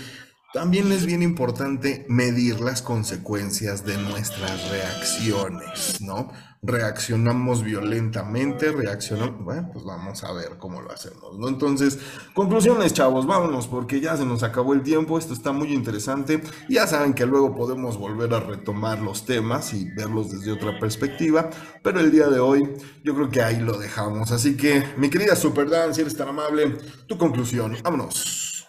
también 0.53 0.91
es 0.91 1.07
bien 1.07 1.23
importante 1.23 2.07
medir 2.09 2.61
las 2.61 2.83
consecuencias 2.83 3.85
de 3.85 3.97
nuestras 3.99 4.71
reacciones, 4.71 6.01
¿no? 6.01 6.33
Reaccionamos 6.63 7.65
violentamente, 7.65 8.71
reaccionamos, 8.71 9.43
bueno, 9.43 9.71
pues 9.73 9.83
vamos 9.83 10.23
a 10.25 10.33
ver 10.33 10.59
cómo 10.59 10.83
lo 10.83 10.93
hacemos, 10.93 11.39
¿no? 11.39 11.49
Entonces, 11.49 11.99
conclusiones, 12.35 12.93
chavos, 12.93 13.27
vámonos, 13.27 13.67
porque 13.67 13.99
ya 13.99 14.15
se 14.19 14.27
nos 14.27 14.43
acabó 14.43 14.75
el 14.75 14.83
tiempo, 14.83 15.19
esto 15.19 15.33
está 15.33 15.53
muy 15.53 15.73
interesante, 15.73 16.43
ya 16.69 16.87
saben 16.87 17.15
que 17.15 17.25
luego 17.25 17.55
podemos 17.55 17.97
volver 17.97 18.35
a 18.35 18.41
retomar 18.41 19.01
los 19.01 19.25
temas 19.25 19.73
y 19.73 19.87
verlos 19.95 20.31
desde 20.33 20.53
otra 20.53 20.79
perspectiva, 20.79 21.49
pero 21.83 21.99
el 21.99 22.11
día 22.13 22.27
de 22.27 22.41
hoy 22.41 22.69
yo 23.03 23.15
creo 23.15 23.31
que 23.31 23.41
ahí 23.41 23.59
lo 23.59 23.79
dejamos, 23.79 24.31
así 24.31 24.55
que, 24.55 24.85
mi 24.99 25.09
querida 25.09 25.37
Super 25.37 25.71
Dan, 25.71 25.95
si 25.95 26.03
eres 26.03 26.15
tan 26.15 26.29
amable, 26.29 26.77
tu 27.07 27.17
conclusión, 27.17 27.75
vámonos. 27.83 28.69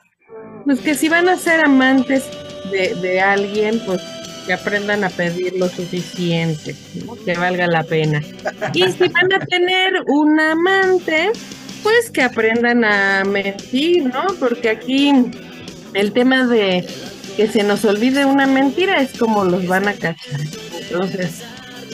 Pues 0.64 0.80
que 0.80 0.96
si 0.96 1.10
van 1.10 1.28
a 1.28 1.36
ser 1.36 1.60
amantes 1.66 2.24
de, 2.72 2.96
de 3.02 3.20
alguien, 3.20 3.82
pues 3.86 4.02
aprendan 4.54 5.04
a 5.04 5.10
pedir 5.10 5.54
lo 5.58 5.70
suficiente, 5.70 6.76
que 7.26 7.34
valga 7.34 7.68
la 7.68 7.84
pena. 7.84 8.22
Y 8.74 8.84
si 8.92 9.08
van 9.08 9.34
a 9.34 9.40
tener 9.46 9.94
un 10.08 10.40
amante, 10.40 11.32
pues 11.84 12.10
que 12.12 12.22
aprendan 12.22 12.84
a 12.84 13.24
mentir, 13.24 14.06
¿no? 14.06 14.28
Porque 14.40 14.70
aquí 14.70 15.14
el 15.94 16.14
tema 16.14 16.46
de, 16.48 16.86
que 17.36 17.48
se 17.48 17.64
nos 17.64 17.86
olvide 17.86 18.26
una 18.26 18.48
mentira 18.48 19.02
es 19.02 19.18
como 19.18 19.44
los 19.44 19.68
van 19.68 19.88
a 19.88 19.94
cachar. 19.94 20.42
Entonces, 20.80 21.42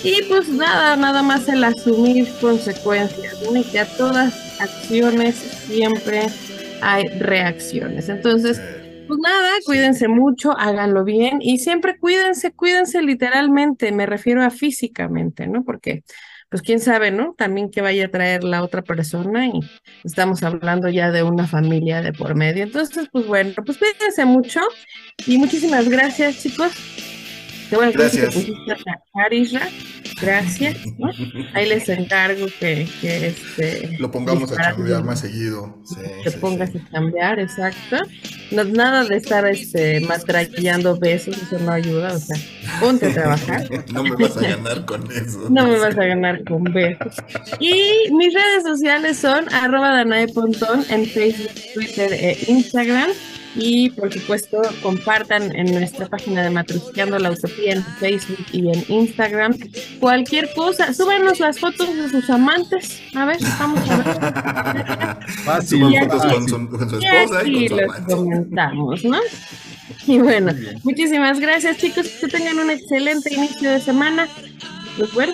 y 0.04 0.22
pues 0.24 0.50
nada, 0.50 0.96
nada 0.96 1.24
más 1.24 1.48
el 1.50 1.64
asumir 1.64 2.28
consecuencias, 2.40 3.36
¿no? 3.42 3.64
que 3.72 3.80
a 3.80 3.86
todas 3.86 4.34
acciones 4.60 5.36
siempre 5.68 6.28
hay 6.82 7.04
reacciones. 7.20 8.10
Entonces, 8.10 8.62
pues 9.08 9.20
nada, 9.20 9.50
cuídense 9.66 10.08
mucho, 10.08 10.58
háganlo 10.58 11.04
bien 11.04 11.40
y 11.42 11.60
siempre 11.60 11.98
cuídense, 11.98 12.52
cuídense 12.52 13.02
literalmente, 13.02 13.92
me 13.92 14.06
refiero 14.06 14.44
a 14.44 14.50
físicamente, 14.50 15.48
¿no? 15.48 15.64
Porque, 15.64 16.04
pues 16.50 16.62
quién 16.62 16.80
sabe, 16.80 17.12
¿no? 17.12 17.34
También 17.38 17.72
que 17.72 17.82
vaya 17.82 18.06
a 18.06 18.12
traer 18.12 18.44
la 18.44 18.64
otra 18.64 18.82
persona 18.82 19.48
y 19.48 19.60
estamos 20.04 20.44
hablando 20.44 20.90
ya 20.90 21.12
de 21.12 21.24
una 21.24 21.48
familia 21.48 22.02
de 22.02 22.14
por 22.14 22.36
medio. 22.36 22.64
Entonces, 22.64 23.08
pues 23.12 23.26
bueno, 23.28 23.54
pues 23.66 23.78
cuídense 23.78 24.26
mucho 24.26 24.62
y 25.26 25.38
muchísimas 25.38 25.90
gracias, 25.90 26.42
chicos. 26.42 26.72
Qué 27.70 27.76
bueno 27.76 27.92
que 27.92 27.98
Gracias. 27.98 28.30
te 28.30 28.40
pusiste 28.40 28.72
a 28.72 28.76
trabajar, 28.76 29.34
Isra. 29.34 29.70
Gracias. 30.22 30.78
¿no? 30.98 31.12
Ahí 31.54 31.68
les 31.68 31.88
encargo 31.90 32.48
que, 32.60 32.88
que 33.02 33.28
este, 33.28 33.98
Lo 34.00 34.10
pongamos 34.10 34.52
a 34.52 34.56
chambear 34.56 34.98
bien. 35.00 35.06
más 35.06 35.20
seguido. 35.20 35.78
Sí, 35.86 35.96
sí, 36.24 36.38
pongas 36.40 36.72
sí. 36.72 36.80
a 36.80 36.92
cambiar, 36.92 37.40
exacto. 37.40 37.98
No, 38.52 38.64
nada 38.64 39.04
de 39.04 39.18
estar 39.18 39.46
este, 39.46 40.00
matrallando 40.02 40.98
besos, 40.98 41.38
eso 41.38 41.60
no 41.60 41.72
ayuda, 41.72 42.14
o 42.14 42.20
sea, 42.20 42.38
ponte 42.80 43.08
a 43.08 43.14
trabajar. 43.14 43.68
No 43.94 44.04
me 44.04 44.12
vas 44.16 44.38
a 44.38 44.42
ganar 44.42 44.86
con 44.86 45.12
eso. 45.12 45.50
No 45.50 45.68
me 45.68 45.78
vas 45.78 45.98
a 45.98 46.06
ganar 46.06 46.44
con 46.46 46.64
besos. 46.64 47.16
Y 47.60 48.12
mis 48.12 48.34
redes 48.34 48.64
sociales 48.64 49.18
son 49.18 49.52
arroba 49.54 49.92
Danae 49.92 50.28
Pontón 50.30 50.86
en 50.90 51.06
Facebook, 51.06 51.52
Twitter 51.74 52.14
e 52.14 52.38
Instagram. 52.48 53.10
Y 53.60 53.90
por 53.92 54.14
supuesto, 54.14 54.62
compartan 54.84 55.56
en 55.56 55.74
nuestra 55.74 56.08
página 56.08 56.44
de 56.44 56.52
Matrusqueando 56.52 57.18
la 57.18 57.32
Utopía 57.32 57.74
en 57.74 57.84
Facebook 58.00 58.46
y 58.52 58.70
en 58.70 58.84
Instagram. 58.88 59.58
Cualquier 60.00 60.54
cosa, 60.54 60.94
súbanos 60.94 61.40
las 61.40 61.60
fotos 61.60 61.96
de 61.96 62.10
sus 62.10 62.30
amantes. 62.30 63.02
A 63.16 63.26
ver, 63.26 63.38
vamos 63.60 63.80
a 63.90 63.98
ver. 63.98 65.18
Fácil, 65.44 65.92
Y 65.92 65.98
fotos 66.00 66.26
con 66.26 66.48
su, 66.48 66.70
con 66.70 66.90
su 66.90 67.00
Y 67.00 67.06
esposa 67.06 67.48
y 67.48 67.66
aquí 67.66 67.70
con 67.70 67.78
su 67.80 67.86
los 67.86 67.96
amante. 67.96 68.14
comentamos, 68.16 69.04
¿no? 69.06 69.18
Y 70.06 70.20
bueno, 70.20 70.54
muchísimas 70.84 71.40
gracias 71.40 71.78
chicos, 71.78 72.08
que 72.22 72.28
tengan 72.28 72.60
un 72.60 72.70
excelente 72.70 73.34
inicio 73.34 73.72
de 73.72 73.82
semana. 73.82 74.28
Pues 74.98 75.14
bueno, 75.14 75.34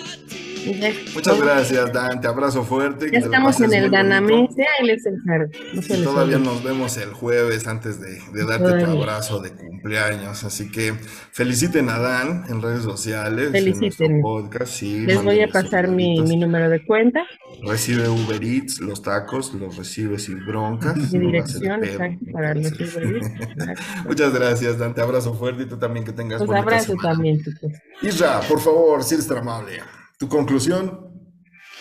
Muchas 1.14 1.40
gracias, 1.40 1.92
Dan. 1.92 2.20
Te 2.20 2.28
abrazo 2.28 2.64
fuerte. 2.64 3.10
ya 3.10 3.18
estamos 3.18 3.60
en 3.60 3.72
el. 3.74 3.90
Danamese, 3.90 4.64
ahí 4.78 4.86
les 4.86 5.04
encargo. 5.06 5.50
No 5.74 6.04
todavía 6.04 6.38
nos 6.38 6.62
vemos 6.62 6.96
el 6.96 7.12
jueves 7.12 7.66
antes 7.66 8.00
de, 8.00 8.18
de 8.32 8.44
darte 8.46 8.84
tu 8.84 8.90
abrazo 8.90 9.40
de 9.40 9.50
cumpleaños. 9.52 10.42
Así 10.44 10.70
que 10.70 10.94
feliciten 11.32 11.88
a 11.88 11.98
Dan 11.98 12.44
en 12.48 12.62
redes 12.62 12.82
sociales. 12.82 13.46
en 13.54 13.64
nuestro 13.64 13.74
Felicítenme. 13.74 14.22
podcast. 14.22 14.72
Sí, 14.72 15.00
Les 15.06 15.22
voy 15.22 15.40
a 15.40 15.48
pasar 15.48 15.88
mi, 15.88 16.20
mi 16.22 16.36
número 16.36 16.68
de 16.70 16.84
cuenta, 16.84 17.20
Recibe 17.66 18.08
Uber 18.08 18.42
Eats, 18.42 18.80
los 18.80 19.02
tacos, 19.02 19.54
los 19.54 19.76
recibe 19.76 20.18
sin 20.18 20.44
broncas. 20.44 20.96
mi 21.12 21.18
no 21.18 21.26
dirección 21.26 21.80
pedo. 21.80 21.92
exacto, 21.92 22.24
para 22.32 22.54
los. 22.54 22.72
Uber 22.72 23.16
Eats. 23.16 23.30
Muchas 24.06 24.32
gracias, 24.34 24.78
Dan. 24.78 24.94
Te 24.94 25.00
abrazo 25.02 25.34
fuerte 25.34 25.62
y 25.64 25.66
tú 25.66 25.76
también 25.78 26.04
que 26.04 26.12
tengas 26.12 26.38
Pues 26.38 26.48
bonita 26.48 26.62
abrazo 26.62 26.86
semana. 26.92 27.08
también, 27.10 27.38
chicos. 27.42 27.72
Isra, 28.02 28.40
por 28.48 28.60
favor, 28.60 29.02
si 29.04 29.14
eres 29.14 29.26
tan 29.28 29.38
amable. 29.38 29.80
¿Tu 30.24 30.30
conclusión? 30.30 31.00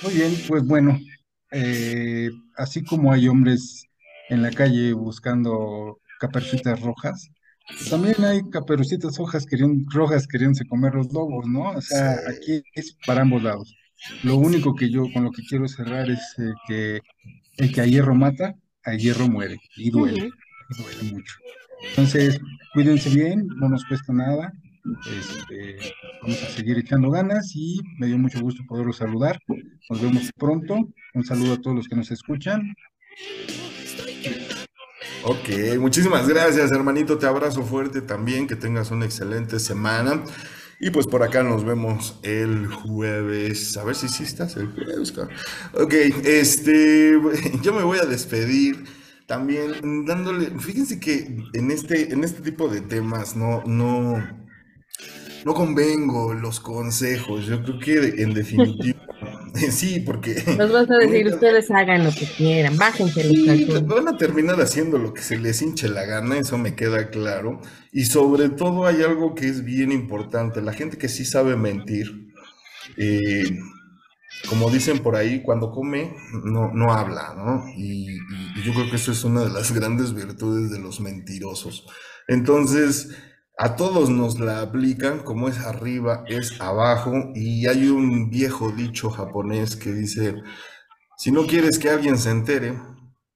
Muy 0.02 0.16
bien, 0.16 0.34
pues 0.50 0.66
bueno, 0.66 1.00
eh, 1.52 2.30
así 2.58 2.84
como 2.84 3.14
hay 3.14 3.30
hombres 3.30 3.86
en 4.28 4.42
la 4.42 4.52
calle 4.52 4.92
buscando 4.92 6.02
caperucitas 6.20 6.82
rojas, 6.82 7.30
también 7.90 8.22
hay 8.26 8.42
caperucitas 8.52 9.18
rojas 9.18 9.46
queriendo, 9.46 9.90
rojas 9.94 10.28
queriéndose 10.28 10.66
comer 10.66 10.94
los 10.94 11.14
lobos, 11.14 11.48
¿no? 11.48 11.70
O 11.70 11.80
sea, 11.80 12.18
aquí 12.28 12.62
es 12.74 12.98
para 13.08 13.22
ambos 13.22 13.44
lados. 13.44 13.74
Lo 14.24 14.36
único 14.36 14.76
que 14.76 14.90
yo 14.90 15.06
con 15.14 15.24
lo 15.24 15.32
que 15.32 15.44
quiero 15.44 15.66
cerrar 15.70 16.10
es 16.10 16.20
eh, 16.38 16.52
que 16.68 17.00
el 17.60 17.72
que 17.72 17.80
a 17.80 17.86
hierro 17.86 18.14
mata, 18.14 18.56
a 18.84 18.94
hierro 18.94 19.30
muere 19.30 19.58
y 19.78 19.90
duele, 19.90 20.32
y 20.70 20.84
duele 20.84 21.14
mucho. 21.14 21.36
Entonces, 21.92 22.42
cuídense 22.74 23.10
bien, 23.10 23.48
no 23.56 23.70
nos 23.70 23.86
cuesta 23.86 24.12
nada. 24.12 24.52
Este, 25.06 25.78
vamos 26.22 26.44
a 26.44 26.50
seguir 26.50 26.78
echando 26.78 27.10
ganas 27.10 27.52
y 27.56 27.80
me 28.00 28.08
dio 28.08 28.18
mucho 28.18 28.42
gusto 28.42 28.64
poderlos 28.68 28.98
saludar. 28.98 29.40
Nos 29.90 30.02
vemos 30.02 30.30
pronto. 30.38 30.78
Un 31.14 31.24
saludo 31.24 31.54
a 31.54 31.62
todos 31.62 31.76
los 31.76 31.88
que 31.88 31.96
nos 31.96 32.12
escuchan. 32.12 32.74
Ok, 35.24 35.78
muchísimas 35.80 36.28
gracias, 36.28 36.72
hermanito. 36.72 37.18
Te 37.18 37.28
abrazo 37.28 37.64
fuerte 37.64 38.02
también. 38.02 38.48
Que 38.48 38.56
tengas 38.56 38.92
una 38.92 39.06
excelente 39.06 39.60
semana. 39.60 40.24
Y 40.80 40.90
pues 40.90 41.08
por 41.08 41.24
acá 41.24 41.44
nos 41.44 41.64
vemos 41.64 42.20
el 42.24 42.68
jueves. 42.68 43.78
A 43.78 43.86
ver 43.86 43.96
si 43.96 44.10
sí 44.10 44.24
estás 44.24 44.58
el 44.58 44.68
jueves. 44.68 45.14
Ok, 45.74 45.94
este, 46.26 47.18
yo 47.62 47.74
me 47.74 47.84
voy 47.84 48.00
a 48.00 48.06
despedir 48.06 48.84
también 49.26 50.06
dándole, 50.06 50.48
fíjense 50.60 51.00
que 51.00 51.38
en 51.54 51.72
este, 51.72 52.14
en 52.14 52.24
este 52.24 52.42
tipo 52.42 52.68
de 52.68 52.82
temas 52.82 53.36
no, 53.38 53.64
no, 53.66 54.22
no 55.46 55.54
convengo 55.54 56.34
los 56.34 56.60
consejos. 56.60 57.46
Yo 57.46 57.62
creo 57.64 57.80
que 57.80 58.22
en 58.24 58.34
definitiva, 58.34 59.00
sí, 59.72 60.00
porque 60.02 60.44
Nos 60.58 60.72
vas 60.72 60.90
a 60.90 60.98
decir, 60.98 61.28
ustedes 61.28 61.70
hagan 61.72 62.04
lo 62.04 62.12
que 62.12 62.26
quieran, 62.26 62.78
bájense 62.78 63.24
los 63.24 63.40
Sí, 63.40 63.46
calzones. 63.46 63.88
van 63.88 64.08
a 64.08 64.18
terminar 64.18 64.60
haciendo 64.62 64.98
lo 64.98 65.14
que 65.14 65.22
se 65.22 65.38
les 65.38 65.62
hinche 65.62 65.90
la 65.90 66.06
gana, 66.06 66.38
eso 66.38 66.58
me 66.58 66.76
queda 66.76 67.10
claro. 67.10 67.62
Y 67.92 68.06
sobre 68.06 68.50
todo 68.50 68.86
hay 68.86 69.02
algo 69.04 69.36
que 69.36 69.48
es 69.48 69.64
bien 69.64 69.92
importante, 69.92 70.62
la 70.62 70.74
gente 70.74 70.98
que 70.98 71.10
sí 71.10 71.26
sabe 71.26 71.56
mentir, 71.56 72.34
eh, 72.98 73.44
como 74.50 74.70
dicen 74.70 75.00
por 75.00 75.16
ahí, 75.16 75.42
cuando 75.42 75.72
come 75.72 76.16
no, 76.44 76.72
no 76.74 76.92
habla, 76.94 77.34
¿no? 77.36 77.66
Y 77.78 78.18
yo 78.66 78.74
creo 78.74 78.90
que 78.90 78.98
eso 78.98 79.12
es 79.12 79.24
una 79.24 79.44
de 79.46 79.50
las 79.52 79.72
grandes 79.72 80.14
virtudes 80.14 80.72
de 80.72 80.80
los 80.80 81.00
mentirosos. 81.00 81.86
Entonces, 82.28 83.10
a 83.58 83.76
todos 83.76 84.10
nos 84.10 84.40
la 84.40 84.62
aplican, 84.62 85.20
como 85.20 85.48
es 85.48 85.60
arriba, 85.60 86.24
es 86.28 86.60
abajo, 86.60 87.32
y 87.36 87.68
hay 87.68 87.88
un 87.88 88.30
viejo 88.30 88.72
dicho 88.72 89.10
japonés 89.10 89.76
que 89.76 89.92
dice, 89.92 90.36
si 91.18 91.32
no 91.32 91.46
quieres 91.46 91.78
que 91.78 91.90
alguien 91.90 92.18
se 92.18 92.32
entere, 92.32 92.78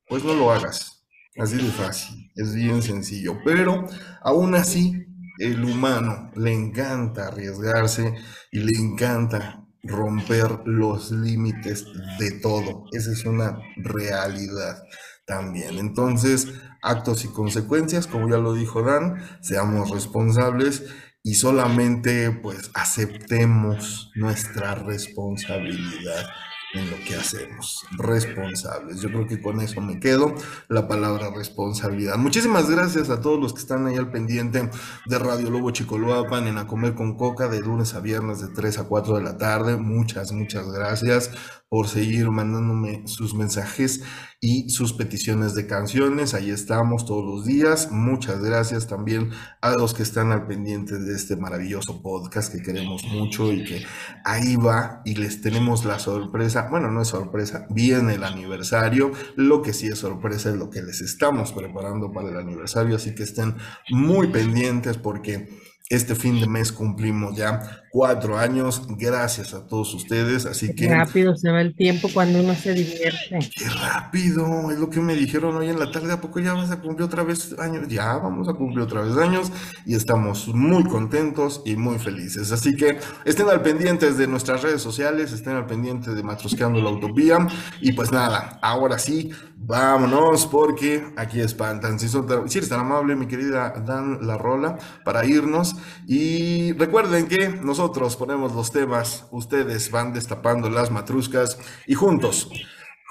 pues 0.08 0.24
no 0.24 0.34
lo 0.34 0.52
hagas. 0.52 1.06
Así 1.38 1.58
de 1.58 1.70
fácil, 1.70 2.32
es 2.36 2.56
bien 2.56 2.82
sencillo. 2.82 3.38
Pero 3.46 3.86
aún 4.22 4.56
así, 4.56 5.06
el 5.38 5.64
humano 5.64 6.32
le 6.36 6.52
encanta 6.52 7.28
arriesgarse 7.28 8.16
y 8.52 8.60
le 8.60 8.76
encanta 8.76 9.64
romper 9.84 10.62
los 10.66 11.12
límites 11.12 11.86
de 12.18 12.32
todo. 12.40 12.86
Esa 12.92 13.12
es 13.12 13.24
una 13.26 13.60
realidad 13.78 14.84
también. 15.28 15.78
Entonces, 15.78 16.48
actos 16.82 17.24
y 17.26 17.28
consecuencias, 17.28 18.08
como 18.08 18.28
ya 18.28 18.38
lo 18.38 18.54
dijo 18.54 18.82
Dan, 18.82 19.22
seamos 19.42 19.92
responsables 19.92 20.84
y 21.22 21.36
solamente 21.36 22.32
pues 22.32 22.72
aceptemos 22.74 24.12
nuestra 24.16 24.74
responsabilidad 24.76 26.26
en 26.74 26.90
lo 26.92 26.98
que 27.06 27.16
hacemos, 27.16 27.86
responsables. 27.98 29.02
Yo 29.02 29.10
creo 29.10 29.28
que 29.28 29.42
con 29.42 29.62
eso 29.62 29.82
me 29.82 30.00
quedo, 30.00 30.36
la 30.70 30.88
palabra 30.88 31.32
responsabilidad. 31.36 32.18
Muchísimas 32.18 32.70
gracias 32.70 33.10
a 33.10 33.22
todos 33.22 33.40
los 33.40 33.54
que 33.54 33.62
están 33.62 33.88
ahí 33.88 33.96
al 33.96 34.12
pendiente 34.12 34.70
de 35.06 35.20
Radio 35.20 35.50
Lobo 35.50 35.72
Chicoloapan 35.72 36.48
en 36.48 36.58
A 36.58 36.68
Comer 36.68 36.94
con 36.94 37.18
Coca 37.18 37.48
de 37.48 37.62
lunes 37.62 37.94
a 37.94 38.00
viernes 38.00 38.42
de 38.42 38.50
3 38.50 38.80
a 38.80 38.84
4 38.84 39.16
de 39.16 39.24
la 39.24 39.38
tarde. 39.38 39.78
Muchas, 39.78 40.32
muchas 40.32 40.70
gracias 40.72 41.32
por 41.70 41.90
seguir 41.90 42.32
mandándome 42.32 43.04
sus 43.08 43.34
mensajes 43.34 44.02
y 44.40 44.70
sus 44.70 44.94
peticiones 44.94 45.54
de 45.54 45.68
canciones. 45.68 46.34
Ahí 46.34 46.50
estamos 46.50 47.06
todos 47.06 47.26
los 47.26 47.46
días. 47.46 47.92
Muchas 47.92 48.42
gracias 48.42 48.88
también 48.88 49.32
a 49.62 49.72
los 49.72 49.94
que 49.94 50.04
están 50.04 50.32
al 50.32 50.48
pendiente 50.48 50.98
de 50.98 51.14
este 51.14 51.36
maravilloso 51.36 52.02
podcast 52.02 52.54
que 52.54 52.62
queremos 52.62 53.04
mucho 53.06 53.52
y 53.52 53.66
que 53.66 53.86
ahí 54.24 54.56
va 54.56 55.02
y 55.04 55.16
les 55.16 55.42
tenemos 55.42 55.84
la 55.84 56.00
sorpresa. 56.00 56.68
Bueno, 56.70 56.90
no 56.90 57.02
es 57.02 57.10
sorpresa, 57.10 57.68
viene 57.70 58.14
el 58.14 58.24
aniversario. 58.24 59.12
Lo 59.36 59.62
que 59.62 59.74
sí 59.74 59.88
es 59.88 60.00
sorpresa 60.00 60.50
es 60.50 60.56
lo 60.56 60.70
que 60.70 60.82
les 60.82 61.02
estamos 61.02 61.52
preparando 61.52 62.12
para 62.12 62.30
el 62.30 62.38
aniversario, 62.38 62.96
así 62.96 63.14
que 63.14 63.24
estén 63.24 63.56
muy 63.90 64.28
pendientes 64.28 64.98
porque 64.98 65.50
este 65.90 66.16
fin 66.16 66.40
de 66.42 66.48
mes 66.48 66.72
cumplimos 66.72 67.36
ya 67.36 67.82
cuatro 67.92 68.38
años. 68.38 68.82
Gracias 68.98 69.54
a 69.54 69.66
todos 69.68 69.94
ustedes. 69.94 70.46
Así 70.46 70.74
que 70.76 70.88
Rápido 70.90 71.36
se 71.36 71.50
va 71.52 71.62
el 71.62 71.76
tiempo 71.76 72.10
cuando 72.14 72.40
uno 72.42 72.54
se 72.56 72.74
divierte. 72.74 73.40
qué 73.56 73.70
rápido, 73.70 74.72
es 74.72 74.80
lo 74.80 74.90
que 74.90 75.00
me 75.00 75.16
dijeron 75.16 75.56
hoy 75.56 75.70
en 75.70 75.80
la 75.80 75.92
tarde. 75.92 76.12
¿A 76.14 76.22
poco 76.22 76.40
ya 76.40 76.54
vas 76.54 76.72
a 76.72 76.80
cumplir 76.82 77.04
otra 77.06 77.24
vez 77.24 77.56
años? 77.60 77.88
Ya 77.88 78.18
vamos 78.18 78.48
a 78.50 78.54
cumplir 78.54 78.82
otra 78.82 79.02
vez 79.02 79.18
años 79.18 79.52
y 79.86 79.96
estamos 79.96 80.48
muy 80.50 80.84
contentos 80.84 81.62
y 81.66 81.76
muy 81.76 82.00
felices. 82.00 82.52
Así 82.52 82.76
que 82.76 82.98
estén 83.26 83.50
al 83.50 83.62
pendientes 83.62 84.18
de 84.18 84.28
nuestras 84.28 84.62
redes 84.64 84.82
sociales, 84.82 85.32
estén 85.32 85.54
al 85.56 85.66
pendiente 85.66 86.14
de 86.14 86.24
Matrosqueando 86.24 86.82
la 86.82 86.90
Utopía. 86.90 87.48
Y 87.82 87.94
pues 87.94 88.12
nada, 88.12 88.60
ahora 88.62 88.98
sí, 89.00 89.32
vámonos 89.58 90.48
porque 90.48 91.04
aquí 91.18 91.40
espantan. 91.40 92.00
Si, 92.00 92.08
son 92.08 92.26
tan- 92.28 92.50
si 92.50 92.58
eres 92.60 92.70
tan 92.70 92.80
amable, 92.80 93.16
mi 93.16 93.28
querida 93.28 93.74
Dan 93.86 94.26
La 94.26 94.38
Rola, 94.38 94.78
para 95.04 95.26
irnos. 95.26 95.76
Y 96.08 96.74
recuerden 96.74 97.28
que 97.28 97.50
nosotros 97.78 98.16
ponemos 98.16 98.54
los 98.54 98.72
temas, 98.72 99.28
ustedes 99.30 99.92
van 99.92 100.12
destapando 100.12 100.68
las 100.68 100.90
matruscas 100.90 101.60
y 101.86 101.94
juntos, 101.94 102.50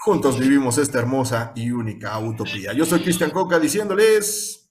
juntos 0.05 0.41
vivimos 0.41 0.77
esta 0.77 0.99
hermosa 0.99 1.53
y 1.55 1.71
única 1.71 2.19
utopía. 2.19 2.73
Yo 2.73 2.85
soy 2.85 2.99
Cristian 2.99 3.31
Coca 3.31 3.61
diciéndoles 3.61 4.69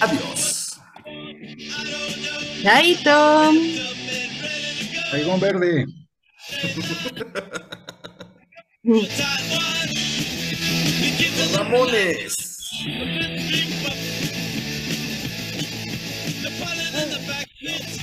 adiós. 0.00 0.80
Chaito. 2.62 3.52
Taigón 5.10 5.40
verde. 5.40 5.84
Ramones. 11.54 12.50
Yeah. 17.62 17.99